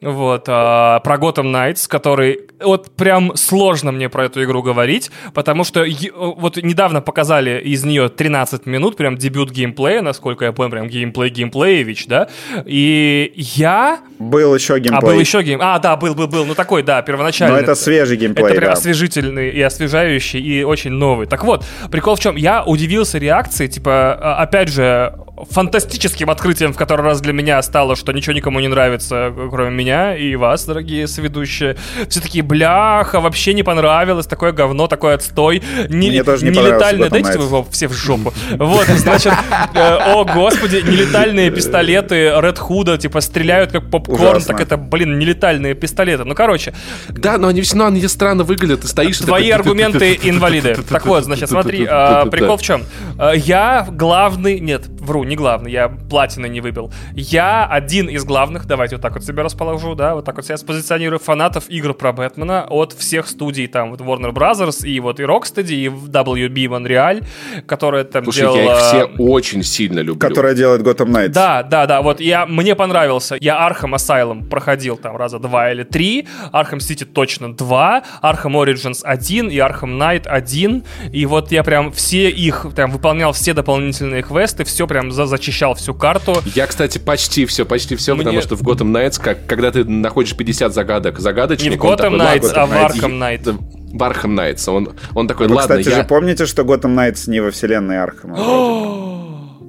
Вот, 0.00 0.44
а, 0.46 1.00
про 1.00 1.16
Gotham 1.16 1.52
Knights, 1.52 1.88
который... 1.88 2.40
Вот 2.60 2.94
прям 2.94 3.36
сложно 3.36 3.90
мне 3.90 4.08
про 4.08 4.26
эту 4.26 4.44
игру 4.44 4.62
говорить, 4.62 5.10
потому 5.34 5.64
что 5.64 5.84
вот 6.14 6.56
недавно 6.56 7.00
показали 7.00 7.60
из 7.60 7.84
нее 7.84 8.08
13 8.08 8.66
минут, 8.66 8.96
прям 8.96 9.16
дебют 9.16 9.50
геймплея, 9.50 10.02
насколько 10.02 10.44
я 10.44 10.52
понял, 10.52 10.70
прям 10.70 10.88
геймплей 10.88 11.30
геймплеевич, 11.30 12.06
да? 12.06 12.28
И 12.64 13.32
я... 13.34 14.00
Был 14.18 14.54
еще 14.54 14.78
геймплей. 14.78 14.98
А, 14.98 15.00
был 15.00 15.18
еще 15.18 15.42
гейм... 15.42 15.60
А, 15.62 15.78
да, 15.78 15.96
был, 15.96 16.14
был, 16.14 16.28
был. 16.28 16.44
Ну, 16.44 16.54
такой, 16.54 16.82
да, 16.82 17.02
первоначальный. 17.02 17.56
Но 17.56 17.60
это 17.60 17.74
свежий 17.74 18.16
геймплей, 18.16 18.46
Это 18.46 18.54
прям 18.54 18.70
да. 18.70 18.72
освежительный 18.74 19.50
и 19.50 19.60
освежающий, 19.60 20.40
и 20.40 20.62
очень 20.62 20.92
новый. 20.92 21.26
Так 21.26 21.44
вот, 21.44 21.64
прикол 21.90 22.14
в 22.14 22.20
чем? 22.20 22.36
Я 22.36 22.62
удивился 22.64 23.18
реакции, 23.18 23.66
типа, 23.66 24.14
а, 24.20 24.42
опять 24.42 24.68
же, 24.68 25.12
фантастическим 25.50 26.30
открытием 26.30 26.72
в 26.72 26.76
который 26.76 27.02
раз 27.02 27.20
для 27.20 27.32
меня 27.32 27.60
стало, 27.62 27.96
что 27.96 28.12
ничего 28.12 28.34
никому 28.34 28.60
не 28.60 28.68
нравится, 28.68 29.32
кроме 29.50 29.70
меня 29.70 30.16
и 30.16 30.36
вас, 30.36 30.64
дорогие 30.64 31.06
соведущие. 31.06 31.76
Все 32.08 32.20
такие, 32.20 32.42
бляха, 32.42 33.20
вообще 33.20 33.54
не 33.54 33.62
понравилось, 33.62 34.26
такое 34.26 34.52
говно, 34.52 34.86
такой 34.86 35.14
отстой. 35.14 35.62
Не, 35.88 36.10
Мне 36.10 36.24
тоже 36.24 36.44
не 36.44 36.50
нелетальные, 36.50 37.10
дайте 37.10 37.38
вы 37.38 37.44
его 37.44 37.66
все 37.70 37.88
в 37.88 37.92
жопу. 37.92 38.32
Вот, 38.52 38.86
значит, 38.86 39.32
э, 39.74 39.80
о 39.80 40.24
господи, 40.24 40.76
нелетальные 40.76 41.50
пистолеты 41.50 42.28
Red 42.28 42.58
Hood, 42.58 42.98
типа, 42.98 43.20
стреляют 43.20 43.72
как 43.72 43.90
попкорн, 43.90 44.42
так 44.42 44.60
это, 44.60 44.76
блин, 44.76 45.18
нелетальные 45.18 45.74
пистолеты. 45.74 46.24
Ну, 46.24 46.34
короче. 46.34 46.74
Да, 47.08 47.38
но 47.38 47.48
они 47.48 47.62
все 47.62 47.76
равно 47.76 47.96
они 47.96 48.06
странно 48.08 48.44
выглядят, 48.44 48.82
ты 48.82 48.88
стоишь... 48.88 49.18
Твои 49.18 49.50
аргументы 49.50 50.18
инвалиды. 50.22 50.76
Так 50.88 51.06
вот, 51.06 51.24
значит, 51.24 51.48
смотри, 51.48 51.86
а, 51.88 52.26
прикол 52.26 52.56
в 52.56 52.62
чем? 52.62 52.82
А, 53.18 53.32
я 53.32 53.86
главный, 53.90 54.60
нет, 54.60 54.86
вру, 54.86 55.24
не 55.28 55.36
главный, 55.36 55.70
я 55.70 55.88
платины 55.88 56.48
не 56.48 56.60
выбил. 56.60 56.92
Я 57.14 57.66
один 57.66 58.08
из 58.08 58.24
главных, 58.24 58.66
давайте 58.66 58.96
вот 58.96 59.02
так 59.02 59.14
вот 59.14 59.24
себе 59.24 59.42
расположу, 59.42 59.94
да, 59.94 60.14
вот 60.14 60.24
так 60.24 60.36
вот 60.36 60.44
себя 60.44 60.56
спозиционирую, 60.56 61.18
фанатов 61.18 61.68
игр 61.68 61.94
про 61.94 62.12
Бэтмена 62.12 62.66
от 62.68 62.92
всех 62.92 63.28
студий, 63.28 63.66
там, 63.66 63.90
вот 63.90 64.00
Warner 64.00 64.32
Brothers, 64.32 64.86
и 64.86 64.98
вот 65.00 65.20
и 65.20 65.22
Rocksteady, 65.22 65.74
и 65.74 65.88
WB 65.88 66.54
Montreal, 66.66 67.24
которая 67.66 68.04
там 68.04 68.24
Слушай, 68.24 68.40
делала... 68.40 68.58
я 68.58 68.72
их 68.72 68.78
все 68.78 69.04
очень 69.18 69.62
сильно 69.62 70.00
люблю. 70.00 70.18
Которая 70.18 70.54
делает 70.54 70.82
Gotham 70.82 71.08
Knights. 71.08 71.28
Да, 71.28 71.62
да, 71.62 71.86
да, 71.86 72.02
вот 72.02 72.20
я, 72.20 72.46
мне 72.46 72.74
понравился. 72.74 73.36
Я 73.40 73.68
Arkham 73.68 73.94
Asylum 73.94 74.48
проходил 74.48 74.96
там 74.96 75.16
раза 75.16 75.38
два 75.38 75.70
или 75.70 75.84
три, 75.84 76.26
Arkham 76.52 76.78
City 76.78 77.04
точно 77.04 77.54
два, 77.54 78.02
Arkham 78.22 78.52
Origins 78.52 79.00
один 79.02 79.48
и 79.48 79.56
Arkham 79.56 79.98
Knight 79.98 80.26
один, 80.26 80.84
и 81.12 81.26
вот 81.26 81.52
я 81.52 81.62
прям 81.62 81.92
все 81.92 82.30
их, 82.30 82.66
прям 82.74 82.90
выполнял 82.90 83.32
все 83.32 83.52
дополнительные 83.52 84.22
квесты, 84.22 84.64
все 84.64 84.86
прям 84.86 85.10
за 85.18 85.26
зачищал 85.26 85.74
всю 85.74 85.94
карту. 85.94 86.36
Я, 86.54 86.66
кстати, 86.66 86.98
почти 86.98 87.44
все, 87.44 87.64
почти 87.66 87.96
все, 87.96 88.14
Мне- 88.14 88.24
потому 88.24 88.40
что 88.42 88.54
в 88.54 88.62
Gotham 88.62 88.92
Knights, 88.92 89.20
как, 89.20 89.46
когда 89.46 89.70
ты 89.72 89.84
находишь 89.84 90.36
50 90.36 90.72
загадок, 90.72 91.18
загадочник... 91.18 91.72
Не 91.72 91.76
в 91.76 91.80
Gotham 91.80 92.16
Knights, 92.16 92.52
а 92.54 92.66
в 92.66 92.72
Arkham 92.72 93.18
Knight. 93.18 93.58
Arkham 93.94 94.34
Knights. 94.36 94.70
Он, 94.70 94.90
он 95.14 95.26
такой, 95.26 95.48
Вы, 95.48 95.54
ладно, 95.54 95.76
кстати 95.76 95.94
я... 95.94 96.02
же, 96.02 96.08
помните, 96.08 96.46
что 96.46 96.62
Gotham 96.62 96.94
Knights 96.94 97.28
не 97.28 97.40
во 97.40 97.50
вселенной 97.50 98.02
Архама? 98.02 98.38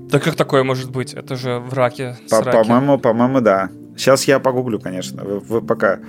Да 0.10 0.20
как 0.20 0.36
такое 0.36 0.64
может 0.64 0.90
быть? 0.90 1.14
Это 1.14 1.36
же 1.36 1.60
враки. 1.60 2.18
По-. 2.32 2.42
По-моему, 2.42 2.98
по-моему, 2.98 3.42
да. 3.42 3.70
Сейчас 3.96 4.24
я 4.24 4.40
погуглю, 4.40 4.80
конечно. 4.80 5.24
Вы, 5.24 5.40
вы 5.40 5.62
пока... 5.62 6.00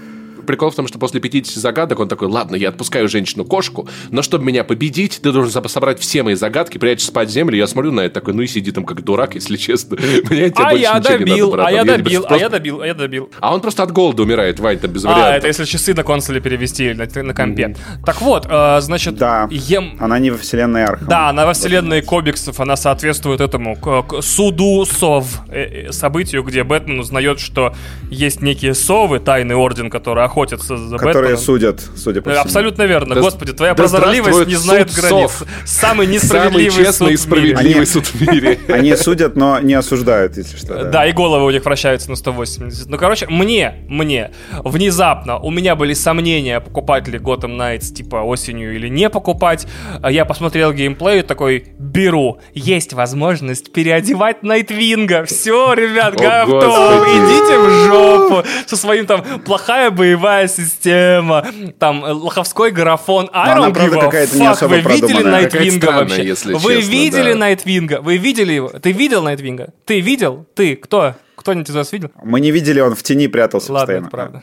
Прикол 0.51 0.71
в 0.71 0.75
том, 0.75 0.89
что 0.89 0.99
после 0.99 1.21
50 1.21 1.55
загадок 1.63 2.01
он 2.01 2.09
такой, 2.09 2.27
ладно, 2.27 2.57
я 2.57 2.71
отпускаю 2.71 3.09
женщину-кошку, 3.09 3.89
но 4.11 4.21
чтобы 4.21 4.45
меня 4.45 4.65
победить, 4.65 5.21
ты 5.23 5.31
должен 5.31 5.53
со- 5.53 5.69
собрать 5.69 6.01
все 6.01 6.25
мои 6.25 6.35
загадки, 6.35 6.77
прячь 6.77 7.03
спать 7.03 7.29
в 7.29 7.31
землю. 7.31 7.57
Я 7.57 7.69
смотрю 7.69 7.93
на 7.93 8.01
это 8.01 8.15
такой, 8.15 8.35
ну 8.35 8.43
и 8.43 8.49
сиди 8.49 8.73
там 8.73 8.85
как 8.85 9.05
дурак, 9.05 9.37
если 9.37 9.57
честно. 9.57 9.97
Мне 10.31 10.47
А 10.57 10.71
больше 10.71 10.77
я 10.83 10.99
ничего 10.99 11.15
не 11.19 11.19
надо, 11.19 11.19
добил, 11.19 11.55
а 11.61 11.71
я 11.71 11.85
добил, 11.85 12.23
а 12.25 12.27
просто- 12.27 12.43
я 12.45 12.49
добил, 12.49 12.81
а 12.81 12.87
я 12.89 12.95
добил. 12.95 13.31
А 13.39 13.55
он 13.55 13.61
просто 13.61 13.85
от 13.85 13.93
голода 13.93 14.23
умирает, 14.25 14.59
Вань, 14.59 14.79
там 14.81 14.91
без 14.91 15.05
А, 15.05 15.09
вариантов. 15.11 15.35
это 15.37 15.47
если 15.47 15.65
часы 15.67 15.95
на 15.95 16.03
консоли 16.03 16.41
перевести 16.41 16.87
или 16.87 16.95
на, 16.95 17.23
на 17.23 17.33
компе. 17.33 17.77
Так 18.05 18.21
вот, 18.23 18.47
э, 18.51 18.81
значит, 18.81 19.15
Да. 19.15 19.47
ем... 19.53 19.97
Она 20.01 20.19
не 20.19 20.33
во 20.33 20.39
вселенной 20.39 20.85
Архама. 20.85 21.09
Да, 21.09 21.29
она 21.29 21.47
во 21.47 21.53
вселенной 21.53 22.03
комиксов, 22.03 22.59
она 22.59 22.75
соответствует 22.75 23.41
этому 23.41 23.77
к, 23.77 24.03
к 24.03 24.21
суду 24.23 24.85
сов, 24.85 25.43
э, 25.49 25.87
э, 25.89 25.93
событию, 25.93 26.43
где 26.43 26.65
Бэтмен 26.65 26.99
узнает, 26.99 27.39
что 27.39 27.73
есть 28.11 28.43
некие 28.43 28.75
совы, 28.75 29.21
тайный 29.21 29.55
орден, 29.55 29.91
который 29.91 30.25
охотится 30.25 30.40
за 30.49 30.97
Которые 30.97 31.15
Бэтменом. 31.37 31.39
судят, 31.39 31.81
судя 31.97 32.23
по 32.23 32.31
всему. 32.31 32.43
Абсолютно 32.45 32.83
верно. 32.85 33.15
Да- 33.15 33.21
Господи, 33.21 33.53
твоя 33.53 33.75
да 33.75 33.83
прозорливость 33.83 34.47
не 34.49 34.55
знает 34.57 34.91
суд 34.91 35.05
границ. 35.05 35.31
сов. 35.31 35.43
Самый 35.67 35.91
Самый 35.91 36.07
несправедливый 36.07 36.85
честный 36.85 37.13
и 37.13 37.17
суд 37.17 37.31
мире. 37.37 37.49
справедливый 37.55 37.75
Они- 37.77 37.85
суд 37.87 38.07
в 38.07 38.21
мире. 38.33 38.59
Они 38.69 38.97
судят, 38.97 39.37
но 39.37 39.59
не 39.61 39.75
осуждают, 39.75 40.37
если 40.37 40.57
что. 40.57 40.85
Да, 40.85 41.07
и 41.07 41.13
головы 41.13 41.45
у 41.47 41.51
них 41.51 41.65
вращаются 41.65 42.09
на 42.11 42.17
180. 42.17 42.89
Ну, 42.89 42.97
короче, 42.99 43.27
мне, 43.29 43.85
мне, 43.89 44.31
внезапно, 44.65 45.39
у 45.39 45.51
меня 45.51 45.75
были 45.77 45.93
сомнения, 45.95 46.61
покупать 46.61 47.09
ли 47.09 47.19
Gotham 47.19 47.57
Knights, 47.59 47.93
типа, 47.93 48.17
осенью 48.17 48.75
или 48.75 48.89
не 48.89 49.11
покупать. 49.11 49.67
Я 50.09 50.25
посмотрел 50.25 50.73
геймплей 50.73 51.21
и 51.21 51.23
такой, 51.23 51.67
беру. 51.79 52.39
Есть 52.55 52.93
возможность 52.93 53.73
переодевать 53.73 54.43
Найтвинга. 54.43 55.25
Все, 55.25 55.75
ребят, 55.75 56.15
готов. 56.15 57.07
Идите 57.09 57.59
в 57.59 57.87
жопу. 57.87 58.49
Со 58.67 58.77
своим 58.77 59.07
там, 59.07 59.23
плохая 59.45 59.91
боевая 59.91 60.30
система, 60.49 61.47
там, 61.79 62.05
э, 62.05 62.13
лоховской 62.13 62.71
графон. 62.71 63.31
I 63.33 63.57
don't 63.57 63.73
give 63.73 63.97
a 63.97 64.01
какая-то 64.01 64.37
не 64.37 64.47
fuck. 64.47 64.51
особо 64.51 64.75
Вы 64.75 64.81
видели 64.81 65.23
Найтвинга 65.23 65.87
вообще? 65.87 66.25
если 66.25 66.55
Вы 66.55 66.77
честно, 66.77 66.91
видели 66.91 67.33
да. 67.33 67.39
Найтвинга? 67.39 68.01
Вы 68.01 68.17
видели 68.17 68.53
его? 68.53 68.69
Ты 68.69 68.93
видел 68.93 69.23
Найтвинга? 69.23 69.73
Ты 69.85 70.01
видел? 70.01 70.47
Ты? 70.55 70.77
Кто? 70.77 71.15
Кто-нибудь 71.37 71.71
из 71.71 71.75
вас 71.75 71.93
видел? 71.93 72.11
Мы 72.23 72.41
не 72.41 72.51
видели, 72.51 72.81
он 72.81 72.95
в 72.95 73.03
тени 73.03 73.27
прятался 73.27 73.73
Ладно, 73.73 73.81
постоянно. 73.81 74.07
это 74.07 74.11
правда. 74.11 74.43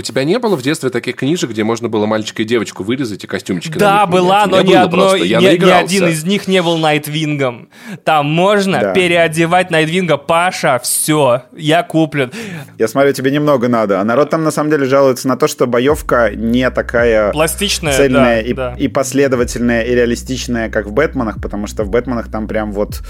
У 0.00 0.02
тебя 0.02 0.24
не 0.24 0.38
было 0.38 0.56
в 0.56 0.62
детстве 0.62 0.88
таких 0.88 1.16
книжек, 1.16 1.50
где 1.50 1.62
можно 1.62 1.90
было 1.90 2.06
мальчика 2.06 2.40
и 2.40 2.46
девочку 2.46 2.82
вырезать 2.82 3.22
и 3.22 3.26
костюмчики 3.26 3.76
Да, 3.76 4.06
была, 4.06 4.46
но 4.46 4.62
ни 4.62 4.70
я 4.70 4.86
ни, 4.86 5.62
ни 5.62 5.70
один 5.70 6.08
из 6.08 6.24
них 6.24 6.48
не 6.48 6.62
был 6.62 6.78
Найтвингом. 6.78 7.68
Там 8.02 8.24
можно 8.24 8.80
Да. 8.80 8.92
переодевать 8.94 9.70
Найтвинга. 9.70 10.16
Паша, 10.16 10.80
все, 10.82 11.42
я 11.54 11.82
куплен. 11.82 12.32
Я 12.78 12.88
смотрю, 12.88 13.12
тебе 13.12 13.30
немного 13.30 13.68
надо. 13.68 14.00
А 14.00 14.04
народ 14.04 14.30
там 14.30 14.42
на 14.42 14.50
самом 14.50 14.70
деле 14.70 14.86
жалуется 14.86 15.28
на 15.28 15.36
то, 15.36 15.46
что 15.46 15.66
боевка 15.66 16.30
не 16.34 16.70
такая 16.70 17.30
Пластичная, 17.32 17.94
цельная 17.94 18.42
да, 18.42 18.48
и, 18.48 18.52
да. 18.54 18.74
и 18.78 18.88
последовательная 18.88 19.82
и 19.82 19.94
реалистичная, 19.94 20.70
как 20.70 20.86
в 20.86 20.92
Бэтменах, 20.92 21.42
потому 21.42 21.66
что 21.66 21.84
в 21.84 21.90
Бэтменах 21.90 22.30
там 22.30 22.48
прям 22.48 22.72
вот... 22.72 23.02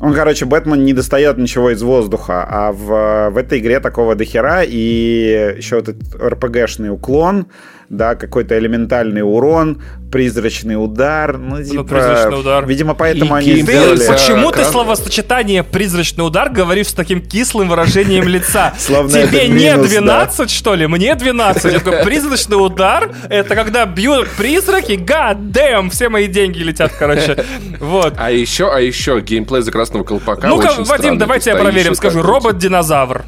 Он, 0.00 0.14
короче, 0.14 0.46
Бэтмен 0.46 0.82
не 0.84 0.94
достает 0.94 1.36
ничего 1.36 1.70
из 1.70 1.82
воздуха, 1.82 2.46
а 2.48 2.72
в, 2.72 3.30
в 3.30 3.36
этой 3.36 3.58
игре 3.58 3.80
такого 3.80 4.14
дохера, 4.14 4.62
и 4.62 5.54
еще 5.58 5.76
вот 5.76 5.88
этот 5.90 6.14
РПГшный 6.14 6.88
уклон, 6.88 7.48
да, 7.90 8.14
какой-то 8.14 8.56
элементальный 8.56 9.22
урон, 9.22 9.82
призрачный 10.12 10.82
удар, 10.82 11.36
ну, 11.36 11.62
типа... 11.62 11.82
призрачный 11.82 12.40
удар. 12.40 12.64
Видимо, 12.64 12.94
поэтому 12.94 13.36
И 13.36 13.40
они 13.40 13.54
Ты, 13.54 13.62
сделали... 13.62 13.96
за- 13.96 14.12
почему 14.12 14.52
ты 14.52 14.64
словосочетание 14.64 15.64
«призрачный 15.64 16.24
удар» 16.24 16.50
говоришь 16.50 16.88
с 16.88 16.94
таким 16.94 17.20
кислым 17.20 17.68
выражением 17.68 18.28
лица? 18.28 18.74
Словно 18.78 19.26
Тебе 19.26 19.48
не 19.48 19.70
минус, 19.70 19.88
12, 19.88 20.50
что 20.50 20.76
ли? 20.76 20.86
Мне 20.86 21.16
12. 21.16 21.72
Я 21.72 21.80
такой, 21.80 22.04
призрачный 22.04 22.64
удар— 22.64 23.10
это 23.28 23.56
когда 23.56 23.84
бьют 23.86 24.28
призраки? 24.38 24.92
God 24.92 25.50
damn, 25.50 25.90
все 25.90 26.08
мои 26.08 26.28
деньги 26.28 26.60
летят, 26.60 26.92
короче. 26.96 27.44
Вот. 27.80 28.14
А 28.18 28.30
еще, 28.30 28.72
а 28.72 28.78
еще 28.78 29.20
геймплей 29.20 29.62
за 29.62 29.72
красного 29.72 30.04
колпака 30.04 30.46
Ну-ка, 30.46 30.74
Вадим, 30.78 31.18
давайте 31.18 31.50
я 31.50 31.56
проверим. 31.56 31.96
Скажу, 31.96 32.22
робот-динозавр. 32.22 33.24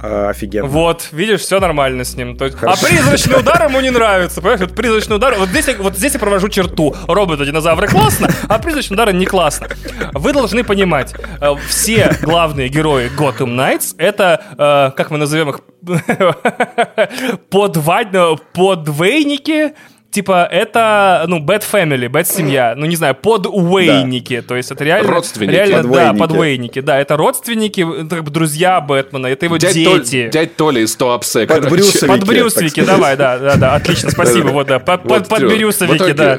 А, 0.00 0.28
офигенно. 0.30 0.68
Вот, 0.68 1.08
видишь, 1.12 1.40
все 1.40 1.58
нормально 1.60 2.04
с 2.04 2.14
ним. 2.16 2.36
То 2.36 2.44
есть- 2.46 2.56
а 2.62 2.76
призрачный 2.76 3.40
удар 3.40 3.64
ему 3.68 3.80
не 3.80 3.90
нравится. 3.90 4.40
Понимаешь, 4.40 4.60
вот 4.60 4.74
призрачный 4.74 5.16
удар. 5.16 5.34
Вот 5.38 5.48
здесь, 5.48 5.66
я- 5.68 5.76
вот 5.78 5.96
здесь 5.96 6.12
я 6.14 6.18
провожу 6.20 6.48
черту. 6.48 6.94
Роботы-динозавры 7.06 7.88
классно, 7.88 8.28
а 8.48 8.58
призрачный 8.58 8.94
удар 8.94 9.12
не 9.12 9.26
классно. 9.26 9.68
Вы 10.12 10.32
должны 10.32 10.62
понимать, 10.64 11.14
э, 11.40 11.54
все 11.68 12.16
главные 12.22 12.68
герои 12.68 13.10
Gotham 13.16 13.54
Knights 13.56 13.94
это, 13.98 14.40
э, 14.56 14.96
как 14.96 15.10
мы 15.10 15.18
назовем 15.18 15.50
их, 15.50 15.60
подва- 17.50 18.38
подвейники. 18.52 19.74
Типа, 20.18 20.48
это, 20.50 21.26
ну, 21.28 21.38
bad 21.38 21.62
family, 21.62 22.08
bad 22.08 22.24
семья. 22.24 22.74
Ну, 22.76 22.86
не 22.86 22.96
знаю, 22.96 23.14
подуэйники. 23.14 24.42
То 24.42 24.56
есть, 24.56 24.72
это 24.72 24.82
реально... 24.82 25.08
Родственники. 25.12 25.50
Реально, 25.54 25.82
да, 25.84 25.88
Подвейники. 25.88 26.18
подвейники. 26.18 26.80
Да, 26.80 26.98
это 26.98 27.16
родственники, 27.16 27.86
как 28.10 28.24
бы 28.24 28.30
друзья 28.32 28.80
Бэтмена, 28.80 29.28
это 29.28 29.44
его 29.46 29.58
Дядь, 29.58 29.74
дети. 29.74 29.86
Толь- 29.88 30.30
дядь 30.30 30.56
Толя 30.56 30.80
из 30.80 30.96
Туапсе. 30.96 31.46
Под 31.46 31.56
короче. 31.58 31.70
Брюсовики, 31.70 32.06
Под 32.08 32.18
так 32.20 32.28
брюсовики, 32.28 32.70
сказать. 32.80 32.90
давай, 32.96 33.16
да, 33.16 33.38
да, 33.38 33.54
да, 33.56 33.74
отлично, 33.76 34.10
спасибо, 34.10 34.48
вот, 34.48 34.66
да, 34.66 34.80
под, 34.80 35.04
Вот, 35.04 35.08
под, 35.08 35.28
под 35.28 35.38
всё. 35.38 35.48
В 35.48 35.52
брюсовики, 35.56 35.96
итоге 35.96 36.14
да. 36.14 36.38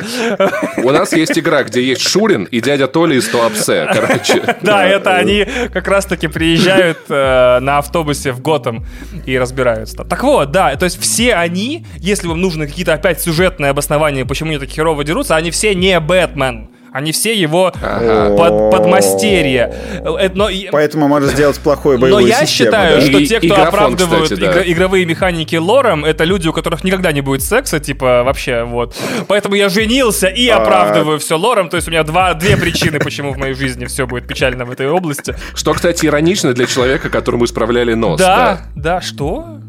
У 0.83 0.91
нас 0.91 1.13
есть 1.13 1.39
игра, 1.39 1.63
где 1.63 1.81
есть 1.81 2.01
Шурин 2.05 2.43
и 2.43 2.59
дядя 2.59 2.87
Толя 2.87 3.15
из 3.15 3.29
Туапсе, 3.29 3.87
короче. 3.93 4.57
Да, 4.61 4.85
это 4.85 5.15
они 5.15 5.45
как 5.71 5.87
раз-таки 5.87 6.27
приезжают 6.27 6.97
э, 7.07 7.59
на 7.61 7.77
автобусе 7.77 8.33
в 8.33 8.41
Готэм 8.41 8.85
и 9.25 9.37
разбираются. 9.39 9.95
там. 9.95 10.09
Так 10.09 10.21
вот, 10.23 10.51
да, 10.51 10.75
то 10.75 10.83
есть 10.83 10.99
все 11.01 11.35
они, 11.35 11.85
если 11.99 12.27
вам 12.27 12.41
нужны 12.41 12.67
какие-то 12.67 12.93
опять 12.93 13.21
сюжетные 13.21 13.68
обоснования, 13.69 14.25
почему 14.25 14.49
они 14.51 14.59
так 14.59 14.69
херово 14.69 15.03
дерутся, 15.03 15.35
они 15.35 15.51
все 15.51 15.73
не 15.75 15.99
Бэтмен. 15.99 16.69
Они 16.91 17.11
все 17.11 17.35
его 17.39 17.71
Ага. 17.83 18.35
под, 18.35 18.71
подмастерья. 18.71 19.71
Э, 20.03 20.29
Но, 20.33 20.49
Поэтому 20.71 21.07
можно 21.07 21.27
сделать 21.27 21.59
плохую 21.59 21.99
но 21.99 22.01
боевую 22.01 22.25
я 22.25 22.45
систему, 22.47 22.71
считаю, 22.71 22.95
да? 22.99 23.05
что 23.05 23.17
И- 23.19 23.25
те, 23.27 23.37
кто 23.37 23.47
графон, 23.49 23.67
оправдывают 23.67 24.23
кстати, 24.23 24.39
да. 24.39 24.45
игр- 24.61 24.63
игровые 24.71 25.05
механики 25.05 25.55
лором, 25.55 26.03
это 26.03 26.23
люди, 26.23 26.47
у 26.47 26.51
которых 26.53 26.83
никогда 26.83 27.11
не 27.11 27.21
будет 27.21 27.43
секса, 27.43 27.79
типа, 27.79 28.23
вообще, 28.23 28.63
вот. 28.63 28.95
Поэтому 29.27 29.53
я 29.53 29.69
женился 29.69 30.25
и 30.29 30.47
А. 30.47 30.57
оправдываю 30.57 31.19
все 31.19 31.37
лором, 31.37 31.69
то 31.69 31.75
есть 31.75 31.87
у 31.87 31.91
меня 31.91 32.01
два, 32.01 32.33
две 32.33 32.57
причины, 32.57 32.97
почему 32.99 33.33
в 33.33 33.37
моей 33.37 33.53
жизни 33.53 33.85
все 33.85 34.07
будет 34.07 34.27
печально 34.27 34.65
в 34.65 34.71
этой 34.71 34.89
области. 34.89 35.35
Что, 35.53 35.75
кстати, 35.75 36.07
иронично 36.07 36.53
для 36.53 36.65
человека, 36.65 37.11
которому 37.11 37.45
исправляли 37.45 37.93
нос. 37.93 38.19
Да, 38.19 38.61
да, 38.75 38.99
что? 39.01 39.59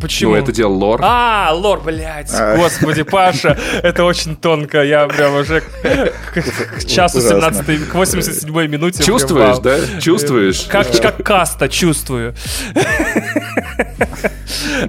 Почему? 0.00 0.32
Ну, 0.32 0.36
это 0.36 0.52
делал 0.52 0.74
лор. 0.74 1.00
А, 1.02 1.50
лор, 1.52 1.80
блядь, 1.80 2.30
а. 2.32 2.56
господи, 2.56 3.02
Паша, 3.02 3.58
это 3.82 4.04
очень 4.04 4.36
тонко, 4.36 4.82
я 4.82 5.06
прям 5.08 5.36
уже 5.36 5.62
к 5.62 6.84
часу 6.84 7.20
17 7.20 7.88
к 7.88 7.94
87 7.94 8.66
минуте. 8.68 9.02
Чувствуешь, 9.02 9.58
да? 9.58 9.78
Чувствуешь? 10.00 10.66
Как, 10.68 10.90
как 11.00 11.22
каста 11.24 11.68
чувствую. 11.68 12.34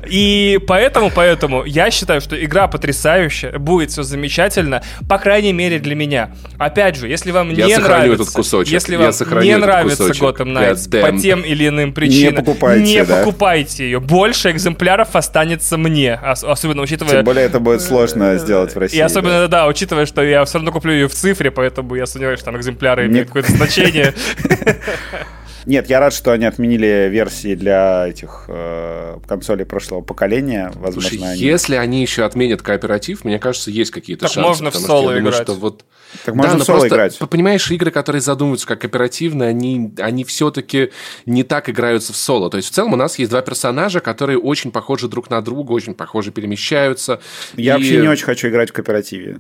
И 0.10 0.60
поэтому, 0.68 1.12
поэтому 1.14 1.64
я 1.66 1.92
считаю, 1.92 2.22
что 2.22 2.42
игра 2.44 2.68
потрясающая, 2.68 3.58
будет 3.58 3.92
все 3.92 4.04
замечательно, 4.04 4.84
по 5.08 5.18
крайней 5.18 5.54
мере 5.54 5.80
для 5.80 5.96
меня. 5.96 6.32
Опять 6.58 6.96
же, 6.96 7.08
если 7.08 7.32
вам 7.32 7.52
я 7.52 7.68
не 7.68 7.78
нравится, 7.78 8.24
этот 8.24 8.34
кусочек. 8.34 8.72
если 8.74 8.96
вам 8.96 9.14
не 9.42 9.58
нравится 9.58 10.06
Gotham 10.12 10.54
Knights 10.54 11.02
по 11.02 11.18
тем 11.18 11.42
или 11.42 11.68
иным 11.68 11.94
причинам, 11.94 12.36
не 12.36 12.40
покупайте, 12.40 12.84
не 12.84 13.04
да? 13.04 13.18
покупайте 13.18 13.86
ее. 13.86 14.00
Больше 14.00 14.52
экземпляров 14.52 15.16
останется 15.16 15.78
мне, 15.78 16.14
особенно 16.14 16.82
учитывая... 16.82 17.18
Тем 17.18 17.26
более 17.26 17.46
это 17.46 17.60
будет 17.60 17.82
сложно 17.82 18.38
сделать 18.38 18.76
в 18.76 18.80
России. 18.80 18.98
И 18.98 19.00
особенно, 19.00 19.42
да, 19.42 19.48
да 19.48 19.68
учитывая, 19.68 20.06
что 20.06 20.24
я 20.24 20.44
все 20.46 20.58
равно 20.58 20.72
куплю 20.72 20.94
ее 20.94 21.08
в 21.08 21.14
цифре, 21.14 21.52
поэтому 21.52 21.96
я 21.96 22.06
сомневаюсь, 22.06 22.40
что 22.40 22.52
там 22.52 22.58
экземпляры 22.58 23.08
имеют 23.08 23.28
какое-то 23.28 23.52
значение. 23.52 24.14
Нет, 25.68 25.90
я 25.90 26.00
рад, 26.00 26.14
что 26.14 26.32
они 26.32 26.46
отменили 26.46 27.10
версии 27.12 27.54
для 27.54 28.08
этих 28.08 28.46
э, 28.48 29.18
консолей 29.28 29.66
прошлого 29.66 30.00
поколения. 30.00 30.72
Возможно, 30.76 31.10
Слушай, 31.10 31.34
они... 31.34 31.42
если 31.42 31.76
они 31.76 32.02
еще 32.02 32.24
отменят 32.24 32.62
кооператив, 32.62 33.26
мне 33.26 33.38
кажется, 33.38 33.70
есть 33.70 33.92
какие-то 33.92 34.28
так 34.28 34.32
шансы. 34.32 34.48
можно 34.48 34.72
в 34.72 34.76
соло 34.78 35.12
играть. 35.12 35.24
Думаю, 35.24 35.34
что 35.34 35.54
вот... 35.56 35.84
Так 36.24 36.36
можно 36.36 36.54
да, 36.54 36.60
в 36.60 36.64
соло 36.64 36.78
просто, 36.80 36.96
играть. 36.96 37.20
Понимаешь, 37.20 37.70
игры, 37.70 37.92
которые 37.92 38.22
задумываются 38.22 38.66
как 38.66 38.80
кооперативные, 38.80 39.50
они, 39.50 39.94
они 39.98 40.24
все-таки 40.24 40.92
не 41.26 41.44
так 41.44 41.70
играются 41.70 42.14
в 42.14 42.16
соло. 42.16 42.50
То 42.50 42.56
есть 42.56 42.70
в 42.70 42.72
целом 42.72 42.94
у 42.94 42.96
нас 42.96 43.20
есть 43.20 43.30
два 43.30 43.42
персонажа, 43.42 44.00
которые 44.00 44.40
очень 44.40 44.72
похожи 44.72 45.10
друг 45.10 45.30
на 45.30 45.42
друга, 45.42 45.74
очень 45.74 45.96
похожи 45.96 46.32
перемещаются. 46.32 47.20
Я 47.58 47.74
и... 47.74 47.78
вообще 47.78 47.98
не 47.98 48.08
очень 48.08 48.24
хочу 48.24 48.48
играть 48.48 48.70
в 48.70 48.74
кооперативе. 48.74 49.36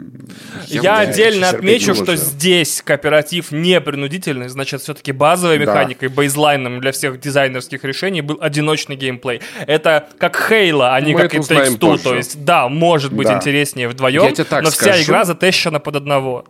Я, 0.67 0.81
я 0.81 0.97
отдельно 0.97 1.51
отмечу, 1.51 1.95
что 1.95 2.17
здесь 2.17 2.81
кооператив 2.83 3.53
не 3.53 3.79
принудительный, 3.79 4.49
значит, 4.49 4.81
все-таки 4.81 5.13
базовой 5.13 5.57
механикой 5.59 6.09
бейзлайном 6.17 6.81
для 6.81 6.91
всех 6.91 7.19
дизайнерских 7.19 7.83
решений 7.83 8.21
был 8.21 8.37
одиночный 8.41 8.95
геймплей. 8.95 9.41
Это 9.67 10.09
как 10.17 10.35
Хейла, 10.49 10.95
а 10.95 11.01
не 11.01 11.13
Мы 11.13 11.21
как 11.21 11.35
и 11.35 11.37
Takes 11.37 11.77
Two. 11.77 12.01
То 12.01 12.15
есть, 12.15 12.43
да, 12.43 12.67
может 12.67 13.13
быть 13.13 13.27
да. 13.27 13.35
интереснее 13.35 13.87
вдвоем, 13.87 14.33
но 14.37 14.43
скажу. 14.43 14.71
вся 14.71 15.01
игра 15.03 15.23
затещена 15.23 15.79
под 15.79 15.95
одного. 15.95 16.45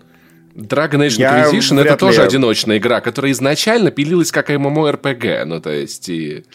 Dragon 0.55 1.05
Age 1.05 1.19
Inquisition 1.19 1.79
это 1.79 1.97
тоже 1.97 2.23
одиночная 2.23 2.79
игра, 2.79 2.99
которая 2.99 3.31
изначально 3.31 3.91
пилилась 3.91 4.31
как 4.31 4.49
MMORPG, 4.49 5.45
ну 5.45 5.61
то 5.61 5.69
есть 5.69 6.09
и... 6.09 6.45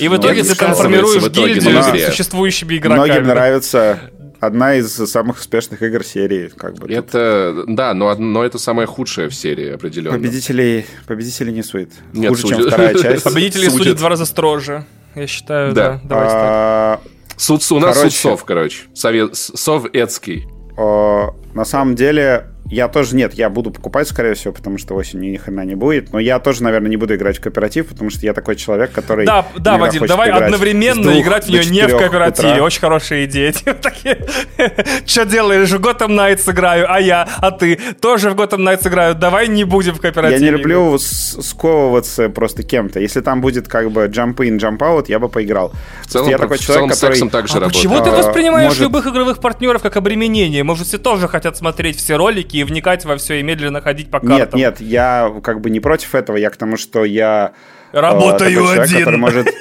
И 0.00 0.08
в 0.08 0.16
итоге 0.16 0.42
ты 0.42 0.56
трансформируешь 0.56 1.22
гильдию 1.30 1.82
с 1.82 2.06
существующими 2.06 2.78
игроками. 2.78 3.06
Многим 3.06 3.26
нравится 3.28 4.00
одна 4.46 4.74
из 4.76 4.92
самых 4.92 5.38
успешных 5.38 5.82
игр 5.82 6.04
серии. 6.04 6.48
Как 6.48 6.74
бы, 6.76 6.92
это, 6.92 7.62
тут. 7.66 7.74
да, 7.74 7.94
но, 7.94 8.14
но 8.14 8.44
это 8.44 8.58
самая 8.58 8.86
худшая 8.86 9.28
в 9.28 9.34
серии, 9.34 9.70
определенно. 9.70 10.16
Победителей, 10.16 10.86
победителей 11.06 11.52
не 11.52 11.62
сует. 11.62 11.90
Нет, 12.12 12.30
Хуже, 12.30 12.42
судят. 12.42 12.58
чем 12.58 12.68
вторая 12.68 12.94
часть. 13.02 13.24
Победителей 13.24 13.70
судят. 13.70 13.96
в 13.96 13.98
два 13.98 14.10
раза 14.10 14.26
строже, 14.26 14.84
я 15.14 15.26
считаю, 15.26 15.72
да. 15.72 16.00
да. 16.04 16.08
Давай 16.08 16.26
а, 16.30 17.00
Суд, 17.36 17.62
у 17.72 17.78
нас 17.80 17.96
короче, 17.96 18.16
суд 18.16 18.20
сов, 18.20 18.44
короче. 18.44 18.82
Совет, 18.94 19.36
советский. 19.36 20.46
На 20.76 21.64
самом 21.64 21.94
деле, 21.94 22.53
я 22.74 22.88
тоже 22.88 23.14
нет, 23.14 23.34
я 23.34 23.48
буду 23.48 23.70
покупать, 23.70 24.08
скорее 24.08 24.34
всего, 24.34 24.52
потому 24.52 24.78
что 24.78 24.94
осенью 24.94 25.30
ни 25.30 25.36
хрена 25.36 25.64
не 25.64 25.76
будет. 25.76 26.12
Но 26.12 26.18
я 26.18 26.40
тоже, 26.40 26.62
наверное, 26.62 26.90
не 26.90 26.96
буду 26.96 27.14
играть 27.14 27.38
в 27.38 27.40
кооператив, 27.40 27.86
потому 27.86 28.10
что 28.10 28.26
я 28.26 28.34
такой 28.34 28.56
человек, 28.56 28.90
который. 28.90 29.26
Да, 29.26 29.46
да, 29.56 29.78
Вадим, 29.78 30.06
давай 30.06 30.30
одновременно 30.30 31.20
играть 31.20 31.46
в 31.46 31.48
нее 31.48 31.64
не 31.66 31.86
в 31.86 31.96
кооперативе. 31.96 32.54
Утра. 32.54 32.64
Очень 32.64 32.80
хорошая 32.80 33.24
идея. 33.26 33.54
Что 35.06 35.24
делаешь? 35.24 35.70
В 35.70 35.80
Gotham 35.80 36.08
Knights 36.08 36.50
играю, 36.50 36.92
а 36.92 37.00
я, 37.00 37.28
а 37.38 37.52
ты 37.52 37.78
тоже 38.00 38.30
в 38.30 38.34
Gotham 38.34 38.58
Knights 38.58 38.88
играю. 38.88 39.14
Давай 39.14 39.46
не 39.46 39.64
будем 39.64 39.94
в 39.94 40.00
кооперативе. 40.00 40.44
Я 40.44 40.52
не 40.52 40.58
люблю 40.58 40.98
сковываться 40.98 42.28
просто 42.28 42.64
кем-то. 42.64 42.98
Если 42.98 43.20
там 43.20 43.40
будет 43.40 43.68
как 43.68 43.92
бы 43.92 44.06
jump 44.06 44.36
in, 44.36 44.58
jump 44.58 44.78
out, 44.78 45.04
я 45.08 45.20
бы 45.20 45.28
поиграл. 45.28 45.72
В 46.02 46.08
целом, 46.08 46.28
я 46.28 46.38
такой 46.38 46.58
человек, 46.58 46.90
который... 46.90 47.30
так 47.30 47.48
же 47.48 47.58
а 47.58 47.68
почему 47.68 48.02
ты 48.02 48.10
воспринимаешь 48.10 48.78
любых 48.80 49.06
игровых 49.06 49.38
партнеров 49.38 49.82
как 49.82 49.96
обременение? 49.96 50.64
Может, 50.64 50.88
все 50.88 50.98
тоже 50.98 51.28
хотят 51.28 51.56
смотреть 51.56 51.98
все 51.98 52.16
ролики 52.16 52.63
вникать 52.64 53.04
во 53.04 53.16
все 53.16 53.40
и 53.40 53.42
медленно 53.42 53.80
ходить 53.80 54.10
по 54.10 54.20
картам. 54.20 54.58
Нет, 54.58 54.80
нет, 54.80 54.80
я 54.80 55.32
как 55.42 55.60
бы 55.60 55.70
не 55.70 55.80
против 55.80 56.14
этого, 56.14 56.36
я 56.36 56.50
к 56.50 56.56
тому, 56.56 56.76
что 56.76 57.04
я... 57.04 57.52
Э, 57.92 58.00
Работаю 58.00 58.64
э, 58.64 58.80
один. 58.80 59.00
Человек, 59.00 59.18
может... 59.18 59.48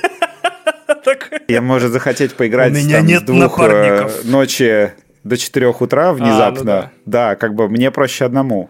Я 1.47 1.61
может 1.61 1.91
захотеть 1.91 2.35
поиграть 2.35 2.71
У 2.71 2.75
меня 2.75 2.97
там, 2.97 3.05
нет 3.05 3.21
с 3.21 3.25
двух 3.25 3.59
э, 3.59 4.09
ночи 4.23 4.93
до 5.23 5.37
4 5.37 5.67
утра 5.67 6.13
внезапно. 6.13 6.45
А, 6.47 6.51
ну 6.51 6.65
да. 6.65 6.91
да, 7.05 7.35
как 7.35 7.55
бы 7.55 7.69
мне 7.69 7.91
проще 7.91 8.25
одному. 8.25 8.69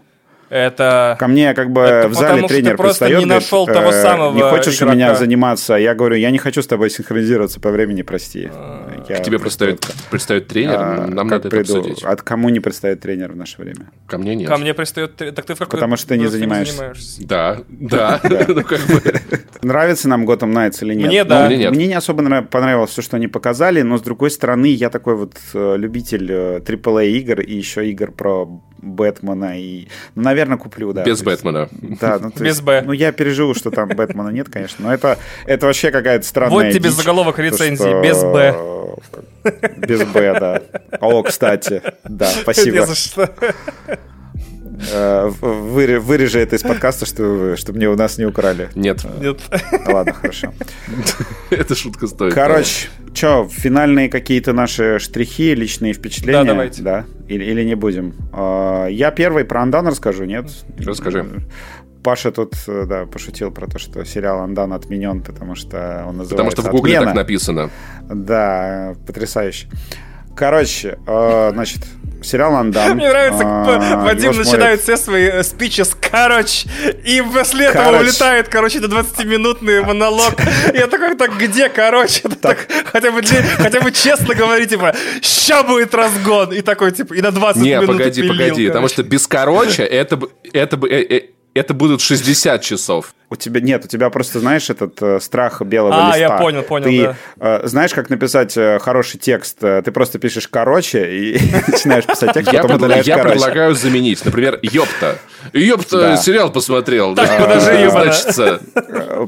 Это... 0.53 1.17
Ко 1.19 1.27
мне 1.27 1.55
как 1.55 1.71
бы 1.71 1.81
это 1.81 2.09
в 2.09 2.13
зале 2.13 2.47
тренер 2.47 2.77
пристает, 2.77 3.17
не 3.17 3.25
нашел 3.25 3.65
говорит, 3.65 3.81
того 3.81 3.91
э, 3.91 4.01
самого 4.03 4.35
не 4.35 4.41
хочешь 4.43 4.77
игрока. 4.77 4.91
у 4.91 4.95
меня 4.95 5.15
заниматься? 5.15 5.73
Я 5.73 5.95
говорю, 5.95 6.15
я 6.15 6.29
не 6.29 6.37
хочу 6.37 6.61
с 6.61 6.67
тобой 6.67 6.91
синхронизироваться 6.91 7.59
по 7.59 7.71
времени, 7.71 8.03
прости. 8.03 8.51
А, 8.53 9.03
я 9.09 9.15
К 9.15 9.23
тебе 9.23 9.39
предстоит, 9.39 9.83
предстоит 10.11 10.47
тренер, 10.47 10.75
а, 10.77 11.07
нам 11.07 11.27
надо 11.27 11.49
приду? 11.49 11.63
это 11.63 11.79
обсудить. 11.79 12.03
От 12.03 12.21
кому 12.21 12.49
не 12.49 12.59
предстоит 12.59 13.01
тренер 13.01 13.31
в 13.31 13.35
наше 13.35 13.59
время? 13.59 13.89
Ко 14.05 14.19
мне 14.19 14.35
нет. 14.35 14.47
Ко 14.47 14.57
мне 14.57 14.75
предстоит... 14.75 15.15
Так 15.15 15.43
ты 15.43 15.55
в 15.55 15.57
какой 15.57 15.71
Потому 15.71 15.97
что 15.97 16.09
ты 16.09 16.19
не 16.19 16.27
занимаешься. 16.27 16.93
Да, 17.21 17.57
да. 17.69 18.21
Ну, 19.63 19.69
Нравится 19.69 20.09
нам 20.09 20.29
Gotham 20.29 20.53
Knights 20.53 20.83
или 20.83 20.93
нет? 20.93 21.07
Мне 21.07 21.23
да. 21.23 21.47
Мне 21.47 21.87
не 21.87 21.93
особо 21.93 22.43
понравилось 22.43 22.91
все, 22.91 23.01
что 23.01 23.15
они 23.15 23.27
показали, 23.27 23.81
но 23.81 23.97
с 23.97 24.01
другой 24.01 24.29
стороны, 24.29 24.67
я 24.67 24.89
такой 24.89 25.15
вот 25.15 25.35
э, 25.53 25.77
любитель 25.77 26.31
AAA 26.31 27.05
э, 27.05 27.09
игр 27.09 27.41
и 27.41 27.55
еще 27.55 27.89
игр 27.89 28.11
про 28.11 28.61
Бэтмена 28.83 29.59
и, 29.59 29.87
ну, 30.15 30.23
наверное, 30.23 30.57
куплю, 30.57 30.93
да. 30.93 31.03
Без 31.03 31.21
Бэтмена. 31.21 31.69
Да, 31.71 32.19
ну, 32.19 32.31
Без 32.37 32.61
Б. 32.61 32.81
Ну, 32.85 32.91
я 32.91 33.11
переживу, 33.11 33.53
что 33.53 33.71
там 33.71 33.89
Бэтмена 33.89 34.29
нет, 34.29 34.49
конечно, 34.49 34.85
но 34.85 34.93
это, 34.93 35.17
это 35.45 35.65
вообще 35.65 35.91
какая-то 35.91 36.25
странная 36.25 36.53
Вот 36.53 36.69
тебе 36.69 36.89
дичь, 36.89 36.97
заголовок 36.97 37.39
рецензии, 37.39 37.83
то, 37.83 38.01
без 38.01 38.21
Б. 38.23 38.55
Без 39.77 40.03
Б, 40.03 40.39
да. 40.39 40.61
О, 40.99 41.23
кстати, 41.23 41.81
да, 42.03 42.27
спасибо. 42.41 42.79
Не 42.79 42.85
за 42.85 42.95
что. 42.95 43.29
Э, 44.91 45.29
вырежи 45.29 46.39
это 46.39 46.55
из 46.55 46.61
подкаста, 46.61 47.05
чтобы, 47.05 47.55
чтобы 47.57 47.77
мне 47.77 47.89
у 47.89 47.95
нас 47.95 48.17
не 48.17 48.25
украли. 48.25 48.69
Нет. 48.75 49.05
Нет. 49.19 49.39
Ладно, 49.87 50.13
хорошо. 50.13 50.53
Эта 51.49 51.75
шутка 51.75 52.07
стоит. 52.07 52.33
Короче, 52.33 52.89
что, 53.13 53.47
финальные 53.49 54.09
какие-то 54.09 54.53
наши 54.53 54.99
штрихи, 54.99 55.55
личные 55.55 55.93
впечатления? 55.93 56.43
Да, 56.43 56.49
давайте. 56.49 56.81
Да? 56.81 57.05
Или, 57.27 57.43
или 57.45 57.63
не 57.63 57.75
будем? 57.75 58.13
А, 58.31 58.87
я 58.87 59.11
первый 59.11 59.45
про 59.45 59.61
Андан 59.61 59.87
расскажу, 59.87 60.25
нет? 60.25 60.47
Расскажи. 60.77 61.25
Паша 62.03 62.31
тут, 62.31 62.55
э, 62.67 62.85
да, 62.85 63.05
пошутил 63.05 63.49
про 63.49 63.65
то, 63.67 63.79
что 63.79 64.03
сериал 64.03 64.41
Андан 64.41 64.73
отменен, 64.73 65.21
потому 65.21 65.55
что 65.55 66.03
он 66.05 66.17
называется 66.17 66.35
Потому 66.35 66.51
что 66.51 66.61
в 66.63 66.71
Гугле 66.71 66.99
так 66.99 67.15
написано. 67.15 67.69
Да, 68.09 68.95
потрясающе. 69.07 69.67
Короче, 70.35 70.97
э, 71.07 71.51
значит, 71.53 71.85
сериал 72.23 72.55
Андам. 72.55 72.95
Мне 72.95 73.09
нравится, 73.09 73.43
а, 73.45 74.03
Вадим 74.03 74.35
начинает 74.35 74.81
все 74.81 74.97
свои 74.97 75.25
э, 75.25 75.43
спичи 75.43 75.81
с 75.81 75.95
«короче», 75.99 76.67
и 77.03 77.21
после 77.21 77.67
этого 77.67 77.99
улетает, 77.99 78.47
короче, 78.49 78.79
на 78.79 78.85
20-минутный 78.85 79.83
монолог. 79.83 80.35
Я 80.73 80.87
такой, 80.87 81.15
так 81.15 81.37
где 81.37 81.69
«короче»? 81.69 82.21
Так, 82.41 82.67
хотя, 82.91 83.11
бы, 83.11 83.21
хотя 83.57 83.79
бы 83.79 83.91
честно 83.91 84.35
говори, 84.35 84.65
типа, 84.65 84.93
ща 85.21 85.63
будет 85.63 85.93
разгон. 85.93 86.51
И 86.53 86.61
такой, 86.61 86.91
типа, 86.91 87.13
и 87.13 87.21
на 87.21 87.31
20 87.31 87.61
Не, 87.61 87.75
минут 87.75 87.87
погоди, 87.87 88.27
погоди, 88.27 88.67
потому 88.67 88.87
что 88.87 89.03
без 89.03 89.27
«короче» 89.27 89.83
это, 89.83 90.19
это, 90.51 90.77
это, 90.87 91.25
это 91.53 91.73
будут 91.73 92.01
60 92.01 92.61
часов. 92.61 93.13
У 93.33 93.35
тебя 93.35 93.61
нет, 93.61 93.83
у 93.83 93.87
тебя 93.87 94.11
просто, 94.11 94.39
знаешь, 94.39 94.69
этот 94.69 95.01
э, 95.01 95.19
страх 95.19 95.63
белого 95.63 95.95
а, 95.95 96.09
листа. 96.09 96.13
А, 96.13 96.17
я 96.17 96.37
понял, 96.37 96.61
понял, 96.61 96.85
Ты 96.85 97.03
да. 97.39 97.63
э, 97.63 97.67
знаешь, 97.67 97.91
как 97.91 98.11
написать 98.11 98.55
э, 98.55 98.77
хороший 98.77 99.19
текст? 99.19 99.57
Э, 99.63 99.81
ты 99.83 99.91
просто 99.91 100.19
пишешь 100.19 100.47
«короче» 100.47 101.11
и 101.11 101.33
начинаешь 101.67 102.05
писать 102.05 102.33
текст, 102.35 102.51
потом 102.51 102.75
удаляешь 102.75 103.07
Я 103.07 103.17
предлагаю 103.17 103.73
заменить, 103.73 104.23
например, 104.23 104.59
«ёпта». 104.61 105.17
«Ёпта» 105.51 106.15
сериал 106.17 106.51
посмотрел. 106.51 107.15
Так, 107.15 107.39
подожди, 107.39 107.87
значится. 107.87 108.59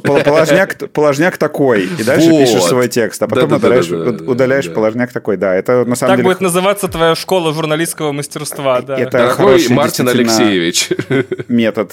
Положняк, 0.04 0.78
положняк 0.94 1.38
такой, 1.38 1.86
и 1.86 2.04
дальше 2.04 2.30
пишешь 2.30 2.62
свой 2.62 2.88
текст, 2.88 3.24
а 3.24 3.28
потом 3.28 3.54
удаляешь 3.54 4.72
положняк 4.72 5.14
такой, 5.14 5.38
да. 5.38 5.56
Это 5.56 5.84
на 5.84 5.96
самом 5.96 6.18
деле... 6.18 6.30
Так 6.30 6.34
будет 6.34 6.42
называться 6.42 6.88
твоя 6.90 7.16
школа 7.16 7.56
журналистского 7.56 8.12
мастерства, 8.12 8.82
да. 8.82 9.00
Это 9.00 9.18
Дорогой 9.18 9.68
Мартин 9.70 10.10
Алексеевич. 10.10 10.90
Метод 11.48 11.92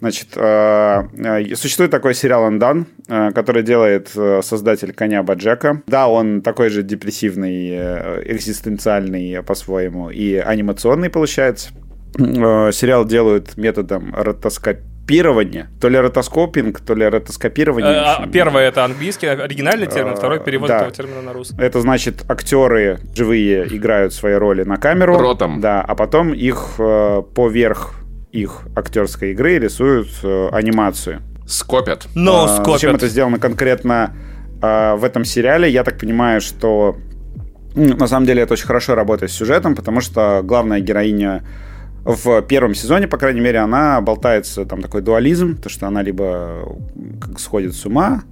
Значит, 0.00 0.28
э, 0.36 1.02
э, 1.16 1.54
существует 1.54 1.90
такой 1.90 2.14
сериал 2.14 2.44
«Андан», 2.44 2.86
э, 3.08 3.30
который 3.32 3.62
делает 3.62 4.08
создатель 4.42 4.92
«Коня 4.92 5.22
Баджека». 5.22 5.82
Да, 5.86 6.08
он 6.08 6.42
такой 6.42 6.68
же 6.68 6.82
депрессивный, 6.82 7.70
экзистенциальный 8.30 9.42
по-своему 9.42 10.10
и 10.10 10.34
анимационный 10.36 11.10
получается. 11.10 11.70
Сериал 12.14 13.04
делают 13.04 13.56
методом 13.56 14.14
ротоскопии 14.14 14.96
ротоскопирование. 15.06 15.68
То 15.80 15.88
ли 15.88 15.98
ротоскопинг, 15.98 16.80
то 16.80 16.94
ли 16.94 17.06
ротоскопирование. 17.06 17.90
А, 17.90 18.26
первое 18.26 18.68
это 18.68 18.84
английский, 18.84 19.26
оригинальный 19.26 19.86
термин, 19.86 20.12
а, 20.12 20.16
второй 20.16 20.40
перевод 20.40 20.68
да. 20.68 20.78
этого 20.78 20.90
термина 20.92 21.22
на 21.22 21.32
русский. 21.32 21.56
Это 21.58 21.80
значит, 21.80 22.24
актеры 22.28 22.98
живые 23.14 23.66
играют 23.74 24.12
свои 24.12 24.34
роли 24.34 24.64
на 24.64 24.76
камеру. 24.76 25.18
Ротом. 25.18 25.60
Да, 25.60 25.80
а 25.80 25.94
потом 25.94 26.32
их 26.32 26.74
э, 26.78 27.22
поверх 27.34 27.94
их 28.36 28.62
актерской 28.74 29.32
игры 29.32 29.58
рисуют 29.58 30.08
э, 30.22 30.48
анимацию. 30.52 31.22
Скопят. 31.46 32.08
Но 32.14 32.44
а, 32.44 32.48
скопят. 32.48 32.80
Зачем 32.80 32.96
это 32.96 33.08
сделано 33.08 33.38
конкретно 33.38 34.14
а, 34.60 34.96
в 34.96 35.04
этом 35.04 35.24
сериале? 35.24 35.70
Я 35.70 35.84
так 35.84 35.98
понимаю, 35.98 36.40
что 36.40 36.96
на 37.74 38.06
самом 38.06 38.26
деле 38.26 38.42
это 38.42 38.54
очень 38.54 38.66
хорошо 38.66 38.94
работает 38.94 39.30
с 39.30 39.34
сюжетом, 39.34 39.74
потому 39.74 40.00
что 40.00 40.40
главная 40.42 40.80
героиня 40.80 41.44
в 42.04 42.42
первом 42.42 42.74
сезоне, 42.74 43.08
по 43.08 43.18
крайней 43.18 43.40
мере, 43.40 43.58
она 43.58 44.00
болтается, 44.00 44.64
там 44.64 44.80
такой 44.80 45.02
дуализм, 45.02 45.56
то, 45.56 45.68
что 45.68 45.86
она 45.86 46.02
либо 46.02 46.78
сходит 47.36 47.74
с 47.74 47.84
ума, 47.84 48.22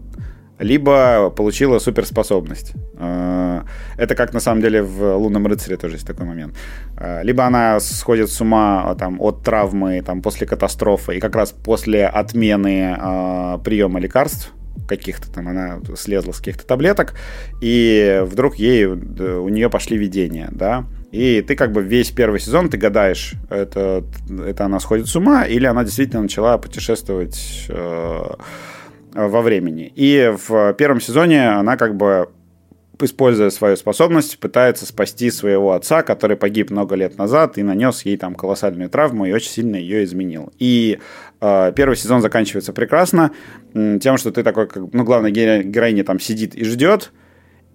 либо 0.59 1.31
получила 1.31 1.79
суперспособность. 1.79 2.73
А, 2.97 3.65
это 3.97 4.15
как 4.15 4.33
на 4.33 4.41
самом 4.41 4.63
деле 4.63 4.83
в 4.83 5.17
«Лунном 5.17 5.47
рыцаре» 5.47 5.77
тоже 5.77 5.97
есть 5.97 6.07
такой 6.07 6.27
момент. 6.27 6.55
А, 6.97 7.23
либо 7.23 7.45
она 7.45 7.81
сходит 7.81 8.31
с 8.31 8.41
ума 8.41 8.95
там, 8.99 9.21
от 9.21 9.43
травмы 9.43 10.03
там, 10.03 10.23
после 10.23 10.47
катастрофы, 10.47 11.17
и 11.17 11.21
как 11.21 11.35
раз 11.35 11.53
после 11.53 12.07
отмены 12.07 12.97
э, 12.99 13.59
приема 13.65 13.99
лекарств, 14.01 14.53
каких-то 14.89 15.33
там, 15.33 15.49
она 15.49 15.81
слезла 15.97 16.33
с 16.33 16.39
каких-то 16.39 16.67
таблеток, 16.67 17.15
и 17.61 18.23
вдруг 18.25 18.57
ей, 18.57 18.87
у 18.87 19.49
нее 19.49 19.71
пошли 19.71 19.97
видения, 19.97 20.49
да, 20.53 20.85
и 21.11 21.43
ты 21.43 21.55
как 21.55 21.73
бы 21.73 21.83
весь 21.83 22.11
первый 22.11 22.41
сезон 22.41 22.69
ты 22.69 22.77
гадаешь, 22.77 23.35
это, 23.49 24.05
это 24.29 24.65
она 24.65 24.81
сходит 24.81 25.07
с 25.07 25.17
ума, 25.17 25.45
или 25.45 25.65
она 25.65 25.85
действительно 25.85 26.23
начала 26.23 26.59
путешествовать 26.59 27.67
э, 27.69 28.25
во 29.15 29.43
времени. 29.43 29.93
И 29.95 30.33
в 30.47 30.75
первом 30.75 31.01
сезоне 31.01 31.51
она 31.51 31.77
как 31.77 31.97
бы 31.97 32.29
используя 33.01 33.51
свою 33.51 33.77
способность, 33.77 34.39
пытается 34.39 34.87
спасти 34.87 35.31
своего 35.31 35.73
отца, 35.73 36.03
который 36.03 36.37
погиб 36.37 36.71
много 36.71 36.95
лет 36.95 37.19
назад 37.19 37.59
и 37.59 37.63
нанес 37.63 38.03
ей 38.03 38.17
там 38.17 38.35
колоссальную 38.35 38.89
травму 38.89 39.27
и 39.27 39.33
очень 39.33 39.51
сильно 39.51 39.77
ее 39.77 40.05
изменил. 40.05 40.53
И 40.59 40.99
э, 41.41 41.73
первый 41.75 41.97
сезон 41.97 42.21
заканчивается 42.21 42.73
прекрасно 42.73 43.33
тем, 43.73 44.17
что 44.17 44.31
ты 44.31 44.43
такой, 44.43 44.69
как, 44.69 44.93
ну, 44.93 45.05
главная 45.05 45.31
героиня 45.31 46.05
там 46.05 46.21
сидит 46.21 46.55
и 46.55 46.65
ждет, 46.65 47.13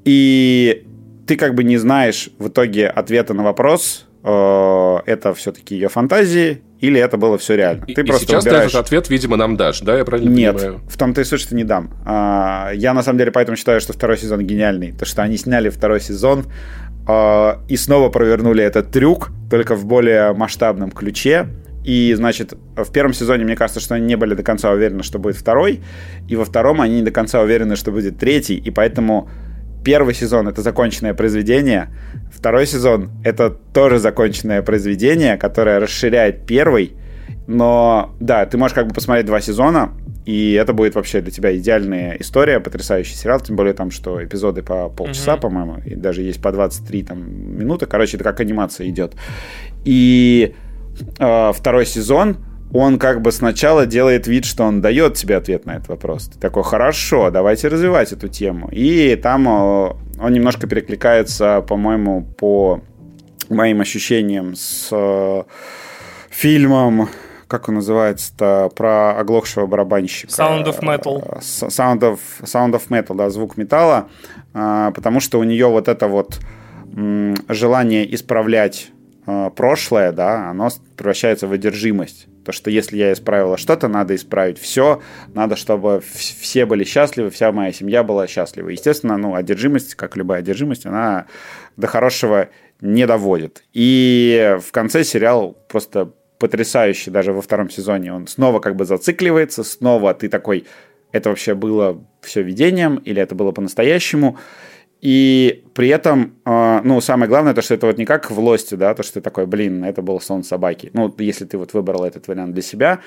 и 0.06 0.86
ты 1.28 1.36
как 1.36 1.54
бы 1.54 1.64
не 1.64 1.78
знаешь 1.78 2.30
в 2.40 2.48
итоге 2.48 2.88
ответа 2.88 3.34
на 3.34 3.44
вопрос, 3.44 4.08
э, 4.24 4.98
это 5.06 5.34
все-таки 5.34 5.76
ее 5.76 5.90
фантазии 5.90 6.62
или 6.80 7.00
это 7.00 7.18
было 7.18 7.38
все 7.38 7.56
реально. 7.56 7.86
Ты 7.86 8.02
и 8.02 8.04
просто 8.04 8.26
сейчас 8.26 8.44
выбираешь... 8.44 8.72
ты 8.72 8.78
этот 8.78 8.88
ответ, 8.88 9.10
видимо, 9.10 9.36
нам 9.36 9.58
дашь, 9.58 9.82
да? 9.82 9.98
Я 9.98 10.06
правильно 10.06 10.30
Нет, 10.30 10.56
понимаю? 10.56 10.82
в 10.88 10.98
том-то 10.98 11.22
и 11.22 11.24
суть, 11.24 11.42
что 11.42 11.56
не 11.56 11.64
дам. 11.64 11.92
А, 12.06 12.72
я, 12.74 12.94
на 12.94 13.04
самом 13.04 13.20
деле, 13.20 13.32
поэтому 13.32 13.58
считаю, 13.58 13.82
что 13.82 13.94
второй 13.94 14.18
сезон 14.18 14.46
гениальный. 14.46 14.94
То, 14.94 15.06
что 15.06 15.22
они 15.22 15.38
сняли 15.38 15.70
второй 15.70 16.00
сезон 16.00 16.46
а, 17.08 17.60
и 17.68 17.76
снова 17.76 18.10
провернули 18.10 18.64
этот 18.64 18.92
трюк, 18.92 19.30
только 19.50 19.76
в 19.76 19.86
более 19.86 20.34
масштабном 20.34 20.92
ключе. 20.92 21.48
И, 21.84 22.14
значит, 22.16 22.54
в 22.76 22.92
первом 22.92 23.14
сезоне, 23.14 23.44
мне 23.44 23.56
кажется, 23.56 23.80
что 23.80 23.96
они 23.96 24.06
не 24.06 24.16
были 24.16 24.34
до 24.34 24.44
конца 24.44 24.72
уверены, 24.72 25.04
что 25.04 25.20
будет 25.20 25.36
второй. 25.36 25.82
И 26.30 26.36
во 26.36 26.46
втором 26.46 26.82
они 26.82 26.96
не 26.96 27.04
до 27.04 27.12
конца 27.12 27.42
уверены, 27.42 27.76
что 27.76 27.92
будет 27.92 28.20
третий. 28.20 28.56
И 28.56 28.70
поэтому 28.70 29.30
первый 29.84 30.14
сезон 30.14 30.48
это 30.48 30.62
законченное 30.62 31.14
произведение, 31.14 31.90
второй 32.32 32.66
сезон 32.66 33.12
это 33.24 33.50
тоже 33.50 34.00
законченное 34.00 34.62
произведение, 34.62 35.38
которое 35.38 35.80
расширяет 35.80 36.46
первый, 36.46 36.96
но 37.48 38.16
да, 38.20 38.46
ты 38.46 38.58
можешь 38.58 38.76
как 38.76 38.88
бы 38.88 38.94
посмотреть 38.94 39.26
два 39.26 39.42
сезона, 39.42 39.94
и 40.26 40.54
это 40.54 40.74
будет 40.74 40.96
вообще 40.96 41.22
для 41.22 41.32
тебя 41.32 41.58
идеальная 41.58 42.16
история, 42.20 42.60
потрясающий 42.60 43.16
сериал, 43.16 43.40
тем 43.40 43.56
более 43.56 43.74
там, 43.74 43.90
что 43.90 44.24
эпизоды 44.24 44.62
по 44.62 44.90
полчаса, 44.90 45.34
mm-hmm. 45.34 45.40
по-моему, 45.42 45.78
и 45.86 45.96
даже 45.96 46.22
есть 46.22 46.42
по 46.42 46.52
23 46.52 47.04
там, 47.04 47.58
минуты, 47.58 47.88
короче, 47.88 48.18
это 48.18 48.24
как 48.24 48.40
анимация 48.40 48.88
идет. 48.90 49.14
И 49.86 50.54
э, 51.18 51.52
второй 51.56 51.86
сезон, 51.88 52.38
он 52.74 53.00
как 53.00 53.22
бы 53.22 53.32
сначала 53.32 53.86
делает 53.86 54.28
вид, 54.28 54.46
что 54.46 54.64
он 54.64 54.82
дает 54.82 55.16
тебе 55.16 55.38
ответ 55.38 55.66
на 55.66 55.78
этот 55.78 55.90
вопрос. 55.90 56.28
Ты 56.28 56.40
такой, 56.40 56.64
хорошо, 56.64 57.32
давайте 57.32 57.68
развивать 57.68 58.12
эту 58.12 58.28
тему. 58.28 58.70
И 58.72 59.16
там 59.16 59.48
э, 59.48 59.94
он 60.22 60.34
немножко 60.34 60.68
перекликается, 60.68 61.62
по-моему, 61.68 62.24
по 62.38 62.82
моим 63.50 63.82
ощущениям 63.82 64.56
с 64.56 64.90
э, 64.92 65.44
фильмом 66.30 67.10
как 67.48 67.68
он 67.68 67.76
называется-то, 67.76 68.70
про 68.76 69.18
оглохшего 69.18 69.66
барабанщика. 69.66 70.32
Sound 70.32 70.66
of 70.66 70.82
Metal. 70.82 71.24
Э, 71.26 71.40
Sound 71.40 72.02
of, 72.02 72.20
Sound 72.44 72.74
of 72.74 72.90
Metal, 72.90 73.16
да, 73.16 73.32
звук 73.32 73.58
металла, 73.58 74.08
потому 74.54 75.20
что 75.20 75.40
у 75.40 75.44
нее 75.44 75.66
вот 75.66 75.88
это 75.88 76.08
вот 76.08 76.40
желание 77.50 78.14
исправлять 78.14 78.92
прошлое, 79.56 80.12
да, 80.12 80.50
оно 80.50 80.70
превращается 80.96 81.48
в 81.48 81.52
одержимость. 81.52 82.28
То, 82.46 82.52
что 82.52 82.70
если 82.72 82.98
я 82.98 83.14
исправила 83.14 83.58
что-то, 83.58 83.88
надо 83.88 84.16
исправить 84.16 84.60
все, 84.60 85.02
надо, 85.34 85.56
чтобы 85.56 86.02
все 86.02 86.66
были 86.66 86.84
счастливы, 86.84 87.30
вся 87.30 87.52
моя 87.52 87.72
семья 87.72 88.04
была 88.04 88.28
счастлива. 88.28 88.70
Естественно, 88.70 89.18
ну, 89.18 89.36
одержимость, 89.36 89.96
как 89.96 90.16
любая 90.18 90.40
одержимость, 90.40 90.86
она 90.86 91.28
до 91.78 91.88
хорошего 91.88 92.50
не 92.82 93.06
доводит. 93.06 93.64
И 93.74 94.58
в 94.66 94.72
конце 94.72 95.04
сериал 95.04 95.58
просто 95.68 96.12
потрясающий, 96.40 97.12
даже 97.12 97.34
во 97.34 97.42
втором 97.42 97.70
сезоне. 97.70 98.14
Он 98.14 98.26
снова 98.26 98.60
как 98.60 98.76
бы 98.76 98.86
зацикливается, 98.86 99.64
снова 99.64 100.14
ты 100.14 100.30
такой, 100.30 100.66
это 101.12 101.30
вообще 101.30 101.54
было 101.54 102.04
все 102.22 102.42
видением 102.42 102.96
или 102.96 103.22
это 103.22 103.36
было 103.36 103.52
по-настоящему. 103.52 104.38
И 105.02 105.64
при 105.74 105.88
этом, 105.88 106.36
э, 106.46 106.82
ну, 106.84 107.00
самое 107.00 107.30
главное, 107.30 107.54
то, 107.54 107.62
что 107.62 107.74
это 107.74 107.88
вот 107.88 107.98
не 107.98 108.06
как 108.06 108.30
в 108.30 108.40
Лосте, 108.40 108.76
да, 108.76 108.94
то, 108.94 109.04
что 109.04 109.16
ты 109.16 109.22
такой, 109.22 109.46
блин, 109.46 109.84
это 109.86 110.02
был 110.02 110.20
сон 110.20 110.44
собаки. 110.44 110.90
Ну, 110.94 111.14
если 111.18 111.46
ты 111.46 111.58
вот 111.58 111.74
выбрал 111.74 112.04
этот 112.04 112.28
вариант 112.28 112.54
для 112.54 112.62
себя, 112.62 113.00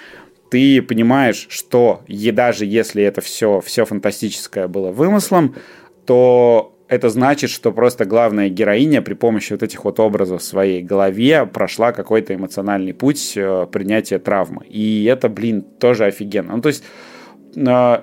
ты 0.50 0.80
понимаешь, 0.82 1.46
что 1.50 2.02
и 2.06 2.30
даже 2.30 2.64
если 2.64 3.02
это 3.02 3.20
все, 3.20 3.60
все 3.60 3.84
фантастическое 3.84 4.68
было 4.68 4.90
вымыслом, 4.90 5.54
то 6.06 6.74
это 6.88 7.08
значит, 7.08 7.48
что 7.48 7.72
просто 7.72 8.04
главная 8.04 8.50
героиня 8.50 9.00
при 9.00 9.14
помощи 9.14 9.52
вот 9.52 9.62
этих 9.62 9.84
вот 9.84 9.98
образов 9.98 10.42
в 10.42 10.44
своей 10.44 10.82
голове 10.82 11.46
прошла 11.46 11.92
какой-то 11.92 12.34
эмоциональный 12.34 12.92
путь 12.92 13.32
э, 13.34 13.66
принятия 13.72 14.18
травмы. 14.18 14.66
И 14.66 15.04
это, 15.04 15.30
блин, 15.30 15.62
тоже 15.62 16.04
офигенно. 16.04 16.56
Ну, 16.56 16.60
то 16.60 16.68
есть 16.68 16.84
э, 17.56 17.98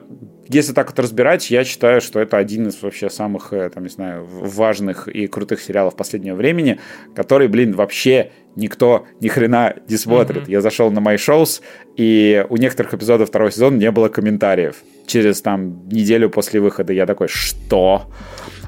если 0.49 0.73
так 0.73 0.89
вот 0.89 0.99
разбирать, 0.99 1.51
я 1.51 1.63
считаю, 1.63 2.01
что 2.01 2.19
это 2.19 2.37
один 2.37 2.67
из 2.67 2.81
вообще 2.81 3.09
самых, 3.09 3.53
э, 3.53 3.69
там, 3.69 3.83
не 3.83 3.89
знаю, 3.89 4.25
важных 4.25 5.07
и 5.07 5.27
крутых 5.27 5.61
сериалов 5.61 5.95
последнего 5.95 6.35
времени, 6.35 6.79
который, 7.15 7.47
блин, 7.47 7.73
вообще 7.73 8.31
никто 8.55 9.05
ни 9.21 9.27
хрена 9.27 9.75
не 9.87 9.95
смотрит. 9.97 10.43
Mm-hmm. 10.43 10.51
Я 10.51 10.61
зашел 10.61 10.91
на 10.91 10.99
My 10.99 11.15
Shows, 11.15 11.61
и 11.95 12.45
у 12.49 12.57
некоторых 12.57 12.95
эпизодов 12.95 13.29
второго 13.29 13.51
сезона 13.51 13.77
не 13.77 13.91
было 13.91 14.09
комментариев. 14.09 14.77
Через 15.05 15.41
там 15.41 15.87
неделю 15.87 16.29
после 16.31 16.59
выхода 16.59 16.93
я 16.93 17.05
такой, 17.05 17.27
что? 17.27 18.07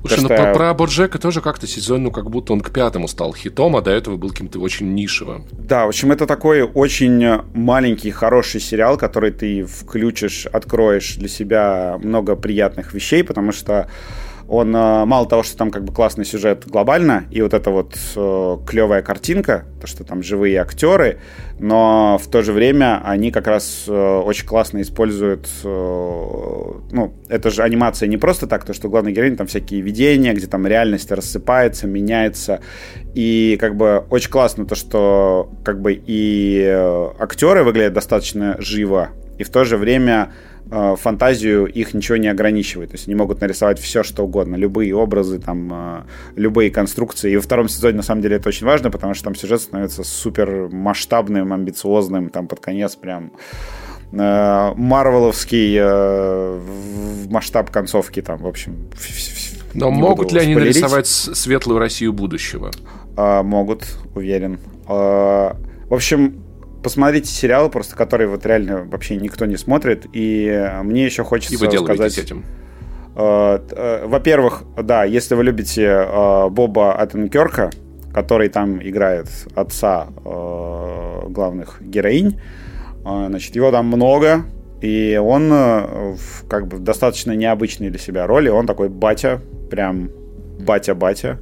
Слушай, 0.01 0.21
ну 0.21 0.25
что... 0.25 0.35
про, 0.35 0.53
про 0.53 0.73
Боджека 0.73 1.19
тоже 1.19 1.41
как-то 1.41 1.67
сезон, 1.67 2.03
ну 2.03 2.11
как 2.11 2.29
будто 2.29 2.53
он 2.53 2.61
к 2.61 2.71
пятому 2.71 3.07
стал 3.07 3.33
хитом, 3.33 3.75
а 3.75 3.81
до 3.81 3.91
этого 3.91 4.17
был 4.17 4.29
каким-то 4.29 4.59
очень 4.59 4.93
нишевым. 4.93 5.45
Да, 5.51 5.85
в 5.85 5.89
общем, 5.89 6.11
это 6.11 6.25
такой 6.25 6.63
очень 6.63 7.41
маленький, 7.53 8.09
хороший 8.11 8.61
сериал, 8.61 8.97
который 8.97 9.31
ты 9.31 9.63
включишь, 9.63 10.47
откроешь 10.47 11.15
для 11.15 11.27
себя 11.29 11.99
много 12.01 12.35
приятных 12.35 12.93
вещей, 12.93 13.23
потому 13.23 13.51
что 13.51 13.87
он 14.51 14.75
э, 14.75 15.05
мало 15.05 15.25
того, 15.29 15.43
что 15.43 15.55
там 15.55 15.71
как 15.71 15.85
бы 15.85 15.93
классный 15.93 16.25
сюжет 16.25 16.67
глобально, 16.67 17.23
и 17.31 17.41
вот 17.41 17.53
эта 17.53 17.71
вот 17.71 17.97
э, 18.17 18.57
клевая 18.67 19.01
картинка, 19.01 19.63
то, 19.79 19.87
что 19.87 20.03
там 20.03 20.21
живые 20.21 20.59
актеры, 20.59 21.19
но 21.57 22.19
в 22.21 22.29
то 22.29 22.41
же 22.41 22.51
время 22.51 23.01
они 23.05 23.31
как 23.31 23.47
раз 23.47 23.85
э, 23.87 23.91
очень 23.93 24.45
классно 24.45 24.81
используют, 24.81 25.47
э, 25.63 25.67
ну, 26.91 27.13
это 27.29 27.49
же 27.49 27.63
анимация 27.63 28.07
не 28.07 28.17
просто 28.17 28.45
так, 28.45 28.65
то, 28.65 28.73
что 28.73 28.89
главный 28.89 29.13
героинь 29.13 29.37
там 29.37 29.47
всякие 29.47 29.79
видения, 29.79 30.33
где 30.33 30.47
там 30.47 30.67
реальность 30.67 31.09
рассыпается, 31.13 31.87
меняется, 31.87 32.59
и 33.13 33.57
как 33.57 33.77
бы 33.77 34.03
очень 34.09 34.31
классно 34.31 34.65
то, 34.65 34.75
что 34.75 35.49
как 35.63 35.81
бы 35.81 35.93
и 35.93 36.61
э, 36.61 37.09
актеры 37.19 37.63
выглядят 37.63 37.93
достаточно 37.93 38.57
живо, 38.59 39.11
и 39.37 39.43
в 39.45 39.49
то 39.49 39.63
же 39.63 39.77
время 39.77 40.33
фантазию 40.71 41.65
их 41.65 41.93
ничего 41.93 42.17
не 42.17 42.29
ограничивает. 42.29 42.91
То 42.91 42.95
есть 42.95 43.07
они 43.07 43.15
могут 43.15 43.41
нарисовать 43.41 43.77
все, 43.79 44.03
что 44.03 44.23
угодно. 44.23 44.55
Любые 44.55 44.95
образы, 44.95 45.37
там, 45.37 45.69
э, 45.73 46.01
любые 46.37 46.71
конструкции. 46.71 47.33
И 47.33 47.35
во 47.35 47.41
втором 47.41 47.67
сезоне, 47.67 47.97
на 47.97 48.03
самом 48.03 48.21
деле, 48.21 48.37
это 48.37 48.47
очень 48.47 48.65
важно, 48.65 48.89
потому 48.89 49.13
что 49.13 49.25
там 49.25 49.35
сюжет 49.35 49.61
становится 49.61 50.03
супер 50.03 50.69
масштабным, 50.71 51.51
амбициозным. 51.51 52.29
Там 52.29 52.47
под 52.47 52.61
конец 52.61 52.95
прям 52.95 53.33
э, 54.13 54.71
марвеловский 54.75 55.77
масштаб 57.29 57.69
концовки 57.69 58.21
там, 58.21 58.37
в 58.37 58.47
общем. 58.47 58.89
Но 59.73 59.91
могут 59.91 60.31
ли 60.31 60.39
они 60.39 60.53
спойлерить. 60.53 60.75
нарисовать 60.81 61.07
светлую 61.07 61.79
Россию 61.79 62.13
будущего? 62.13 62.71
могут, 63.17 63.83
уверен. 64.15 64.57
в 64.87 65.53
общем, 65.89 66.41
посмотрите 66.83 67.27
сериалы, 67.27 67.69
просто 67.69 67.95
которые 67.95 68.27
вот 68.27 68.45
реально 68.45 68.83
вообще 68.83 69.15
никто 69.17 69.45
не 69.45 69.57
смотрит. 69.57 70.05
И 70.13 70.69
мне 70.83 71.05
еще 71.05 71.23
хочется 71.23 71.53
и 71.53 71.57
вы 71.57 71.71
сказать... 71.71 72.17
этим? 72.17 72.43
Э, 73.15 73.59
э, 73.71 74.05
во-первых, 74.07 74.63
да, 74.81 75.03
если 75.03 75.35
вы 75.35 75.43
любите 75.43 75.83
э, 75.83 76.49
Боба 76.49 76.93
Аттенкерка, 76.93 77.69
который 78.13 78.49
там 78.49 78.81
играет 78.81 79.27
отца 79.55 80.07
главных 80.25 81.81
героинь, 81.81 82.41
значит, 83.03 83.55
его 83.55 83.71
там 83.71 83.85
много, 83.85 84.43
и 84.81 85.17
он 85.23 85.49
как 86.49 86.67
бы 86.67 86.79
достаточно 86.79 87.31
необычный 87.31 87.89
для 87.89 87.99
себя 87.99 88.27
роли. 88.27 88.49
Он 88.49 88.67
такой 88.67 88.89
батя, 88.89 89.39
прям 89.69 90.09
батя-батя, 90.59 91.39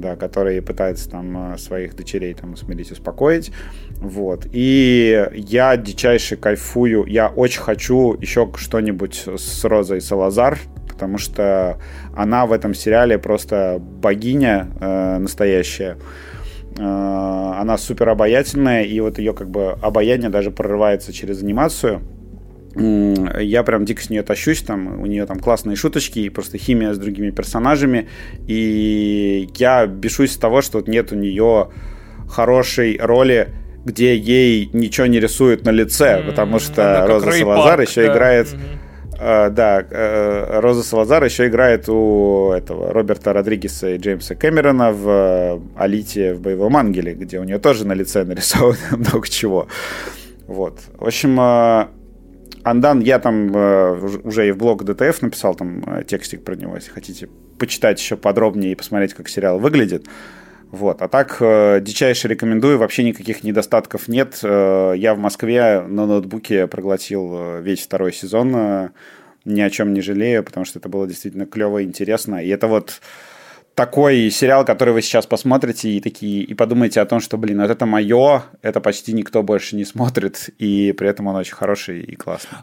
да, 0.00 0.16
который 0.16 0.60
пытается 0.62 1.10
там 1.10 1.56
своих 1.58 1.94
дочерей 1.96 2.34
там 2.34 2.52
усмирить, 2.54 2.92
успокоить. 2.92 3.52
Вот. 3.98 4.46
И 4.52 5.28
я 5.34 5.76
дичайше 5.76 6.36
кайфую. 6.36 7.04
Я 7.06 7.28
очень 7.28 7.60
хочу 7.60 8.16
еще 8.20 8.50
что-нибудь 8.56 9.24
с 9.36 9.64
Розой 9.64 10.00
Салазар 10.00 10.58
потому 10.96 11.18
что 11.18 11.78
она 12.14 12.46
в 12.46 12.52
этом 12.52 12.72
сериале 12.72 13.18
просто 13.18 13.78
богиня 13.78 14.68
э, 14.80 15.18
настоящая. 15.18 15.98
Э, 16.78 17.52
она 17.60 17.76
супер 17.76 18.08
обаятельная, 18.08 18.82
и 18.82 18.98
вот 19.00 19.18
ее 19.18 19.34
как 19.34 19.50
бы 19.50 19.72
обаяние 19.82 20.30
даже 20.30 20.50
прорывается 20.50 21.12
через 21.12 21.42
анимацию. 21.42 22.00
Я 22.78 23.62
прям 23.62 23.84
дико 23.84 24.02
с 24.02 24.10
нее 24.10 24.22
тащусь, 24.22 24.60
там 24.62 25.00
у 25.00 25.06
нее 25.06 25.24
там 25.26 25.40
классные 25.40 25.76
шуточки 25.76 26.18
и 26.18 26.28
просто 26.28 26.58
химия 26.58 26.92
с 26.92 26.98
другими 26.98 27.30
персонажами. 27.30 28.08
И 28.46 29.48
я 29.56 29.86
бешусь 29.86 30.32
с 30.32 30.36
того, 30.36 30.60
что 30.60 30.82
нет 30.86 31.12
у 31.12 31.16
нее 31.16 31.70
хорошей 32.28 32.98
роли, 33.00 33.48
где 33.84 34.16
ей 34.16 34.68
ничего 34.72 35.06
не 35.06 35.20
рисуют 35.20 35.64
на 35.64 35.70
лице, 35.70 36.18
mm-hmm. 36.18 36.26
потому 36.26 36.58
что 36.58 37.06
Роза 37.06 37.30
Салазар 37.30 37.80
еще 37.80 38.06
да. 38.06 38.12
играет. 38.12 38.46
Mm-hmm 38.48 38.86
Uh, 39.18 39.48
да, 39.48 39.80
uh, 39.80 40.60
Роза 40.60 40.82
Салазар 40.82 41.24
еще 41.24 41.46
играет 41.46 41.88
у 41.88 42.52
этого 42.52 42.92
Роберта 42.92 43.32
Родригеса 43.32 43.94
и 43.94 43.96
Джеймса 43.96 44.34
Кэмерона 44.34 44.92
в 44.92 45.08
uh, 45.08 45.62
Алите 45.74 46.34
в 46.34 46.42
боевом 46.42 46.76
ангеле, 46.76 47.14
где 47.14 47.40
у 47.40 47.44
нее 47.44 47.58
тоже 47.58 47.86
на 47.86 47.94
лице 47.94 48.24
нарисовано 48.24 48.76
много 48.90 49.26
чего. 49.26 49.68
Вот. 50.46 50.80
В 50.98 51.06
общем, 51.06 51.88
Андан, 52.66 53.00
я 53.00 53.18
там 53.18 53.50
уже 54.24 54.48
и 54.48 54.50
в 54.50 54.56
блог 54.56 54.84
ДТФ 54.84 55.22
написал 55.22 55.54
там 55.54 56.04
текстик 56.04 56.44
про 56.44 56.56
него, 56.56 56.74
если 56.74 56.90
хотите 56.90 57.28
почитать 57.58 58.00
еще 58.00 58.16
подробнее 58.16 58.72
и 58.72 58.74
посмотреть, 58.74 59.14
как 59.14 59.28
сериал 59.28 59.58
выглядит. 59.58 60.06
Вот. 60.70 61.00
А 61.00 61.08
так, 61.08 61.36
э, 61.40 61.80
дичайше 61.80 62.28
рекомендую, 62.28 62.78
вообще 62.78 63.04
никаких 63.04 63.44
недостатков 63.44 64.08
нет. 64.08 64.40
Э, 64.42 64.94
я 64.96 65.14
в 65.14 65.18
Москве 65.18 65.80
на 65.82 66.06
ноутбуке 66.06 66.66
проглотил 66.66 67.30
э, 67.32 67.62
весь 67.62 67.82
второй 67.82 68.12
сезон, 68.12 68.52
э, 68.56 68.88
ни 69.44 69.60
о 69.60 69.70
чем 69.70 69.94
не 69.94 70.00
жалею, 70.00 70.42
потому 70.42 70.66
что 70.66 70.80
это 70.80 70.88
было 70.88 71.06
действительно 71.06 71.46
клево 71.46 71.78
и 71.78 71.84
интересно. 71.84 72.44
И 72.44 72.48
это 72.48 72.66
вот 72.66 73.00
такой 73.76 74.30
сериал, 74.30 74.64
который 74.64 74.94
вы 74.94 75.02
сейчас 75.02 75.26
посмотрите 75.26 75.90
и 75.90 76.00
такие 76.00 76.42
и 76.42 76.54
подумаете 76.54 77.00
о 77.00 77.06
том, 77.06 77.20
что, 77.20 77.36
блин, 77.36 77.60
вот 77.60 77.70
это 77.70 77.84
мое, 77.86 78.42
это 78.62 78.80
почти 78.80 79.12
никто 79.12 79.42
больше 79.42 79.76
не 79.76 79.84
смотрит, 79.84 80.48
и 80.58 80.92
при 80.92 81.08
этом 81.08 81.26
он 81.28 81.36
очень 81.36 81.54
хороший 81.54 82.00
и 82.00 82.16
классный 82.16 82.58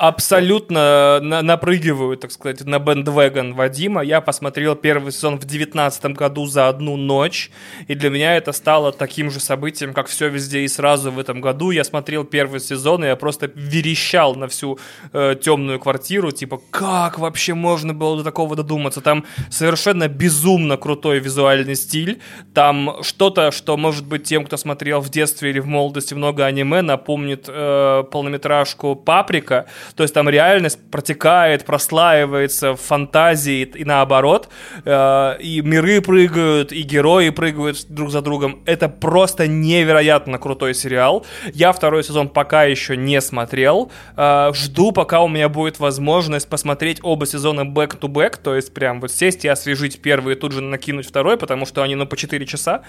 абсолютно 0.00 1.20
на 1.20 1.42
напрыгиваю, 1.42 2.16
так 2.16 2.32
сказать, 2.32 2.64
на 2.64 2.78
бендвеган 2.78 3.52
Вадима. 3.52 4.00
Я 4.00 4.22
посмотрел 4.22 4.74
первый 4.74 5.12
сезон 5.12 5.38
в 5.38 5.44
девятнадцатом 5.44 6.14
году 6.14 6.46
за 6.46 6.68
одну 6.68 6.96
ночь, 6.96 7.50
и 7.86 7.94
для 7.94 8.08
меня 8.08 8.34
это 8.34 8.52
стало 8.52 8.92
таким 8.92 9.30
же 9.30 9.40
событием, 9.40 9.92
как 9.92 10.06
все 10.06 10.28
везде 10.28 10.60
и 10.60 10.68
сразу 10.68 11.10
в 11.10 11.18
этом 11.18 11.42
году. 11.42 11.70
Я 11.70 11.84
смотрел 11.84 12.24
первый 12.24 12.60
сезон, 12.60 13.04
и 13.04 13.08
я 13.08 13.16
просто 13.16 13.50
верещал 13.54 14.34
на 14.36 14.48
всю 14.48 14.78
э, 15.12 15.36
темную 15.38 15.78
квартиру, 15.78 16.30
типа, 16.30 16.62
как 16.70 17.18
вообще 17.18 17.52
можно 17.52 17.92
было 17.92 18.16
до 18.16 18.24
такого 18.24 18.56
додуматься? 18.56 19.02
Там 19.02 19.26
совершенно 19.50 20.08
безумно 20.08 20.78
крутой 20.78 21.18
визуальный 21.18 21.74
стиль, 21.74 22.20
там 22.54 23.02
что-то, 23.02 23.50
что, 23.50 23.76
может 23.76 24.06
быть, 24.06 24.24
тем, 24.24 24.46
кто 24.46 24.56
смотрел 24.56 25.02
в 25.02 25.10
детстве 25.10 25.50
или 25.50 25.58
в 25.58 25.66
молодости 25.66 26.14
много 26.14 26.46
аниме, 26.46 26.80
напомнит 26.80 27.44
э, 27.48 28.04
полнометражку 28.10 28.96
«Паприка», 28.96 29.66
то 29.94 30.02
есть 30.02 30.14
там 30.14 30.28
реальность 30.28 30.78
протекает, 30.90 31.64
прослаивается 31.64 32.72
в 32.72 32.80
фантазии 32.80 33.62
и 33.62 33.84
наоборот. 33.84 34.48
Э, 34.84 35.36
и 35.40 35.60
миры 35.60 36.00
прыгают, 36.00 36.72
и 36.72 36.82
герои 36.82 37.30
прыгают 37.30 37.86
друг 37.88 38.10
за 38.10 38.22
другом. 38.22 38.60
Это 38.66 38.88
просто 38.88 39.46
невероятно 39.46 40.38
крутой 40.38 40.74
сериал. 40.74 41.26
Я 41.52 41.72
второй 41.72 42.04
сезон 42.04 42.28
пока 42.28 42.64
еще 42.64 42.96
не 42.96 43.20
смотрел. 43.20 43.90
Э, 44.16 44.52
жду, 44.54 44.92
пока 44.92 45.22
у 45.22 45.28
меня 45.28 45.48
будет 45.48 45.78
возможность 45.78 46.48
посмотреть 46.48 47.00
оба 47.02 47.26
сезона 47.26 47.62
back-to-back, 47.62 48.38
то 48.42 48.54
есть 48.54 48.72
прям 48.74 49.00
вот 49.00 49.10
сесть 49.10 49.44
и 49.44 49.48
освежить 49.48 50.00
первый 50.00 50.34
и 50.34 50.38
тут 50.38 50.52
же 50.52 50.60
накинуть 50.60 51.06
второй, 51.06 51.36
потому 51.36 51.66
что 51.66 51.82
они, 51.82 51.94
ну, 51.94 52.06
по 52.06 52.16
4 52.16 52.46
часа. 52.46 52.82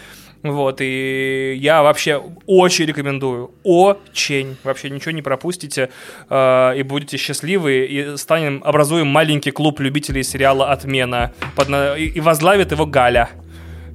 Вот, 0.43 0.81
и 0.81 1.55
я 1.59 1.83
вообще 1.83 2.21
очень 2.47 2.85
рекомендую. 2.85 3.51
Очень. 3.63 4.57
Вообще 4.63 4.89
ничего 4.89 5.11
не 5.11 5.21
пропустите. 5.21 5.89
Э, 6.29 6.73
и 6.75 6.83
будете 6.91 7.17
счастливы, 7.17 7.85
и 7.85 8.17
станем, 8.17 8.61
образуем 8.63 9.07
маленький 9.07 9.51
клуб 9.51 9.79
любителей 9.79 10.23
сериала 10.23 10.71
«Отмена». 10.71 11.33
Под, 11.55 11.69
и 11.97 12.19
возглавит 12.19 12.71
его 12.71 12.85
Галя. 12.85 13.29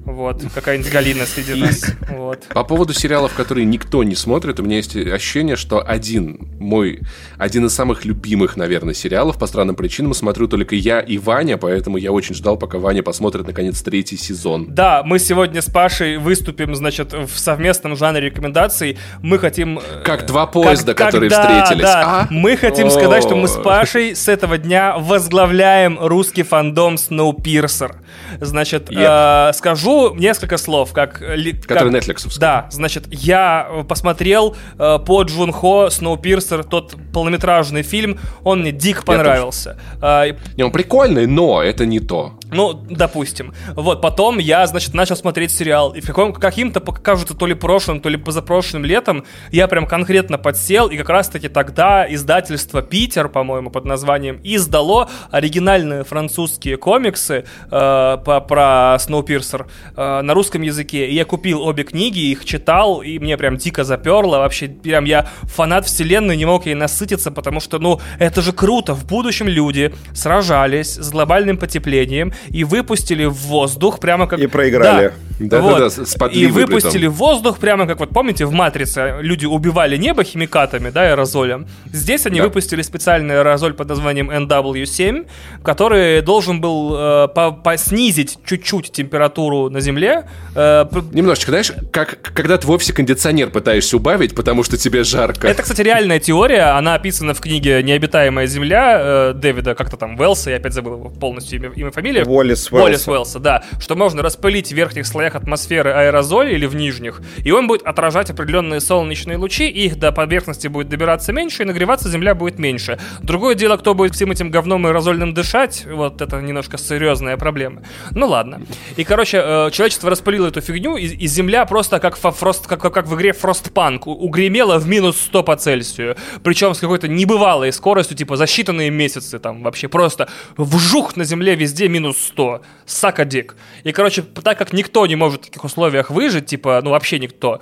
Вот, 0.07 0.41
какая-нибудь 0.55 0.89
Галина 0.89 1.25
среди 1.25 1.61
нас. 1.61 1.85
Вот. 2.09 2.45
По 2.53 2.63
поводу 2.63 2.93
сериалов, 2.93 3.33
которые 3.33 3.65
никто 3.65 4.03
не 4.03 4.15
смотрит, 4.15 4.59
у 4.59 4.63
меня 4.63 4.77
есть 4.77 4.95
ощущение, 4.95 5.57
что 5.57 5.85
один 5.85 6.47
мой, 6.59 7.01
один 7.37 7.65
из 7.65 7.75
самых 7.75 8.05
любимых, 8.05 8.55
наверное, 8.55 8.93
сериалов 8.93 9.37
по 9.37 9.47
странным 9.47 9.75
причинам 9.75 10.13
смотрю 10.13 10.47
только 10.47 10.75
я 10.75 11.01
и 11.01 11.17
Ваня, 11.17 11.57
поэтому 11.57 11.97
я 11.97 12.13
очень 12.13 12.35
ждал, 12.35 12.57
пока 12.57 12.77
Ваня 12.79 13.03
посмотрит, 13.03 13.45
наконец, 13.45 13.81
третий 13.81 14.15
сезон. 14.15 14.67
Да, 14.69 15.03
мы 15.03 15.19
сегодня 15.19 15.61
с 15.61 15.69
Пашей 15.69 16.17
выступим, 16.17 16.73
значит, 16.73 17.11
в 17.11 17.37
совместном 17.37 17.97
жанре 17.97 18.27
рекомендаций. 18.27 18.97
Мы 19.21 19.39
хотим... 19.39 19.79
Э, 19.79 20.03
как 20.05 20.25
два 20.25 20.47
поезда, 20.47 20.93
как, 20.93 21.07
которые 21.07 21.29
когда, 21.29 21.43
встретились. 21.43 21.83
Да, 21.83 22.21
а? 22.21 22.27
Мы 22.29 22.55
хотим 22.55 22.89
сказать, 22.89 23.23
что 23.23 23.35
мы 23.35 23.49
с 23.49 23.57
Пашей 23.61 24.15
с 24.15 24.29
этого 24.29 24.57
дня 24.57 24.95
возглавляем 24.97 25.99
русский 25.99 26.43
фандом 26.43 26.95
Snowpiercer. 26.95 27.95
Значит, 28.39 28.89
yep. 28.89 29.49
э, 29.49 29.53
скажу 29.53 29.96
несколько 30.15 30.57
слов, 30.57 30.93
как... 30.93 31.13
Который 31.13 31.91
как, 31.91 32.03
Netflix. 32.03 32.37
Да, 32.39 32.67
значит, 32.71 33.05
я 33.11 33.67
э, 33.69 33.83
посмотрел 33.83 34.55
э, 34.77 34.99
по 35.05 35.23
Джун 35.23 35.51
Хо 35.51 35.89
Сноупирсер, 35.89 36.63
тот 36.63 36.95
полнометражный 37.13 37.83
фильм, 37.83 38.19
он 38.43 38.61
мне 38.61 38.71
дико 38.71 39.03
понравился. 39.03 39.79
Э, 40.01 40.31
не, 40.55 40.63
он 40.63 40.71
прикольный, 40.71 41.27
но 41.27 41.61
это 41.61 41.85
не 41.85 41.99
то. 41.99 42.33
Ну, 42.51 42.73
допустим. 42.89 43.53
Вот, 43.75 44.01
потом 44.01 44.37
я, 44.37 44.65
значит, 44.67 44.93
начал 44.93 45.15
смотреть 45.15 45.51
сериал, 45.51 45.91
и 45.91 46.01
в 46.01 46.07
каком, 46.07 46.33
каким-то, 46.33 46.79
кажется, 46.79 47.35
то 47.35 47.45
ли 47.45 47.53
прошлым, 47.53 47.99
то 47.99 48.09
ли 48.09 48.17
позапрошлым 48.17 48.85
летом 48.85 49.25
я 49.51 49.67
прям 49.67 49.85
конкретно 49.85 50.37
подсел, 50.37 50.87
и 50.87 50.97
как 50.97 51.09
раз-таки 51.09 51.49
тогда 51.49 52.11
издательство 52.11 52.81
«Питер», 52.81 53.27
по-моему, 53.27 53.69
под 53.69 53.85
названием, 53.85 54.39
издало 54.43 55.09
оригинальные 55.31 56.03
французские 56.03 56.77
комиксы 56.77 57.45
э, 57.69 58.17
по, 58.23 58.41
про 58.41 58.97
Сноупирсер 58.99 59.67
э, 59.95 60.21
на 60.21 60.33
русском 60.33 60.61
языке. 60.61 61.07
И 61.07 61.13
я 61.13 61.25
купил 61.25 61.61
обе 61.61 61.83
книги, 61.83 62.19
их 62.19 62.45
читал, 62.45 63.01
и 63.01 63.19
мне 63.19 63.37
прям 63.37 63.57
дико 63.57 63.83
заперло. 63.83 64.37
Вообще, 64.37 64.67
прям 64.67 65.05
я 65.05 65.27
фанат 65.43 65.85
вселенной, 65.85 66.37
не 66.37 66.45
мог 66.45 66.65
ей 66.65 66.75
насытиться, 66.75 67.31
потому 67.31 67.59
что, 67.59 67.79
ну, 67.79 67.99
это 68.19 68.41
же 68.41 68.51
круто. 68.51 68.93
В 68.93 69.05
будущем 69.05 69.47
люди 69.47 69.93
сражались 70.13 70.95
с 70.95 71.09
глобальным 71.09 71.57
потеплением, 71.57 72.33
и 72.49 72.63
выпустили 72.63 73.25
в 73.25 73.35
воздух 73.35 73.99
прямо 73.99 74.27
как... 74.27 74.39
И 74.39 74.47
проиграли. 74.47 75.13
Да, 75.39 75.61
вот. 75.61 75.79
да, 75.79 75.79
да, 75.79 75.89
с 75.89 76.15
И 76.31 76.47
выпустили 76.47 77.07
в 77.07 77.13
воздух 77.13 77.59
прямо 77.59 77.85
как, 77.85 77.99
вот 77.99 78.09
помните, 78.09 78.45
в 78.45 78.51
«Матрице» 78.51 79.17
люди 79.21 79.45
убивали 79.45 79.97
небо 79.97 80.23
химикатами, 80.23 80.89
да, 80.89 81.11
аэрозолем. 81.11 81.67
Здесь 81.91 82.25
они 82.25 82.39
да. 82.39 82.45
выпустили 82.45 82.81
специальный 82.81 83.39
аэрозоль 83.39 83.73
под 83.73 83.89
названием 83.89 84.31
NW7, 84.31 85.27
который 85.63 86.21
должен 86.21 86.59
был 86.59 86.95
э, 86.95 87.27
по, 87.27 87.51
по 87.51 87.77
снизить 87.77 88.39
чуть-чуть 88.45 88.91
температуру 88.91 89.66
на 89.69 89.79
Земле. 89.79 90.25
Э, 90.55 90.85
Немножечко, 91.11 91.51
знаешь, 91.51 91.71
как 91.91 92.21
когда 92.33 92.57
ты 92.57 92.67
в 92.67 92.71
офисе 92.71 92.93
кондиционер 92.93 93.49
пытаешься 93.49 93.97
убавить, 93.97 94.35
потому 94.35 94.63
что 94.63 94.77
тебе 94.77 95.03
жарко. 95.03 95.47
Это, 95.47 95.61
кстати, 95.63 95.81
реальная 95.81 96.19
теория, 96.19 96.77
она 96.77 96.95
описана 96.95 97.33
в 97.33 97.41
книге 97.41 97.81
«Необитаемая 97.83 98.47
Земля» 98.47 98.97
э, 98.99 99.33
Дэвида, 99.33 99.75
как-то 99.75 99.97
там, 99.97 100.15
Велса, 100.17 100.49
я 100.51 100.57
опять 100.57 100.73
забыл 100.73 100.93
его 100.93 101.09
полностью 101.09 101.59
имя, 101.59 101.71
имя 101.75 101.91
фамилия. 101.91 102.23
Уоллес 102.23 102.71
Уоллес 102.71 103.07
Уэллса, 103.07 103.39
да. 103.39 103.63
Что 103.79 103.95
можно 103.95 104.21
распылить 104.21 104.69
в 104.69 104.75
верхних 104.75 105.07
слоях 105.07 105.35
атмосферы 105.35 105.91
аэрозоль 105.91 106.53
или 106.53 106.65
в 106.65 106.75
нижних, 106.75 107.21
и 107.43 107.51
он 107.51 107.67
будет 107.67 107.83
отражать 107.83 108.29
определенные 108.29 108.79
солнечные 108.79 109.37
лучи, 109.37 109.67
и 109.69 109.85
их 109.85 109.97
до 109.97 110.11
поверхности 110.11 110.67
будет 110.67 110.89
добираться 110.89 111.33
меньше, 111.33 111.63
и 111.63 111.65
нагреваться 111.65 112.09
Земля 112.09 112.35
будет 112.35 112.59
меньше. 112.59 112.99
Другое 113.21 113.55
дело, 113.55 113.77
кто 113.77 113.93
будет 113.93 114.15
всем 114.15 114.31
этим 114.31 114.51
говном 114.51 114.85
аэрозольным 114.85 115.33
дышать, 115.33 115.85
вот 115.85 116.21
это 116.21 116.41
немножко 116.41 116.77
серьезная 116.77 117.37
проблема. 117.37 117.81
Ну 118.11 118.27
ладно. 118.27 118.61
И, 118.95 119.03
короче, 119.03 119.37
э, 119.67 119.71
человечество 119.71 120.09
распылило 120.09 120.47
эту 120.47 120.61
фигню, 120.61 120.97
и, 120.97 121.05
и 121.05 121.27
Земля 121.27 121.65
просто 121.65 121.99
как, 121.99 122.17
фрост, 122.17 122.67
как, 122.67 122.81
как 122.81 123.07
в 123.07 123.15
игре 123.15 123.31
Frostpunk 123.31 124.03
угремела 124.05 124.77
в 124.77 124.87
минус 124.87 125.19
100 125.21 125.43
по 125.43 125.55
Цельсию. 125.55 126.15
Причем 126.43 126.73
с 126.73 126.79
какой-то 126.79 127.07
небывалой 127.07 127.71
скоростью, 127.71 128.17
типа 128.17 128.37
за 128.37 128.45
считанные 128.45 128.89
месяцы, 128.89 129.39
там 129.39 129.63
вообще 129.63 129.87
просто 129.87 130.29
вжух 130.57 131.15
на 131.15 131.23
Земле 131.23 131.55
везде 131.55 131.87
минус 131.87 132.17
100. 132.17 132.61
Сакадик. 132.85 133.55
И, 133.83 133.91
короче, 133.91 134.21
так 134.21 134.57
как 134.57 134.73
никто 134.73 135.05
не 135.07 135.15
может 135.15 135.41
в 135.41 135.45
таких 135.45 135.63
условиях 135.63 136.09
выжить, 136.09 136.45
типа, 136.45 136.81
ну 136.83 136.91
вообще 136.91 137.19
никто, 137.19 137.59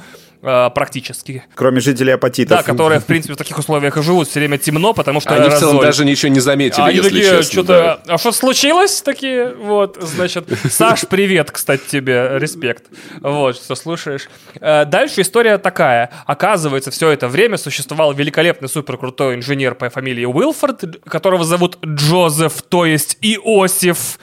практически. 0.69 1.43
Кроме 1.55 1.79
жителей 1.79 2.13
апатитов. 2.13 2.57
Да, 2.57 2.63
которые, 2.63 2.99
в 2.99 3.05
принципе, 3.05 3.33
в 3.33 3.37
таких 3.37 3.57
условиях 3.57 3.97
и 3.97 4.03
живут, 4.03 4.27
все 4.27 4.39
время 4.39 4.57
темно, 4.57 4.93
потому 4.93 5.19
что 5.19 5.35
Они 5.35 5.49
в 5.49 5.57
целом 5.57 5.79
даже 5.81 6.05
ничего 6.05 6.31
не 6.31 6.39
заметили, 6.39 6.81
а 6.81 6.91
если 6.91 7.09
они 7.09 7.19
такие, 7.19 7.37
честно. 7.37 7.51
что-то, 7.51 8.01
а 8.07 8.17
что 8.17 8.31
случилось? 8.31 9.01
Такие, 9.01 9.53
вот, 9.55 9.97
значит, 10.01 10.47
Саш, 10.69 11.07
привет, 11.09 11.51
кстати, 11.51 11.81
тебе, 11.89 12.29
респект. 12.39 12.85
Вот, 13.21 13.55
что 13.55 13.75
слушаешь. 13.75 14.29
Э, 14.61 14.85
Дальше 14.85 15.21
история 15.21 15.57
такая. 15.57 16.11
Оказывается, 16.25 16.91
все 16.91 17.09
это 17.09 17.27
время 17.27 17.57
существовал 17.57 18.13
великолепный 18.13 18.69
суперкрутой 18.69 19.35
инженер 19.35 19.75
по 19.75 19.89
фамилии 19.89 20.25
Уилфорд, 20.25 21.03
которого 21.05 21.43
зовут 21.43 21.77
Джозеф, 21.83 22.61
то 22.61 22.85
есть 22.85 23.17
Иосиф 23.21 24.19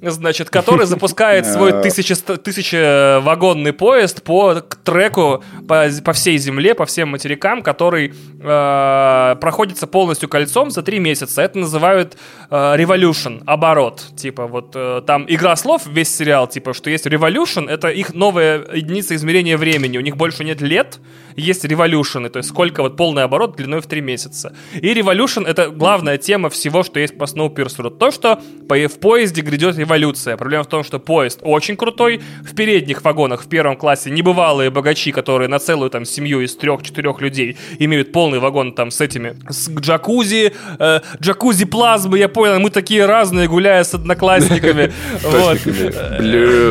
значит, 0.00 0.50
который 0.50 0.86
запускает 0.86 1.46
свой 1.46 1.72
тысячи, 1.82 2.14
тысячевагонный 2.14 3.72
поезд 3.72 4.22
по 4.22 4.54
треку 4.54 5.42
по, 5.68 5.88
по 6.04 6.12
всей 6.12 6.38
земле, 6.38 6.74
по 6.74 6.86
всем 6.86 7.10
материкам, 7.10 7.62
который 7.62 8.14
э, 8.40 9.36
проходится 9.40 9.86
полностью 9.86 10.28
кольцом 10.28 10.70
за 10.70 10.82
три 10.82 10.98
месяца. 10.98 11.42
Это 11.42 11.58
называют 11.58 12.16
э, 12.50 12.54
Revolution, 12.54 13.42
оборот. 13.46 14.02
Типа 14.16 14.46
вот 14.46 14.72
э, 14.74 15.02
там 15.06 15.24
игра 15.28 15.56
слов, 15.56 15.86
весь 15.86 16.14
сериал, 16.14 16.46
типа, 16.46 16.74
что 16.74 16.90
есть 16.90 17.06
Revolution, 17.06 17.68
это 17.68 17.88
их 17.88 18.14
новая 18.14 18.64
единица 18.72 19.14
измерения 19.14 19.56
времени. 19.56 19.98
У 19.98 20.02
них 20.02 20.16
больше 20.16 20.44
нет 20.44 20.60
лет, 20.60 20.98
есть 21.36 21.64
Revolution, 21.64 22.28
то 22.28 22.38
есть 22.38 22.48
сколько 22.48 22.82
вот 22.82 22.96
полный 22.96 23.24
оборот 23.24 23.56
длиной 23.56 23.80
в 23.80 23.86
три 23.86 24.00
месяца. 24.00 24.54
И 24.74 24.92
Revolution 24.92 25.46
это 25.46 25.70
главная 25.70 26.18
тема 26.18 26.50
всего, 26.50 26.82
что 26.82 27.00
есть 27.00 27.16
по 27.18 27.24
Snowpiercer. 27.24 27.90
То, 27.90 28.10
что 28.10 28.40
по, 28.68 28.76
в 28.76 28.98
поезде 28.98 29.42
грядет 29.42 29.76
эволюция. 29.82 30.36
Проблема 30.36 30.64
в 30.64 30.68
том, 30.68 30.84
что 30.84 30.98
поезд 30.98 31.40
очень 31.42 31.76
крутой. 31.76 32.20
В 32.42 32.54
передних 32.54 33.02
вагонах 33.02 33.44
в 33.44 33.48
первом 33.48 33.76
классе 33.76 34.10
небывалые 34.10 34.70
богачи, 34.70 35.12
которые 35.12 35.48
на 35.48 35.58
целую 35.58 35.90
там 35.90 36.04
семью 36.04 36.40
из 36.40 36.56
трех-четырех 36.56 37.20
людей 37.20 37.56
имеют 37.78 38.12
полный 38.12 38.38
вагон 38.38 38.72
там 38.72 38.90
с 38.90 39.00
этими, 39.00 39.36
с 39.48 39.68
джакузи, 39.68 40.52
э, 40.78 41.00
джакузи 41.20 41.64
плазмы, 41.64 42.18
я 42.18 42.28
понял, 42.28 42.58
мы 42.60 42.70
такие 42.70 43.06
разные, 43.06 43.48
гуляя 43.48 43.84
с 43.84 43.94
одноклассниками. 43.94 44.92
Вот. 45.22 45.58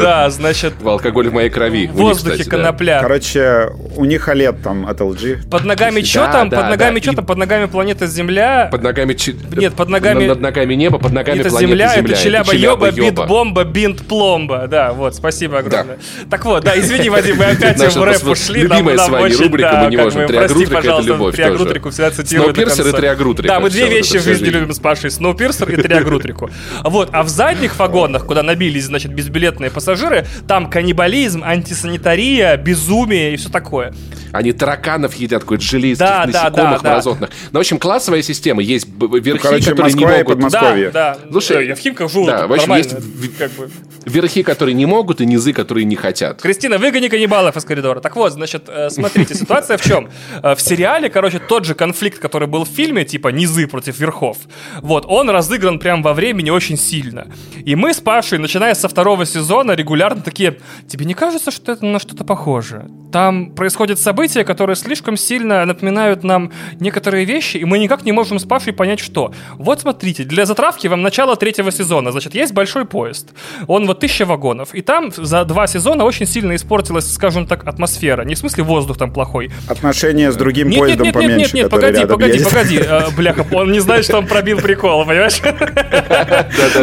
Да, 0.02 0.30
значит... 0.30 0.74
В 0.82 0.88
алкоголе 0.88 1.30
в 1.30 1.34
моей 1.34 1.50
крови. 1.50 1.88
В 1.88 1.94
воздухе 1.94 2.44
конопля. 2.44 3.00
Короче, 3.02 3.70
у 3.96 4.06
них 4.06 4.28
OLED 4.28 4.62
там 4.62 4.86
от 4.86 5.00
LG. 5.00 5.50
Под 5.50 5.66
ногами 5.66 6.02
что 6.02 6.28
там? 6.32 6.50
Под 6.50 6.70
ногами 6.70 7.00
что 7.00 7.14
там? 7.14 7.26
Под 7.26 7.38
ногами 7.38 7.66
планета 7.66 8.08
Земля. 8.08 8.70
Под 8.72 8.84
ногами... 8.84 9.16
Нет, 9.56 9.74
под 9.74 9.90
ногами... 9.90 10.26
Над 10.26 10.42
ногами 10.42 10.74
небо, 10.76 10.98
под 10.98 11.14
ногами 11.14 11.40
это 11.40 11.50
планета 11.50 11.72
Земля. 11.72 11.96
Земля. 11.96 12.14
Это 12.14 12.24
Челяба 12.24 12.56
Йоба, 12.56 12.92
Бит 13.02 13.16
Бомба, 13.28 13.64
Бинт 13.64 14.08
Пломба. 14.08 14.68
Да, 14.68 14.94
вот, 14.94 15.16
спасибо 15.16 15.60
огромное. 15.60 16.00
Так 16.30 16.46
вот, 16.46 16.64
да, 16.64 16.80
извини, 16.80 17.10
Вадим, 17.10 17.38
мы 17.38 17.46
опять 17.46 17.78
в 17.78 18.04
рэп 18.04 18.28
ушли. 18.28 18.62
Любимая 18.62 18.98
с 18.98 19.10
вами 19.10 19.34
рубрика, 19.34 19.82
мы 19.84 19.92
не 19.92 19.98
можем. 19.98 20.28
Триагрутрика— 20.28 20.78
это 20.80 21.02
любовь 21.02 21.36
Триагрутрику 21.36 21.90
всегда 21.90 22.12
цитирую 22.12 22.54
Сноупирсер 22.54 22.88
и 22.88 22.92
Триагрутрика. 22.92 23.54
Да, 23.54 23.60
мы 23.60 23.70
две 23.70 23.88
вещи 23.88 24.18
в 24.18 24.24
жизни 24.24 24.46
любим 24.46 24.74
с 24.74 24.80
Пашей. 24.80 25.12
Сноупирсер 25.12 25.70
и 25.70 25.82
Триагрутрику. 25.82 26.50
Вот, 26.84 27.10
а 27.12 27.24
в 27.24 27.30
задних 27.30 27.78
вагонах, 27.80 28.26
куда 28.26 28.44
набились, 28.44 28.86
значит, 28.86 29.14
безбилетные 29.14 29.72
пассажиры, 29.72 30.26
там 30.48 30.70
каннибализм, 30.70 31.44
антисанитария, 31.44 32.58
безумие 32.58 33.34
и 33.34 33.38
все 33.38 33.50
такое. 33.50 33.94
Они 34.32 34.54
тараканов 34.54 35.16
едят, 35.16 35.42
какой-то 35.42 35.64
железных 35.64 36.08
да, 36.08 36.26
насекомых 36.26 36.54
да, 36.54 36.80
да, 36.84 36.94
мразотных. 36.94 37.30
Да. 37.30 37.36
Ну, 37.52 37.60
в 37.60 37.62
общем, 37.62 37.80
классовая 37.80 38.22
система. 38.22 38.62
Есть 38.62 38.88
верхи, 38.88 39.30
ну, 39.30 39.38
короче, 39.40 39.70
которые 39.72 39.94
Москва 39.94 40.10
не 40.10 40.18
могут... 40.18 40.28
Подмосковье. 40.28 40.90
Да, 40.92 41.18
да. 41.22 41.32
Слушай, 41.32 41.68
я 41.68 41.76
в 41.76 41.80
Химках 41.80 42.12
живу, 42.12 42.26
да, 42.28 42.48
в 42.48 42.54
общем, 42.54 42.74
есть 42.76 42.91
как 43.38 43.52
бы. 43.52 43.70
верхи, 44.06 44.44
которые 44.44 44.76
не 44.76 44.86
могут, 44.86 45.22
и 45.22 45.26
низы, 45.26 45.54
которые 45.54 45.86
не 45.86 45.96
хотят. 45.96 46.42
Кристина, 46.42 46.78
выгони 46.78 47.08
каннибалов 47.08 47.58
из 47.58 47.66
коридора. 47.66 48.00
Так 48.00 48.16
вот, 48.16 48.34
значит, 48.34 48.70
смотрите, 48.90 49.36
ситуация 49.36 49.78
в 49.78 49.82
чем? 49.84 50.10
В 50.42 50.60
сериале, 50.60 51.10
короче, 51.10 51.40
тот 51.40 51.66
же 51.66 51.76
конфликт, 51.76 52.20
который 52.20 52.48
был 52.48 52.66
в 52.66 52.70
фильме, 52.70 53.06
типа 53.06 53.30
низы 53.30 53.68
против 53.68 54.00
верхов, 54.00 54.38
вот, 54.82 55.06
он 55.08 55.30
разыгран 55.30 55.80
прям 55.80 56.02
во 56.02 56.14
времени 56.14 56.50
очень 56.50 56.78
сильно. 56.78 57.28
И 57.66 57.76
мы 57.76 57.94
с 57.94 58.00
Пашей, 58.00 58.40
начиная 58.40 58.74
со 58.74 58.88
второго 58.88 59.26
сезона, 59.26 59.74
регулярно 59.74 60.22
такие, 60.22 60.58
тебе 60.88 61.06
не 61.06 61.14
кажется, 61.14 61.52
что 61.52 61.72
это 61.72 61.86
на 61.86 62.00
что-то 62.00 62.24
похоже? 62.24 62.90
Там 63.12 63.52
происходят 63.52 64.00
события, 64.00 64.44
которые 64.44 64.76
слишком 64.76 65.18
сильно 65.18 65.66
напоминают 65.66 66.24
нам 66.24 66.52
некоторые 66.80 67.26
вещи, 67.26 67.58
и 67.58 67.66
мы 67.66 67.78
никак 67.78 68.06
не 68.06 68.14
можем 68.14 68.40
с 68.40 68.46
Пашей 68.46 68.74
понять, 68.74 69.00
что. 69.00 69.34
Вот 69.58 69.82
смотрите, 69.82 70.24
для 70.24 70.46
затравки 70.46 70.88
вам 70.88 71.02
начало 71.02 71.36
третьего 71.36 71.72
сезона. 71.72 72.12
Значит, 72.12 72.36
есть 72.36 72.54
большой 72.54 72.71
поезд. 72.86 73.30
Он 73.68 73.86
вот 73.86 74.00
тысяча 74.00 74.26
вагонов. 74.26 74.74
И 74.74 74.82
там 74.82 75.12
за 75.16 75.46
два 75.46 75.68
сезона 75.68 76.04
очень 76.04 76.26
сильно 76.26 76.56
испортилась, 76.56 77.12
скажем 77.12 77.46
так, 77.46 77.68
атмосфера. 77.68 78.24
Не 78.24 78.36
в 78.36 78.38
смысле 78.38 78.64
воздух 78.64 78.98
там 78.98 79.12
плохой. 79.12 79.52
Отношения 79.68 80.32
с 80.32 80.36
другим 80.36 80.70
нет, 80.70 80.80
поездом 80.80 81.06
нет, 81.06 81.16
нет, 81.16 81.24
поменьше, 81.24 81.40
Нет, 81.40 81.54
нет, 81.54 81.64
нет, 81.64 81.72
погоди, 81.72 82.06
погоди, 82.06 82.34
едет. 82.34 82.50
погоди. 82.50 82.78
Э, 82.78 83.12
бляха, 83.16 83.46
он 83.52 83.72
не 83.72 83.80
знает, 83.80 84.06
что 84.06 84.18
он 84.18 84.28
пробил 84.28 84.60
прикол, 84.60 85.06
понимаешь? 85.06 85.40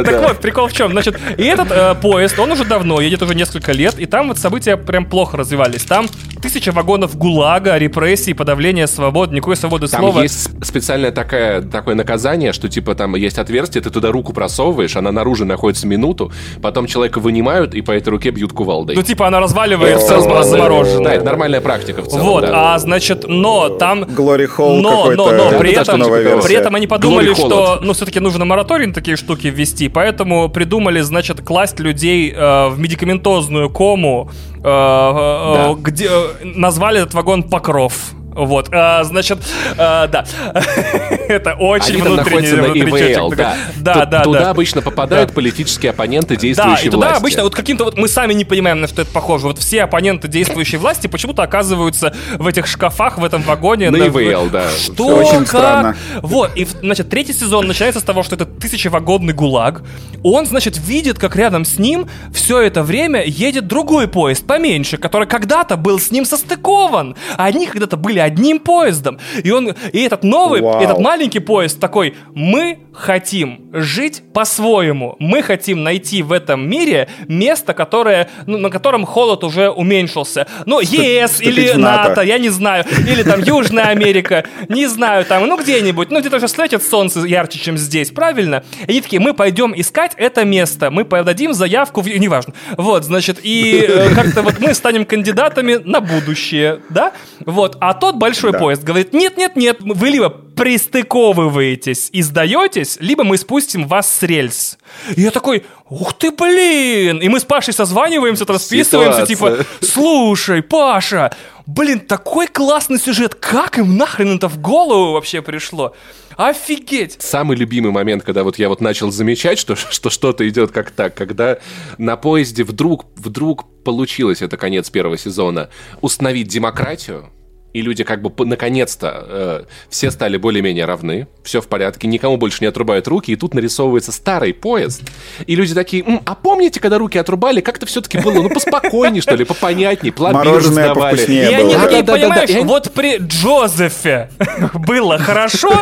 Так 0.08 0.22
вот, 0.22 0.40
прикол 0.40 0.68
в 0.68 0.72
чем? 0.72 0.92
Значит, 0.92 1.18
и 1.36 1.44
этот 1.44 1.70
э, 1.70 1.94
поезд, 2.00 2.38
он 2.38 2.52
уже 2.52 2.64
давно 2.64 3.00
едет, 3.00 3.22
уже 3.22 3.34
несколько 3.34 3.72
лет, 3.72 3.98
и 3.98 4.06
там 4.06 4.28
вот 4.28 4.38
события 4.38 4.76
прям 4.76 5.06
плохо 5.06 5.36
развивались. 5.36 5.82
Там 5.84 6.06
тысяча 6.40 6.72
вагонов 6.72 7.16
ГУЛАГа, 7.16 7.76
репрессий, 7.78 8.32
подавление 8.34 8.86
свобод, 8.86 9.32
никакой 9.32 9.56
свободы 9.56 9.88
там 9.88 10.00
слова. 10.00 10.14
Там 10.14 10.22
есть 10.22 10.64
специальное 10.64 11.10
такое, 11.10 11.62
такое 11.62 11.94
наказание, 11.94 12.52
что 12.52 12.68
типа 12.68 12.94
там 12.94 13.14
есть 13.16 13.38
отверстие, 13.38 13.82
ты 13.82 13.90
туда 13.90 14.10
руку 14.10 14.32
просовываешь, 14.32 14.96
она 14.96 15.12
наружу 15.12 15.44
находится 15.44 15.77
минуту, 15.84 16.32
потом 16.62 16.86
человека 16.86 17.20
вынимают 17.20 17.74
и 17.74 17.82
по 17.82 17.92
этой 17.92 18.10
руке 18.10 18.30
бьют 18.30 18.52
кувалдой. 18.52 18.96
Ну 18.96 19.02
типа 19.02 19.26
она 19.26 19.40
разваливается, 19.40 20.16
размороженная. 20.16 21.04
Да, 21.04 21.14
это 21.14 21.24
нормальная 21.24 21.60
практика 21.60 22.02
в 22.02 22.08
целом. 22.08 22.26
Вот, 22.26 22.40
да. 22.42 22.74
а 22.74 22.78
значит, 22.78 23.24
но 23.28 23.68
там... 23.68 24.04
Glory 24.04 24.48
Hall 24.56 24.80
но, 24.80 25.10
но, 25.12 25.32
но, 25.32 25.58
при, 25.58 25.72
этом, 25.72 26.00
при 26.42 26.54
этом 26.54 26.74
они 26.74 26.86
подумали, 26.86 27.34
что 27.34 27.78
ну 27.82 27.92
все-таки 27.92 28.20
нужно 28.20 28.44
мораторий 28.44 28.86
на 28.86 28.94
такие 28.94 29.16
штуки 29.16 29.48
ввести, 29.48 29.88
поэтому 29.88 30.48
придумали, 30.48 31.00
значит, 31.00 31.40
класть 31.40 31.80
людей 31.80 32.32
э, 32.34 32.68
в 32.68 32.78
медикаментозную 32.78 33.70
кому, 33.70 34.30
э, 34.56 34.62
да. 34.62 35.74
где 35.78 36.10
назвали 36.42 37.02
этот 37.02 37.14
вагон 37.14 37.42
Покров. 37.42 38.12
Вот, 38.38 38.68
а, 38.72 39.02
значит, 39.04 39.38
а, 39.76 40.06
да. 40.06 40.24
Это 41.28 41.54
очень 41.54 41.94
Они 41.94 42.02
внутренний, 42.02 42.52
на 42.52 42.66
EVL, 42.66 43.34
да. 43.36 43.56
Да, 43.76 44.04
да, 44.06 44.22
Туда 44.22 44.40
да. 44.40 44.50
обычно 44.50 44.80
попадают 44.80 45.28
Да. 45.30 45.34
политические 45.34 45.90
оппоненты 45.90 46.36
действующей 46.36 46.82
Да, 46.84 46.88
и 46.88 46.90
туда 46.90 47.06
власти. 47.08 47.20
обычно 47.20 47.42
вот 47.42 47.54
каким-то 47.54 47.84
вот 47.84 47.96
мы 47.98 48.08
сами 48.08 48.32
не 48.34 48.44
понимаем, 48.44 48.80
на 48.80 48.86
что 48.88 49.02
это 49.02 49.10
похоже. 49.10 49.46
Вот 49.46 49.58
все 49.58 49.82
оппоненты 49.82 50.28
действующей 50.28 50.78
власти 50.78 51.06
почему-то 51.08 51.42
оказываются 51.42 52.14
в 52.38 52.46
этих 52.46 52.66
шкафах, 52.66 53.18
в 53.18 53.24
этом 53.24 53.42
вагоне. 53.42 53.90
На 53.90 53.98
на- 53.98 54.04
EVL, 54.04 54.50
да. 54.50 54.64
Что? 54.70 55.06
Очень 55.16 55.38
как? 55.40 55.48
странно. 55.48 55.96
Вот, 56.22 56.52
и, 56.56 56.64
значит, 56.64 57.10
третий 57.10 57.32
сезон 57.32 57.66
начинается 57.66 58.00
с 58.00 58.04
того, 58.04 58.22
что 58.22 58.36
это 58.36 58.46
тысячевагонный 58.46 59.32
ГУЛАГ. 59.34 59.82
Он, 60.22 60.46
значит, 60.46 60.78
видит, 60.78 61.18
как 61.18 61.36
рядом 61.36 61.64
с 61.64 61.78
ним 61.78 62.08
все 62.32 62.60
это 62.60 62.82
время 62.82 63.22
едет 63.24 63.66
другой 63.66 64.08
поезд, 64.08 64.46
поменьше, 64.46 64.96
который 64.96 65.26
когда-то 65.26 65.76
был 65.76 65.98
с 65.98 66.10
ним 66.10 66.24
состыкован. 66.24 67.16
Они 67.36 67.66
когда-то 67.66 67.96
были 67.96 68.18
одним 68.28 68.60
поездом. 68.60 69.18
И 69.42 69.50
он, 69.50 69.74
и 69.92 70.00
этот 70.02 70.24
новый, 70.24 70.60
Вау. 70.60 70.80
этот 70.80 70.98
маленький 71.00 71.40
поезд 71.40 71.80
такой, 71.80 72.14
мы 72.34 72.78
хотим 72.92 73.70
жить 73.72 74.22
по-своему. 74.34 75.16
Мы 75.18 75.42
хотим 75.42 75.82
найти 75.82 76.22
в 76.22 76.32
этом 76.32 76.68
мире 76.68 77.08
место, 77.28 77.74
которое, 77.74 78.28
ну, 78.46 78.58
на 78.58 78.70
котором 78.70 79.04
холод 79.06 79.44
уже 79.44 79.70
уменьшился. 79.70 80.46
Ну, 80.66 80.80
ЕС 80.80 81.40
или 81.40 81.72
НАТО. 81.72 82.08
НАТО, 82.08 82.22
я 82.22 82.38
не 82.38 82.50
знаю. 82.50 82.84
Или 83.06 83.22
там 83.22 83.42
Южная 83.42 83.86
Америка, 83.86 84.44
не 84.68 84.86
знаю, 84.86 85.24
там, 85.24 85.46
ну 85.46 85.56
где-нибудь. 85.56 86.10
Ну, 86.10 86.20
где-то 86.20 86.38
же 86.40 86.48
светит 86.48 86.82
солнце 86.82 87.20
ярче, 87.20 87.58
чем 87.58 87.78
здесь, 87.78 88.10
правильно? 88.10 88.62
И 88.86 88.90
они 88.90 89.00
такие, 89.00 89.20
мы 89.20 89.34
пойдем 89.34 89.72
искать 89.76 90.12
это 90.16 90.44
место, 90.44 90.90
мы 90.90 91.04
подадим 91.04 91.52
заявку, 91.52 92.00
в... 92.00 92.06
неважно. 92.06 92.54
Вот, 92.76 93.04
значит, 93.04 93.38
и 93.42 93.84
э, 93.88 94.14
как-то 94.14 94.42
вот 94.42 94.58
мы 94.60 94.74
станем 94.74 95.04
кандидатами 95.04 95.74
на 95.84 96.00
будущее, 96.00 96.80
да? 96.90 97.12
Вот, 97.44 97.76
а 97.80 97.94
тот 97.94 98.16
большой 98.18 98.52
да. 98.52 98.58
поезд 98.58 98.82
говорит, 98.82 99.12
нет-нет-нет, 99.12 99.78
вы 99.80 100.08
либо 100.10 100.28
пристыковываетесь 100.28 102.10
и 102.12 102.22
сдаетесь, 102.22 102.98
либо 103.00 103.24
мы 103.24 103.38
спустим 103.38 103.86
вас 103.86 104.12
с 104.12 104.22
рельс. 104.22 104.78
И 105.16 105.22
я 105.22 105.30
такой, 105.30 105.64
ух 105.88 106.14
ты, 106.14 106.30
блин! 106.30 107.18
И 107.18 107.28
мы 107.28 107.40
с 107.40 107.44
Пашей 107.44 107.72
созваниваемся, 107.72 108.44
расписываемся, 108.44 109.26
типа, 109.26 109.58
слушай, 109.80 110.62
Паша, 110.62 111.32
блин, 111.66 112.00
такой 112.00 112.48
классный 112.48 112.98
сюжет, 112.98 113.34
как 113.34 113.78
им 113.78 113.96
нахрен 113.96 114.36
это 114.36 114.48
в 114.48 114.58
голову 114.58 115.12
вообще 115.12 115.42
пришло? 115.42 115.94
Офигеть! 116.36 117.16
Самый 117.20 117.56
любимый 117.56 117.90
момент, 117.90 118.22
когда 118.22 118.44
вот 118.44 118.60
я 118.60 118.68
вот 118.68 118.80
начал 118.80 119.10
замечать, 119.10 119.58
что, 119.58 119.74
что 119.76 120.08
что-то 120.08 120.48
идет 120.48 120.70
как 120.70 120.90
так, 120.92 121.14
когда 121.14 121.58
на 121.98 122.16
поезде 122.16 122.64
вдруг, 122.64 123.06
вдруг 123.16 123.82
получилось, 123.82 124.40
это 124.40 124.56
конец 124.56 124.88
первого 124.88 125.18
сезона, 125.18 125.68
установить 126.00 126.48
демократию, 126.48 127.30
и 127.78 127.82
люди 127.82 128.02
как 128.02 128.22
бы 128.22 128.44
наконец-то 128.44 129.24
э, 129.28 129.64
все 129.88 130.10
стали 130.10 130.36
более-менее 130.36 130.84
равны, 130.84 131.28
все 131.44 131.60
в 131.60 131.68
порядке, 131.68 132.08
никому 132.08 132.36
больше 132.36 132.58
не 132.60 132.66
отрубают 132.66 133.06
руки, 133.06 133.30
и 133.30 133.36
тут 133.36 133.54
нарисовывается 133.54 134.10
старый 134.10 134.52
поезд, 134.52 135.02
и 135.46 135.54
люди 135.54 135.74
такие, 135.74 136.04
М, 136.04 136.20
а 136.24 136.34
помните, 136.34 136.80
когда 136.80 136.98
руки 136.98 137.16
отрубали, 137.18 137.60
как-то 137.60 137.86
все-таки 137.86 138.18
было, 138.18 138.42
ну, 138.42 138.50
поспокойнее, 138.50 139.22
что 139.22 139.36
ли, 139.36 139.44
попонятнее, 139.44 140.12
пломбир 140.12 140.54
раздавали. 140.54 141.20
И 141.24 141.38
они 141.38 141.74
такие, 141.74 142.02
понимаешь, 142.02 142.50
вот 142.64 142.92
при 142.92 143.18
Джозефе 143.18 144.30
было 144.74 145.18
хорошо, 145.18 145.72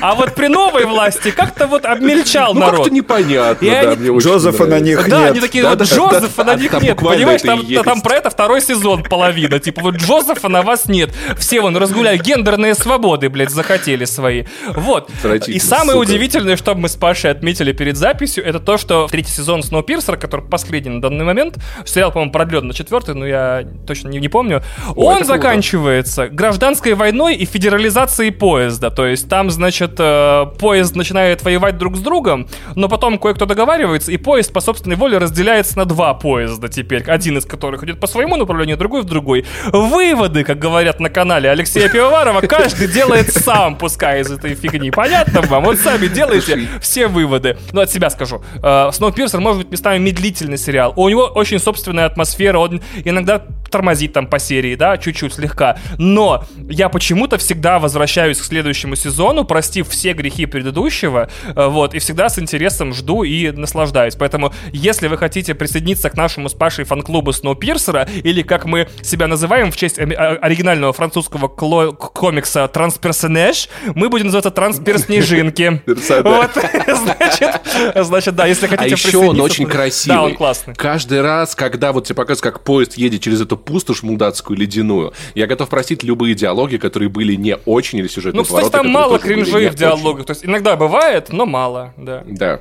а 0.00 0.14
вот 0.14 0.34
при 0.34 0.46
новой 0.46 0.86
власти 0.86 1.30
как-то 1.30 1.66
вот 1.66 1.84
обмельчал 1.84 2.54
народ. 2.54 2.72
Ну, 2.72 2.76
как-то 2.78 2.94
непонятно, 2.94 3.70
да, 3.70 3.94
мне 3.96 4.18
Джозефа 4.18 4.64
на 4.66 4.80
них 4.80 4.98
нет. 4.98 5.08
Да, 5.10 5.26
они 5.26 5.40
такие, 5.40 5.68
вот 5.68 5.82
Джозефа 5.82 6.44
на 6.44 6.54
них 6.54 6.72
нет, 6.80 6.96
понимаешь, 6.96 7.42
там 7.84 8.00
про 8.00 8.16
это 8.16 8.30
второй 8.30 8.62
сезон 8.62 9.02
половина, 9.02 9.58
типа 9.58 9.82
вот 9.82 9.96
Джозефа 9.96 10.48
на 10.48 10.62
вас 10.62 10.86
нет 10.86 11.10
все 11.42 11.60
вон 11.60 11.76
разгуляли, 11.76 12.18
гендерные 12.18 12.76
свободы, 12.76 13.28
блядь, 13.28 13.50
захотели 13.50 14.04
свои. 14.04 14.44
Вот. 14.68 15.10
И 15.48 15.58
самое 15.58 15.98
сука. 15.98 16.08
удивительное, 16.08 16.56
что 16.56 16.76
мы 16.76 16.88
с 16.88 16.94
Пашей 16.94 17.32
отметили 17.32 17.72
перед 17.72 17.96
записью, 17.96 18.44
это 18.44 18.60
то, 18.60 18.78
что 18.78 19.08
третий 19.10 19.32
сезон 19.32 19.64
Сноупирсера, 19.64 20.16
который 20.16 20.46
последний 20.46 20.90
на 20.90 21.00
данный 21.00 21.24
момент, 21.24 21.58
сериал, 21.84 22.12
по-моему, 22.12 22.30
продлен 22.30 22.68
на 22.68 22.74
четвертый, 22.74 23.16
но 23.16 23.26
я 23.26 23.64
точно 23.88 24.08
не, 24.08 24.20
не 24.20 24.28
помню, 24.28 24.62
Ой, 24.94 25.16
он 25.16 25.24
заканчивается 25.24 26.26
круто. 26.26 26.36
гражданской 26.36 26.94
войной 26.94 27.34
и 27.34 27.44
федерализацией 27.44 28.30
поезда. 28.30 28.90
То 28.90 29.06
есть 29.06 29.28
там, 29.28 29.50
значит, 29.50 29.96
э, 29.98 30.46
поезд 30.60 30.94
начинает 30.94 31.42
воевать 31.42 31.76
друг 31.76 31.96
с 31.96 32.00
другом, 32.00 32.46
но 32.76 32.88
потом 32.88 33.18
кое-кто 33.18 33.46
договаривается, 33.46 34.12
и 34.12 34.16
поезд 34.16 34.52
по 34.52 34.60
собственной 34.60 34.94
воле 34.94 35.18
разделяется 35.18 35.76
на 35.76 35.86
два 35.86 36.14
поезда 36.14 36.68
теперь, 36.68 37.02
один 37.02 37.38
из 37.38 37.46
которых 37.46 37.82
идет 37.82 37.98
по 37.98 38.06
своему 38.06 38.36
направлению, 38.36 38.76
другой 38.76 39.02
в 39.02 39.06
другой. 39.06 39.44
Выводы, 39.72 40.44
как 40.44 40.60
говорят 40.60 41.00
на 41.00 41.10
канале 41.10 41.21
канале 41.22 41.50
Алексея 41.50 41.88
Пивоварова 41.88 42.40
каждый 42.40 42.88
делает 42.88 43.32
сам, 43.32 43.76
пускай 43.76 44.22
из 44.22 44.30
этой 44.32 44.56
фигни. 44.56 44.90
Понятно 44.90 45.40
вам? 45.42 45.62
Вот 45.62 45.78
сами 45.78 46.08
делайте 46.08 46.68
все 46.80 47.06
выводы. 47.06 47.56
Ну, 47.70 47.80
от 47.80 47.92
себя 47.92 48.10
скажу. 48.10 48.42
Сноупирсер 48.58 49.38
может 49.38 49.62
быть 49.62 49.70
местами 49.70 49.98
медлительный 49.98 50.58
сериал. 50.58 50.92
У 50.96 51.08
него 51.08 51.26
очень 51.26 51.60
собственная 51.60 52.06
атмосфера. 52.06 52.58
Он 52.58 52.82
иногда 53.04 53.44
тормозит 53.72 54.12
там 54.12 54.26
по 54.28 54.38
серии, 54.38 54.76
да, 54.76 54.96
чуть-чуть 54.98 55.34
слегка. 55.34 55.78
Но 55.98 56.44
я 56.68 56.88
почему-то 56.88 57.38
всегда 57.38 57.78
возвращаюсь 57.78 58.38
к 58.38 58.44
следующему 58.44 58.94
сезону, 58.94 59.44
простив 59.44 59.88
все 59.88 60.12
грехи 60.12 60.46
предыдущего, 60.46 61.28
э, 61.44 61.66
вот, 61.66 61.94
и 61.94 61.98
всегда 61.98 62.28
с 62.28 62.38
интересом 62.38 62.94
жду 62.94 63.24
и 63.24 63.50
наслаждаюсь. 63.50 64.14
Поэтому, 64.14 64.52
если 64.72 65.08
вы 65.08 65.18
хотите 65.18 65.54
присоединиться 65.54 66.10
к 66.10 66.16
нашему 66.16 66.48
с 66.48 66.54
Пашей 66.54 66.84
фан-клубу 66.84 67.32
Сноупирсера, 67.32 68.08
или 68.22 68.42
как 68.42 68.66
мы 68.66 68.88
себя 69.02 69.26
называем 69.26 69.72
в 69.72 69.76
честь 69.76 69.98
оригинального 69.98 70.92
французского 70.92 71.48
комикса 71.48 72.68
Трансперсонеж, 72.68 73.68
мы 73.94 74.08
будем 74.08 74.26
называться 74.26 74.50
Трансперснежинки. 74.50 75.82
Вот, 76.22 76.50
значит, 76.54 77.60
значит, 77.96 78.34
да, 78.36 78.46
если 78.46 78.66
хотите 78.66 78.94
А 78.94 79.08
еще 79.08 79.18
он 79.18 79.40
очень 79.40 79.66
красивый. 79.66 80.16
Да, 80.16 80.22
он 80.24 80.34
классный. 80.34 80.74
Каждый 80.74 81.22
раз, 81.22 81.54
когда 81.54 81.92
вот 81.92 82.04
тебе 82.04 82.16
показывают, 82.16 82.42
как 82.54 82.64
поезд 82.64 82.94
едет 82.94 83.22
через 83.22 83.40
эту 83.40 83.56
пустошь 83.64 84.02
мудацкую 84.02 84.58
ледяную. 84.58 85.12
Я 85.34 85.46
готов 85.46 85.68
простить 85.68 86.02
любые 86.02 86.34
диалоги, 86.34 86.76
которые 86.76 87.08
были 87.08 87.34
не 87.34 87.56
очень, 87.64 87.98
или 87.98 88.08
сюжетные 88.08 88.40
Ну, 88.40 88.44
кстати, 88.44 88.70
там 88.70 88.88
мало 88.88 89.18
кринжевых 89.18 89.74
диалогов. 89.74 90.26
То 90.26 90.32
есть 90.32 90.44
иногда 90.44 90.76
бывает, 90.76 91.28
но 91.30 91.46
мало, 91.46 91.94
да. 91.96 92.22
Да. 92.26 92.60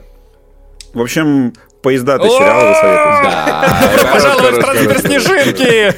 В 0.93 1.01
общем, 1.01 1.53
поезда 1.81 2.17
до 2.17 2.27
сериала 2.27 2.69
вы 2.69 2.75
советуете. 2.75 3.23
Да. 3.23 4.09
Пожалуй, 4.13 4.51
в 4.93 4.99
снежинки. 4.99 5.95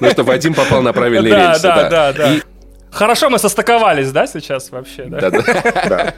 Ну 0.00 0.10
что, 0.10 0.22
Вадим 0.24 0.54
попал 0.54 0.82
на 0.82 0.92
правильный 0.92 1.30
рельсы. 1.30 1.62
Да, 1.62 1.88
да, 1.88 2.12
да. 2.12 2.34
Хорошо 2.90 3.30
мы 3.30 3.38
состыковались, 3.38 4.10
да, 4.10 4.26
сейчас 4.26 4.70
вообще? 4.70 5.04
Да, 5.04 5.30
да. 5.30 6.14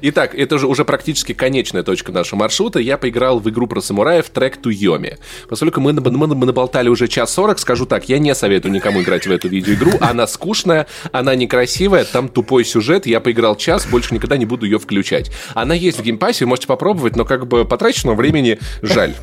Итак, 0.00 0.34
это 0.34 0.58
же 0.58 0.66
уже 0.66 0.84
практически 0.84 1.34
конечная 1.34 1.82
точка 1.82 2.12
нашего 2.12 2.40
маршрута. 2.40 2.78
Я 2.78 2.96
поиграл 2.96 3.38
в 3.40 3.48
игру 3.50 3.66
про 3.66 3.80
самураев 3.80 4.28
Trek 4.30 4.56
to 4.56 4.74
Yomi. 4.74 5.18
Поскольку 5.48 5.80
мы, 5.80 5.92
мы, 5.92 6.26
мы 6.28 6.46
наболтали 6.46 6.88
уже 6.88 7.08
час 7.08 7.32
сорок, 7.32 7.58
скажу 7.58 7.86
так, 7.86 8.08
я 8.08 8.18
не 8.18 8.34
советую 8.34 8.72
никому 8.72 9.02
играть 9.02 9.26
в 9.26 9.30
эту 9.30 9.48
видеоигру. 9.48 9.92
Она 10.00 10.26
скучная, 10.26 10.86
она 11.12 11.34
некрасивая, 11.34 12.04
там 12.04 12.28
тупой 12.28 12.64
сюжет. 12.64 13.06
Я 13.06 13.20
поиграл 13.20 13.56
час, 13.56 13.86
больше 13.86 14.14
никогда 14.14 14.36
не 14.36 14.46
буду 14.46 14.66
ее 14.66 14.78
включать. 14.78 15.30
Она 15.54 15.74
есть 15.74 15.98
в 15.98 16.02
Game 16.02 16.20
Pass 16.20 16.37
е, 16.37 16.46
можете 16.46 16.66
попробовать, 16.66 17.16
но 17.16 17.24
как 17.24 17.46
бы 17.46 17.64
потраченного 17.64 18.16
времени 18.16 18.58
жаль. 18.82 19.14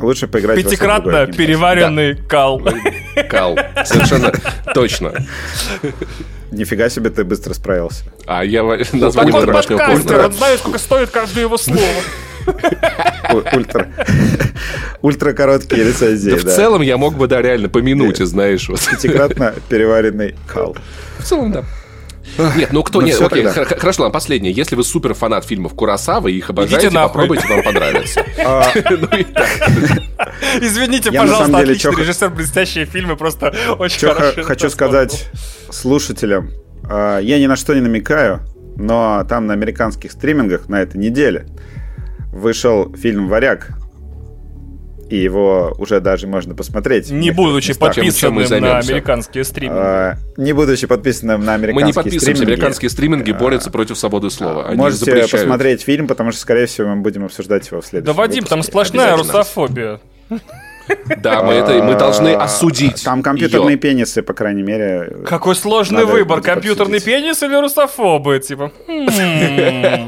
Лучше 0.00 0.28
поиграть 0.28 0.62
Пятикратно 0.62 1.26
переваренный 1.26 2.16
кал. 2.16 2.62
Кал, 3.28 3.58
совершенно 3.84 4.32
точно. 4.74 5.12
Нифига 6.50 6.88
себе 6.88 7.10
ты 7.10 7.24
быстро 7.24 7.54
справился. 7.54 8.04
А 8.26 8.44
я 8.44 8.62
назвал 8.92 9.28
его 9.28 9.44
домашнего 9.44 9.78
порно. 9.78 10.24
Он 10.26 10.32
знает, 10.32 10.58
сколько 10.60 10.78
стоит 10.78 11.10
каждое 11.10 11.42
его 11.42 11.56
слово. 11.56 11.80
Ультра. 13.52 13.88
Ультра 15.02 15.32
короткие 15.32 15.84
рецензии, 15.84 16.32
В 16.32 16.44
целом 16.44 16.82
я 16.82 16.96
мог 16.96 17.16
бы, 17.16 17.26
да, 17.26 17.40
реально 17.40 17.68
по 17.68 17.78
минуте, 17.78 18.26
знаешь. 18.26 18.66
Пятикратно 18.66 19.54
переваренный 19.68 20.34
кал. 20.46 20.76
В 21.18 21.24
целом, 21.24 21.52
да. 21.52 21.64
Нет, 22.56 22.72
ну 22.72 22.82
кто 22.82 23.00
ну, 23.00 23.06
нет, 23.06 23.20
окей, 23.20 23.44
хорошо, 23.44 24.02
ладно, 24.02 24.12
последнее. 24.12 24.52
Если 24.52 24.74
вы 24.74 24.84
супер 24.84 25.14
фанат 25.14 25.44
фильмов 25.44 25.74
Курасава 25.74 26.28
и 26.28 26.36
их 26.36 26.50
обожаете, 26.50 26.90
попробуйте, 26.90 27.46
вам 27.48 27.62
понравится. 27.62 28.24
А, 28.44 28.64
ну 28.90 29.08
Извините, 30.60 31.12
пожалуйста, 31.12 31.58
отличный 31.58 31.96
режиссер, 31.96 32.30
блестящие 32.30 32.86
фильмы, 32.86 33.16
просто 33.16 33.54
очень 33.78 34.08
хорошо. 34.08 34.42
Хочу 34.42 34.70
сказать 34.70 35.28
слушателям, 35.70 36.50
а, 36.84 37.18
я 37.18 37.38
ни 37.38 37.46
на 37.46 37.56
что 37.56 37.74
не 37.74 37.80
намекаю, 37.80 38.40
но 38.76 39.24
там 39.28 39.46
на 39.46 39.52
американских 39.52 40.12
стримингах 40.12 40.68
на 40.68 40.82
этой 40.82 40.96
неделе 40.96 41.46
вышел 42.32 42.94
фильм 42.96 43.28
«Варяг» 43.28 43.68
и 45.12 45.18
его 45.18 45.74
уже 45.76 46.00
даже 46.00 46.26
можно 46.26 46.54
посмотреть. 46.54 47.10
Не 47.10 47.32
будучи 47.32 47.74
подписанным 47.78 48.48
на 48.62 48.78
американские 48.78 49.44
стриминги. 49.44 49.78
А, 49.78 50.16
не 50.38 50.54
будучи 50.54 50.86
подписанным 50.86 51.44
на 51.44 51.52
американские 51.52 51.74
стриминги. 51.74 51.82
Мы 51.82 51.86
не 51.86 51.92
подписываемся, 51.92 52.36
стриминги. 52.36 52.52
американские 52.52 52.88
стриминги 52.90 53.32
борются 53.32 53.68
а, 53.68 53.72
против 53.72 53.98
свободы 53.98 54.30
слова. 54.30 54.68
Они 54.68 54.78
можете 54.78 55.04
запрещают. 55.04 55.30
посмотреть 55.32 55.82
фильм, 55.82 56.06
потому 56.06 56.30
что, 56.32 56.40
скорее 56.40 56.64
всего, 56.64 56.88
мы 56.94 57.02
будем 57.02 57.26
обсуждать 57.26 57.70
его 57.70 57.82
в 57.82 57.86
следующем 57.86 58.14
Да, 58.14 58.18
Вадим, 58.18 58.36
выпуске. 58.36 58.54
там 58.54 58.62
сплошная 58.62 59.14
русофобия. 59.14 60.00
Да, 61.18 61.42
мы 61.42 61.54
это 61.54 61.82
мы 61.82 61.94
должны 61.94 62.34
осудить. 62.34 63.02
Там 63.04 63.22
компьютерные 63.22 63.76
пенисы, 63.76 64.22
по 64.22 64.34
крайней 64.34 64.62
мере. 64.62 65.16
Какой 65.26 65.54
сложный 65.54 66.04
выбор, 66.04 66.40
компьютерный 66.40 67.00
пенис 67.00 67.42
или 67.42 67.54
русофобы, 67.54 68.38
типа. 68.40 68.72
Хм. 68.86 70.06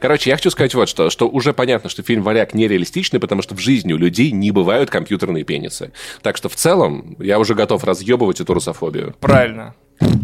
Короче, 0.00 0.30
я 0.30 0.36
хочу 0.36 0.50
сказать 0.50 0.74
вот 0.74 0.88
что, 0.88 1.10
что 1.10 1.28
уже 1.28 1.52
понятно, 1.52 1.88
что 1.90 2.02
фильм 2.02 2.22
«Варяг» 2.22 2.54
нереалистичный, 2.54 3.18
потому 3.18 3.42
что 3.42 3.54
в 3.54 3.58
жизни 3.58 3.92
у 3.92 3.96
людей 3.96 4.30
не 4.30 4.50
бывают 4.50 4.90
компьютерные 4.90 5.44
пенисы. 5.44 5.92
Так 6.22 6.36
что 6.36 6.48
в 6.48 6.54
целом 6.54 7.16
я 7.18 7.38
уже 7.38 7.54
готов 7.54 7.82
разъебывать 7.84 8.40
эту 8.40 8.54
русофобию. 8.54 9.14
Правильно. 9.20 9.74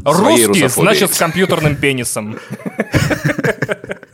Русский, 0.04 0.68
значит, 0.68 1.14
с 1.14 1.18
компьютерным 1.18 1.76
пенисом. 1.76 2.38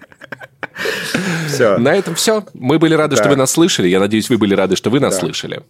Все. 1.48 1.78
На 1.78 1.94
этом 1.94 2.15
все. 2.15 2.44
Мы 2.55 2.78
были 2.78 2.94
рады, 2.94 3.16
да. 3.16 3.23
что 3.23 3.31
вы 3.31 3.36
нас 3.36 3.51
слышали. 3.51 3.89
Я 3.89 4.01
надеюсь, 4.01 4.28
вы 4.31 4.39
были 4.39 4.55
рады, 4.55 4.77
что 4.77 4.90
вы 4.90 5.01
нас 5.01 5.15
да. 5.15 5.20
слышали. 5.20 5.62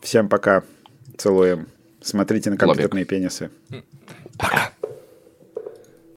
Всем 0.00 0.28
пока. 0.28 0.62
Целуем. 1.16 1.68
Смотрите 2.02 2.50
на 2.50 2.56
компьютерные 2.56 3.02
Лобик. 3.02 3.08
пенисы. 3.08 3.50
Пока. 4.38 4.70